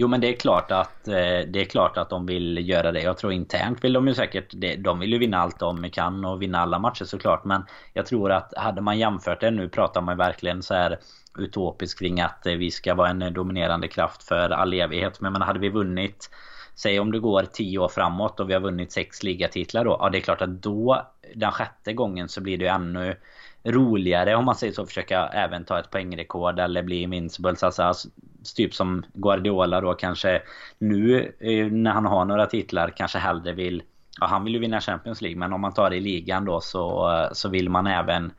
Jo 0.00 0.08
men 0.08 0.20
det 0.20 0.28
är 0.28 0.36
klart 0.36 0.70
att 0.70 1.08
eh, 1.08 1.14
Det 1.48 1.60
är 1.60 1.64
klart 1.64 1.96
att 1.96 2.10
de 2.10 2.26
vill 2.26 2.68
göra 2.68 2.92
det. 2.92 3.00
Jag 3.00 3.18
tror 3.18 3.32
internt 3.32 3.84
vill 3.84 3.92
de 3.92 4.08
ju 4.08 4.14
säkert 4.14 4.54
De 4.78 4.98
vill 4.98 5.12
ju 5.12 5.18
vinna 5.18 5.38
allt 5.38 5.58
de 5.58 5.90
kan 5.90 6.24
och 6.24 6.42
vinna 6.42 6.58
alla 6.58 6.78
matcher 6.78 7.04
såklart. 7.04 7.44
Men 7.44 7.64
jag 7.92 8.06
tror 8.06 8.32
att 8.32 8.52
hade 8.56 8.80
man 8.80 8.98
jämfört 8.98 9.40
det 9.40 9.50
nu 9.50 9.68
pratar 9.68 10.00
man 10.00 10.16
verkligen 10.16 10.62
så 10.62 10.74
här 10.74 10.98
utopiskt 11.38 11.98
kring 11.98 12.20
att 12.20 12.46
eh, 12.46 12.54
vi 12.54 12.70
ska 12.70 12.94
vara 12.94 13.08
en 13.08 13.34
dominerande 13.34 13.88
kraft 13.88 14.22
för 14.22 14.50
all 14.50 14.72
evighet. 14.72 15.20
Men 15.20 15.42
hade 15.42 15.58
vi 15.58 15.68
vunnit 15.68 16.30
Säg 16.74 17.00
om 17.00 17.12
det 17.12 17.18
går 17.18 17.42
10 17.42 17.78
år 17.78 17.88
framåt 17.88 18.40
och 18.40 18.50
vi 18.50 18.54
har 18.54 18.60
vunnit 18.60 18.92
sex 18.92 19.22
ligatitlar 19.22 19.84
då. 19.84 19.96
Ja 20.00 20.08
det 20.08 20.18
är 20.18 20.22
klart 20.22 20.42
att 20.42 20.62
då 20.62 21.06
den 21.34 21.52
sjätte 21.52 21.92
gången 21.92 22.28
så 22.28 22.40
blir 22.40 22.58
det 22.58 22.64
ju 22.64 22.70
ännu 22.70 23.16
roligare 23.64 24.34
om 24.34 24.44
man 24.44 24.54
säger 24.54 24.72
så. 24.72 24.86
Försöka 24.86 25.26
även 25.26 25.64
ta 25.64 25.78
ett 25.78 25.90
poängrekord 25.90 26.60
eller 26.60 26.82
bli 26.82 27.02
invincibles. 27.02 27.62
Alltså, 27.62 28.08
typ 28.56 28.74
som 28.74 29.04
Guardiola 29.12 29.80
då 29.80 29.94
kanske 29.94 30.42
nu 30.78 31.32
eh, 31.40 31.66
när 31.66 31.90
han 31.90 32.06
har 32.06 32.24
några 32.24 32.46
titlar 32.46 32.92
kanske 32.96 33.18
hellre 33.18 33.52
vill 33.52 33.82
Ja 34.20 34.26
han 34.26 34.44
vill 34.44 34.54
ju 34.54 34.60
vinna 34.60 34.80
Champions 34.80 35.22
League 35.22 35.38
men 35.38 35.52
om 35.52 35.60
man 35.60 35.74
tar 35.74 35.90
det 35.90 35.96
i 35.96 36.00
ligan 36.00 36.44
då 36.44 36.60
så, 36.60 37.28
så 37.32 37.48
vill 37.48 37.68
man 37.68 37.86
även 37.86 38.32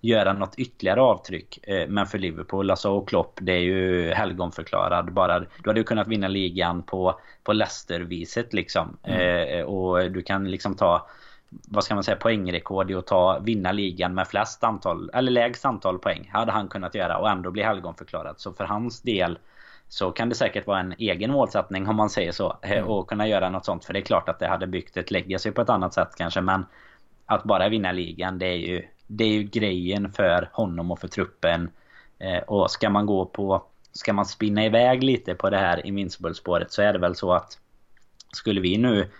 göra 0.00 0.32
något 0.32 0.54
ytterligare 0.58 1.00
avtryck. 1.00 1.58
Eh, 1.62 1.88
men 1.88 2.06
för 2.06 2.18
Liverpool, 2.18 2.70
alltså 2.70 2.90
och 2.90 3.08
Klopp, 3.08 3.38
det 3.42 3.52
är 3.52 3.60
ju 3.60 4.10
helgonförklarad. 4.10 5.12
Bara, 5.12 5.40
du 5.40 5.70
hade 5.70 5.80
ju 5.80 5.84
kunnat 5.84 6.08
vinna 6.08 6.28
ligan 6.28 6.82
på, 6.82 7.20
på 7.44 7.52
Leicester-viset 7.52 8.52
liksom. 8.52 8.96
Mm. 9.02 9.58
Eh, 9.58 9.64
och 9.64 10.10
du 10.10 10.22
kan 10.22 10.50
liksom 10.50 10.74
ta 10.76 11.06
vad 11.68 11.84
ska 11.84 11.94
man 11.94 12.04
säga, 12.04 12.16
poängrekord 12.16 12.90
i 12.90 12.94
att 12.94 13.06
ta, 13.06 13.38
vinna 13.38 13.72
ligan 13.72 14.14
med 14.14 14.28
flest 14.28 14.64
antal, 14.64 15.10
eller 15.14 15.32
lägst 15.32 15.64
antal 15.64 15.98
poäng. 15.98 16.30
Hade 16.32 16.52
han 16.52 16.68
kunnat 16.68 16.94
göra 16.94 17.18
och 17.18 17.30
ändå 17.30 17.50
bli 17.50 17.62
helgonförklarad. 17.62 18.34
Så 18.38 18.52
för 18.52 18.64
hans 18.64 19.02
del 19.02 19.38
så 19.88 20.10
kan 20.10 20.28
det 20.28 20.34
säkert 20.34 20.66
vara 20.66 20.80
en 20.80 20.94
egen 20.98 21.30
målsättning 21.30 21.88
om 21.88 21.96
man 21.96 22.10
säger 22.10 22.32
så. 22.32 22.58
Eh, 22.62 22.72
mm. 22.72 22.84
Och 22.84 23.08
kunna 23.08 23.28
göra 23.28 23.50
något 23.50 23.64
sånt. 23.64 23.84
För 23.84 23.92
det 23.92 23.98
är 23.98 24.04
klart 24.04 24.28
att 24.28 24.38
det 24.38 24.48
hade 24.48 24.66
byggt 24.66 24.96
ett 24.96 25.10
legacy 25.10 25.50
på 25.50 25.62
ett 25.62 25.70
annat 25.70 25.94
sätt 25.94 26.08
kanske. 26.16 26.40
Men 26.40 26.66
att 27.26 27.44
bara 27.44 27.68
vinna 27.68 27.92
ligan 27.92 28.38
det 28.38 28.46
är 28.46 28.56
ju, 28.56 28.82
det 29.06 29.24
är 29.24 29.28
ju 29.28 29.42
grejen 29.42 30.12
för 30.12 30.50
honom 30.52 30.90
och 30.90 30.98
för 30.98 31.08
truppen. 31.08 31.70
Eh, 32.18 32.38
och 32.38 32.70
ska 32.70 32.90
man 32.90 33.06
gå 33.06 33.24
på... 33.26 33.64
Ska 33.92 34.12
man 34.12 34.26
spinna 34.26 34.64
iväg 34.64 35.02
lite 35.02 35.34
på 35.34 35.50
det 35.50 35.58
här 35.58 35.86
Invincible-spåret 35.86 36.72
så 36.72 36.82
är 36.82 36.92
det 36.92 36.98
väl 36.98 37.14
så 37.14 37.32
att... 37.32 37.58
Skulle 38.32 38.60
vi 38.60 38.78
nu 38.78 39.10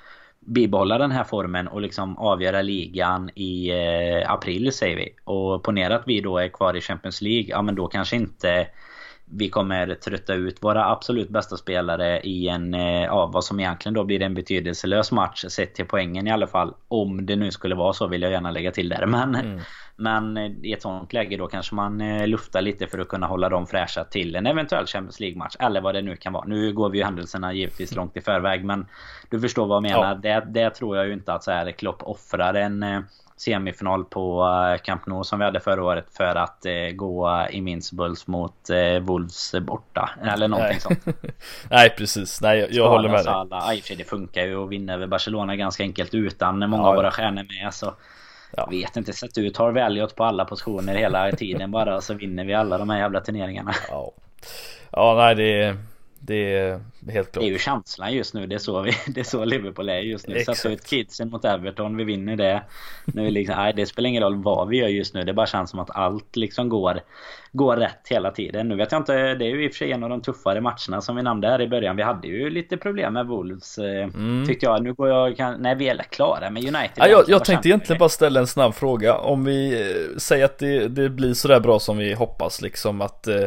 bibehålla 0.47 0.99
den 0.99 1.11
här 1.11 1.25
formen 1.25 1.69
och 1.69 1.81
liksom 1.81 2.19
avgöra 2.19 2.63
ligan 2.63 3.31
i 3.35 3.71
eh, 3.71 4.31
april 4.31 4.73
säger 4.73 4.97
vi. 4.97 5.09
Och 5.25 5.63
ponera 5.63 5.97
att 5.97 6.03
vi 6.07 6.21
då 6.21 6.39
är 6.39 6.49
kvar 6.49 6.77
i 6.77 6.81
Champions 6.81 7.23
League. 7.23 7.47
Ja 7.49 7.63
men 7.63 7.75
då 7.75 7.87
kanske 7.87 8.17
inte 8.17 8.67
vi 9.31 9.49
kommer 9.49 9.95
trötta 9.95 10.35
ut 10.35 10.63
våra 10.63 10.85
absolut 10.85 11.29
bästa 11.29 11.57
spelare 11.57 12.21
i 12.21 12.49
en, 12.49 12.75
eh, 12.75 13.05
ja 13.05 13.27
vad 13.27 13.45
som 13.45 13.61
egentligen 13.61 13.95
då 13.95 14.05
blir 14.05 14.23
en 14.23 14.35
betydelselös 14.35 15.13
match 15.13 15.45
sett 15.49 15.75
till 15.75 15.87
poängen 15.87 16.27
i 16.27 16.31
alla 16.31 16.47
fall. 16.47 16.75
Om 16.89 17.27
det 17.27 17.37
nu 17.37 17.51
skulle 17.51 17.75
vara 17.75 17.93
så 17.93 18.07
vill 18.07 18.23
jag 18.23 18.33
gärna 18.33 18.51
lägga 18.51 18.71
till 18.71 18.89
det. 18.89 19.07
Men, 19.07 19.35
mm. 19.35 19.61
men 19.97 20.37
eh, 20.37 20.51
i 20.63 20.73
ett 20.73 20.83
sånt 20.83 21.13
läge 21.13 21.37
då 21.37 21.47
kanske 21.47 21.75
man 21.75 22.01
eh, 22.01 22.27
luftar 22.27 22.63
lite 22.63 22.87
för 22.87 22.99
att 22.99 23.09
kunna 23.09 23.27
hålla 23.27 23.49
dem 23.49 23.67
fräscha 23.67 24.05
till 24.05 24.37
en 24.37 24.47
eventuell 24.47 24.87
Champions 24.87 25.21
League-match. 25.21 25.57
Eller 25.59 25.81
vad 25.81 25.95
det 25.95 26.03
nu 26.03 26.17
kan 26.17 26.33
vara. 26.33 26.45
Nu 26.45 26.73
går 26.73 26.91
vi 26.91 26.99
ju 26.99 27.05
händelserna 27.05 27.53
givetvis 27.53 27.95
långt 27.95 28.17
i 28.17 28.21
förväg 28.21 28.65
men 28.65 28.87
du 29.31 29.41
förstår 29.41 29.67
vad 29.67 29.77
jag 29.77 29.83
menar. 29.83 30.21
Ja. 30.25 30.41
Det, 30.41 30.47
det 30.61 30.71
tror 30.71 30.97
jag 30.97 31.07
ju 31.07 31.13
inte 31.13 31.33
att 31.33 31.45
så 31.45 31.51
här 31.51 31.71
Klopp 31.71 32.03
offrar 32.03 32.55
en 32.55 33.05
semifinal 33.37 34.05
på 34.05 34.45
eh, 34.47 34.83
Camp 34.83 35.07
Nou 35.07 35.25
som 35.25 35.39
vi 35.39 35.45
hade 35.45 35.61
förra 35.61 35.85
året 35.85 36.07
för 36.17 36.37
att 36.37 36.67
eh, 36.67 36.73
gå 36.95 37.47
Invincibles 37.51 38.27
mot 38.27 38.71
eh, 38.71 38.99
Wolves 39.01 39.55
borta. 39.61 40.11
Eller 40.23 40.49
någonting 40.49 40.79
Nej. 40.89 41.01
sånt. 41.05 41.17
Nej 41.71 41.91
precis, 41.91 42.41
Nej 42.41 42.59
jag, 42.59 42.73
jag 42.73 42.89
håller 42.89 43.09
med 43.09 43.25
dig. 43.25 43.35
Alla. 43.35 43.75
det 43.99 44.09
funkar 44.09 44.45
ju 44.45 44.65
att 44.65 44.71
vinna 44.71 44.95
över 44.95 45.07
Barcelona 45.07 45.57
ganska 45.57 45.83
enkelt 45.83 46.15
utan 46.15 46.59
många 46.59 46.83
ja, 46.83 46.89
av 46.89 46.95
våra 46.95 47.11
stjärnor 47.11 47.47
med. 47.63 47.75
Så 47.75 47.95
ja. 48.57 48.67
vet 48.71 48.97
inte, 48.97 49.13
sätt 49.13 49.39
ut 49.39 49.57
Harvey 49.57 49.83
Elliot 49.83 50.17
på 50.17 50.25
alla 50.25 50.45
positioner 50.45 50.95
hela 50.95 51.33
tiden 51.33 51.71
bara 51.71 52.01
så 52.01 52.15
vinner 52.15 52.45
vi 52.45 52.55
alla 52.55 52.79
de 52.79 52.91
här 52.91 52.99
jävla 52.99 53.21
turneringarna. 53.21 53.75
Ja, 53.89 54.13
ja 54.91 55.15
nej 55.15 55.35
det 55.35 55.63
är 55.63 55.77
det 56.27 56.57
är 56.57 56.81
helt 57.09 57.33
klart. 57.33 57.43
Det 57.43 57.49
är 57.49 57.53
ju 57.53 57.59
känslan 57.59 58.13
just 58.13 58.35
nu. 58.35 58.47
Det 58.47 58.55
är 58.55 58.59
så, 58.59 58.81
vi, 58.81 58.93
det 59.07 59.21
är 59.21 59.25
så 59.25 59.45
Liverpool 59.45 59.89
är 59.89 59.99
just 59.99 60.29
nu. 60.29 60.45
Sätta 60.45 60.69
ut 60.69 60.87
kidsen 60.87 61.31
mot 61.31 61.45
Everton. 61.45 61.97
Vi 61.97 62.05
vinner 62.05 62.37
det. 62.37 62.63
Nu 63.05 63.31
liksom, 63.31 63.57
nej, 63.57 63.73
det 63.77 63.87
spelar 63.87 64.09
ingen 64.09 64.23
roll 64.23 64.43
vad 64.43 64.69
vi 64.69 64.77
gör 64.77 64.89
just 64.89 65.15
nu. 65.15 65.25
Det 65.25 65.33
bara 65.33 65.47
känns 65.47 65.71
som 65.71 65.81
att 65.81 65.91
allt 65.91 66.37
liksom 66.37 66.69
går, 66.69 67.01
går 67.53 67.77
rätt 67.77 68.09
hela 68.11 68.31
tiden. 68.31 68.69
Nu 68.69 68.77
vet 68.77 68.93
jag 68.93 69.01
inte. 69.01 69.35
Det 69.35 69.45
är 69.45 69.49
ju 69.49 69.65
i 69.65 69.69
och 69.69 69.73
för 69.73 69.79
sig 69.79 69.93
en 69.93 70.05
av 70.05 70.11
de 70.11 70.23
tuffare 70.23 70.61
matcherna 70.61 71.01
som 71.01 71.17
vi 71.17 71.23
nämnde 71.23 71.49
här 71.49 71.61
i 71.61 71.69
början. 71.69 71.97
Vi 71.97 72.03
hade 72.03 72.29
ju 72.29 72.51
lite 72.51 72.77
problem 72.77 73.13
med 73.13 73.27
Wolves. 73.27 73.79
Eh, 73.79 74.05
mm. 74.05 74.47
Tyckte 74.47 74.67
jag. 74.67 74.83
Nu 74.83 74.93
går 74.93 75.09
jag... 75.09 75.37
Kan, 75.37 75.63
nej, 75.63 75.75
vi 75.75 75.89
är 75.89 76.03
klara 76.03 76.51
med 76.51 76.63
United. 76.63 76.93
Ja, 76.97 77.07
jag 77.07 77.25
jag 77.29 77.45
tänkte 77.45 77.69
egentligen 77.69 77.99
bara 77.99 78.09
ställa 78.09 78.41
en 78.41 78.47
snabb 78.47 78.75
fråga. 78.75 79.15
Om 79.15 79.45
vi 79.45 79.81
eh, 79.81 80.17
säger 80.19 80.45
att 80.45 80.59
det, 80.59 80.89
det 80.89 81.09
blir 81.09 81.35
sådär 81.35 81.61
bra 81.61 81.79
som 81.79 81.99
vi 81.99 82.15
hoppas 82.15 82.63
liksom 82.63 83.01
att 83.01 83.27
eh, 83.27 83.45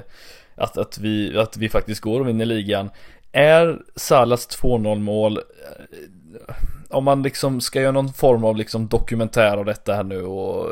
att, 0.58 0.78
att, 0.78 0.97
vi, 0.97 1.38
att 1.38 1.58
vi 1.58 1.70
faktiskt 1.70 2.01
går 2.01 2.20
och 2.20 2.28
vinner 2.28 2.45
ligan. 2.45 2.89
Är 3.32 3.80
Salas 3.95 4.60
2-0 4.62 4.99
mål 4.99 5.38
eh, 5.38 6.55
om 6.89 7.03
man 7.03 7.24
liksom 7.24 7.62
ska 7.62 7.82
göra 7.82 7.91
någon 7.91 8.14
form 8.14 8.43
av 8.43 8.55
liksom 8.55 8.88
dokumentär 8.88 9.58
av 9.58 9.66
detta 9.66 9.93
här 9.93 10.03
nu 10.03 10.24
och, 10.24 10.66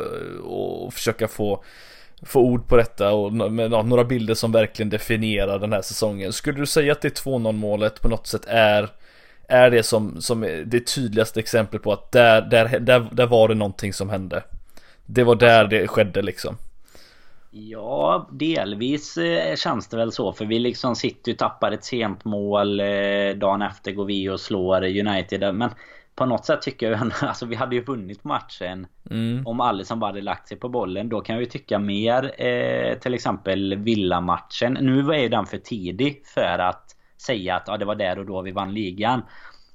och 0.43 0.93
försöka 0.93 1.27
få 1.27 1.63
få 2.21 2.39
ord 2.39 2.67
på 2.67 2.77
detta 2.77 3.13
och 3.13 3.33
med 3.33 3.71
några 3.71 4.03
bilder 4.03 4.33
som 4.33 4.51
verkligen 4.51 4.89
definierar 4.89 5.59
den 5.59 5.73
här 5.73 5.81
säsongen. 5.81 6.33
Skulle 6.33 6.59
du 6.59 6.65
säga 6.65 6.91
att 6.91 7.01
det 7.01 7.21
2-0 7.23 7.51
målet 7.51 8.01
på 8.01 8.07
något 8.07 8.27
sätt 8.27 8.45
är 8.47 8.89
är 9.47 9.69
det 9.69 9.83
som, 9.83 10.21
som 10.21 10.41
det 10.65 10.87
tydligaste 10.87 11.39
exemplet 11.39 11.83
på 11.83 11.93
att 11.93 12.11
där, 12.11 12.41
där, 12.41 12.79
där, 12.79 13.07
där 13.11 13.27
var 13.27 13.47
det 13.47 13.55
någonting 13.55 13.93
som 13.93 14.09
hände. 14.09 14.43
Det 15.05 15.23
var 15.23 15.35
där 15.35 15.67
det 15.67 15.87
skedde 15.87 16.21
liksom. 16.21 16.57
Ja, 17.57 18.27
delvis 18.31 19.17
eh, 19.17 19.55
känns 19.55 19.87
det 19.87 19.97
väl 19.97 20.11
så. 20.11 20.33
För 20.33 20.45
vi 20.45 20.59
liksom 20.59 20.95
sitter 20.95 21.31
och 21.31 21.37
tappar 21.37 21.71
ett 21.71 21.83
sent 21.83 22.25
mål. 22.25 22.79
Eh, 22.79 22.85
dagen 23.35 23.61
efter 23.61 23.91
går 23.91 24.05
vi 24.05 24.29
och 24.29 24.39
slår 24.39 24.83
United. 24.83 25.55
Men 25.55 25.69
på 26.15 26.25
något 26.25 26.45
sätt 26.45 26.61
tycker 26.61 26.91
jag 26.91 27.01
ändå, 27.01 27.15
alltså 27.21 27.45
vi 27.45 27.55
hade 27.55 27.75
ju 27.75 27.83
vunnit 27.83 28.23
matchen 28.23 28.87
mm. 29.09 29.47
om 29.47 29.61
Alisson 29.61 29.99
bara 29.99 30.05
hade 30.07 30.21
lagt 30.21 30.47
sig 30.47 30.57
på 30.57 30.69
bollen. 30.69 31.09
Då 31.09 31.21
kan 31.21 31.35
jag 31.35 31.43
ju 31.43 31.49
tycka 31.49 31.79
mer 31.79 32.45
eh, 32.45 32.97
till 32.97 33.13
exempel 33.13 33.75
Villa-matchen. 33.75 34.77
Nu 34.81 35.01
var 35.01 35.15
ju 35.15 35.29
den 35.29 35.45
för 35.45 35.57
tidig 35.57 36.21
för 36.25 36.59
att 36.59 36.95
säga 37.17 37.55
att 37.55 37.63
ja, 37.67 37.77
det 37.77 37.85
var 37.85 37.95
där 37.95 38.19
och 38.19 38.25
då 38.25 38.41
vi 38.41 38.51
vann 38.51 38.73
ligan. 38.73 39.21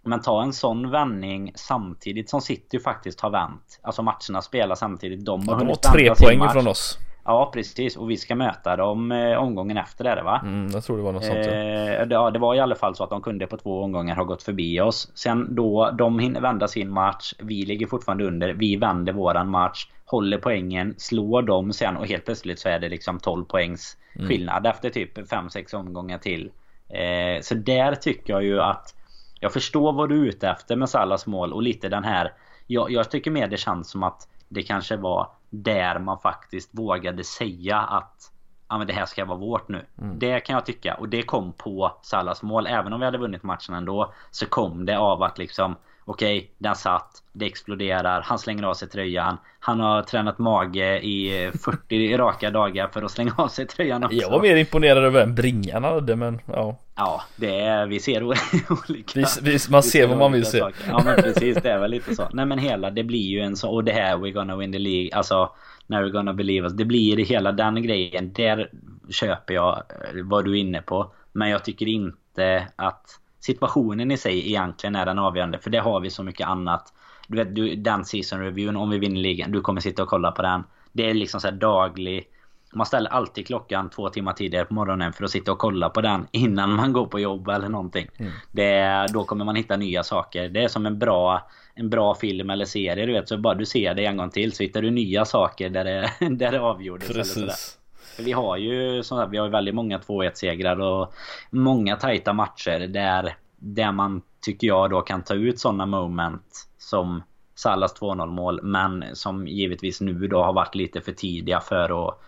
Men 0.03 0.21
ta 0.21 0.43
en 0.43 0.53
sån 0.53 0.91
vändning 0.91 1.53
samtidigt 1.55 2.31
som 2.31 2.41
City 2.41 2.79
faktiskt 2.79 3.21
har 3.21 3.31
vänt. 3.31 3.81
Alltså 3.83 4.03
matcherna 4.03 4.43
spelar 4.43 4.75
samtidigt. 4.75 5.25
De 5.25 5.49
har, 5.49 5.55
ja, 5.55 5.59
de 5.59 5.69
har 5.69 5.75
tre 5.75 6.15
poäng 6.15 6.49
från 6.49 6.67
oss. 6.67 6.99
Ja 7.25 7.51
precis 7.55 7.97
och 7.97 8.11
vi 8.11 8.17
ska 8.17 8.35
möta 8.35 8.77
dem 8.77 9.13
eh, 9.13 9.37
omgången 9.37 9.77
efter 9.77 10.17
det 10.17 10.23
va? 10.23 10.41
Mm, 10.45 10.71
jag 10.73 10.85
tror 10.85 10.97
det 10.97 11.03
var 11.03 11.13
något 11.13 11.25
sånt 11.25 11.47
eh, 11.47 12.03
ja. 12.11 12.31
Det 12.31 12.39
var 12.39 12.55
i 12.55 12.61
alla 12.61 12.75
fall 12.75 12.95
så 12.95 13.05
att 13.05 13.11
de 13.11 13.23
kunde 13.23 13.47
på 13.47 13.57
två 13.57 13.83
omgångar 13.83 14.17
ha 14.17 14.25
gått 14.25 14.43
förbi 14.43 14.81
oss. 14.81 15.13
Sen 15.15 15.55
då 15.55 15.91
de 15.99 16.19
hinner 16.19 16.41
vända 16.41 16.69
sin 16.69 16.91
match. 16.91 17.35
Vi 17.39 17.65
ligger 17.65 17.87
fortfarande 17.87 18.25
under. 18.25 18.53
Vi 18.53 18.77
vänder 18.77 19.13
våran 19.13 19.49
match. 19.49 19.87
Håller 20.05 20.39
poängen. 20.39 20.95
Slår 20.99 21.43
dem 21.43 21.73
sen 21.73 21.97
och 21.97 22.07
helt 22.07 22.25
plötsligt 22.25 22.59
så 22.59 22.69
är 22.69 22.79
det 22.79 22.89
liksom 22.89 23.19
12 23.19 23.45
poängs 23.45 23.97
mm. 24.15 24.29
skillnad 24.29 24.59
mm. 24.59 24.71
efter 24.71 24.91
typ 24.91 25.19
5-6 25.19 25.75
omgångar 25.75 26.19
till. 26.19 26.51
Eh, 26.89 27.41
så 27.43 27.55
där 27.55 27.95
tycker 27.95 28.33
jag 28.33 28.45
ju 28.45 28.61
att 28.61 28.95
jag 29.41 29.53
förstår 29.53 29.93
vad 29.93 30.09
du 30.09 30.23
är 30.23 30.29
ute 30.29 30.49
efter 30.49 30.77
med 30.77 30.89
Salas 30.89 31.27
mål 31.27 31.53
och 31.53 31.63
lite 31.63 31.89
den 31.89 32.05
här 32.05 32.33
jag, 32.71 32.91
jag 32.91 33.11
tycker 33.11 33.31
mer 33.31 33.49
det 33.49 33.57
känns 33.57 33.91
som 33.91 34.03
att 34.03 34.29
det 34.51 34.63
kanske 34.63 34.97
var 34.97 35.31
där 35.51 35.99
man 35.99 36.19
faktiskt 36.19 36.71
vågade 36.73 37.25
säga 37.25 37.79
att 37.79 38.33
ja, 38.69 38.79
men 38.79 38.87
det 38.87 38.93
här 38.93 39.07
ska 39.07 39.25
vara 39.25 39.39
vårt 39.39 39.69
nu. 39.69 39.87
Mm. 39.99 40.19
Det 40.19 40.41
kan 40.41 40.55
jag 40.55 40.67
tycka. 40.67 40.95
Och 40.95 41.09
det 41.09 41.23
kom 41.23 41.53
på 41.53 41.99
Salas 42.03 42.43
mål. 42.43 42.67
Även 42.67 42.93
om 42.93 43.01
vi 43.01 43.07
hade 43.07 43.19
vunnit 43.19 43.43
matchen 43.43 43.75
ändå. 43.75 44.13
Så 44.31 44.47
kom 44.47 44.87
det 44.87 44.99
av 44.99 45.23
att 45.23 45.39
liksom 45.39 45.77
Okej, 46.05 46.39
okay, 46.39 46.51
den 46.59 46.75
satt. 46.75 47.23
Det 47.33 47.47
exploderar. 47.47 48.21
Han 48.21 48.39
slänger 48.39 48.63
av 48.63 48.75
sig 48.75 48.89
tröjan. 48.89 49.39
Han 49.61 49.81
har 49.81 50.03
tränat 50.03 50.39
mage 50.39 51.01
i 51.01 51.51
40 51.65 52.17
raka 52.17 52.51
dagar 52.51 52.89
för 52.89 53.03
att 53.03 53.11
slänga 53.11 53.35
av 53.37 53.49
sig 53.49 53.67
tröjan 53.67 54.05
också. 54.05 54.17
Jag 54.17 54.31
var 54.31 54.41
mer 54.41 54.57
imponerad 54.57 55.05
över 55.05 55.21
den 55.21 55.35
bringan 55.35 55.85
han 55.85 55.95
hade 55.95 56.17
men 56.17 56.41
ja. 56.47 56.79
Ja, 56.97 57.23
det 57.37 57.61
är, 57.61 57.87
vi 57.87 58.01
ser 58.01 58.23
olika. 58.25 59.13
Vi, 59.15 59.25
vi, 59.43 59.59
man 59.71 59.83
ser, 59.83 59.91
ser 59.91 60.07
vad 60.07 60.19
man 60.19 60.33
vill 60.33 60.45
se. 60.45 60.59
Ja 60.89 61.03
men 61.05 61.23
precis, 61.23 61.57
det 61.63 61.71
är 61.71 61.79
väl 61.79 61.91
lite 61.91 62.15
så. 62.15 62.29
Nej 62.33 62.47
men 62.47 62.59
hela, 62.59 62.91
det 62.91 63.05
blir 63.05 63.29
ju 63.29 63.41
en 63.41 63.57
så. 63.57 63.71
Och 63.71 63.85
det 63.85 63.93
här, 63.93 64.17
we're 64.17 64.33
gonna 64.33 64.57
win 64.57 64.73
the 64.73 64.79
League. 64.79 65.11
Alltså, 65.13 65.51
now 65.87 66.01
we're 66.01 66.11
gonna 66.11 66.33
believe 66.33 66.67
us. 66.67 66.73
Det 66.73 66.85
blir 66.85 67.17
hela 67.17 67.53
den 67.53 67.83
grejen. 67.83 68.33
Där 68.33 68.71
köper 69.11 69.55
jag 69.55 69.77
eh, 69.77 70.25
vad 70.25 70.45
du 70.45 70.51
är 70.51 70.61
inne 70.61 70.83
på. 70.83 71.13
Men 71.33 71.49
jag 71.49 71.65
tycker 71.65 71.89
inte 71.89 72.67
att 72.77 73.20
situationen 73.41 74.11
i 74.11 74.17
sig 74.17 74.49
egentligen 74.49 74.97
är 74.97 75.07
den 75.07 75.19
avgörande. 75.19 75.59
För 75.59 75.71
det 75.71 75.79
har 75.79 76.01
vi 76.01 76.11
så 76.11 76.23
mycket 76.23 76.47
annat. 76.47 76.93
Du 77.29 77.37
vet, 77.37 77.55
du, 77.55 77.75
den 77.75 78.05
season 78.05 78.41
reviewen, 78.41 78.77
om 78.77 78.91
vi 78.91 78.99
vinner 78.99 79.21
ligan, 79.21 79.53
du 79.53 79.61
kommer 79.61 79.81
sitta 79.81 80.03
och 80.03 80.09
kolla 80.09 80.33
på 80.33 80.43
den. 80.43 80.65
Det 80.93 81.11
är 81.11 81.15
liksom 81.15 81.41
så 81.41 81.51
daglig... 81.51 82.27
Man 82.73 82.87
ställer 82.87 83.11
alltid 83.11 83.47
klockan 83.47 83.91
två 83.91 84.09
timmar 84.09 84.33
tidigare 84.33 84.65
på 84.65 84.75
morgonen 84.75 85.13
för 85.13 85.25
att 85.25 85.31
sitta 85.31 85.53
och 85.53 85.59
kolla 85.59 85.91
på 85.91 86.01
den 86.01 86.27
innan 86.31 86.73
man 86.73 86.93
går 86.93 87.07
på 87.07 87.21
jobb 87.21 87.49
eller 87.49 87.69
någonting. 87.69 88.09
Mm. 88.17 88.33
Det, 88.53 89.07
då 89.13 89.25
kommer 89.25 89.45
man 89.45 89.57
hitta 89.57 89.77
nya 89.77 90.03
saker. 90.03 90.49
Det 90.49 90.65
är 90.65 90.69
som 90.69 90.87
en 90.87 90.99
bra, 90.99 91.51
en 91.75 91.91
bra 91.91 92.15
film 92.15 92.51
eller 92.51 92.65
serie. 92.65 93.07
Du 93.07 93.13
vet, 93.13 93.29
så 93.29 93.39
bara 93.39 93.55
du 93.55 93.67
ser 93.67 93.95
det 93.95 94.07
en 94.07 94.17
gång 94.17 94.31
till 94.31 94.53
så 94.53 94.63
hittar 94.63 94.83
du 94.83 94.91
nya 94.91 95.25
saker 95.25 95.71
där 95.71 95.85
det, 95.85 96.11
där 96.31 96.53
det 96.53 96.61
avgjordes. 96.61 97.09
Precis. 97.09 97.80
Vi 98.19 98.33
har 98.33 98.57
ju 98.57 99.03
sådär, 99.03 99.27
vi 99.27 99.39
har 99.39 99.49
väldigt 99.49 99.75
många 99.75 99.99
2-1 99.99 100.31
segrar 100.35 100.81
och 100.81 101.15
många 101.51 101.97
tajta 101.97 102.33
matcher 102.33 102.79
där, 102.79 103.37
där 103.57 103.93
man 103.93 104.23
tycker 104.41 104.67
jag 104.67 104.91
då 104.91 105.01
kan 105.01 105.23
ta 105.23 105.35
ut 105.35 105.61
sådana 105.61 105.87
moment 105.87 106.69
som 106.79 107.23
Salas 107.55 108.01
2-0 108.01 108.27
mål 108.27 108.61
men 108.63 109.05
som 109.13 109.49
givetvis 109.49 110.01
nu 110.01 110.27
då 110.27 110.43
har 110.43 110.53
varit 110.53 110.75
lite 110.75 111.01
för 111.01 111.13
tidiga 111.13 111.61
för 111.61 112.09
att 112.09 112.21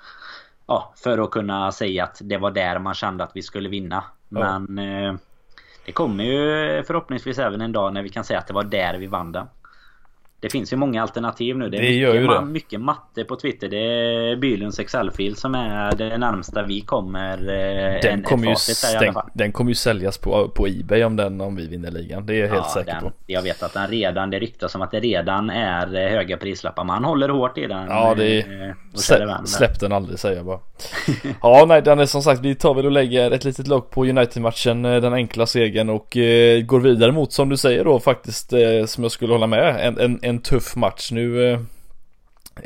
ja, 0.66 0.92
för 0.96 1.18
att 1.18 1.30
kunna 1.30 1.72
säga 1.72 2.04
att 2.04 2.20
det 2.22 2.36
var 2.36 2.50
där 2.50 2.78
man 2.78 2.94
kände 2.94 3.24
att 3.24 3.30
vi 3.34 3.42
skulle 3.42 3.68
vinna. 3.68 4.04
Ja. 4.28 4.58
Men 4.58 4.78
eh, 4.78 5.14
det 5.86 5.92
kommer 5.92 6.24
ju 6.24 6.82
förhoppningsvis 6.82 7.38
även 7.38 7.60
en 7.60 7.72
dag 7.72 7.94
när 7.94 8.02
vi 8.02 8.08
kan 8.08 8.24
säga 8.24 8.38
att 8.38 8.46
det 8.46 8.54
var 8.54 8.64
där 8.64 8.98
vi 8.98 9.06
vann 9.06 9.32
den. 9.32 9.46
Det 10.42 10.50
finns 10.50 10.72
ju 10.72 10.76
många 10.76 11.02
alternativ 11.02 11.56
nu. 11.56 11.68
Det 11.68 11.76
är 11.76 12.12
det 12.12 12.20
mycket, 12.20 12.40
det. 12.40 12.44
mycket 12.44 12.80
matte 12.80 13.24
på 13.24 13.36
Twitter. 13.36 13.68
Det 13.68 13.78
är 13.78 14.36
Bylunds 14.36 14.78
Excel-fil 14.78 15.36
som 15.36 15.54
är 15.54 15.96
det 15.96 16.18
närmsta 16.18 16.62
vi 16.62 16.80
kommer 16.80 17.38
eh, 17.38 18.00
den 18.02 18.12
en, 18.12 18.22
kommer 18.22 18.46
ju 18.46 19.12
Den 19.34 19.52
kommer 19.52 19.70
ju 19.70 19.74
säljas 19.74 20.18
på, 20.18 20.48
på 20.48 20.66
Ebay 20.66 21.04
om 21.04 21.16
den 21.16 21.40
om 21.40 21.56
vi 21.56 21.68
vinner 21.68 21.90
ligan. 21.90 22.26
Det 22.26 22.34
är 22.34 22.38
jag 22.38 22.48
ja, 22.48 22.54
helt 22.54 22.70
säker 22.70 22.92
den, 22.92 23.02
på. 23.02 23.12
Jag 23.26 23.42
vet 23.42 23.62
att 23.62 23.74
den 23.74 23.88
redan, 23.88 24.30
det 24.30 24.38
ryktas 24.38 24.74
om 24.74 24.82
att 24.82 24.90
det 24.90 25.00
redan 25.00 25.50
är 25.50 25.94
eh, 25.94 26.10
höga 26.10 26.36
prislappar. 26.36 26.84
Man 26.84 27.04
håller 27.04 27.28
hårt 27.28 27.58
i 27.58 27.66
den. 27.66 27.86
Ja, 27.88 28.14
det 28.14 28.40
är, 28.40 28.68
eh, 28.68 29.44
släpp 29.44 29.80
den 29.80 29.92
aldrig 29.92 30.18
säger 30.18 30.36
jag 30.36 30.46
bara. 30.46 30.60
ja, 31.42 31.64
nej, 31.68 31.82
den 31.82 32.00
är 32.00 32.06
som 32.06 32.22
sagt, 32.22 32.40
vi 32.40 32.54
tar 32.54 32.74
väl 32.74 32.86
och 32.86 32.92
lägger 32.92 33.30
ett 33.30 33.44
litet 33.44 33.68
lock 33.68 33.90
på 33.90 34.04
United-matchen, 34.04 34.82
den 34.82 35.12
enkla 35.12 35.46
segern 35.46 35.90
och 35.90 36.16
eh, 36.16 36.60
går 36.62 36.80
vidare 36.80 37.12
mot 37.12 37.32
som 37.32 37.48
du 37.48 37.56
säger 37.56 37.84
då 37.84 38.00
faktiskt, 38.00 38.52
eh, 38.52 38.84
som 38.86 39.04
jag 39.04 39.12
skulle 39.12 39.32
hålla 39.32 39.46
med, 39.46 39.86
en, 39.86 39.98
en, 39.98 40.18
en 40.22 40.31
en 40.32 40.42
tuff 40.42 40.76
match. 40.76 41.10
Nu 41.12 41.52
eh, 41.52 41.60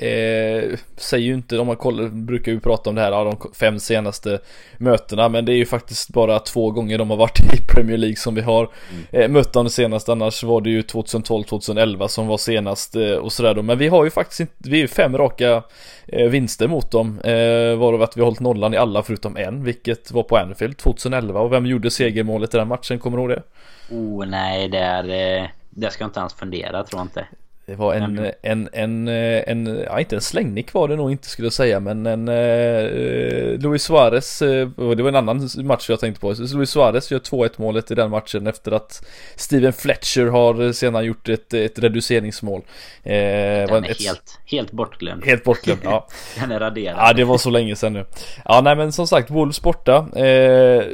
eh, 0.09 0.79
säger 0.97 1.27
ju 1.27 1.35
inte, 1.35 1.59
om 1.59 1.67
man 1.67 1.77
kollar, 1.77 2.09
brukar 2.09 2.53
ju 2.53 2.61
prata 2.61 2.91
om 2.91 2.97
det 2.97 3.03
här, 3.03 3.25
de 3.25 3.37
fem 3.55 3.79
senaste 3.81 4.39
mötena, 4.77 5.29
men 5.29 5.45
det 5.45 5.53
är 5.53 5.57
ju 5.57 5.67
faktiskt 5.67 6.09
bara 6.09 6.39
två 6.39 6.71
gånger 6.71 6.99
de 6.99 7.11
har 7.11 7.17
varit 7.17 7.55
i 7.55 7.61
Premier 7.75 7.97
League 7.97 8.17
som 8.17 8.35
vi 8.35 8.41
har 8.41 8.71
mm. 8.91 9.05
eh, 9.12 9.29
mött 9.29 9.53
dem 9.53 9.71
senast, 9.71 10.09
annars 10.09 10.43
var 10.43 10.61
det 10.61 10.71
ju 10.71 10.83
2012-2011 10.83 12.09
som 12.09 12.27
var 12.27 12.39
senast 12.39 12.97
eh, 12.97 13.12
och 13.12 13.33
sådär 13.33 13.55
då, 13.55 13.62
men 13.62 13.79
vi 13.79 13.89
har 13.89 14.05
ju 14.05 14.11
faktiskt 14.11 14.41
inte, 14.41 14.55
vi 14.59 14.77
är 14.77 14.81
ju 14.81 14.89
fem 14.89 15.19
raka 15.19 15.62
eh, 16.07 16.29
vinster 16.29 16.69
mot 16.69 16.91
dem, 16.91 17.21
eh, 17.21 17.79
varav 17.79 18.03
att 18.03 18.17
vi 18.17 18.21
har 18.21 18.27
hållit 18.27 18.41
nollan 18.41 18.75
i 18.75 18.77
alla 18.77 19.03
förutom 19.03 19.37
en, 19.37 19.64
vilket 19.64 20.12
var 20.12 20.23
på 20.23 20.37
Anfield 20.37 20.77
2011 20.77 21.41
och 21.41 21.53
vem 21.53 21.67
gjorde 21.67 21.91
segermålet 21.91 22.55
i 22.55 22.59
den 22.59 22.69
matchen, 22.69 22.99
kommer 22.99 23.17
du 23.17 23.23
ihåg 23.23 23.31
det? 23.31 23.43
Oh 23.91 24.27
nej, 24.27 24.69
det 24.69 24.79
är, 24.79 25.39
eh, 25.39 25.49
det 25.71 25.91
ska 25.91 26.03
jag 26.03 26.09
inte 26.09 26.21
ens 26.21 26.35
fundera, 26.35 26.85
tror 26.85 27.01
jag 27.01 27.05
inte. 27.05 27.27
Det 27.67 27.75
var 27.75 27.95
en, 27.95 28.31
en, 28.43 28.69
en, 28.73 29.09
en, 29.09 29.85
ja 29.87 30.01
inte 30.01 30.17
en 30.17 30.21
slängnick 30.21 30.73
var 30.73 30.89
det 30.89 30.97
nog 30.97 31.12
inte 31.12 31.29
skulle 31.29 31.47
jag 31.47 31.53
säga 31.53 31.81
men 31.81 32.07
en 32.07 32.29
eh, 32.29 33.59
Luis 33.59 33.83
Suarez, 33.83 34.43
eh, 34.43 34.69
det 34.69 35.03
var 35.03 35.09
en 35.09 35.17
annan 35.17 35.49
match 35.57 35.91
jag 35.91 36.01
tänkte 36.01 36.21
på. 36.21 36.33
Luis 36.33 36.71
Suarez 36.71 37.11
gör 37.11 37.19
2-1 37.19 37.51
målet 37.57 37.91
i 37.91 37.95
den 37.95 38.11
matchen 38.11 38.47
efter 38.47 38.73
att 38.73 39.07
Steven 39.37 39.73
Fletcher 39.73 40.27
har 40.27 40.73
sedan 40.73 41.05
gjort 41.05 41.29
ett, 41.29 41.55
ett 41.55 41.79
reduceringsmål. 41.79 42.62
Eh, 43.03 43.12
den 43.12 43.85
är 43.85 43.91
ett, 43.91 44.03
helt, 44.03 44.39
helt 44.45 44.73
bortglömd. 44.73 45.25
Helt 45.25 45.45
bortglömd, 45.45 45.81
ja. 45.85 46.09
den 46.41 46.53
är 46.53 46.61
raderad. 46.61 46.97
Ja, 46.99 47.12
det 47.12 47.25
var 47.25 47.39
så 47.39 47.51
länge 47.51 47.77
sedan 47.77 47.93
nu. 47.93 48.05
Ja, 48.45 48.61
nej 48.61 48.77
men 48.77 48.93
som 48.93 49.07
sagt, 49.07 49.31
Wolves 49.31 49.62
borta. 49.62 50.09
Eh, 50.17 50.85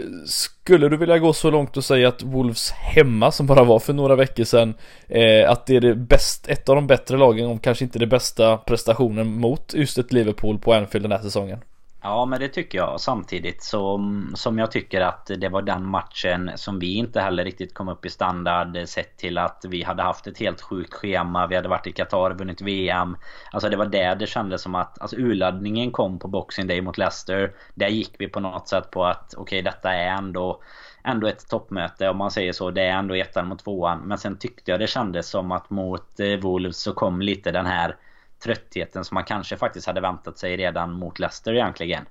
skulle 0.64 0.88
du 0.88 0.96
vilja 0.96 1.18
gå 1.18 1.32
så 1.32 1.50
långt 1.50 1.76
och 1.76 1.84
säga 1.84 2.08
att 2.08 2.22
Wolves 2.22 2.70
hemma 2.70 3.32
som 3.32 3.46
bara 3.46 3.64
var 3.64 3.78
för 3.78 3.92
några 3.92 4.16
veckor 4.16 4.44
sedan 4.44 4.74
eh, 5.08 5.50
Att 5.50 5.66
det 5.66 5.76
är 5.76 5.80
det 5.80 5.94
bäst, 5.94 6.48
ett 6.48 6.68
av 6.68 6.74
de 6.74 6.86
bättre 6.86 7.16
lagen 7.16 7.46
om 7.46 7.58
kanske 7.58 7.84
inte 7.84 7.98
det 7.98 8.06
bästa 8.06 8.56
prestationen 8.56 9.40
mot 9.40 9.74
just 9.74 9.98
ett 9.98 10.12
Liverpool 10.12 10.58
på 10.58 10.74
Anfield 10.74 11.04
den 11.04 11.12
här 11.12 11.22
säsongen? 11.22 11.58
Ja 12.04 12.24
men 12.24 12.40
det 12.40 12.48
tycker 12.48 12.78
jag 12.78 13.00
samtidigt 13.00 13.62
som, 13.62 14.32
som 14.34 14.58
jag 14.58 14.70
tycker 14.70 15.00
att 15.00 15.30
det 15.38 15.48
var 15.48 15.62
den 15.62 15.86
matchen 15.86 16.50
som 16.54 16.78
vi 16.78 16.96
inte 16.96 17.20
heller 17.20 17.44
riktigt 17.44 17.74
kom 17.74 17.88
upp 17.88 18.06
i 18.06 18.10
standard 18.10 18.88
sett 18.88 19.16
till 19.16 19.38
att 19.38 19.64
vi 19.68 19.82
hade 19.82 20.02
haft 20.02 20.26
ett 20.26 20.38
helt 20.38 20.60
sjukt 20.60 20.94
schema. 20.94 21.46
Vi 21.46 21.56
hade 21.56 21.68
varit 21.68 21.86
i 21.86 21.92
Qatar, 21.92 22.34
vunnit 22.34 22.60
VM. 22.60 23.16
Alltså 23.52 23.68
det 23.68 23.76
var 23.76 23.86
där 23.86 24.16
det 24.16 24.26
kändes 24.26 24.62
som 24.62 24.74
att 24.74 25.00
alltså 25.00 25.16
urladdningen 25.16 25.90
kom 25.90 26.18
på 26.18 26.28
Boxing 26.28 26.66
Day 26.66 26.80
mot 26.80 26.98
Leicester. 26.98 27.52
Där 27.74 27.88
gick 27.88 28.14
vi 28.18 28.28
på 28.28 28.40
något 28.40 28.68
sätt 28.68 28.90
på 28.90 29.04
att 29.04 29.34
okej 29.34 29.42
okay, 29.42 29.62
detta 29.62 29.94
är 29.94 30.06
ändå 30.06 30.62
ändå 31.04 31.26
ett 31.26 31.48
toppmöte 31.48 32.08
om 32.08 32.16
man 32.16 32.30
säger 32.30 32.52
så. 32.52 32.70
Det 32.70 32.82
är 32.82 32.92
ändå 32.92 33.14
ettan 33.14 33.48
mot 33.48 33.64
tvåan. 33.64 33.98
Men 33.98 34.18
sen 34.18 34.36
tyckte 34.38 34.70
jag 34.70 34.80
det 34.80 34.86
kändes 34.86 35.28
som 35.28 35.52
att 35.52 35.70
mot 35.70 36.20
eh, 36.20 36.36
Wolves 36.36 36.82
så 36.82 36.92
kom 36.94 37.22
lite 37.22 37.50
den 37.50 37.66
här 37.66 37.96
tröttheten 38.44 39.04
som 39.04 39.14
man 39.14 39.24
kanske 39.24 39.56
faktiskt 39.56 39.86
hade 39.86 40.00
väntat 40.00 40.38
sig 40.38 40.56
redan 40.56 40.92
mot 40.92 41.18
Leicester 41.18 41.54
egentligen. 41.54 42.04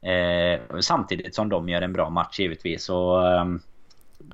Eh, 0.00 0.80
samtidigt 0.80 1.34
som 1.34 1.48
de 1.48 1.68
gör 1.68 1.82
en 1.82 1.92
bra 1.92 2.10
match 2.10 2.40
givetvis. 2.40 2.88
Och, 2.88 3.28
eh, 3.28 3.46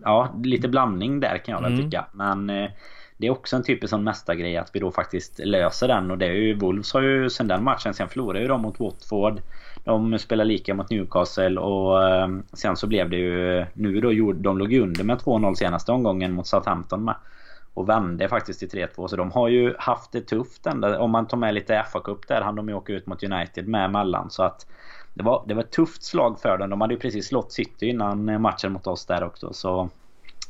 ja, 0.02 0.34
lite 0.44 0.68
blandning 0.68 1.20
där 1.20 1.38
kan 1.38 1.55
jag 1.55 1.62
väl 1.62 1.72
mm. 1.72 1.84
tycka. 1.84 2.07
Men 2.12 2.50
eh, 2.50 2.70
det 3.16 3.26
är 3.26 3.30
också 3.30 3.57
en 3.57 3.62
typisk 3.62 3.90
sån 3.90 4.05
mästargrej 4.05 4.57
att 4.57 4.70
vi 4.72 4.80
då 4.80 4.90
faktiskt 4.90 5.38
löser 5.38 5.88
den. 5.88 6.11
Och 6.11 6.18
det 6.18 6.26
är 6.26 6.32
ju 6.32 6.55
Wolves 6.55 6.92
har 6.92 7.00
ju 7.00 7.30
sen 7.30 7.48
den 7.48 7.64
matchen, 7.64 7.94
sen 7.94 8.09
förlorade 8.09 8.40
ju 8.40 8.48
de 8.48 8.62
mot 8.62 8.80
Watford. 8.80 9.40
De 9.84 10.18
spelar 10.18 10.44
lika 10.44 10.74
mot 10.74 10.90
Newcastle 10.90 11.61
och 11.61 12.09
eh, 12.09 12.28
sen 12.52 12.76
så 12.76 12.86
blev 12.86 13.11
det 13.11 13.16
ju... 13.16 13.66
Nu 13.74 14.00
då, 14.00 14.32
de 14.32 14.59
låg 14.59 14.72
ju 14.72 14.80
under 14.80 15.05
med 15.05 15.18
2-0 15.18 15.55
senaste 15.55 15.92
omgången 15.92 16.32
mot 16.32 16.46
Southampton 16.46 17.05
med. 17.05 17.14
Och 17.75 17.89
vände 17.89 18.29
faktiskt 18.29 18.61
till 18.61 18.68
3-2. 18.68 19.09
Så 19.09 19.16
de 19.16 19.31
har 19.33 19.49
ju 19.49 19.75
haft 19.79 20.12
det 20.12 20.20
tufft 20.20 20.66
ända. 20.66 21.01
Om 21.01 21.11
man 21.11 21.27
tar 21.27 21.37
med 21.37 21.55
lite 21.55 21.85
fa 21.93 22.01
Cup 22.01 22.29
där 22.29 22.41
hann 22.41 22.55
de 22.55 22.68
ju 22.68 22.75
åka 22.75 22.93
ut 22.93 23.07
mot 23.07 23.22
United 23.22 23.68
med 23.68 23.85
emellan. 23.85 24.31
Så 24.31 24.43
att 24.43 24.66
det 25.14 25.22
var, 25.22 25.45
det 25.47 25.55
var 25.55 25.62
ett 25.62 25.72
tufft 25.72 26.05
slag 26.05 26.41
för 26.41 26.59
dem. 26.59 26.70
De 26.70 26.81
hade 26.81 26.95
ju 26.95 27.01
precis 27.01 27.27
slått 27.27 27.53
City 27.53 27.87
innan 27.87 28.43
matchen 28.43 28.72
mot 28.72 28.87
oss 28.87 29.07
där 29.07 29.25
också. 29.25 29.53
Så 29.53 29.89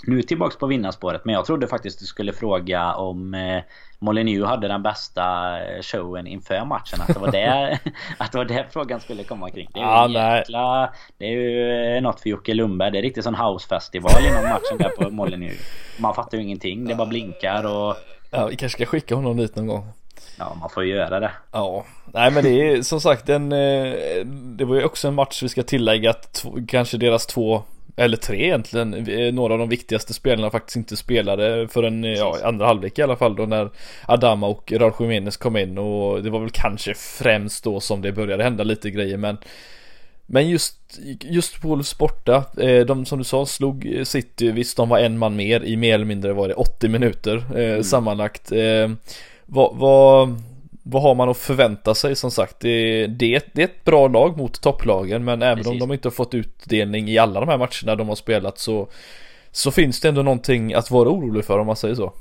nu 0.07 0.22
tillbaks 0.22 0.57
på 0.57 0.66
vinnarspåret. 0.66 1.24
Men 1.24 1.34
jag 1.34 1.44
trodde 1.46 1.66
faktiskt 1.66 1.98
du 1.98 2.07
skulle 2.07 2.32
fråga 2.32 2.94
om 2.94 3.34
eh, 3.34 3.62
Molyneux 3.98 4.46
hade 4.46 4.68
den 4.68 4.82
bästa 4.82 5.59
eh, 5.62 5.82
showen 5.82 6.26
inför 6.26 6.64
matchen. 6.64 7.00
Att 7.00 7.14
det 7.14 7.20
var 7.20 7.32
det, 7.32 7.78
att 8.18 8.32
det 8.32 8.38
var 8.38 8.44
det 8.44 8.66
frågan 8.70 9.00
skulle 9.00 9.24
komma 9.24 9.50
kring. 9.50 9.68
Det 9.74 9.80
är, 9.80 9.84
ja, 9.84 10.09
ju 10.09 10.14
jäkla, 10.14 10.92
det 11.18 11.24
är 11.24 11.30
ju 11.30 11.96
eh, 11.96 12.02
något 12.02 12.20
för 12.20 12.30
Jocke 12.30 12.55
Lundberg. 12.55 12.90
Det 12.90 12.98
är 12.98 13.02
riktigt 13.02 13.24
sån 13.24 13.34
housefestival 13.34 14.12
innan 14.30 14.42
matchen 14.42 14.78
där 14.78 14.88
på 14.88 15.11
Molyneux. 15.11 15.59
Man 15.98 16.14
fattar 16.14 16.38
ju 16.38 16.44
ingenting. 16.44 16.84
Det 16.84 16.94
bara 16.94 17.07
blinkar 17.07 17.66
och... 17.66 17.96
Ja, 18.30 18.46
vi 18.46 18.57
kanske 18.57 18.76
ska 18.76 18.86
skicka 18.86 19.14
honom 19.14 19.36
dit 19.36 19.57
någon 19.57 19.66
gång. 19.66 19.92
Ja, 20.38 20.57
man 20.61 20.70
får 20.70 20.84
ju 20.84 20.94
göra 20.94 21.20
det. 21.20 21.30
Ja, 21.52 21.84
nej 22.07 22.30
men 22.30 22.44
det 22.44 22.50
är 22.50 22.82
som 22.82 23.00
sagt 23.00 23.28
en... 23.28 23.52
Eh, 23.52 23.94
det 24.26 24.64
var 24.64 24.76
ju 24.76 24.84
också 24.84 25.09
en 25.09 25.14
match 25.14 25.42
vi 25.42 25.48
ska 25.48 25.62
tillägga 25.62 26.11
att 26.11 26.44
kanske 26.68 26.96
deras 26.96 27.26
två 27.26 27.62
eller 27.97 28.16
tre 28.16 28.45
egentligen, 28.45 28.90
några 29.34 29.53
av 29.53 29.59
de 29.59 29.68
viktigaste 29.68 30.14
spelarna 30.14 30.51
faktiskt 30.51 30.76
inte 30.76 30.97
spelade 30.97 31.68
förrän 31.68 32.05
ja, 32.05 32.38
andra 32.45 32.66
halvlek 32.66 32.99
i 32.99 33.03
alla 33.03 33.16
fall 33.16 33.36
då 33.36 33.47
när 33.47 33.70
Adama 34.07 34.47
och 34.47 34.72
Raul 34.72 34.92
Jiménez 35.01 35.36
kom 35.36 35.57
in 35.57 35.78
och 35.78 36.22
det 36.22 36.30
var 36.30 36.40
väl 36.40 36.51
kanske 36.51 36.95
främst 36.95 37.64
då 37.64 37.80
som 37.80 38.03
det 38.03 38.12
började 38.12 38.45
hända 38.45 38.64
lite 38.64 38.90
grejer 38.90 39.16
men 39.16 39.38
men 40.26 40.49
just, 40.49 40.76
just 41.20 41.64
Wolves 41.64 41.99
borta, 41.99 42.45
eh, 42.61 42.86
de 42.86 43.07
som 43.07 43.18
du 43.18 43.24
sa 43.24 43.47
slog 43.47 44.01
City, 44.05 44.51
visst 44.51 44.76
de 44.76 44.88
var 44.88 44.99
en 44.99 45.18
man 45.18 45.36
mer 45.36 45.64
i 45.64 45.76
mer 45.76 45.95
eller 45.95 46.05
mindre 46.05 46.32
var 46.32 46.49
det 46.49 46.55
80 46.55 46.88
minuter 46.88 47.45
eh, 47.55 47.70
mm. 47.70 47.84
sammanlagt. 47.84 48.53
Eh, 48.53 48.90
vad, 49.47 49.76
vad, 49.76 50.42
vad 50.87 51.03
har 51.03 51.14
man 51.14 51.28
att 51.28 51.37
förvänta 51.37 51.95
sig 51.95 52.16
som 52.16 52.30
sagt? 52.30 52.61
Det, 52.61 53.07
det, 53.07 53.45
det 53.53 53.62
är 53.62 53.64
ett 53.64 53.85
bra 53.85 54.09
lag 54.09 54.37
mot 54.37 54.62
topplagen 54.62 55.24
men 55.24 55.43
även 55.43 55.57
Precis. 55.57 55.72
om 55.72 55.78
de 55.78 55.93
inte 55.93 56.09
har 56.09 56.12
fått 56.12 56.35
utdelning 56.35 57.09
i 57.09 57.18
alla 57.18 57.41
de 57.41 57.49
här 57.49 57.59
matcherna 57.59 57.97
de 57.97 58.09
har 58.09 58.14
spelat 58.14 58.59
så 58.59 58.89
så 59.51 59.70
finns 59.70 60.01
det 60.01 60.09
ändå 60.09 60.22
någonting 60.22 60.74
att 60.74 60.91
vara 60.91 61.09
orolig 61.09 61.45
för 61.45 61.59
om 61.59 61.66
man 61.66 61.76
säger 61.76 61.95
så. 61.95 62.12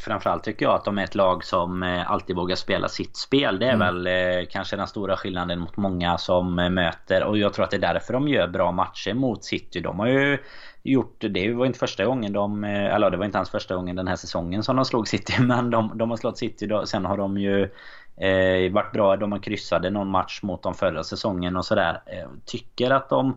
Framförallt 0.00 0.44
tycker 0.44 0.66
jag 0.66 0.74
att 0.74 0.84
de 0.84 0.98
är 0.98 1.04
ett 1.04 1.14
lag 1.14 1.44
som 1.44 1.82
eh, 1.82 2.10
alltid 2.10 2.36
vågar 2.36 2.56
spela 2.56 2.88
sitt 2.88 3.16
spel. 3.16 3.58
Det 3.58 3.66
är 3.66 3.74
mm. 3.74 4.04
väl 4.04 4.06
eh, 4.06 4.46
kanske 4.50 4.76
den 4.76 4.86
stora 4.86 5.16
skillnaden 5.16 5.58
mot 5.58 5.76
många 5.76 6.18
som 6.18 6.58
eh, 6.58 6.70
möter. 6.70 7.24
Och 7.24 7.38
jag 7.38 7.52
tror 7.52 7.64
att 7.64 7.70
det 7.70 7.76
är 7.76 7.94
därför 7.94 8.12
de 8.12 8.28
gör 8.28 8.48
bra 8.48 8.72
matcher 8.72 9.14
mot 9.14 9.44
City. 9.44 9.80
De 9.80 9.98
har 9.98 10.06
ju 10.06 10.38
gjort, 10.82 11.24
det 11.30 11.52
var 11.52 11.66
inte 11.66 11.78
första 11.78 12.04
gången 12.04 12.32
de, 12.32 12.64
eh, 12.64 12.94
eller 12.94 13.10
det 13.10 13.16
var 13.16 13.24
inte 13.24 13.38
ens 13.38 13.50
första 13.50 13.76
gången 13.76 13.96
den 13.96 14.08
här 14.08 14.16
säsongen 14.16 14.62
som 14.62 14.76
de 14.76 14.84
slog 14.84 15.08
City. 15.08 15.32
Men 15.42 15.70
de, 15.70 15.98
de 15.98 16.10
har 16.10 16.16
slått 16.16 16.38
City, 16.38 16.66
då, 16.66 16.86
sen 16.86 17.04
har 17.04 17.16
de 17.16 17.38
ju 17.38 17.68
Eh, 18.20 18.72
varit 18.72 18.92
bra, 18.92 19.16
de 19.16 19.32
har 19.32 19.38
kryssade 19.38 19.90
någon 19.90 20.08
match 20.08 20.42
mot 20.42 20.62
dem 20.62 20.74
förra 20.74 21.04
säsongen 21.04 21.56
och 21.56 21.64
sådär. 21.64 22.02
Eh, 22.06 22.28
tycker 22.44 22.90
att 22.90 23.08
de 23.08 23.36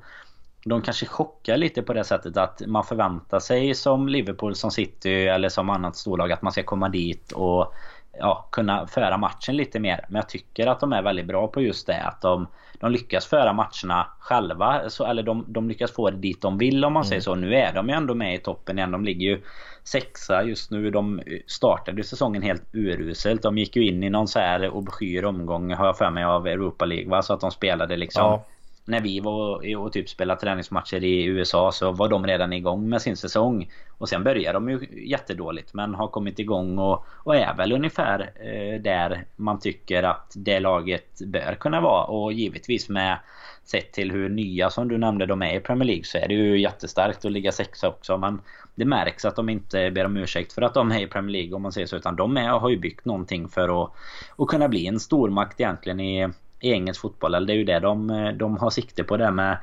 de 0.65 0.81
kanske 0.81 1.05
chockar 1.05 1.57
lite 1.57 1.81
på 1.81 1.93
det 1.93 2.03
sättet 2.03 2.37
att 2.37 2.61
man 2.67 2.83
förväntar 2.83 3.39
sig 3.39 3.75
som 3.75 4.07
Liverpool, 4.07 4.55
som 4.55 4.71
City 4.71 5.27
eller 5.27 5.49
som 5.49 5.69
annat 5.69 5.95
storlag 5.95 6.31
att 6.31 6.41
man 6.41 6.51
ska 6.51 6.63
komma 6.63 6.89
dit 6.89 7.31
och 7.31 7.73
ja, 8.19 8.47
kunna 8.51 8.87
föra 8.87 9.17
matchen 9.17 9.55
lite 9.57 9.79
mer. 9.79 10.05
Men 10.07 10.15
jag 10.15 10.29
tycker 10.29 10.67
att 10.67 10.79
de 10.79 10.93
är 10.93 11.01
väldigt 11.01 11.25
bra 11.25 11.47
på 11.47 11.61
just 11.61 11.87
det. 11.87 12.01
Att 12.01 12.21
de, 12.21 12.47
de 12.79 12.91
lyckas 12.91 13.25
föra 13.25 13.53
matcherna 13.53 14.07
själva. 14.19 14.89
Så, 14.89 15.05
eller 15.05 15.23
de, 15.23 15.45
de 15.47 15.69
lyckas 15.69 15.91
få 15.91 16.09
det 16.09 16.17
dit 16.17 16.41
de 16.41 16.57
vill 16.57 16.85
om 16.85 16.93
man 16.93 17.01
mm. 17.01 17.09
säger 17.09 17.21
så. 17.21 17.35
Nu 17.35 17.55
är 17.55 17.73
de 17.73 17.89
ju 17.89 17.95
ändå 17.95 18.15
med 18.15 18.35
i 18.35 18.39
toppen 18.39 18.77
igen. 18.77 18.91
De 18.91 19.03
ligger 19.03 19.25
ju 19.25 19.41
sexa 19.83 20.43
just 20.43 20.71
nu. 20.71 20.89
De 20.89 21.21
startade 21.47 22.03
säsongen 22.03 22.41
helt 22.41 22.63
uruselt. 22.73 23.41
De 23.41 23.57
gick 23.57 23.75
ju 23.75 23.87
in 23.87 24.03
i 24.03 24.09
någon 24.09 24.27
så 24.27 24.39
här 24.39 24.69
obskyr 24.69 25.25
omgång 25.25 25.73
har 25.73 25.85
jag 25.85 25.97
för 25.97 26.09
mig 26.09 26.23
av 26.23 26.47
Europa 26.47 26.85
League 26.85 27.09
va? 27.09 27.21
Så 27.21 27.33
att 27.33 27.41
de 27.41 27.51
spelade 27.51 27.97
liksom 27.97 28.23
ja 28.23 28.45
när 28.85 29.01
vi 29.01 29.19
var 29.19 29.77
och 29.77 29.93
typ 29.93 30.09
spelade 30.09 30.39
träningsmatcher 30.41 31.03
i 31.03 31.23
USA 31.23 31.71
så 31.71 31.91
var 31.91 32.09
de 32.09 32.27
redan 32.27 32.53
igång 32.53 32.89
med 32.89 33.01
sin 33.01 33.17
säsong. 33.17 33.71
Och 33.97 34.09
sen 34.09 34.23
började 34.23 34.53
de 34.53 34.69
ju 34.69 35.09
jättedåligt 35.09 35.73
men 35.73 35.95
har 35.95 36.07
kommit 36.07 36.39
igång 36.39 36.77
och, 36.77 37.05
och 37.09 37.35
är 37.35 37.53
väl 37.53 37.71
ungefär 37.71 38.19
eh, 38.19 38.81
där 38.81 39.25
man 39.35 39.59
tycker 39.59 40.03
att 40.03 40.33
det 40.35 40.59
laget 40.59 41.19
bör 41.25 41.55
kunna 41.59 41.81
vara. 41.81 42.03
Och 42.03 42.33
givetvis 42.33 42.89
med 42.89 43.19
sett 43.63 43.91
till 43.91 44.11
hur 44.11 44.29
nya 44.29 44.69
som 44.69 44.87
du 44.87 44.97
nämnde 44.97 45.25
de 45.25 45.41
är 45.41 45.55
i 45.55 45.59
Premier 45.59 45.87
League 45.87 46.03
så 46.03 46.17
är 46.17 46.27
det 46.27 46.33
ju 46.33 46.59
jättestarkt 46.59 47.25
att 47.25 47.31
ligga 47.31 47.51
sexa 47.51 47.87
också. 47.87 48.17
Men 48.17 48.41
det 48.75 48.85
märks 48.85 49.25
att 49.25 49.35
de 49.35 49.49
inte 49.49 49.91
ber 49.91 50.05
om 50.05 50.17
ursäkt 50.17 50.53
för 50.53 50.61
att 50.61 50.73
de 50.73 50.91
är 50.91 50.99
i 51.01 51.07
Premier 51.07 51.31
League 51.31 51.55
om 51.55 51.61
man 51.61 51.71
säger 51.71 51.87
så. 51.87 51.95
Utan 51.95 52.15
de 52.15 52.37
är, 52.37 52.49
har 52.49 52.69
ju 52.69 52.77
byggt 52.77 53.05
någonting 53.05 53.49
för 53.49 53.83
att, 53.83 53.91
att 54.37 54.47
kunna 54.47 54.67
bli 54.67 54.87
en 54.87 54.99
stormakt 54.99 55.59
egentligen 55.59 55.99
i, 55.99 56.29
i 56.63 56.71
engelsk 56.71 57.01
fotboll. 57.01 57.35
Eller 57.35 57.47
det 57.47 57.53
är 57.53 57.57
ju 57.57 57.63
det 57.63 57.79
de, 57.79 58.07
de 58.39 58.57
har 58.57 58.69
sikte 58.69 59.03
på 59.03 59.17
det 59.17 59.31
med 59.31 59.57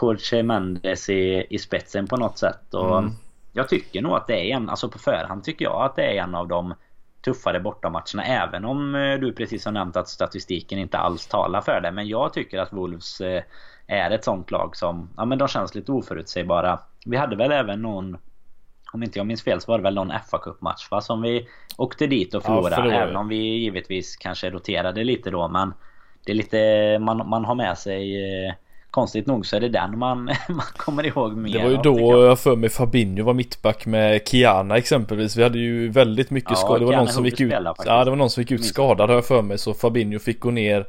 Jorge 0.00 0.42
Mendes 0.42 1.08
i, 1.08 1.46
i 1.50 1.58
spetsen 1.58 2.06
på 2.06 2.16
något 2.16 2.38
sätt. 2.38 2.74
Och 2.74 2.98
mm. 2.98 3.10
Jag 3.52 3.68
tycker 3.68 4.02
nog 4.02 4.12
att 4.12 4.26
det 4.26 4.50
är 4.50 4.56
en, 4.56 4.70
alltså 4.70 4.88
på 4.88 4.98
förhand 4.98 5.44
tycker 5.44 5.64
jag 5.64 5.82
att 5.82 5.96
det 5.96 6.02
är 6.02 6.22
en 6.22 6.34
av 6.34 6.48
de 6.48 6.74
tuffare 7.24 7.60
bortamatcherna. 7.60 8.24
Även 8.24 8.64
om 8.64 8.94
eh, 8.94 9.14
du 9.14 9.32
precis 9.32 9.64
har 9.64 9.72
nämnt 9.72 9.96
att 9.96 10.08
statistiken 10.08 10.78
inte 10.78 10.98
alls 10.98 11.26
talar 11.26 11.60
för 11.60 11.80
det. 11.80 11.90
Men 11.92 12.08
jag 12.08 12.32
tycker 12.32 12.58
att 12.58 12.72
Wolves 12.72 13.20
eh, 13.20 13.42
är 13.86 14.10
ett 14.10 14.24
sånt 14.24 14.50
lag 14.50 14.76
som, 14.76 15.08
ja 15.16 15.24
men 15.24 15.38
de 15.38 15.48
känns 15.48 15.74
lite 15.74 15.92
oförutsägbara. 15.92 16.78
Vi 17.06 17.16
hade 17.16 17.36
väl 17.36 17.52
även 17.52 17.82
någon 17.82 18.16
om 18.92 19.02
inte 19.02 19.18
jag 19.18 19.26
minns 19.26 19.42
fel 19.42 19.60
så 19.60 19.72
var 19.72 19.78
det 19.78 19.82
väl 19.82 19.94
någon 19.94 20.12
fa 20.30 20.38
Cup-match 20.38 20.88
va? 20.90 21.00
Som 21.00 21.22
vi 21.22 21.48
åkte 21.76 22.06
dit 22.06 22.34
och 22.34 22.42
förlorade. 22.42 22.70
Ja, 22.70 22.76
förlorade. 22.76 23.02
Även 23.02 23.16
om 23.16 23.28
vi 23.28 23.36
givetvis 23.36 24.16
kanske 24.16 24.50
roterade 24.50 25.04
lite 25.04 25.30
då. 25.30 25.48
Men 25.48 25.74
det 26.24 26.32
är 26.32 26.36
lite, 26.36 26.98
man, 26.98 27.28
man 27.28 27.44
har 27.44 27.54
med 27.54 27.78
sig 27.78 28.24
eh, 28.46 28.54
Konstigt 28.94 29.26
nog 29.26 29.46
så 29.46 29.56
är 29.56 29.60
det 29.60 29.68
den 29.68 29.98
man, 29.98 30.24
man 30.48 30.66
kommer 30.76 31.06
ihåg 31.06 31.36
mer 31.36 31.52
Det 31.52 31.64
var 31.64 31.70
ju 31.70 31.76
då 31.76 32.26
jag. 32.26 32.38
för 32.38 32.56
mig 32.56 32.70
Fabinho 32.70 33.24
var 33.24 33.34
mittback 33.34 33.86
med 33.86 34.28
Kiana 34.28 34.76
exempelvis. 34.76 35.36
Vi 35.36 35.42
hade 35.42 35.58
ju 35.58 35.88
väldigt 35.88 36.30
mycket 36.30 36.50
ja, 36.50 36.56
skador. 36.56 36.78
Det 36.78 36.84
var 36.84 36.96
någon 36.96 37.08
som 37.08 37.24
gick 37.24 37.40
ut 37.40 37.50
spela, 37.50 37.74
Ja 37.86 38.04
det 38.04 38.10
var 38.10 38.16
någon 38.16 38.30
som 38.30 38.40
gick 38.40 38.50
ut 38.50 38.64
skadad 38.64 39.08
har 39.08 39.14
jag 39.14 39.26
för 39.26 39.42
mig. 39.42 39.58
Så 39.58 39.74
Fabinho 39.74 40.18
fick 40.18 40.40
gå 40.40 40.50
ner 40.50 40.86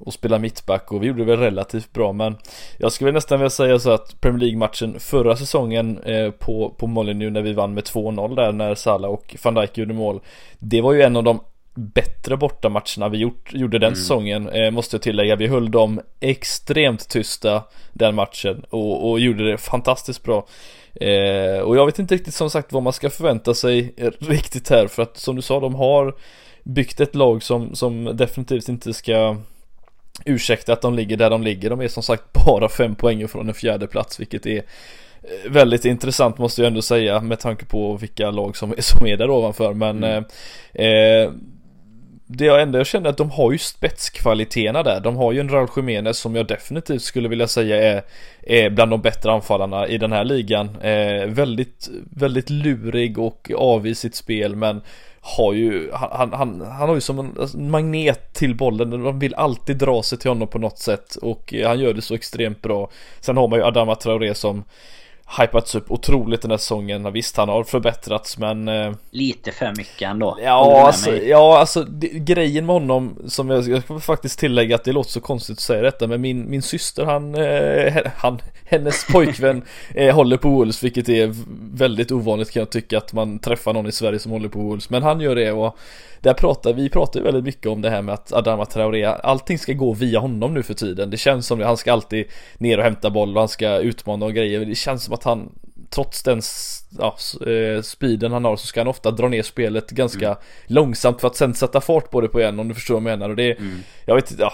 och 0.00 0.12
spela 0.12 0.38
mittback 0.38 0.92
och 0.92 1.02
vi 1.02 1.06
gjorde 1.06 1.18
det 1.18 1.24
väl 1.24 1.38
relativt 1.38 1.92
bra. 1.92 2.12
Men 2.12 2.36
Jag 2.78 2.92
skulle 2.92 3.12
nästan 3.12 3.38
vilja 3.38 3.50
säga 3.50 3.78
så 3.78 3.90
att 3.90 4.20
Premier 4.20 4.40
League-matchen 4.40 5.00
förra 5.00 5.36
säsongen 5.36 5.98
eh, 5.98 6.30
på, 6.30 6.74
på 6.78 6.86
Molineux 6.86 7.32
när 7.32 7.42
vi 7.42 7.52
vann 7.52 7.74
med 7.74 7.84
2-0 7.84 8.36
där 8.36 8.52
när 8.52 8.74
Salah 8.74 9.10
och 9.10 9.36
van 9.44 9.54
Dijk 9.54 9.78
gjorde 9.78 9.94
mål 9.94 10.20
Det 10.58 10.80
var 10.80 10.92
ju 10.92 11.02
en 11.02 11.16
av 11.16 11.24
de 11.24 11.40
bättre 11.80 12.36
bortamatcherna 12.36 13.08
vi 13.08 13.18
gjort, 13.18 13.52
gjorde 13.54 13.78
den 13.78 13.88
mm. 13.88 13.96
säsongen 13.96 14.48
eh, 14.48 14.70
måste 14.70 14.96
jag 14.96 15.02
tillägga. 15.02 15.36
Vi 15.36 15.46
höll 15.46 15.70
dem 15.70 16.00
extremt 16.20 17.08
tysta 17.08 17.62
den 17.92 18.14
matchen 18.14 18.64
och, 18.70 19.10
och 19.10 19.20
gjorde 19.20 19.50
det 19.50 19.58
fantastiskt 19.58 20.22
bra. 20.22 20.46
Eh, 20.94 21.60
och 21.60 21.76
jag 21.76 21.86
vet 21.86 21.98
inte 21.98 22.14
riktigt 22.14 22.34
som 22.34 22.50
sagt 22.50 22.72
vad 22.72 22.82
man 22.82 22.92
ska 22.92 23.10
förvänta 23.10 23.54
sig 23.54 23.94
riktigt 24.18 24.70
här 24.70 24.86
för 24.86 25.02
att 25.02 25.16
som 25.16 25.36
du 25.36 25.42
sa 25.42 25.60
de 25.60 25.74
har 25.74 26.14
byggt 26.62 27.00
ett 27.00 27.14
lag 27.14 27.42
som, 27.42 27.74
som 27.74 28.16
definitivt 28.16 28.68
inte 28.68 28.94
ska 28.94 29.36
ursäkta 30.24 30.72
att 30.72 30.82
de 30.82 30.94
ligger 30.94 31.16
där 31.16 31.30
de 31.30 31.42
ligger. 31.42 31.70
De 31.70 31.80
är 31.80 31.88
som 31.88 32.02
sagt 32.02 32.24
bara 32.32 32.68
fem 32.68 32.94
poäng 32.94 33.28
från 33.28 33.48
en 33.48 33.54
fjärde 33.54 33.86
plats 33.86 34.20
vilket 34.20 34.46
är 34.46 34.56
eh, 34.56 35.50
väldigt 35.50 35.84
intressant 35.84 36.38
måste 36.38 36.62
jag 36.62 36.66
ändå 36.66 36.82
säga 36.82 37.20
med 37.20 37.40
tanke 37.40 37.64
på 37.64 37.96
vilka 37.96 38.30
lag 38.30 38.56
som, 38.56 38.74
som 38.78 39.06
är 39.06 39.16
där 39.16 39.30
ovanför 39.30 39.74
men 39.74 40.04
mm. 40.04 40.24
eh, 40.72 40.86
eh 40.86 41.30
det 42.32 42.44
jag 42.44 42.62
ändå 42.62 42.84
kände 42.84 43.08
att 43.08 43.16
de 43.16 43.30
har 43.30 43.52
ju 43.52 43.58
spetskvaliteterna 43.58 44.82
där. 44.82 45.00
De 45.00 45.16
har 45.16 45.32
ju 45.32 45.40
en 45.40 45.48
Raul 45.48 45.68
Jiménez 45.76 46.18
som 46.18 46.36
jag 46.36 46.46
definitivt 46.46 47.02
skulle 47.02 47.28
vilja 47.28 47.48
säga 47.48 47.92
är, 47.92 48.02
är 48.42 48.70
bland 48.70 48.90
de 48.90 49.00
bättre 49.00 49.32
anfallarna 49.32 49.88
i 49.88 49.98
den 49.98 50.12
här 50.12 50.24
ligan. 50.24 50.76
Eh, 50.80 51.26
väldigt, 51.26 51.88
väldigt 52.10 52.50
lurig 52.50 53.18
och 53.18 53.50
avvis 53.56 53.98
i 53.98 54.00
sitt 54.00 54.14
spel 54.14 54.56
men 54.56 54.82
har 55.20 55.52
ju, 55.52 55.90
han, 55.92 56.32
han, 56.32 56.60
han 56.60 56.88
har 56.88 56.94
ju 56.94 57.00
som 57.00 57.18
en 57.18 57.70
magnet 57.70 58.32
till 58.32 58.54
bollen. 58.54 58.90
De 58.90 59.18
vill 59.18 59.34
alltid 59.34 59.76
dra 59.76 60.02
sig 60.02 60.18
till 60.18 60.30
honom 60.30 60.48
på 60.48 60.58
något 60.58 60.78
sätt 60.78 61.14
och 61.14 61.54
eh, 61.54 61.68
han 61.68 61.80
gör 61.80 61.94
det 61.94 62.02
så 62.02 62.14
extremt 62.14 62.62
bra. 62.62 62.90
Sen 63.20 63.36
har 63.36 63.48
man 63.48 63.58
ju 63.58 63.64
Adama 63.64 63.94
Traoré 63.94 64.34
som 64.34 64.64
hypats 65.38 65.74
upp 65.74 65.90
otroligt 65.90 66.42
den 66.42 66.50
här 66.50 66.58
säsongen. 66.58 67.12
Visst, 67.12 67.36
han 67.36 67.48
har 67.48 67.64
förbättrats 67.64 68.38
men... 68.38 68.68
Eh, 68.68 68.92
Lite 69.10 69.52
för 69.52 69.72
mycket 69.76 70.08
ändå. 70.08 70.38
Ja, 70.42 70.86
alltså, 70.86 71.16
ja, 71.16 71.58
alltså 71.58 71.82
det, 71.82 72.08
grejen 72.08 72.66
med 72.66 72.74
honom 72.74 73.18
som 73.28 73.50
jag, 73.50 73.68
jag 73.68 73.82
ska 73.82 74.00
faktiskt 74.00 74.38
tillägga 74.38 74.74
att 74.74 74.84
det 74.84 74.92
låter 74.92 75.10
så 75.10 75.20
konstigt 75.20 75.56
att 75.56 75.60
säga 75.60 75.82
detta 75.82 76.06
men 76.06 76.20
min, 76.20 76.50
min 76.50 76.62
syster 76.62 77.04
han, 77.04 77.34
eh, 77.34 78.06
han 78.16 78.38
hennes 78.64 79.06
pojkvän 79.12 79.62
eh, 79.94 80.14
håller 80.14 80.36
på 80.36 80.48
Wolves 80.48 80.84
vilket 80.84 81.08
är 81.08 81.34
väldigt 81.74 82.12
ovanligt 82.12 82.50
kan 82.50 82.60
jag 82.60 82.70
tycka 82.70 82.98
att 82.98 83.12
man 83.12 83.38
träffar 83.38 83.72
någon 83.72 83.86
i 83.86 83.92
Sverige 83.92 84.18
som 84.18 84.32
håller 84.32 84.48
på 84.48 84.58
Wolves. 84.58 84.90
Men 84.90 85.02
han 85.02 85.20
gör 85.20 85.34
det 85.34 85.52
och 85.52 85.78
där 86.20 86.34
pratar 86.34 86.72
vi 86.72 86.88
pratar 86.88 87.20
väldigt 87.20 87.44
mycket 87.44 87.66
om 87.66 87.82
det 87.82 87.90
här 87.90 88.02
med 88.02 88.14
att 88.14 88.32
Adama 88.32 88.66
Traoré, 88.66 89.04
allting 89.04 89.58
ska 89.58 89.72
gå 89.72 89.92
via 89.92 90.18
honom 90.18 90.54
nu 90.54 90.62
för 90.62 90.74
tiden. 90.74 91.10
Det 91.10 91.16
känns 91.16 91.46
som 91.46 91.58
det, 91.58 91.66
han 91.66 91.76
ska 91.76 91.92
alltid 91.92 92.26
ner 92.58 92.78
och 92.78 92.84
hämta 92.84 93.10
boll 93.10 93.34
och 93.36 93.40
han 93.40 93.48
ska 93.48 93.78
utmana 93.78 94.26
och 94.26 94.34
grejer. 94.34 94.64
Det 94.64 94.74
känns 94.74 95.04
som 95.04 95.14
att 95.14 95.24
han 95.24 95.52
trots 95.90 96.22
den 96.22 96.40
ja, 96.98 97.16
eh, 97.46 97.82
speeden 97.82 98.32
han 98.32 98.44
har 98.44 98.56
så 98.56 98.66
ska 98.66 98.80
han 98.80 98.88
ofta 98.88 99.10
dra 99.10 99.28
ner 99.28 99.42
spelet 99.42 99.90
ganska 99.90 100.26
mm. 100.26 100.38
långsamt 100.66 101.20
för 101.20 101.28
att 101.28 101.36
sen 101.36 101.54
sätta 101.54 101.80
fart 101.80 102.10
på 102.10 102.20
det 102.20 102.28
på 102.28 102.40
en 102.40 102.60
om 102.60 102.68
du 102.68 102.74
förstår 102.74 102.94
vad 102.94 103.02
jag 103.02 103.18
menar 103.18 103.30
och 103.30 103.36
det 103.36 103.52
mm. 103.52 103.78
Jag 104.04 104.14
vet 104.14 104.38
ja, 104.38 104.52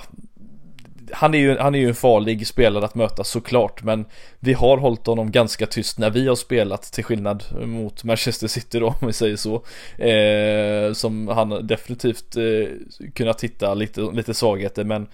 han 1.13 1.35
är, 1.35 1.39
ju, 1.39 1.59
han 1.59 1.75
är 1.75 1.79
ju 1.79 1.89
en 1.89 1.95
farlig 1.95 2.47
spelare 2.47 2.85
att 2.85 2.95
möta 2.95 3.25
såklart 3.25 3.83
men 3.83 4.05
vi 4.41 4.53
har 4.53 4.77
hållit 4.77 5.07
honom 5.07 5.31
ganska 5.31 5.67
tyst 5.67 5.99
när 5.99 6.11
vi 6.11 6.29
har 6.29 6.35
spelat 6.35 6.83
till 6.83 7.05
skillnad 7.05 7.45
mot 7.67 8.05
Manchester 8.05 8.47
City 8.47 8.79
då 8.79 8.87
om 8.87 9.07
vi 9.07 9.13
säger 9.13 9.37
så. 9.37 9.55
Eh, 10.03 10.93
som 10.93 11.29
han 11.29 11.67
definitivt 11.67 12.37
eh, 12.37 12.69
kunnat 13.15 13.45
hitta 13.45 13.75
lite, 13.75 14.01
lite 14.01 14.35
svagheter 14.35 14.85
men 14.85 15.07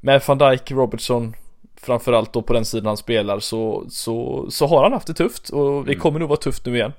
med 0.00 0.22
van 0.26 0.38
Dijk, 0.38 0.70
Robertson 0.70 1.34
framförallt 1.76 2.32
då 2.32 2.42
på 2.42 2.52
den 2.52 2.64
sidan 2.64 2.86
han 2.86 2.96
spelar 2.96 3.40
så, 3.40 3.84
så, 3.88 4.46
så 4.50 4.66
har 4.66 4.82
han 4.82 4.92
haft 4.92 5.06
det 5.06 5.14
tufft 5.14 5.48
och 5.48 5.84
det 5.84 5.92
mm. 5.92 6.00
kommer 6.00 6.20
nog 6.20 6.28
vara 6.28 6.40
tufft 6.40 6.66
nu 6.66 6.74
igen. 6.74 6.92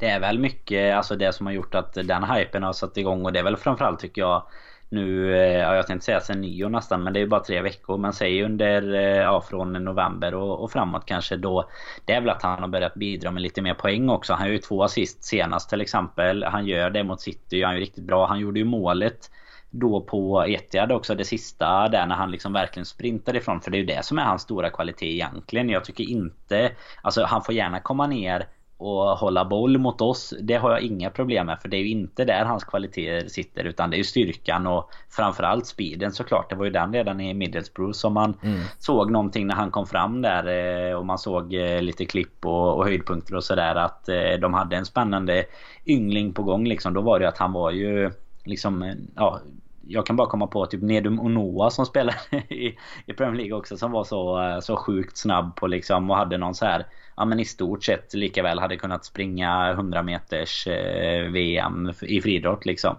Det 0.00 0.06
är 0.06 0.20
väl 0.20 0.38
mycket, 0.38 0.94
alltså 0.94 1.16
det 1.16 1.32
som 1.32 1.46
har 1.46 1.52
gjort 1.52 1.74
att 1.74 1.94
den 1.94 2.24
hypen 2.24 2.62
har 2.62 2.72
satt 2.72 2.96
igång 2.96 3.24
och 3.24 3.32
det 3.32 3.38
är 3.38 3.44
väl 3.44 3.56
framförallt 3.56 4.00
tycker 4.00 4.20
jag 4.22 4.42
nu, 4.88 5.36
eh, 5.36 5.58
ja 5.58 5.74
jag 5.74 5.86
tänkte 5.86 6.04
säga 6.04 6.20
sen 6.20 6.40
nyår 6.40 6.68
nästan 6.68 7.02
men 7.02 7.12
det 7.12 7.18
är 7.18 7.20
ju 7.20 7.26
bara 7.28 7.44
tre 7.44 7.62
veckor. 7.62 7.98
Men 7.98 8.12
säg 8.12 8.44
under, 8.44 8.94
eh, 8.94 9.00
ja 9.00 9.40
från 9.40 9.72
november 9.72 10.34
och, 10.34 10.62
och, 10.62 10.70
framåt 10.70 11.06
kanske 11.06 11.36
då. 11.36 11.68
Det 12.04 12.12
är 12.12 12.20
väl 12.20 12.30
att 12.30 12.42
han 12.42 12.60
har 12.60 12.68
börjat 12.68 12.94
bidra 12.94 13.30
med 13.30 13.42
lite 13.42 13.62
mer 13.62 13.74
poäng 13.74 14.08
också. 14.08 14.32
Han 14.32 14.42
har 14.42 14.48
ju 14.48 14.58
två 14.58 14.82
assist 14.82 15.24
senast 15.24 15.70
till 15.70 15.80
exempel. 15.80 16.44
Han 16.44 16.66
gör 16.66 16.90
det 16.90 17.04
mot 17.04 17.20
City, 17.20 17.62
han 17.62 17.72
är 17.72 17.76
ju 17.76 17.82
riktigt 17.82 18.04
bra. 18.04 18.26
Han 18.26 18.40
gjorde 18.40 18.58
ju 18.58 18.64
målet 18.64 19.30
då 19.70 20.00
på 20.00 20.44
Etihad 20.46 20.92
också 20.92 21.14
det 21.14 21.24
sista 21.24 21.88
där 21.88 22.06
när 22.06 22.14
han 22.14 22.30
liksom 22.30 22.52
verkligen 22.52 22.86
sprintar 22.86 23.36
ifrån. 23.36 23.60
För 23.60 23.70
det 23.70 23.76
är 23.76 23.80
ju 23.80 23.86
det 23.86 24.04
som 24.04 24.18
är 24.18 24.24
hans 24.24 24.42
stora 24.42 24.70
kvalitet 24.70 25.12
egentligen. 25.14 25.68
Jag 25.68 25.84
tycker 25.84 26.04
inte... 26.04 26.72
Alltså 27.02 27.24
han 27.24 27.42
får 27.42 27.54
gärna 27.54 27.80
komma 27.80 28.06
ner 28.06 28.46
och 28.78 29.18
hålla 29.18 29.44
boll 29.44 29.78
mot 29.78 30.00
oss, 30.00 30.34
det 30.40 30.54
har 30.54 30.70
jag 30.70 30.80
inga 30.80 31.10
problem 31.10 31.46
med. 31.46 31.60
För 31.60 31.68
det 31.68 31.76
är 31.76 31.80
ju 31.80 31.88
inte 31.88 32.24
där 32.24 32.44
hans 32.44 32.64
kvaliteter 32.64 33.28
sitter. 33.28 33.64
Utan 33.64 33.90
det 33.90 33.96
är 33.96 33.98
ju 33.98 34.04
styrkan 34.04 34.66
och 34.66 34.90
framförallt 35.10 35.66
speeden 35.66 36.12
såklart. 36.12 36.50
Det 36.50 36.56
var 36.56 36.64
ju 36.64 36.70
den 36.70 36.92
redan 36.92 37.20
i 37.20 37.34
Middlesbrough 37.34 37.92
som 37.92 38.12
man 38.12 38.34
mm. 38.42 38.60
såg 38.78 39.10
någonting 39.10 39.46
när 39.46 39.54
han 39.54 39.70
kom 39.70 39.86
fram 39.86 40.22
där. 40.22 40.46
Eh, 40.88 40.96
och 40.96 41.06
man 41.06 41.18
såg 41.18 41.54
eh, 41.54 41.82
lite 41.82 42.04
klipp 42.04 42.46
och, 42.46 42.76
och 42.76 42.84
höjdpunkter 42.84 43.34
och 43.34 43.44
sådär. 43.44 43.74
Att 43.74 44.08
eh, 44.08 44.32
de 44.40 44.54
hade 44.54 44.76
en 44.76 44.86
spännande 44.86 45.44
yngling 45.86 46.32
på 46.32 46.42
gång 46.42 46.66
liksom. 46.66 46.94
Då 46.94 47.00
var 47.00 47.20
det 47.20 47.28
att 47.28 47.38
han 47.38 47.52
var 47.52 47.70
ju 47.70 48.10
liksom, 48.44 48.94
ja 49.14 49.40
jag 49.88 50.06
kan 50.06 50.16
bara 50.16 50.28
komma 50.28 50.46
på 50.46 50.66
typ 50.66 50.82
Nedum 50.82 51.20
Onoa 51.20 51.70
som 51.70 51.86
spelade 51.86 52.18
i, 52.48 52.76
i 53.06 53.12
Premier 53.12 53.36
League 53.36 53.58
också 53.58 53.76
som 53.76 53.92
var 53.92 54.04
så, 54.04 54.42
eh, 54.42 54.60
så 54.60 54.76
sjukt 54.76 55.16
snabb 55.16 55.56
på 55.56 55.66
liksom 55.66 56.10
och 56.10 56.16
hade 56.16 56.38
någon 56.38 56.54
så 56.54 56.64
här 56.64 56.86
ja 57.16 57.24
men 57.24 57.40
i 57.40 57.44
stort 57.44 57.84
sett 57.84 58.14
lika 58.14 58.42
väl 58.42 58.58
hade 58.58 58.76
kunnat 58.76 59.04
springa 59.04 59.74
100-meters-VM 59.74 61.88
eh, 61.88 61.94
i 62.02 62.20
friidrott 62.20 62.66
liksom. 62.66 62.96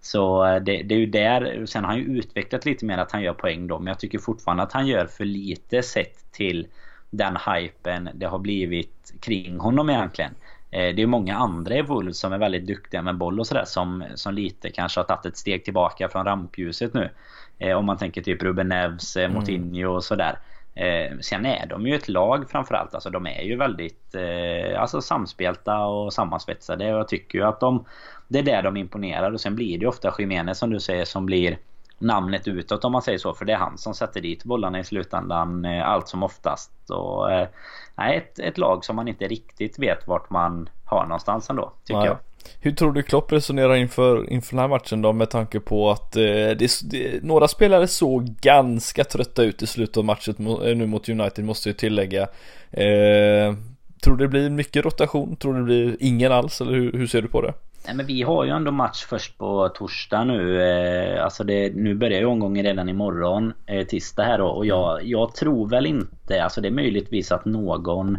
Så 0.00 0.46
eh, 0.46 0.62
det, 0.62 0.82
det, 0.82 0.94
är 0.94 0.98
ju 0.98 1.06
där, 1.06 1.66
sen 1.66 1.84
har 1.84 1.90
han 1.90 2.00
ju 2.00 2.18
utvecklat 2.18 2.64
lite 2.64 2.84
mer 2.84 2.98
att 2.98 3.12
han 3.12 3.22
gör 3.22 3.32
poäng 3.32 3.66
då 3.66 3.78
men 3.78 3.86
jag 3.86 3.98
tycker 3.98 4.18
fortfarande 4.18 4.62
att 4.62 4.72
han 4.72 4.86
gör 4.86 5.06
för 5.06 5.24
lite 5.24 5.82
sett 5.82 6.32
till 6.32 6.66
den 7.10 7.36
hypen 7.36 8.08
det 8.14 8.26
har 8.26 8.38
blivit 8.38 9.12
kring 9.20 9.58
honom 9.58 9.90
egentligen. 9.90 10.34
Eh, 10.76 10.94
det 10.94 11.02
är 11.02 11.06
många 11.06 11.36
andra 11.36 11.74
i 11.74 11.82
Wolves 11.82 12.18
som 12.18 12.32
är 12.32 12.38
väldigt 12.38 12.66
duktiga 12.66 13.02
med 13.02 13.16
boll 13.16 13.40
och 13.40 13.46
sådär 13.46 13.64
som, 13.66 14.04
som 14.14 14.34
lite 14.34 14.70
kanske 14.70 15.00
har 15.00 15.04
tagit 15.04 15.26
ett 15.26 15.36
steg 15.36 15.64
tillbaka 15.64 16.08
från 16.08 16.24
rampljuset 16.24 16.94
nu. 16.94 17.10
Om 17.76 17.86
man 17.86 17.98
tänker 17.98 18.22
typ 18.22 18.42
Ruben 18.42 18.68
Neves, 18.68 19.16
mm. 19.16 19.32
Moutinho 19.32 19.88
och 19.88 20.04
sådär. 20.04 20.38
Eh, 20.76 21.18
sen 21.20 21.46
är 21.46 21.66
de 21.66 21.86
ju 21.86 21.94
ett 21.94 22.08
lag 22.08 22.50
framförallt. 22.50 22.94
Alltså 22.94 23.10
de 23.10 23.26
är 23.26 23.42
ju 23.42 23.56
väldigt 23.56 24.14
eh, 24.14 24.80
alltså 24.80 25.00
samspelta 25.00 25.86
och 25.86 26.12
sammansvetsade. 26.12 26.92
Och 26.92 26.98
jag 26.98 27.08
tycker 27.08 27.38
ju 27.38 27.44
att 27.44 27.60
de... 27.60 27.84
Det 28.28 28.38
är 28.38 28.42
där 28.42 28.62
de 28.62 28.76
imponerar. 28.76 29.32
Och 29.32 29.40
sen 29.40 29.54
blir 29.54 29.78
det 29.78 29.82
ju 29.82 29.88
ofta 29.88 30.14
Jiménez 30.18 30.58
som 30.58 30.70
du 30.70 30.80
säger 30.80 31.04
som 31.04 31.26
blir 31.26 31.58
namnet 31.98 32.48
utåt 32.48 32.84
om 32.84 32.92
man 32.92 33.02
säger 33.02 33.18
så. 33.18 33.34
För 33.34 33.44
det 33.44 33.52
är 33.52 33.56
han 33.56 33.78
som 33.78 33.94
sätter 33.94 34.20
dit 34.20 34.44
bollarna 34.44 34.78
i 34.78 34.84
slutändan 34.84 35.64
eh, 35.64 35.88
allt 35.88 36.08
som 36.08 36.22
oftast. 36.22 36.90
Och, 36.90 37.32
eh, 37.32 37.48
nej, 37.96 38.16
ett, 38.16 38.38
ett 38.38 38.58
lag 38.58 38.84
som 38.84 38.96
man 38.96 39.08
inte 39.08 39.28
riktigt 39.28 39.78
vet 39.78 40.06
vart 40.06 40.30
man 40.30 40.68
har 40.84 41.02
någonstans 41.02 41.50
ändå, 41.50 41.72
tycker 41.84 41.98
nej. 41.98 42.06
jag. 42.06 42.18
Hur 42.60 42.72
tror 42.72 42.92
du 42.92 43.02
Klopp 43.02 43.32
resonerar 43.32 43.74
inför, 43.74 44.30
inför 44.30 44.50
den 44.50 44.60
här 44.60 44.68
matchen 44.68 45.02
då 45.02 45.12
med 45.12 45.30
tanke 45.30 45.60
på 45.60 45.90
att 45.90 46.16
eh, 46.16 46.22
det, 46.22 46.70
det, 46.90 47.22
några 47.22 47.48
spelare 47.48 47.88
såg 47.88 48.24
ganska 48.40 49.04
trötta 49.04 49.42
ut 49.42 49.62
i 49.62 49.66
slutet 49.66 49.96
av 49.96 50.04
matchen 50.04 50.34
eh, 50.38 50.76
nu 50.76 50.86
mot 50.86 51.08
United 51.08 51.44
måste 51.44 51.68
jag 51.68 51.78
tillägga. 51.78 52.22
Eh, 52.70 53.54
tror 54.02 54.16
det 54.16 54.28
blir 54.28 54.50
mycket 54.50 54.84
rotation? 54.84 55.36
Tror 55.36 55.54
du 55.54 55.58
det 55.58 55.64
blir 55.64 55.96
ingen 56.00 56.32
alls? 56.32 56.60
Eller 56.60 56.72
hur, 56.72 56.92
hur 56.92 57.06
ser 57.06 57.22
du 57.22 57.28
på 57.28 57.42
det? 57.42 57.54
Nej 57.86 57.96
men 57.96 58.06
vi 58.06 58.22
har 58.22 58.44
ju 58.44 58.50
ändå 58.50 58.70
match 58.70 59.04
först 59.04 59.38
på 59.38 59.68
torsdag 59.68 60.24
nu. 60.24 60.62
Eh, 60.62 61.24
alltså 61.24 61.44
det, 61.44 61.74
nu 61.74 61.94
börjar 61.94 62.20
ju 62.20 62.26
omgången 62.26 62.64
redan 62.64 62.88
imorgon. 62.88 63.52
Eh, 63.66 63.86
tisdag 63.86 64.22
här 64.22 64.38
då. 64.38 64.46
Och 64.46 64.66
jag, 64.66 65.04
jag 65.04 65.34
tror 65.34 65.68
väl 65.68 65.86
inte, 65.86 66.44
alltså 66.44 66.60
det 66.60 66.68
är 66.68 66.72
möjligtvis 66.72 67.32
att 67.32 67.44
någon 67.44 68.18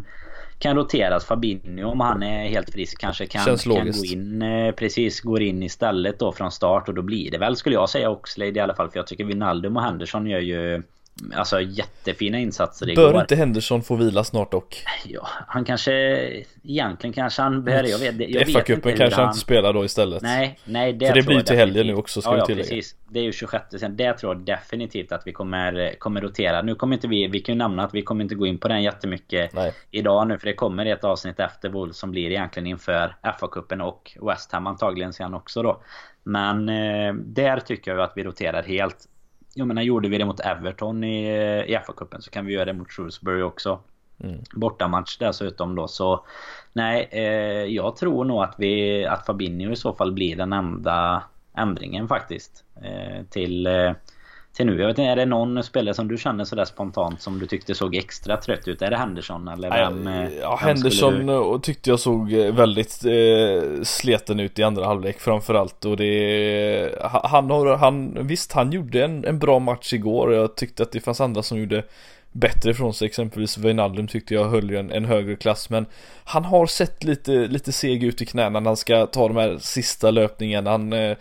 kan 0.59 0.75
roteras. 0.75 1.25
Fabinho 1.25 1.89
om 1.89 1.99
han 1.99 2.23
är 2.23 2.47
helt 2.49 2.69
frisk 2.69 3.01
kanske 3.01 3.25
kan, 3.25 3.57
kan 3.57 3.91
gå 3.91 4.05
in 4.13 4.41
eh, 4.41 4.71
Precis, 4.71 5.21
går 5.21 5.41
in 5.41 5.63
istället 5.63 6.19
då 6.19 6.31
från 6.31 6.51
start 6.51 6.87
och 6.87 6.93
då 6.93 7.01
blir 7.01 7.31
det 7.31 7.37
väl 7.37 7.55
skulle 7.55 7.75
jag 7.75 7.89
säga 7.89 8.09
Oxlade 8.09 8.51
i 8.51 8.59
alla 8.59 8.75
fall. 8.75 8.89
För 8.89 8.99
jag 8.99 9.07
tycker 9.07 9.23
Wijnaldum 9.23 9.77
och 9.77 9.83
Henderson 9.83 10.27
gör 10.27 10.39
ju 10.39 10.83
Alltså 11.35 11.61
jättefina 11.61 12.39
insatser 12.39 12.89
igår. 12.89 13.13
Bör 13.13 13.21
inte 13.21 13.35
Henderson 13.35 13.83
få 13.83 13.95
vila 13.95 14.23
snart 14.23 14.51
dock? 14.51 14.83
Ja, 15.05 15.27
han 15.47 15.65
kanske... 15.65 15.91
Egentligen 16.63 17.13
kanske 17.13 17.41
han 17.41 17.63
behöver... 17.63 17.89
Jag 17.89 17.99
vet, 17.99 18.29
jag 18.29 18.47
FA-cupen 18.47 18.97
kanske 18.97 19.21
han 19.21 19.29
inte 19.29 19.39
spelar 19.39 19.73
då 19.73 19.85
istället. 19.85 20.21
Nej, 20.21 20.59
nej 20.65 20.93
det 20.93 21.07
För 21.07 21.13
det 21.13 21.23
blir 21.23 21.41
till 21.41 21.55
helgen 21.55 21.87
nu 21.87 21.95
också 21.95 22.21
ska 22.21 22.31
ja, 22.31 22.35
vi 22.35 22.45
tillägga. 22.45 22.69
Ja, 22.69 22.75
precis. 22.75 22.95
Det 23.09 23.19
är 23.19 23.23
ju 23.23 23.31
26 23.31 23.65
sen. 23.79 23.97
Det 23.97 24.13
tror 24.13 24.35
jag 24.35 24.45
definitivt 24.45 25.11
att 25.11 25.21
vi 25.25 25.31
kommer, 25.31 25.95
kommer 25.99 26.21
rotera. 26.21 26.61
Nu 26.61 26.75
kommer 26.75 26.95
inte 26.95 27.07
vi... 27.07 27.27
Vi 27.27 27.39
kan 27.39 27.55
ju 27.55 27.59
nämna 27.59 27.83
att 27.83 27.93
vi 27.93 28.01
kommer 28.01 28.23
inte 28.23 28.35
gå 28.35 28.45
in 28.45 28.57
på 28.57 28.67
den 28.67 28.83
jättemycket 28.83 29.53
nej. 29.53 29.73
idag 29.91 30.27
nu. 30.27 30.39
För 30.39 30.47
det 30.47 30.53
kommer 30.53 30.85
ett 30.85 31.03
avsnitt 31.03 31.39
efter 31.39 31.69
Wolves 31.69 31.97
som 31.97 32.11
blir 32.11 32.31
egentligen 32.31 32.67
inför 32.67 33.15
FA-cupen 33.39 33.81
och 33.81 34.17
West 34.21 34.51
Ham 34.51 34.67
antagligen 34.67 35.13
sen 35.13 35.33
också 35.33 35.63
då. 35.63 35.81
Men 36.23 36.69
eh, 36.69 37.13
där 37.13 37.59
tycker 37.59 37.91
jag 37.91 38.01
att 38.01 38.13
vi 38.15 38.23
roterar 38.23 38.63
helt 38.63 39.07
jag 39.57 39.67
menar 39.67 39.81
gjorde 39.81 40.09
vi 40.09 40.17
det 40.17 40.25
mot 40.25 40.39
Everton 40.39 41.03
i, 41.03 41.27
i 41.67 41.77
FA-cupen 41.77 42.21
så 42.21 42.31
kan 42.31 42.45
vi 42.45 42.53
göra 42.53 42.65
det 42.65 42.73
mot 42.73 42.91
Shrewsbury 42.91 43.41
också. 43.41 43.79
Mm. 44.23 44.39
Bortamatch 44.53 45.17
dessutom 45.17 45.75
då 45.75 45.87
så 45.87 46.25
Nej 46.73 47.09
eh, 47.11 47.65
jag 47.75 47.95
tror 47.95 48.25
nog 48.25 48.43
att 48.43 48.55
vi 48.57 49.05
Att 49.05 49.25
Fabinho 49.25 49.71
i 49.71 49.75
så 49.75 49.93
fall 49.93 50.11
blir 50.11 50.35
den 50.35 50.53
enda 50.53 51.23
Ändringen 51.53 52.07
faktiskt 52.07 52.63
eh, 52.83 53.25
Till 53.29 53.67
eh, 53.67 53.91
till 54.57 54.65
nu. 54.65 54.79
Jag 54.79 54.87
vet 54.87 54.97
inte, 54.97 55.11
är 55.11 55.15
det 55.15 55.25
någon 55.25 55.63
spelare 55.63 55.93
som 55.93 56.07
du 56.07 56.17
känner 56.17 56.45
sådär 56.45 56.65
spontant 56.65 57.21
som 57.21 57.39
du 57.39 57.45
tyckte 57.45 57.75
såg 57.75 57.95
extra 57.95 58.37
trött 58.37 58.67
ut? 58.67 58.81
Är 58.81 58.89
det 58.89 58.97
Henderson 58.97 59.47
eller 59.47 59.69
vem? 59.69 60.07
Eh, 60.07 60.29
ja, 60.41 60.59
vem 60.61 60.67
Henderson 60.67 61.25
du... 61.25 61.59
tyckte 61.59 61.89
jag 61.89 61.99
såg 61.99 62.33
eh, 62.33 62.53
väldigt 62.53 63.05
eh, 63.05 63.83
sleten 63.83 64.39
ut 64.39 64.59
i 64.59 64.63
andra 64.63 64.85
halvlek 64.85 65.19
framförallt 65.19 65.85
och 65.85 65.97
det 65.97 66.95
Han 67.23 67.49
har, 67.49 67.77
han, 67.77 68.27
visst 68.27 68.53
han 68.53 68.71
gjorde 68.71 69.03
en, 69.03 69.25
en 69.25 69.39
bra 69.39 69.59
match 69.59 69.93
igår 69.93 70.33
jag 70.33 70.55
tyckte 70.55 70.83
att 70.83 70.91
det 70.91 70.99
fanns 70.99 71.21
andra 71.21 71.43
som 71.43 71.59
gjorde 71.59 71.83
bättre 72.31 72.71
ifrån 72.71 72.93
sig 72.93 73.05
exempelvis 73.05 73.57
Wijnaldum 73.57 74.07
tyckte 74.07 74.33
jag 74.33 74.49
höll 74.49 74.75
en, 74.75 74.91
en 74.91 75.05
högre 75.05 75.35
klass 75.35 75.69
men 75.69 75.85
han 76.23 76.45
har 76.45 76.65
sett 76.65 77.03
lite, 77.03 77.31
lite 77.31 77.71
seg 77.71 78.03
ut 78.03 78.21
i 78.21 78.25
knäna 78.25 78.59
när 78.59 78.69
han 78.69 78.77
ska 78.77 79.05
ta 79.05 79.27
de 79.27 79.37
här 79.37 79.57
sista 79.57 80.11
löpningarna 80.11 80.71
han 80.71 80.93
eh, 80.93 81.17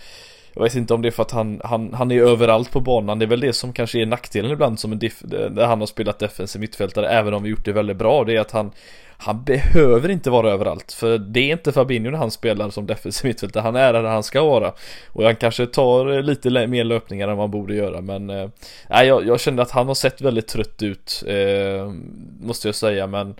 jag 0.57 0.63
vet 0.63 0.75
inte 0.75 0.95
om 0.95 1.03
det 1.03 1.09
är 1.09 1.11
för 1.11 1.23
att 1.23 1.31
han, 1.31 1.61
han, 1.65 1.95
han 1.95 2.11
är 2.11 2.21
överallt 2.21 2.71
på 2.71 2.81
banan. 2.81 3.19
Det 3.19 3.25
är 3.25 3.27
väl 3.27 3.41
det 3.41 3.53
som 3.53 3.73
kanske 3.73 4.03
är 4.03 4.07
nackdelen 4.07 4.51
ibland 4.51 4.81
som 4.81 4.93
en 4.93 4.99
diff, 4.99 5.21
där 5.21 5.67
han 5.67 5.81
har 5.81 5.87
spelat 5.87 6.19
defensiv 6.19 6.61
mittfältare. 6.61 7.09
Även 7.09 7.35
om 7.35 7.43
vi 7.43 7.51
gjort 7.51 7.65
det 7.65 7.73
väldigt 7.73 7.97
bra. 7.97 8.25
Det 8.25 8.37
är 8.37 8.41
att 8.41 8.51
han, 8.51 8.71
han 9.17 9.45
behöver 9.45 10.09
inte 10.09 10.31
vara 10.31 10.51
överallt. 10.51 10.93
För 10.93 11.19
det 11.19 11.41
är 11.41 11.53
inte 11.53 11.73
Fabinho 11.73 12.11
när 12.11 12.19
han 12.19 12.31
spelar 12.31 12.71
som 12.71 12.87
defensiv 12.87 13.29
mittfältare. 13.29 13.63
Han 13.63 13.77
är 13.77 13.93
där 13.93 14.03
han 14.03 14.23
ska 14.23 14.45
vara. 14.45 14.73
Och 15.13 15.25
han 15.25 15.37
kanske 15.37 15.67
tar 15.67 16.23
lite 16.23 16.67
mer 16.67 16.85
löpningar 16.85 17.29
än 17.29 17.37
man 17.37 17.51
borde 17.51 17.75
göra. 17.75 18.01
Men 18.01 18.31
eh, 18.31 18.49
jag, 18.89 19.27
jag 19.27 19.41
kände 19.41 19.63
att 19.63 19.71
han 19.71 19.87
har 19.87 19.95
sett 19.95 20.21
väldigt 20.21 20.49
trött 20.49 20.83
ut. 20.83 21.25
Eh, 21.27 21.93
måste 22.41 22.69
jag 22.69 22.75
säga. 22.75 23.07
Men 23.07 23.35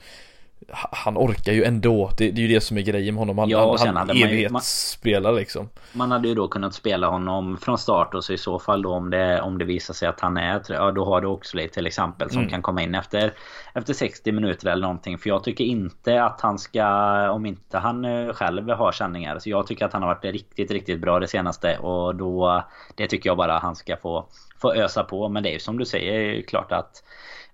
han 0.73 1.19
orkar 1.19 1.53
ju 1.53 1.65
ändå. 1.65 2.11
Det, 2.17 2.31
det, 2.31 2.41
är 2.41 2.47
ju 2.47 2.55
det 2.55 2.61
som 2.61 2.79
är 2.79 2.83
grejen 2.83 3.15
med 3.15 3.21
honom. 3.21 3.39
Han, 3.39 3.49
ja, 3.49 3.77
han, 3.79 3.97
han 3.97 4.11
evighetsspelar 4.11 5.33
liksom. 5.33 5.69
Man 5.93 6.11
hade 6.11 6.29
ju 6.29 6.35
då 6.35 6.49
kunnat 6.49 6.75
spela 6.75 7.09
honom 7.09 7.59
från 7.59 7.79
start 7.79 8.15
och 8.15 8.25
så 8.25 8.33
i 8.33 8.39
så 8.39 8.59
fall 8.59 8.83
då 8.83 8.93
om 8.93 9.11
det, 9.11 9.41
om 9.41 9.59
det 9.59 9.65
visar 9.65 9.95
sig 9.95 10.09
att 10.09 10.21
han 10.21 10.37
är... 10.37 10.63
Ja, 10.69 10.91
då 10.91 11.05
har 11.05 11.21
du 11.21 11.27
Oxlade 11.27 11.69
till 11.69 11.87
exempel 11.87 12.31
som 12.31 12.39
mm. 12.39 12.51
kan 12.51 12.63
komma 12.63 12.83
in 12.83 12.95
efter, 12.95 13.35
efter 13.75 13.93
60 13.93 14.33
minuter 14.33 14.69
eller 14.69 14.83
någonting. 14.83 15.19
För 15.19 15.29
jag 15.29 15.45
tycker 15.45 15.65
inte 15.65 16.23
att 16.23 16.41
han 16.41 16.59
ska... 16.59 16.87
Om 17.31 17.47
inte 17.47 17.79
han 17.79 18.05
eh, 18.05 18.33
själv 18.33 18.71
har 18.71 18.93
känningar. 18.93 19.39
Så 19.39 19.51
jag 19.51 19.67
tycker 19.67 19.85
att 19.85 19.93
han 19.93 20.03
har 20.03 20.15
varit 20.15 20.25
riktigt, 20.25 20.71
riktigt 20.71 21.01
bra 21.01 21.21
det 21.21 21.29
senaste. 21.29 21.79
Och 21.79 22.15
då... 22.15 22.65
Det 22.95 23.07
tycker 23.07 23.31
jag 23.31 23.37
bara 23.37 23.59
han 23.59 23.77
ska 23.77 23.97
få, 23.97 24.27
få 24.61 24.75
ösa 24.75 25.05
på. 25.05 25.29
Men 25.29 25.43
det 25.43 25.49
är 25.49 25.53
ju 25.53 25.59
som 25.59 25.79
du 25.79 25.85
säger 25.85 26.43
klart 26.43 26.73
att 26.73 27.03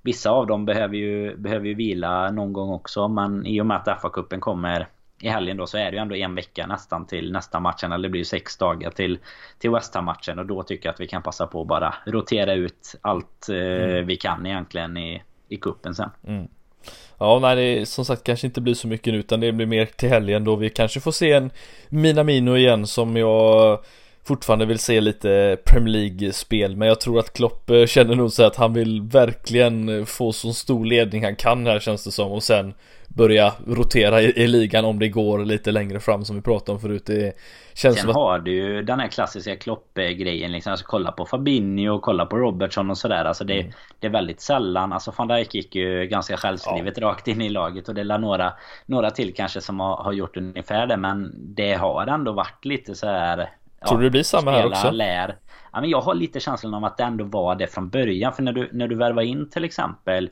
Vissa 0.02 0.30
av 0.30 0.46
dem 0.46 0.64
behöver 0.64 0.96
ju, 0.96 1.36
behöver 1.36 1.66
ju 1.66 1.74
vila 1.74 2.30
någon 2.30 2.52
gång 2.52 2.70
också 2.70 3.08
men 3.08 3.46
i 3.46 3.60
och 3.60 3.66
med 3.66 3.76
att 3.76 4.02
FA-cupen 4.02 4.40
kommer 4.40 4.88
i 5.22 5.28
helgen 5.28 5.56
då 5.56 5.66
så 5.66 5.78
är 5.78 5.84
det 5.84 5.96
ju 5.96 5.98
ändå 5.98 6.16
en 6.16 6.34
vecka 6.34 6.66
nästan 6.66 7.06
till 7.06 7.32
nästa 7.32 7.60
matchen. 7.60 7.92
Eller 7.92 8.02
det 8.02 8.10
blir 8.10 8.20
ju 8.20 8.24
sex 8.24 8.56
dagar 8.56 8.90
till, 8.90 9.18
till 9.58 9.70
West 9.70 9.94
Ham-matchen. 9.94 10.38
Och 10.38 10.46
då 10.46 10.62
tycker 10.62 10.86
jag 10.88 10.94
att 10.94 11.00
vi 11.00 11.06
kan 11.06 11.22
passa 11.22 11.46
på 11.46 11.60
att 11.60 11.66
bara 11.66 11.94
rotera 12.06 12.54
ut 12.54 12.94
allt 13.00 13.48
eh, 13.48 13.56
mm. 13.56 14.06
vi 14.06 14.16
kan 14.16 14.46
egentligen 14.46 14.96
i, 14.96 15.22
i 15.48 15.56
kuppen 15.56 15.94
sen. 15.94 16.10
Mm. 16.26 16.48
Ja, 17.18 17.38
nej 17.42 17.78
det 17.78 17.86
som 17.86 18.04
sagt 18.04 18.24
kanske 18.24 18.46
inte 18.46 18.60
blir 18.60 18.74
så 18.74 18.88
mycket 18.88 19.12
nu 19.12 19.18
utan 19.18 19.40
det 19.40 19.52
blir 19.52 19.66
mer 19.66 19.86
till 19.86 20.08
helgen 20.08 20.44
då 20.44 20.56
vi 20.56 20.70
kanske 20.70 21.00
får 21.00 21.12
se 21.12 21.32
en 21.32 21.50
Minamino 21.88 22.56
igen 22.56 22.86
som 22.86 23.16
jag 23.16 23.78
fortfarande 24.24 24.66
vill 24.66 24.78
se 24.78 25.00
lite 25.00 25.58
Premier 25.64 25.92
League-spel 25.92 26.76
Men 26.76 26.88
jag 26.88 27.00
tror 27.00 27.18
att 27.18 27.32
Klopp 27.32 27.70
eh, 27.70 27.86
känner 27.86 28.14
nog 28.14 28.32
så 28.32 28.44
att 28.44 28.56
han 28.56 28.72
vill 28.72 29.02
verkligen 29.02 29.88
eh, 29.88 30.04
få 30.04 30.32
så 30.32 30.52
stor 30.52 30.84
ledning 30.84 31.24
han 31.24 31.36
kan 31.36 31.66
här 31.66 31.80
känns 31.80 32.04
det 32.04 32.10
som 32.10 32.32
och 32.32 32.42
sen 32.42 32.74
börja 33.08 33.52
rotera 33.66 34.22
i, 34.22 34.42
i 34.42 34.46
ligan 34.46 34.84
om 34.84 34.98
det 34.98 35.08
går 35.08 35.44
lite 35.44 35.72
längre 35.72 36.00
fram 36.00 36.24
som 36.24 36.36
vi 36.36 36.42
pratade 36.42 36.72
om 36.72 36.80
förut. 36.80 37.06
Det 37.06 37.36
känns 37.74 37.94
Sen 37.94 38.02
som 38.02 38.10
att... 38.10 38.16
har 38.16 38.38
du 38.38 38.52
ju 38.52 38.82
den 38.82 39.00
här 39.00 39.08
klassiska 39.08 39.56
Klopp-grejen 39.56 40.52
liksom. 40.52 40.70
Alltså 40.70 40.86
kolla 40.88 41.12
på 41.12 41.26
Fabinho 41.26 41.94
och 41.94 42.02
kolla 42.02 42.26
på 42.26 42.36
Robertson 42.36 42.90
och 42.90 42.98
sådär. 42.98 43.24
Alltså 43.24 43.44
det, 43.44 43.60
mm. 43.60 43.72
det 44.00 44.06
är 44.06 44.10
väldigt 44.10 44.40
sällan. 44.40 44.92
Alltså 44.92 45.12
van 45.16 45.28
Dijk 45.28 45.54
gick 45.54 45.74
ju 45.74 46.06
ganska 46.06 46.36
självskrivet 46.36 46.94
ja. 46.96 47.06
rakt 47.06 47.28
in 47.28 47.42
i 47.42 47.48
laget. 47.48 47.88
Och 47.88 47.94
det 47.94 48.00
är 48.00 48.18
några, 48.18 48.52
några 48.86 49.10
till 49.10 49.34
kanske 49.34 49.60
som 49.60 49.80
har, 49.80 49.96
har 49.96 50.12
gjort 50.12 50.36
ungefär 50.36 50.86
det. 50.86 50.96
Men 50.96 51.32
det 51.34 51.74
har 51.74 52.06
ändå 52.06 52.32
varit 52.32 52.64
lite 52.64 52.94
så 52.94 53.06
här 53.06 53.48
Tror 53.88 53.98
du 53.98 54.04
det 54.04 54.10
blir 54.10 54.22
samma 54.22 54.50
här 54.50 54.66
också? 54.66 54.90
Lär. 54.90 55.36
Ja, 55.72 55.80
men 55.80 55.90
jag 55.90 56.00
har 56.00 56.14
lite 56.14 56.40
känslan 56.40 56.74
om 56.74 56.84
att 56.84 56.96
det 56.96 57.04
ändå 57.04 57.24
var 57.24 57.54
det 57.54 57.66
från 57.66 57.88
början. 57.88 58.32
För 58.32 58.42
när 58.42 58.52
du, 58.52 58.68
när 58.72 58.88
du 58.88 58.94
värvar 58.94 59.22
in 59.22 59.50
till 59.50 59.64
exempel 59.64 60.30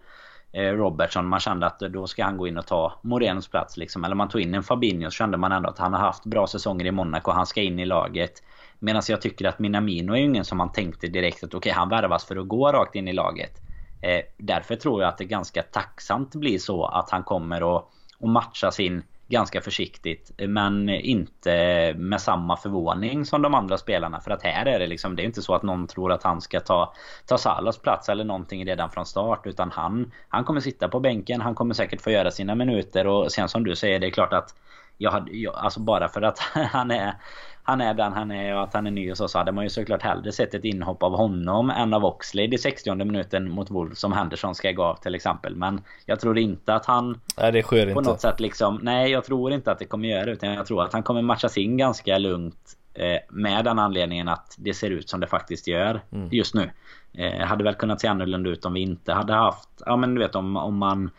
eh, 0.52 0.62
Robertson, 0.62 1.26
man 1.26 1.40
kände 1.40 1.66
att 1.66 1.78
då 1.78 2.06
ska 2.06 2.24
han 2.24 2.36
gå 2.36 2.48
in 2.48 2.58
och 2.58 2.66
ta 2.66 3.00
Morenos 3.02 3.48
plats 3.48 3.76
liksom. 3.76 4.04
Eller 4.04 4.14
man 4.14 4.28
tog 4.28 4.40
in 4.40 4.54
en 4.54 4.62
Fabinho 4.62 5.10
så 5.10 5.14
kände 5.14 5.36
man 5.36 5.52
ändå 5.52 5.68
att 5.68 5.78
han 5.78 5.92
har 5.92 6.00
haft 6.00 6.24
bra 6.24 6.46
säsonger 6.46 6.86
i 6.86 6.90
Monaco. 6.90 7.30
Han 7.30 7.46
ska 7.46 7.62
in 7.62 7.78
i 7.78 7.86
laget. 7.86 8.42
Medan 8.78 9.02
jag 9.08 9.20
tycker 9.20 9.48
att 9.48 9.58
Minamino 9.58 10.12
är 10.12 10.16
ju 10.16 10.24
ingen 10.24 10.44
som 10.44 10.58
man 10.58 10.72
tänkte 10.72 11.06
direkt 11.06 11.44
att 11.44 11.54
okej 11.54 11.58
okay, 11.58 11.72
han 11.72 11.88
värvas 11.88 12.24
för 12.24 12.36
att 12.36 12.48
gå 12.48 12.72
rakt 12.72 12.94
in 12.94 13.08
i 13.08 13.12
laget. 13.12 13.60
Eh, 14.02 14.20
därför 14.36 14.76
tror 14.76 15.02
jag 15.02 15.08
att 15.08 15.18
det 15.18 15.24
ganska 15.24 15.62
tacksamt 15.62 16.34
blir 16.34 16.58
så 16.58 16.84
att 16.84 17.10
han 17.10 17.22
kommer 17.22 17.76
att, 17.76 17.84
att 18.20 18.30
matcha 18.30 18.70
sin 18.70 19.02
ganska 19.30 19.60
försiktigt. 19.60 20.30
Men 20.48 20.88
inte 20.88 21.94
med 21.96 22.20
samma 22.20 22.56
förvåning 22.56 23.24
som 23.24 23.42
de 23.42 23.54
andra 23.54 23.78
spelarna. 23.78 24.20
För 24.20 24.30
att 24.30 24.42
här 24.42 24.66
är 24.66 24.78
det 24.78 24.86
liksom, 24.86 25.16
det 25.16 25.22
är 25.22 25.24
inte 25.24 25.42
så 25.42 25.54
att 25.54 25.62
någon 25.62 25.86
tror 25.86 26.12
att 26.12 26.22
han 26.22 26.40
ska 26.40 26.60
ta, 26.60 26.94
ta 27.26 27.38
Salas 27.38 27.78
plats 27.78 28.08
eller 28.08 28.24
någonting 28.24 28.66
redan 28.66 28.90
från 28.90 29.06
start. 29.06 29.46
Utan 29.46 29.70
han, 29.70 30.12
han 30.28 30.44
kommer 30.44 30.60
sitta 30.60 30.88
på 30.88 31.00
bänken, 31.00 31.40
han 31.40 31.54
kommer 31.54 31.74
säkert 31.74 32.00
få 32.00 32.10
göra 32.10 32.30
sina 32.30 32.54
minuter. 32.54 33.06
Och 33.06 33.32
sen 33.32 33.48
som 33.48 33.64
du 33.64 33.76
säger, 33.76 33.98
det 33.98 34.06
är 34.06 34.10
klart 34.10 34.32
att 34.32 34.54
jag 34.98 35.10
hade, 35.10 35.36
jag, 35.36 35.54
alltså 35.54 35.80
bara 35.80 36.08
för 36.08 36.22
att 36.22 36.38
han 36.72 36.90
är 36.90 37.14
han 37.62 37.80
är 37.80 37.94
den 37.94 38.12
han 38.12 38.30
är 38.30 38.54
och 38.54 38.62
att 38.62 38.74
han 38.74 38.86
är 38.86 38.90
ny 38.90 39.10
och 39.10 39.16
så, 39.16 39.28
så 39.28 39.38
hade 39.38 39.52
man 39.52 39.64
ju 39.64 39.70
såklart 39.70 40.02
hellre 40.02 40.32
sett 40.32 40.54
ett 40.54 40.64
inhopp 40.64 41.02
av 41.02 41.16
honom 41.16 41.70
än 41.70 41.94
av 41.94 42.04
Oxlade 42.04 42.54
i 42.54 42.58
60 42.58 42.94
minuten 42.94 43.50
mot 43.50 43.70
Wolves 43.70 43.98
som 43.98 44.12
Henderson 44.12 44.54
ska 44.54 44.72
gå 44.72 44.82
av 44.82 44.94
till 44.94 45.14
exempel. 45.14 45.56
Men 45.56 45.80
jag 46.06 46.20
tror 46.20 46.38
inte 46.38 46.74
att 46.74 46.86
han 46.86 47.20
nej, 47.36 47.52
det 47.52 47.62
sker 47.62 47.84
på 47.92 48.00
inte. 48.00 48.10
något 48.10 48.20
sätt 48.20 48.40
liksom, 48.40 48.78
nej 48.82 49.10
jag 49.10 49.24
tror 49.24 49.52
inte 49.52 49.72
att 49.72 49.78
det 49.78 49.84
kommer 49.84 50.08
göra 50.08 50.30
utan 50.30 50.54
jag 50.54 50.66
tror 50.66 50.82
att 50.82 50.92
han 50.92 51.02
kommer 51.02 51.22
matchas 51.22 51.58
in 51.58 51.76
ganska 51.76 52.18
lugnt 52.18 52.76
eh, 52.94 53.18
med 53.30 53.64
den 53.64 53.78
anledningen 53.78 54.28
att 54.28 54.54
det 54.58 54.74
ser 54.74 54.90
ut 54.90 55.08
som 55.08 55.20
det 55.20 55.26
faktiskt 55.26 55.66
gör 55.66 56.00
mm. 56.12 56.28
just 56.32 56.54
nu. 56.54 56.70
Eh, 57.12 57.46
hade 57.46 57.64
väl 57.64 57.74
kunnat 57.74 58.00
se 58.00 58.08
annorlunda 58.08 58.50
ut 58.50 58.64
om 58.64 58.72
vi 58.72 58.80
inte 58.80 59.12
hade 59.12 59.32
haft, 59.32 59.68
ja 59.86 59.96
men 59.96 60.14
du 60.14 60.20
vet 60.20 60.34
om, 60.34 60.56
om 60.56 60.76
man, 60.76 61.10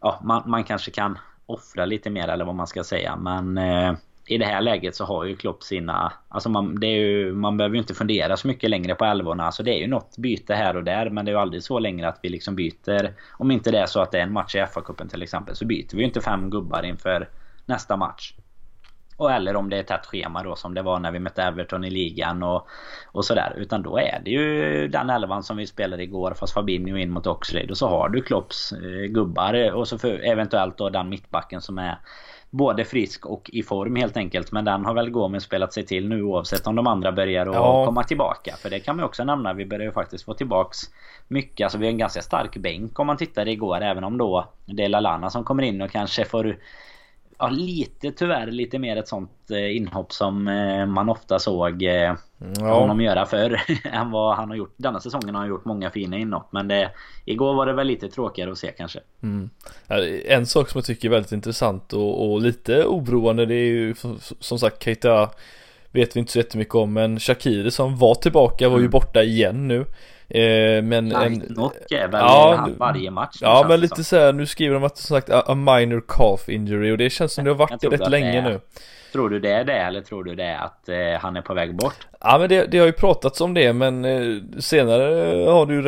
ja 0.00 0.20
man, 0.22 0.42
man 0.46 0.64
kanske 0.64 0.90
kan 0.90 1.18
offra 1.46 1.84
lite 1.84 2.10
mer 2.10 2.28
eller 2.28 2.44
vad 2.44 2.54
man 2.54 2.66
ska 2.66 2.84
säga 2.84 3.16
men 3.16 3.58
eh, 3.58 3.92
i 4.26 4.38
det 4.38 4.44
här 4.44 4.60
läget 4.60 4.94
så 4.94 5.04
har 5.04 5.24
ju 5.24 5.36
Klopp 5.36 5.62
sina... 5.62 6.12
Alltså 6.28 6.48
man, 6.48 6.80
det 6.80 6.86
är 6.86 6.96
ju, 6.96 7.32
man 7.32 7.56
behöver 7.56 7.74
ju 7.74 7.80
inte 7.80 7.94
fundera 7.94 8.36
så 8.36 8.48
mycket 8.48 8.70
längre 8.70 8.94
på 8.94 9.04
elvorna. 9.04 9.46
Alltså 9.46 9.62
det 9.62 9.70
är 9.70 9.78
ju 9.78 9.86
något 9.86 10.18
byte 10.18 10.54
här 10.54 10.76
och 10.76 10.84
där. 10.84 11.10
Men 11.10 11.24
det 11.24 11.30
är 11.30 11.32
ju 11.32 11.40
aldrig 11.40 11.62
så 11.62 11.78
längre 11.78 12.08
att 12.08 12.18
vi 12.22 12.28
liksom 12.28 12.56
byter. 12.56 13.14
Om 13.30 13.50
inte 13.50 13.70
det 13.70 13.78
är 13.78 13.86
så 13.86 14.00
att 14.00 14.12
det 14.12 14.18
är 14.18 14.22
en 14.22 14.32
match 14.32 14.54
i 14.54 14.58
FA-cupen 14.58 15.08
till 15.08 15.22
exempel. 15.22 15.56
Så 15.56 15.64
byter 15.64 15.92
vi 15.92 15.98
ju 15.98 16.04
inte 16.04 16.20
fem 16.20 16.50
gubbar 16.50 16.82
inför 16.82 17.28
nästa 17.66 17.96
match. 17.96 18.34
Och 19.16 19.32
eller 19.32 19.56
om 19.56 19.70
det 19.70 19.78
är 19.78 19.82
tätt 19.82 20.06
schema 20.06 20.42
då 20.42 20.56
som 20.56 20.74
det 20.74 20.82
var 20.82 20.98
när 20.98 21.12
vi 21.12 21.18
mötte 21.18 21.42
Everton 21.42 21.84
i 21.84 21.90
ligan 21.90 22.42
och, 22.42 22.68
och 23.06 23.24
sådär. 23.24 23.54
Utan 23.56 23.82
då 23.82 23.98
är 23.98 24.20
det 24.24 24.30
ju 24.30 24.88
den 24.88 25.10
elvan 25.10 25.42
som 25.42 25.56
vi 25.56 25.66
spelade 25.66 26.02
igår 26.02 26.34
fast 26.34 26.54
Fabinho 26.54 26.96
in 26.96 27.10
mot 27.10 27.26
Oxlade. 27.26 27.70
Och 27.70 27.76
så 27.76 27.88
har 27.88 28.08
du 28.08 28.22
Klopps 28.22 28.72
eh, 28.72 29.06
gubbar 29.08 29.72
och 29.72 29.88
så 29.88 29.98
för, 29.98 30.18
eventuellt 30.24 30.78
då 30.78 30.90
den 30.90 31.08
mittbacken 31.08 31.60
som 31.60 31.78
är 31.78 31.98
både 32.56 32.84
frisk 32.84 33.26
och 33.26 33.50
i 33.52 33.62
form 33.62 33.96
helt 33.96 34.16
enkelt. 34.16 34.52
Men 34.52 34.64
den 34.64 34.84
har 34.84 34.94
väl 34.94 35.10
Gomes 35.10 35.42
spelat 35.42 35.72
sig 35.72 35.86
till 35.86 36.08
nu 36.08 36.22
oavsett 36.22 36.66
om 36.66 36.74
de 36.74 36.86
andra 36.86 37.12
börjar 37.12 37.46
att 37.46 37.54
ja. 37.54 37.84
komma 37.86 38.02
tillbaka. 38.04 38.56
För 38.56 38.70
det 38.70 38.80
kan 38.80 38.96
man 38.96 39.04
också 39.04 39.24
nämna. 39.24 39.52
Vi 39.52 39.66
börjar 39.66 39.86
ju 39.86 39.92
faktiskt 39.92 40.24
få 40.24 40.34
tillbaks 40.34 40.78
mycket. 41.28 41.64
Alltså 41.64 41.78
vi 41.78 41.86
har 41.86 41.90
en 41.90 41.98
ganska 41.98 42.22
stark 42.22 42.56
bänk 42.56 42.98
om 42.98 43.06
man 43.06 43.16
tittar 43.16 43.48
igår. 43.48 43.80
Även 43.80 44.04
om 44.04 44.18
då 44.18 44.48
det 44.66 44.84
är 44.84 44.88
Lalana 44.88 45.30
som 45.30 45.44
kommer 45.44 45.62
in 45.62 45.82
och 45.82 45.90
kanske 45.90 46.24
får 46.24 46.56
ja, 47.38 47.48
lite 47.48 48.12
tyvärr 48.12 48.46
lite 48.46 48.78
mer 48.78 48.96
ett 48.96 49.08
sånt 49.08 49.50
eh, 49.50 49.76
inhopp 49.76 50.12
som 50.12 50.48
eh, 50.48 50.86
man 50.86 51.08
ofta 51.08 51.38
såg 51.38 51.82
eh, 51.82 52.14
ja. 52.58 52.80
honom 52.80 53.00
göra 53.00 53.26
förr 53.26 53.60
än 53.84 54.10
vad 54.10 54.36
han 54.36 54.48
har 54.48 54.56
gjort. 54.56 54.74
Denna 54.76 55.00
säsongen 55.00 55.34
har 55.34 55.42
han 55.42 55.48
gjort 55.48 55.64
många 55.64 55.90
fina 55.90 56.16
inhopp 56.16 56.52
men 56.52 56.68
det, 56.68 56.90
igår 57.24 57.54
var 57.54 57.66
det 57.66 57.72
väl 57.72 57.86
lite 57.86 58.08
tråkigare 58.08 58.52
att 58.52 58.58
se 58.58 58.72
kanske. 58.76 59.00
Mm. 59.22 59.50
En 60.28 60.46
sak 60.46 60.68
som 60.68 60.78
jag 60.78 60.84
tycker 60.84 61.08
är 61.08 61.12
väldigt 61.12 61.32
intressant 61.32 61.92
och, 61.92 62.30
och 62.30 62.40
lite 62.40 62.84
oroande 62.84 63.46
det 63.46 63.54
är 63.54 63.66
ju 63.66 63.94
som 64.40 64.58
sagt 64.58 64.82
Keita 64.82 65.30
vet 65.90 66.16
vi 66.16 66.20
inte 66.20 66.32
så 66.32 66.38
jättemycket 66.38 66.74
om 66.74 66.92
men 66.92 67.20
Shakiri 67.20 67.70
som 67.70 67.96
var 67.96 68.14
tillbaka 68.14 68.68
var 68.68 68.76
ju 68.76 68.82
mm. 68.82 68.90
borta 68.90 69.22
igen 69.22 69.68
nu. 69.68 69.86
Eh, 70.28 70.82
men 70.82 71.08
Nej, 71.08 71.26
en, 71.26 71.32
Nock 71.48 71.90
är 71.90 72.08
väl 72.08 72.20
ja, 72.20 72.68
varje 72.78 73.10
match 73.10 73.36
Ja 73.40 73.66
men 73.68 73.80
lite 73.80 74.04
så 74.04 74.16
här, 74.16 74.32
nu 74.32 74.46
skriver 74.46 74.74
de 74.74 74.84
att 74.84 74.98
som 74.98 75.16
sagt 75.16 75.30
a, 75.30 75.54
minor 75.54 76.04
calf 76.08 76.48
injury 76.48 76.92
och 76.92 76.98
det 76.98 77.10
känns 77.10 77.32
som 77.32 77.44
det 77.44 77.50
har 77.50 77.56
varit 77.56 77.84
rätt 77.84 78.10
länge 78.10 78.42
nu 78.42 78.60
Tror 79.12 79.30
du 79.30 79.40
det 79.40 79.52
är 79.52 79.64
det 79.64 79.72
eller 79.72 80.00
tror 80.00 80.24
du 80.24 80.34
det 80.34 80.44
är 80.44 80.58
att 80.58 80.88
eh, 80.88 81.20
han 81.20 81.36
är 81.36 81.42
på 81.42 81.54
väg 81.54 81.76
bort? 81.76 82.06
Ja 82.20 82.38
men 82.38 82.48
det, 82.48 82.66
det 82.66 82.78
har 82.78 82.86
ju 82.86 82.92
pratats 82.92 83.40
om 83.40 83.54
det 83.54 83.72
men 83.72 84.04
eh, 84.04 84.42
senare 84.58 85.02
har 85.50 85.66
det 85.66 85.74
ju 85.74 85.82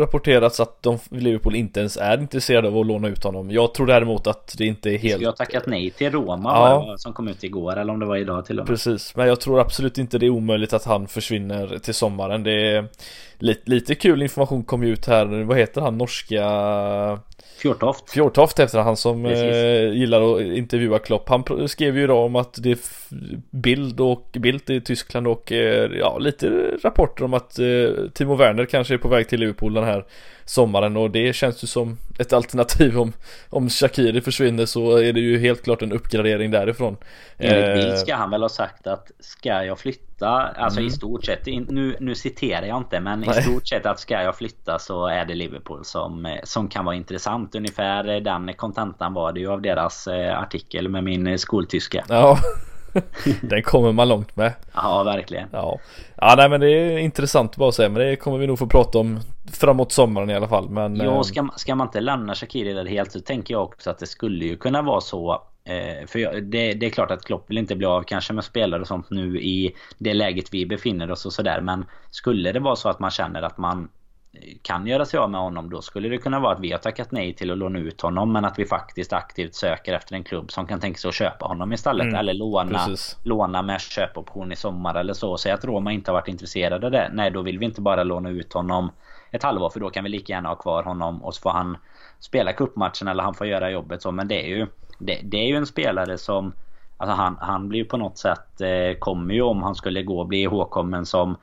rapporterats 0.00 0.60
att 0.60 0.82
de 0.82 0.98
Liverpool 1.10 1.54
inte 1.54 1.80
ens 1.80 1.96
är 1.96 2.20
intresserade 2.20 2.68
av 2.68 2.78
att 2.78 2.86
låna 2.86 3.08
ut 3.08 3.24
honom. 3.24 3.50
Jag 3.50 3.74
tror 3.74 3.86
däremot 3.86 4.26
att 4.26 4.54
det 4.58 4.66
inte 4.66 4.90
är 4.90 4.98
helt... 4.98 5.14
Skulle 5.14 5.28
jag 5.28 5.36
tackat 5.36 5.66
nej 5.66 5.90
till 5.90 6.10
Roma 6.10 6.50
ja. 6.54 6.94
som 6.98 7.12
kom 7.12 7.28
ut 7.28 7.44
igår 7.44 7.76
eller 7.76 7.92
om 7.92 8.00
det 8.00 8.06
var 8.06 8.16
idag 8.16 8.44
till 8.46 8.58
och 8.58 8.64
med. 8.64 8.68
Precis, 8.68 9.16
men 9.16 9.28
jag 9.28 9.40
tror 9.40 9.60
absolut 9.60 9.98
inte 9.98 10.18
det 10.18 10.26
är 10.26 10.30
omöjligt 10.30 10.72
att 10.72 10.84
han 10.84 11.08
försvinner 11.08 11.78
till 11.78 11.94
sommaren. 11.94 12.42
Det 12.42 12.52
är 12.52 12.88
lite, 13.38 13.70
lite 13.70 13.94
kul 13.94 14.22
information 14.22 14.64
kom 14.64 14.82
ju 14.82 14.92
ut 14.92 15.06
här, 15.06 15.44
vad 15.44 15.58
heter 15.58 15.80
han 15.80 15.98
norska 15.98 16.44
Fjortoft. 17.60 18.10
Fjortoft 18.10 18.58
efter 18.58 18.78
han 18.78 18.96
som 18.96 19.26
eh, 19.26 19.92
gillar 19.92 20.34
att 20.34 20.40
intervjua 20.40 20.98
Klopp. 20.98 21.28
Han 21.28 21.68
skrev 21.68 21.96
ju 21.96 22.04
idag 22.04 22.26
om 22.26 22.36
att 22.36 22.58
det 22.62 22.78
Bild 23.50 24.00
och 24.00 24.28
Bildt 24.32 24.70
i 24.70 24.80
Tyskland 24.80 25.26
och 25.26 25.52
eh, 25.52 25.90
ja 25.92 26.18
lite 26.18 26.46
rapporter 26.82 27.24
om 27.24 27.34
att 27.34 27.58
eh, 27.58 28.08
Timo 28.14 28.34
Werner 28.34 28.64
kanske 28.64 28.94
är 28.94 28.98
på 28.98 29.08
väg 29.08 29.28
till 29.28 29.40
Liverpool 29.40 29.74
den 29.74 29.84
här 29.84 30.04
sommaren 30.44 30.96
och 30.96 31.10
det 31.10 31.32
känns 31.32 31.64
ju 31.64 31.66
som 31.66 31.98
ett 32.18 32.32
alternativ 32.32 32.98
om, 32.98 33.12
om 33.48 33.68
Shakiri 33.68 34.20
försvinner 34.20 34.66
så 34.66 34.96
är 34.96 35.12
det 35.12 35.20
ju 35.20 35.38
helt 35.38 35.64
klart 35.64 35.82
en 35.82 35.92
uppgradering 35.92 36.50
därifrån. 36.50 36.96
Enligt 37.38 37.74
Bild 37.74 37.98
ska 37.98 38.14
han 38.14 38.30
väl 38.30 38.42
ha 38.42 38.48
sagt 38.48 38.86
att 38.86 39.10
ska 39.20 39.64
jag 39.64 39.78
flytta, 39.78 40.28
alltså 40.28 40.80
mm. 40.80 40.88
i 40.88 40.90
stort 40.90 41.24
sett, 41.24 41.46
nu, 41.46 41.96
nu 42.00 42.14
citerar 42.14 42.66
jag 42.66 42.76
inte 42.76 43.00
men 43.00 43.20
Nej. 43.20 43.38
i 43.38 43.42
stort 43.42 43.68
sett 43.68 43.86
att 43.86 44.00
ska 44.00 44.22
jag 44.22 44.36
flytta 44.36 44.78
så 44.78 45.06
är 45.06 45.24
det 45.24 45.34
Liverpool 45.34 45.84
som, 45.84 46.38
som 46.44 46.68
kan 46.68 46.84
vara 46.84 46.94
intressant. 46.94 47.54
Ungefär 47.54 48.20
den 48.20 48.54
kontentan 48.54 49.14
var 49.14 49.32
det 49.32 49.40
ju 49.40 49.50
av 49.50 49.62
deras 49.62 50.06
eh, 50.06 50.38
artikel 50.38 50.88
med 50.88 51.04
min 51.04 51.38
skoltyska. 51.38 52.04
Ja. 52.08 52.38
Den 53.42 53.62
kommer 53.62 53.92
man 53.92 54.08
långt 54.08 54.36
med. 54.36 54.52
Ja, 54.74 55.02
verkligen. 55.02 55.48
Ja. 55.52 55.78
ja, 56.16 56.34
nej 56.36 56.48
men 56.48 56.60
det 56.60 56.70
är 56.70 56.98
intressant 56.98 57.56
bara 57.56 57.68
att 57.68 57.74
säga. 57.74 57.88
Men 57.88 58.02
det 58.02 58.16
kommer 58.16 58.38
vi 58.38 58.46
nog 58.46 58.58
få 58.58 58.66
prata 58.66 58.98
om 58.98 59.20
framåt 59.52 59.92
sommaren 59.92 60.30
i 60.30 60.34
alla 60.34 60.48
fall. 60.48 60.68
Men, 60.70 60.96
ja, 60.96 61.04
eh, 61.04 61.22
ska, 61.22 61.48
ska 61.56 61.74
man 61.74 61.86
inte 61.86 62.00
lämna 62.00 62.34
Shakiri 62.34 62.72
där 62.72 62.84
helt 62.84 63.12
så 63.12 63.20
tänker 63.20 63.54
jag 63.54 63.62
också 63.62 63.90
att 63.90 63.98
det 63.98 64.06
skulle 64.06 64.44
ju 64.44 64.56
kunna 64.56 64.82
vara 64.82 65.00
så. 65.00 65.42
Eh, 65.64 66.06
för 66.06 66.18
jag, 66.18 66.44
det, 66.44 66.74
det, 66.74 66.86
är 66.86 66.90
klart 66.90 67.10
att 67.10 67.24
Klopp 67.24 67.50
vill 67.50 67.58
inte 67.58 67.76
bli 67.76 67.86
av 67.86 68.02
kanske 68.02 68.32
med 68.32 68.44
spelare 68.44 68.80
och 68.80 68.86
sånt 68.86 69.10
nu 69.10 69.40
i 69.40 69.74
det 69.98 70.14
läget 70.14 70.54
vi 70.54 70.66
befinner 70.66 71.10
oss 71.10 71.26
och 71.26 71.32
sådär. 71.32 71.60
Men 71.60 71.84
skulle 72.10 72.52
det 72.52 72.60
vara 72.60 72.76
så 72.76 72.88
att 72.88 73.00
man 73.00 73.10
känner 73.10 73.42
att 73.42 73.58
man 73.58 73.88
kan 74.62 74.86
göra 74.86 75.04
sig 75.04 75.20
av 75.20 75.30
med 75.30 75.40
honom 75.40 75.70
då 75.70 75.82
skulle 75.82 76.08
det 76.08 76.18
kunna 76.18 76.40
vara 76.40 76.54
att 76.54 76.60
vi 76.60 76.72
har 76.72 76.78
tackat 76.78 77.12
nej 77.12 77.34
till 77.34 77.50
att 77.50 77.58
låna 77.58 77.78
ut 77.78 78.00
honom 78.00 78.32
men 78.32 78.44
att 78.44 78.58
vi 78.58 78.66
faktiskt 78.66 79.12
aktivt 79.12 79.54
söker 79.54 79.94
efter 79.94 80.14
en 80.14 80.24
klubb 80.24 80.52
som 80.52 80.66
kan 80.66 80.80
tänka 80.80 80.98
sig 80.98 81.08
att 81.08 81.14
köpa 81.14 81.46
honom 81.46 81.72
istället 81.72 82.04
mm, 82.04 82.16
eller 82.16 82.34
låna, 82.34 82.88
låna 83.22 83.62
med 83.62 83.80
köpoption 83.80 84.52
i 84.52 84.56
sommar 84.56 84.94
eller 84.94 85.12
så. 85.12 85.36
Säg 85.36 85.52
att 85.52 85.64
Roma 85.64 85.92
inte 85.92 86.10
har 86.10 86.14
varit 86.14 86.28
intresserade 86.28 86.86
av 86.86 86.92
det. 86.92 87.10
Nej 87.12 87.30
då 87.30 87.42
vill 87.42 87.58
vi 87.58 87.64
inte 87.64 87.80
bara 87.80 88.04
låna 88.04 88.30
ut 88.30 88.52
honom 88.52 88.92
ett 89.30 89.42
halvår 89.42 89.70
för 89.70 89.80
då 89.80 89.90
kan 89.90 90.04
vi 90.04 90.10
lika 90.10 90.32
gärna 90.32 90.48
ha 90.48 90.56
kvar 90.56 90.82
honom 90.82 91.24
och 91.24 91.34
så 91.34 91.40
får 91.40 91.50
han 91.50 91.76
spela 92.18 92.52
kuppmatchen 92.52 93.08
eller 93.08 93.22
han 93.22 93.34
får 93.34 93.46
göra 93.46 93.70
jobbet 93.70 94.02
så 94.02 94.12
men 94.12 94.28
det 94.28 94.44
är 94.44 94.48
ju 94.48 94.66
det, 94.98 95.20
det 95.22 95.36
är 95.36 95.46
ju 95.46 95.56
en 95.56 95.66
spelare 95.66 96.18
som 96.18 96.52
Alltså 96.96 97.14
han, 97.14 97.36
han 97.40 97.68
blir 97.68 97.78
ju 97.78 97.84
på 97.84 97.96
något 97.96 98.18
sätt 98.18 98.60
eh, 98.60 98.98
kommer 98.98 99.34
ju 99.34 99.42
om 99.42 99.62
han 99.62 99.74
skulle 99.74 100.02
gå 100.02 100.24
bli 100.24 100.42
ihågkommen 100.42 101.06
som 101.06 101.36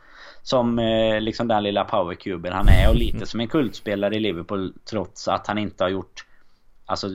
som 0.48 0.80
eh, 0.80 1.22
liksom 1.22 1.48
den 1.48 1.64
lilla 1.64 1.84
powercuben 1.84 2.54
han 2.54 2.70
är 2.70 2.90
och 2.90 2.96
lite 3.06 3.26
som 3.26 3.40
en 3.40 3.48
kultspelare 3.48 4.16
i 4.16 4.20
Liverpool 4.20 4.74
trots 4.90 5.28
att 5.28 5.48
han 5.48 5.58
inte 5.58 5.84
har 5.84 5.90
gjort 5.90 6.24
Alltså, 6.90 7.08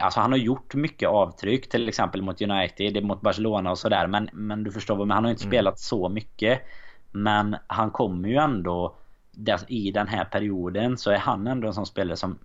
alltså 0.00 0.20
han 0.20 0.32
har 0.32 0.38
gjort 0.38 0.74
mycket 0.74 1.08
avtryck 1.08 1.68
till 1.68 1.88
exempel 1.88 2.22
mot 2.22 2.42
United, 2.42 3.04
mot 3.04 3.20
Barcelona 3.20 3.70
och 3.70 3.78
sådär 3.78 4.06
men, 4.06 4.28
men 4.32 4.64
du 4.64 4.72
förstår 4.72 4.96
vad 4.96 5.12
han 5.12 5.24
har 5.24 5.30
inte 5.30 5.44
mm. 5.44 5.50
spelat 5.50 5.78
så 5.78 6.08
mycket 6.08 6.62
Men 7.12 7.56
han 7.66 7.90
kommer 7.90 8.28
ju 8.28 8.36
ändå 8.36 8.96
I 9.68 9.90
den 9.90 10.08
här 10.08 10.24
perioden 10.24 10.98
så 10.98 11.10
är 11.10 11.18
han 11.18 11.46
ändå 11.46 11.66
en 11.68 11.74
sån 11.74 11.86
spelare 11.86 12.16
som 12.16 12.38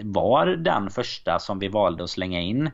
Var 0.00 0.46
den 0.46 0.90
första 0.90 1.38
som 1.38 1.58
vi 1.58 1.68
valde 1.68 2.04
att 2.04 2.10
slänga 2.10 2.40
in 2.40 2.70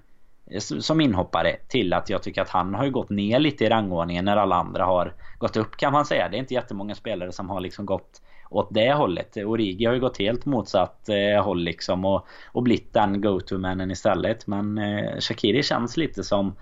som 0.59 1.01
inhoppare 1.01 1.57
till 1.68 1.92
att 1.92 2.11
jag 2.11 2.22
tycker 2.22 2.42
att 2.42 2.48
han 2.48 2.74
har 2.74 2.88
gått 2.88 3.11
ner 3.11 3.38
lite 3.38 3.64
i 3.64 3.68
rangordningen 3.68 4.24
när 4.24 4.36
alla 4.36 4.57
andra 4.57 4.84
har 4.84 5.14
gått 5.38 5.57
upp 5.57 5.76
kan 5.76 5.92
man 5.92 6.05
säga. 6.05 6.28
Det 6.28 6.36
är 6.36 6.38
inte 6.38 6.55
jättemånga 6.55 6.94
spelare 6.94 7.32
som 7.32 7.51
har 7.51 7.61
liksom 7.61 7.86
gått 7.86 8.22
åt 8.51 8.68
det 8.70 8.92
hållet. 8.92 9.36
Origi 9.36 9.84
har 9.84 9.94
ju 9.94 10.01
gått 10.01 10.18
helt 10.18 10.44
motsatt 10.46 11.09
eh, 11.09 11.44
håll 11.44 11.62
liksom 11.62 12.05
och, 12.05 12.26
och 12.53 12.62
blivit 12.62 12.92
den 12.92 13.20
go-to-mannen 13.20 13.90
istället. 13.90 14.46
Men 14.46 14.78
eh, 14.78 15.20
Shakiri 15.20 15.62
känns 15.62 15.96
lite 15.96 16.24
som 16.24 16.55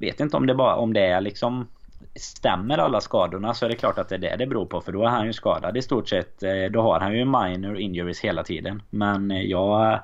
Vet 0.00 0.20
inte 0.20 0.36
om 0.36 0.46
det 0.46 0.54
bara 0.54 0.76
om 0.76 0.92
det 0.92 1.06
är 1.06 1.20
liksom 1.20 1.68
Stämmer 2.14 2.78
alla 2.78 3.00
skadorna 3.00 3.54
så 3.54 3.64
är 3.64 3.68
det 3.68 3.76
klart 3.76 3.98
att 3.98 4.08
det 4.08 4.14
är 4.14 4.18
det 4.18 4.36
det 4.38 4.46
beror 4.46 4.66
på 4.66 4.80
för 4.80 4.92
då 4.92 5.02
är 5.02 5.08
han 5.08 5.26
ju 5.26 5.32
skadad 5.32 5.76
i 5.76 5.82
stort 5.82 6.08
sett. 6.08 6.42
Eh, 6.42 6.64
då 6.70 6.82
har 6.82 7.00
han 7.00 7.16
ju 7.16 7.24
minor 7.24 7.78
injuries 7.78 8.20
hela 8.20 8.42
tiden. 8.42 8.82
Men 8.90 9.30
eh, 9.30 9.42
jag 9.42 10.00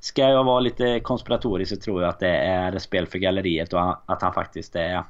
Ska 0.00 0.22
jag 0.22 0.44
vara 0.44 0.60
lite 0.60 1.00
konspiratorisk 1.00 1.74
så 1.74 1.76
tror 1.76 2.02
jag 2.02 2.08
att 2.08 2.20
det 2.20 2.36
är 2.36 2.78
spel 2.78 3.06
för 3.06 3.18
galleriet 3.18 3.72
och 3.72 4.12
att 4.12 4.22
han 4.22 4.32
faktiskt 4.32 4.76
är 4.76 5.04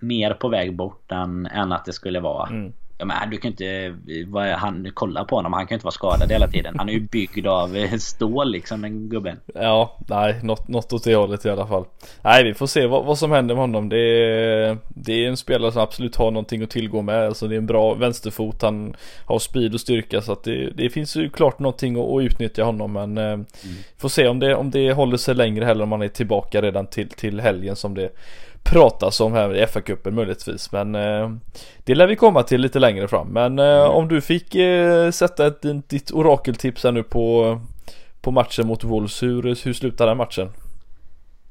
mer 0.00 0.34
på 0.34 0.48
väg 0.48 0.76
bort 0.76 1.12
än, 1.12 1.46
än 1.46 1.72
att 1.72 1.84
det 1.84 1.92
skulle 1.92 2.20
vara 2.20 2.48
mm. 2.48 2.72
Ja, 2.98 3.04
men 3.04 3.30
du 3.30 3.36
kan 3.36 3.50
inte 3.50 3.94
vad, 4.26 4.46
han, 4.46 4.90
kolla 4.94 5.24
på 5.24 5.36
honom, 5.36 5.52
han 5.52 5.66
kan 5.66 5.74
inte 5.74 5.84
vara 5.84 5.92
skadad 5.92 6.32
hela 6.32 6.48
tiden. 6.48 6.74
Han 6.78 6.88
är 6.88 6.92
ju 6.92 7.00
byggd 7.00 7.46
av 7.46 7.76
eh, 7.76 7.96
stål 7.98 8.50
liksom 8.50 8.82
den 8.82 9.08
gubben. 9.08 9.40
Ja, 9.54 9.98
nej, 10.08 10.40
något, 10.42 10.68
något 10.68 10.92
åt 10.92 11.04
det 11.04 11.14
hållet 11.14 11.46
i 11.46 11.50
alla 11.50 11.66
fall. 11.66 11.84
Nej, 12.22 12.44
vi 12.44 12.54
får 12.54 12.66
se 12.66 12.86
vad, 12.86 13.04
vad 13.04 13.18
som 13.18 13.30
händer 13.30 13.54
med 13.54 13.62
honom. 13.62 13.88
Det 13.88 13.98
är, 13.98 14.78
det 14.88 15.24
är 15.24 15.28
en 15.28 15.36
spelare 15.36 15.72
som 15.72 15.82
absolut 15.82 16.16
har 16.16 16.30
någonting 16.30 16.62
att 16.62 16.70
tillgå 16.70 17.02
med. 17.02 17.26
Alltså 17.26 17.48
det 17.48 17.54
är 17.54 17.58
en 17.58 17.66
bra 17.66 17.94
vänsterfot, 17.94 18.62
han 18.62 18.96
har 19.24 19.38
speed 19.38 19.74
och 19.74 19.80
styrka 19.80 20.20
så 20.20 20.32
att 20.32 20.44
det, 20.44 20.70
det 20.70 20.90
finns 20.90 21.16
ju 21.16 21.30
klart 21.30 21.58
någonting 21.58 21.96
att, 21.96 22.10
att 22.10 22.22
utnyttja 22.22 22.64
honom. 22.64 22.92
Men 22.92 23.18
eh, 23.18 23.24
mm. 23.24 23.46
får 23.98 24.08
se 24.08 24.28
om 24.28 24.38
det, 24.38 24.54
om 24.54 24.70
det 24.70 24.92
håller 24.92 25.16
sig 25.16 25.34
längre 25.34 25.64
heller 25.64 25.82
om 25.82 25.92
han 25.92 26.02
är 26.02 26.08
tillbaka 26.08 26.62
redan 26.62 26.86
till, 26.86 27.08
till 27.08 27.40
helgen 27.40 27.76
som 27.76 27.94
det 27.94 28.10
pratas 28.70 29.20
om 29.20 29.32
här 29.32 29.56
i 29.56 29.66
FA-cupen 29.66 30.10
möjligtvis. 30.10 30.72
Men 30.72 30.94
eh, 30.94 31.30
det 31.84 31.94
lär 31.94 32.06
vi 32.06 32.16
komma 32.16 32.42
till 32.42 32.60
lite 32.60 32.78
längre 32.78 33.08
fram. 33.08 33.28
Men 33.28 33.58
eh, 33.58 33.64
mm. 33.64 33.90
om 33.90 34.08
du 34.08 34.20
fick 34.20 34.54
eh, 34.54 35.10
sätta 35.10 35.46
ett, 35.46 35.88
ditt 35.88 36.10
orakeltips 36.10 36.84
här 36.84 36.92
nu 36.92 37.02
på, 37.02 37.58
på 38.20 38.30
matchen 38.30 38.66
mot 38.66 38.84
Wolves. 38.84 39.22
Hur, 39.22 39.42
hur 39.64 39.72
slutar 39.72 40.06
den 40.06 40.16
matchen? 40.16 40.52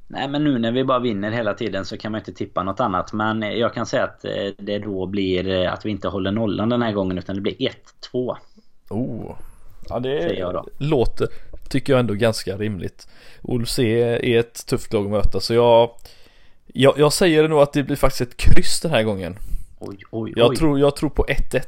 Nej 0.08 0.28
men 0.28 0.44
nu 0.44 0.60
när 0.60 0.72
vi 0.72 0.84
bara 0.84 1.00
vinner 1.00 1.32
hela 1.32 1.54
tiden 1.54 1.86
så 1.86 1.98
kan 1.98 2.12
man 2.12 2.20
inte 2.20 2.34
tippa 2.34 2.64
något 2.64 2.80
annat. 2.80 3.14
Men 3.14 3.42
jag 3.42 3.74
kan 3.74 3.86
säga 3.86 4.04
att 4.04 4.26
eh, 4.26 4.32
det 4.58 4.80
då 4.80 5.06
blir 5.06 5.50
eh, 5.50 5.74
att 5.74 5.86
vi 5.86 5.90
inte 5.90 6.08
håller 6.08 6.32
nollan 6.32 6.70
den 6.70 6.82
här 6.82 6.92
gången 6.92 7.18
utan 7.18 7.36
det 7.36 7.42
blir 7.42 7.56
1-2. 8.14 8.36
Oh. 8.90 9.36
Ja 9.90 10.00
det 10.00 10.46
låter, 10.78 11.28
tycker 11.70 11.94
jag 11.94 12.00
ändå 12.00 12.14
ganska 12.14 12.58
rimligt. 12.58 13.08
Wolves 13.42 13.80
är, 13.80 14.26
är 14.26 14.40
ett 14.40 14.66
tufft 14.68 14.94
lag 14.94 15.06
att 15.06 15.12
möta 15.12 15.40
så 15.40 15.54
jag 15.54 15.90
Jag, 16.78 16.94
jag 16.98 17.14
säger 17.14 17.48
nog 17.48 17.60
att 17.60 17.74
det 17.74 17.84
blir 17.84 17.96
faktiskt 17.96 18.22
ett 18.22 18.38
kryss 18.38 18.80
den 18.82 18.92
här 18.92 19.04
gången. 19.04 19.36
Oj, 19.80 19.98
oj, 20.12 20.34
Jag 20.36 20.50
oj. 20.50 20.56
tror, 20.56 20.80
jag 20.80 20.96
tror 20.96 21.10
på 21.10 21.26
1-1. 21.26 21.62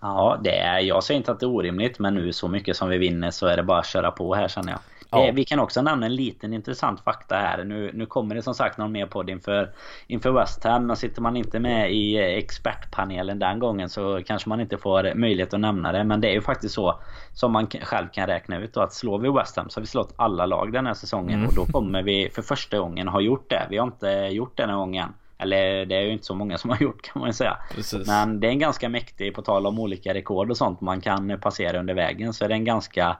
Ja, 0.00 0.40
det 0.44 0.58
är, 0.58 0.78
jag 0.78 1.04
säger 1.04 1.18
inte 1.18 1.32
att 1.32 1.40
det 1.40 1.46
är 1.46 1.50
orimligt 1.50 1.98
men 1.98 2.14
nu 2.14 2.32
så 2.32 2.48
mycket 2.48 2.76
som 2.76 2.88
vi 2.88 2.98
vinner 2.98 3.30
så 3.30 3.46
är 3.46 3.56
det 3.56 3.62
bara 3.62 3.78
att 3.78 3.86
köra 3.86 4.10
på 4.10 4.34
här 4.34 4.48
känner 4.48 4.72
jag. 4.72 4.80
Ja. 5.12 5.26
Eh, 5.26 5.34
vi 5.34 5.44
kan 5.44 5.58
också 5.58 5.82
nämna 5.82 6.06
en 6.06 6.14
liten 6.14 6.52
intressant 6.54 7.00
fakta 7.00 7.36
här. 7.36 7.64
Nu, 7.64 7.90
nu 7.94 8.06
kommer 8.06 8.34
det 8.34 8.42
som 8.42 8.54
sagt 8.54 8.78
någon 8.78 8.92
mer 8.92 9.06
podd 9.06 9.30
inför, 9.30 9.70
inför 10.06 10.30
West 10.30 10.64
Ham. 10.64 10.86
Men 10.86 10.96
sitter 10.96 11.22
man 11.22 11.36
inte 11.36 11.58
med 11.58 11.92
i 11.92 12.16
expertpanelen 12.18 13.38
den 13.38 13.58
gången 13.58 13.88
så 13.88 14.22
kanske 14.26 14.48
man 14.48 14.60
inte 14.60 14.78
får 14.78 15.14
möjlighet 15.14 15.54
att 15.54 15.60
nämna 15.60 15.92
det. 15.92 16.04
Men 16.04 16.20
det 16.20 16.28
är 16.28 16.32
ju 16.32 16.40
faktiskt 16.40 16.74
så 16.74 17.00
som 17.32 17.52
man 17.52 17.66
själv 17.66 18.08
kan 18.12 18.26
räkna 18.26 18.58
ut 18.58 18.74
då, 18.74 18.80
att 18.80 18.92
slår 18.92 19.18
vi 19.18 19.30
West 19.30 19.56
Ham 19.56 19.70
så 19.70 19.78
har 19.78 19.82
vi 19.82 19.86
slått 19.86 20.14
alla 20.16 20.46
lag 20.46 20.72
den 20.72 20.86
här 20.86 20.94
säsongen. 20.94 21.38
Mm. 21.38 21.48
Och 21.48 21.54
då 21.54 21.64
kommer 21.64 22.02
vi 22.02 22.30
för 22.34 22.42
första 22.42 22.78
gången 22.78 23.08
ha 23.08 23.20
gjort 23.20 23.50
det. 23.50 23.66
Vi 23.70 23.78
har 23.78 23.86
inte 23.86 24.08
gjort 24.08 24.56
det 24.56 24.62
den 24.62 24.70
här 24.70 24.76
gången. 24.76 25.08
Eller 25.42 25.86
det 25.86 25.96
är 25.96 26.00
ju 26.00 26.12
inte 26.12 26.24
så 26.24 26.34
många 26.34 26.58
som 26.58 26.70
har 26.70 26.82
gjort 26.82 27.02
kan 27.02 27.20
man 27.20 27.28
ju 27.28 27.32
säga. 27.32 27.58
Precis. 27.74 28.06
Men 28.06 28.40
det 28.40 28.46
är 28.46 28.50
en 28.50 28.58
ganska 28.58 28.88
mäktig, 28.88 29.34
på 29.34 29.42
tal 29.42 29.66
om 29.66 29.78
olika 29.78 30.14
rekord 30.14 30.50
och 30.50 30.56
sånt 30.56 30.80
man 30.80 31.00
kan 31.00 31.40
passera 31.40 31.80
under 31.80 31.94
vägen. 31.94 32.32
Så 32.32 32.44
är 32.44 32.48
det 32.48 32.54
en 32.54 32.64
ganska, 32.64 33.16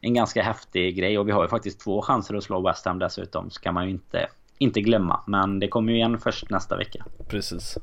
en 0.00 0.14
ganska 0.14 0.42
häftig 0.42 0.96
grej. 0.96 1.18
Och 1.18 1.28
vi 1.28 1.32
har 1.32 1.42
ju 1.42 1.48
faktiskt 1.48 1.80
två 1.80 2.02
chanser 2.02 2.34
att 2.34 2.44
slå 2.44 2.68
West 2.68 2.86
Ham 2.86 2.98
dessutom. 2.98 3.50
Så 3.50 3.60
kan 3.60 3.74
man 3.74 3.84
ju 3.84 3.90
inte, 3.90 4.26
inte 4.58 4.80
glömma. 4.80 5.20
Men 5.26 5.58
det 5.58 5.68
kommer 5.68 5.92
ju 5.92 5.98
igen 5.98 6.18
först 6.18 6.50
nästa 6.50 6.76
vecka. 6.76 7.04
Precis. 7.28 7.78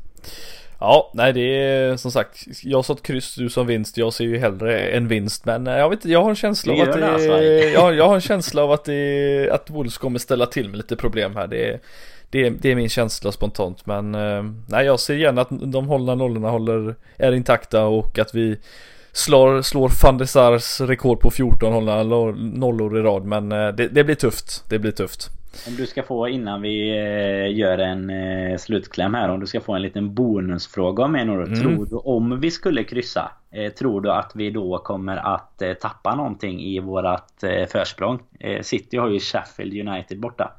Ja, 0.80 1.12
nej 1.14 1.34
det 1.34 1.42
är 1.42 1.98
som 1.98 2.12
sagt, 2.12 2.46
jag 2.64 2.86
sa 2.86 2.94
ett 2.94 3.04
kryss, 3.04 3.36
du 3.36 3.50
som 3.50 3.68
vinst, 3.68 3.98
jag 3.98 4.14
ser 4.14 4.24
ju 4.24 4.38
hellre 4.38 4.80
en 4.80 5.08
vinst 5.08 5.46
men 5.46 5.66
jag 5.66 5.90
vet 5.90 6.06
jag 6.06 6.24
har 6.24 6.30
en 6.30 6.36
känsla 6.36 6.74
av 6.74 6.82
att 6.82 6.94
det, 6.94 7.18
det, 7.18 7.72
jag, 7.74 7.96
jag 7.96 8.08
har 8.08 8.16
en 8.16 8.22
känsla 8.22 8.64
av 8.64 8.72
att 8.72 8.86
det, 8.86 9.50
att 9.52 9.70
Wolves 9.70 9.98
kommer 9.98 10.20
ställa 10.20 10.46
till 10.46 10.70
med 10.70 10.78
lite 10.78 10.96
problem 10.96 11.36
här. 11.36 11.48
Det, 11.48 11.80
det, 12.30 12.50
det 12.50 12.72
är 12.72 12.76
min 12.76 12.90
känsla 12.90 13.32
spontant 13.32 13.86
men 13.86 14.16
eh, 14.16 14.44
nej 14.68 14.86
jag 14.86 15.00
ser 15.00 15.16
gärna 15.16 15.42
att 15.42 15.50
de 15.52 15.88
hållna 15.88 16.16
nollorna 16.16 16.50
håller, 16.50 16.96
är 17.18 17.32
intakta 17.32 17.86
och 17.86 18.20
att 18.20 18.36
vi 18.36 18.58
slår, 19.12 19.62
slår 19.62 19.92
van 20.04 20.18
der 20.18 20.26
Sars 20.26 20.82
rekord 20.82 21.20
på 21.20 21.32
14 21.32 21.74
hållna 21.74 22.04
lo- 22.04 22.32
nollor 22.36 22.98
i 22.98 23.02
rad 23.02 23.26
men 23.26 23.52
eh, 23.52 23.68
det, 23.68 23.88
det 23.88 24.04
blir 24.04 24.16
tufft, 24.16 24.64
det 24.70 24.80
blir 24.80 24.92
tufft. 24.92 25.30
Om 25.68 25.76
du 25.76 25.86
ska 25.86 26.04
få 26.04 26.28
innan 26.28 26.62
vi 26.62 26.90
eh, 26.90 27.58
gör 27.58 27.78
en 27.78 28.12
slutkläm 28.60 29.14
här. 29.14 29.30
Om 29.30 29.40
du 29.40 29.48
ska 29.48 29.62
få 29.62 29.74
en 29.74 29.82
liten 29.82 30.14
bonusfråga 30.14 31.04
av 31.04 31.12
mig 31.12 31.26
nu. 31.26 31.34
Mm. 31.34 31.60
Tror 31.62 31.86
du 31.86 31.96
om 31.96 32.40
vi 32.40 32.52
skulle 32.52 32.84
kryssa. 32.84 33.32
Tror 33.80 34.02
du 34.02 34.12
att 34.12 34.32
vi 34.36 34.52
då 34.52 34.78
kommer 34.78 35.18
att 35.18 35.62
tappa 35.82 36.16
någonting 36.16 36.62
i 36.62 36.80
vårat 36.80 37.44
försprång? 37.72 38.20
City 38.62 38.98
har 38.98 39.10
ju 39.10 39.20
Sheffield 39.20 39.88
United 39.88 40.20
borta. 40.20 40.52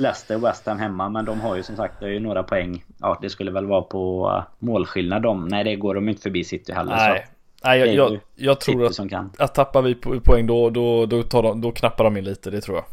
Leicester 0.00 0.36
och 0.36 0.44
West 0.44 0.66
Ham 0.66 0.78
hemma 0.78 1.08
men 1.08 1.24
de 1.24 1.40
har 1.40 1.56
ju 1.56 1.62
som 1.62 1.76
sagt 1.76 2.02
ju 2.02 2.20
några 2.20 2.42
poäng. 2.42 2.84
Ja 3.00 3.18
det 3.22 3.30
skulle 3.30 3.50
väl 3.50 3.66
vara 3.66 3.82
på 3.82 4.32
eh, 4.36 4.42
målskillnad 4.58 5.22
de. 5.22 5.48
Nej 5.48 5.64
det 5.64 5.76
går 5.76 5.94
de 5.94 6.08
inte 6.08 6.22
förbi 6.22 6.44
City 6.44 6.72
heller. 6.72 6.96
Nej, 6.96 7.26
Så 7.62 7.68
nej 7.68 7.78
jag, 7.80 7.94
jag, 7.94 8.20
jag 8.34 8.60
tror 8.60 8.86
att 8.86 9.40
att 9.40 9.54
tappar 9.54 9.82
vi 9.82 9.94
po- 9.94 10.20
poäng 10.20 10.46
då, 10.46 10.70
då, 10.70 11.06
då, 11.06 11.22
tar 11.22 11.42
de, 11.42 11.60
då 11.60 11.72
knappar 11.72 12.04
de 12.04 12.16
in 12.16 12.24
lite, 12.24 12.50
det 12.50 12.60
tror 12.60 12.76
jag. 12.76 12.84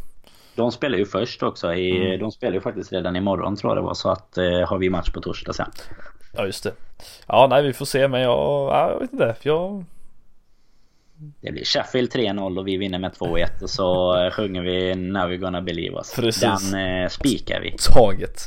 De 0.56 0.72
spelar 0.72 0.98
ju 0.98 1.06
först 1.06 1.44
också. 1.44 1.74
I, 1.74 1.98
Mm. 2.08 2.20
De 2.20 2.32
spelar 2.32 2.54
ju 2.54 2.62
faktiskt 2.62 2.94
redan 2.94 3.16
imorgon 3.16 3.56
tror 3.56 3.72
jag 3.72 3.78
det 3.78 3.86
var. 3.86 3.94
Så 3.94 4.10
att 4.10 4.38
eh, 4.38 4.44
har 4.70 4.78
vi 4.78 4.90
match 4.90 5.10
på 5.10 5.22
torsdag 5.22 5.54
sen. 5.54 5.72
Ja 6.38 6.46
just 6.46 6.64
det. 6.64 6.72
Ja 7.28 7.48
nej 7.50 7.64
vi 7.64 7.74
får 7.74 7.86
se 7.86 8.08
men 8.08 8.22
jag, 8.22 8.38
ja, 8.72 8.90
jag 8.92 9.00
vet 9.00 9.14
inte. 9.14 9.36
Jag, 9.42 9.86
Det 11.42 11.52
blir 11.52 11.64
Sheffield 11.64 12.14
3-0 12.14 12.60
och 12.60 12.68
vi 12.68 12.78
vinner 12.78 13.00
med 13.00 13.12
2-1 13.12 13.62
och 13.62 13.70
så 13.70 14.18
eh, 14.24 14.32
sjunger 14.32 14.62
vi 14.62 14.96
Now 14.96 15.30
we're 15.30 15.38
gonna 15.38 15.62
believe 15.62 15.96
us. 15.96 16.16
Precis. 16.16 16.72
Den 16.72 17.04
eh, 17.04 17.10
spikar 17.10 17.62
vi. 17.62 17.76
taget. 17.94 18.42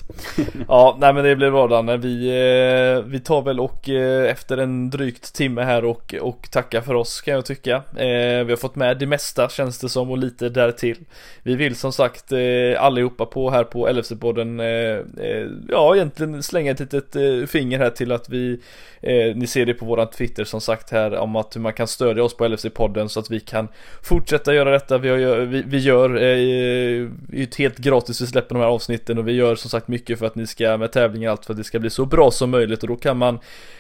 Ja 0.68 0.96
nej 1.00 1.14
men 1.14 1.24
det 1.24 1.36
blir 1.36 1.50
bra 1.50 1.66
Danne. 1.66 1.96
Vi, 1.96 2.28
eh, 2.28 3.04
vi 3.04 3.20
tar 3.20 3.42
väl 3.42 3.60
och 3.60 3.88
eh, 3.88 4.30
efter 4.30 4.58
en 4.58 4.90
drygt 4.90 5.34
timme 5.34 5.62
här 5.62 5.84
och, 5.84 6.14
och 6.20 6.48
tackar 6.50 6.80
för 6.80 6.94
oss 6.94 7.20
kan 7.20 7.34
jag 7.34 7.44
tycka. 7.46 7.74
Eh, 7.96 8.44
vi 8.44 8.50
har 8.50 8.56
fått 8.56 8.76
med 8.76 8.98
det 8.98 9.06
mesta 9.06 9.48
känns 9.48 9.78
det 9.78 9.88
som 9.88 10.10
och 10.10 10.18
lite 10.18 10.48
därtill. 10.48 10.98
Vi 11.42 11.56
vill 11.56 11.76
som 11.76 11.92
sagt 11.92 12.32
eh, 12.32 12.38
allihopa 12.82 13.26
på 13.26 13.50
här 13.50 13.64
på 13.64 13.88
LFC-podden 13.88 14.60
eh, 14.60 15.24
eh, 15.26 15.46
ja 15.68 15.96
egentligen 15.96 16.42
slänga 16.42 16.70
ett 16.70 16.80
litet 16.80 17.50
finger 17.50 17.78
här 17.78 17.90
till 17.90 18.12
att 18.12 18.28
vi 18.28 18.60
eh, 19.01 19.36
ni 19.36 19.46
ser 19.46 19.66
det 19.66 19.74
på 19.74 19.84
våran 19.84 20.11
Twitter 20.11 20.44
som 20.44 20.61
sagt 20.61 20.90
här 20.90 21.16
om 21.16 21.36
att 21.36 21.57
hur 21.57 21.61
man 21.61 21.72
kan 21.72 21.86
stödja 21.86 22.24
oss 22.24 22.36
på 22.36 22.44
LFC-podden 22.44 23.09
så 23.09 23.20
att 23.20 23.30
vi 23.30 23.40
kan 23.40 23.68
fortsätta 24.03 24.55
göra 24.55 24.70
detta. 24.70 24.98
Vi, 24.98 25.09
har, 25.09 25.40
vi, 25.40 25.62
vi 25.62 25.78
gör 25.78 26.16
eh, 26.16 26.38
ju 26.38 27.11
ett 27.32 27.57
helt 27.57 27.78
gratis, 27.78 28.22
vi 28.22 28.26
släpper 28.26 28.55
de 28.55 28.61
här 28.61 28.68
avsnitten 28.68 29.18
och 29.18 29.28
vi 29.28 29.32
gör 29.32 29.55
som 29.55 29.70
sagt 29.70 29.88
mycket 29.88 30.18
för 30.18 30.26
att 30.26 30.34
ni 30.34 30.46
ska 30.46 30.76
med 30.76 30.92
tävlingar 30.92 31.28
och 31.28 31.32
allt 31.32 31.46
för 31.46 31.53
att 31.53 31.59
det 31.59 31.64
ska 31.64 31.78
bli 31.78 31.90
så 31.90 32.05
bra 32.05 32.30
som 32.30 32.51
möjligt 32.51 32.82
och 32.82 32.88
då 32.88 32.96
kan 32.96 33.16
man 33.16 33.38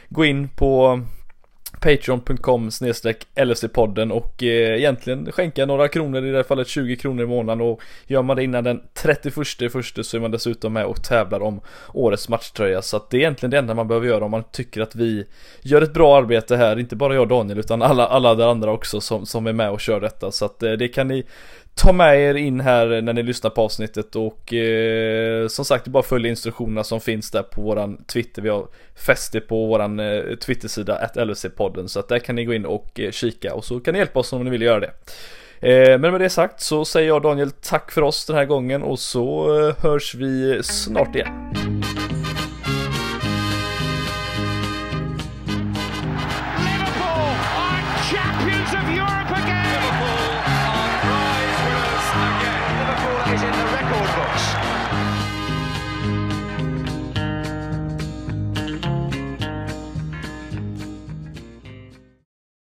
gå 0.08 0.24
in 0.24 0.48
på 0.48 1.00
Patreon.com 1.80 2.70
snedstreck 2.70 3.26
LFC-podden 3.34 4.10
och 4.10 4.42
eh, 4.42 4.78
egentligen 4.78 5.32
skänka 5.32 5.66
några 5.66 5.88
kronor, 5.88 6.24
i 6.24 6.30
det 6.30 6.36
här 6.36 6.42
fallet 6.42 6.68
20 6.68 6.96
kronor 6.96 7.24
i 7.24 7.26
månaden 7.26 7.66
och 7.66 7.80
gör 8.06 8.22
man 8.22 8.36
det 8.36 8.44
innan 8.44 8.64
den 8.64 8.80
31 8.94 9.34
första 9.72 10.02
så 10.02 10.16
är 10.16 10.20
man 10.20 10.30
dessutom 10.30 10.72
med 10.72 10.84
och 10.84 11.04
tävlar 11.04 11.40
om 11.40 11.60
årets 11.94 12.28
matchtröja. 12.28 12.82
Så 12.82 12.96
att 12.96 13.10
det 13.10 13.16
är 13.16 13.20
egentligen 13.20 13.50
det 13.50 13.58
enda 13.58 13.74
man 13.74 13.88
behöver 13.88 14.06
göra 14.06 14.24
om 14.24 14.30
man 14.30 14.44
tycker 14.52 14.80
att 14.80 14.94
vi 14.94 15.26
gör 15.62 15.82
ett 15.82 15.92
bra 15.92 16.16
arbete 16.16 16.56
här, 16.56 16.78
inte 16.78 16.96
bara 16.96 17.14
jag 17.14 17.22
och 17.22 17.28
Daniel 17.28 17.58
utan 17.58 17.82
alla, 17.82 18.06
alla 18.06 18.34
där 18.34 18.50
andra 18.50 18.72
också 18.72 19.00
som, 19.00 19.26
som 19.26 19.46
är 19.46 19.52
med 19.52 19.70
och 19.70 19.80
kör 19.80 20.00
detta. 20.00 20.32
Så 20.32 20.44
att 20.44 20.62
eh, 20.62 20.72
det 20.72 20.88
kan 20.88 21.08
ni 21.08 21.24
ta 21.80 21.92
med 21.92 22.20
er 22.20 22.34
in 22.34 22.60
här 22.60 23.00
när 23.00 23.12
ni 23.12 23.22
lyssnar 23.22 23.50
på 23.50 23.62
avsnittet 23.62 24.16
och 24.16 24.54
eh, 24.54 25.48
som 25.48 25.64
sagt 25.64 25.88
bara 25.88 26.02
följ 26.02 26.28
instruktionerna 26.28 26.84
som 26.84 27.00
finns 27.00 27.30
där 27.30 27.42
på 27.42 27.62
våran 27.62 28.04
Twitter. 28.04 28.42
Vi 28.42 28.48
har 28.48 28.66
fäst 28.94 29.32
det 29.32 29.40
på 29.40 29.66
våran 29.66 30.00
eh, 30.00 30.22
Twittersida 30.36 30.96
att 30.96 31.16
LFC-podden 31.16 31.86
så 31.86 32.00
att 32.00 32.08
där 32.08 32.18
kan 32.18 32.36
ni 32.36 32.44
gå 32.44 32.54
in 32.54 32.66
och 32.66 33.00
eh, 33.00 33.10
kika 33.10 33.54
och 33.54 33.64
så 33.64 33.80
kan 33.80 33.92
ni 33.92 33.98
hjälpa 33.98 34.18
oss 34.18 34.32
om 34.32 34.44
ni 34.44 34.50
vill 34.50 34.62
göra 34.62 34.80
det. 34.80 34.92
Eh, 35.60 35.98
men 35.98 36.12
med 36.12 36.20
det 36.20 36.30
sagt 36.30 36.60
så 36.60 36.84
säger 36.84 37.08
jag 37.08 37.22
Daniel 37.22 37.50
tack 37.50 37.92
för 37.92 38.02
oss 38.02 38.26
den 38.26 38.36
här 38.36 38.44
gången 38.44 38.82
och 38.82 38.98
så 38.98 39.58
eh, 39.58 39.74
hörs 39.82 40.14
vi 40.14 40.60
snart 40.62 41.16
igen. 41.16 41.79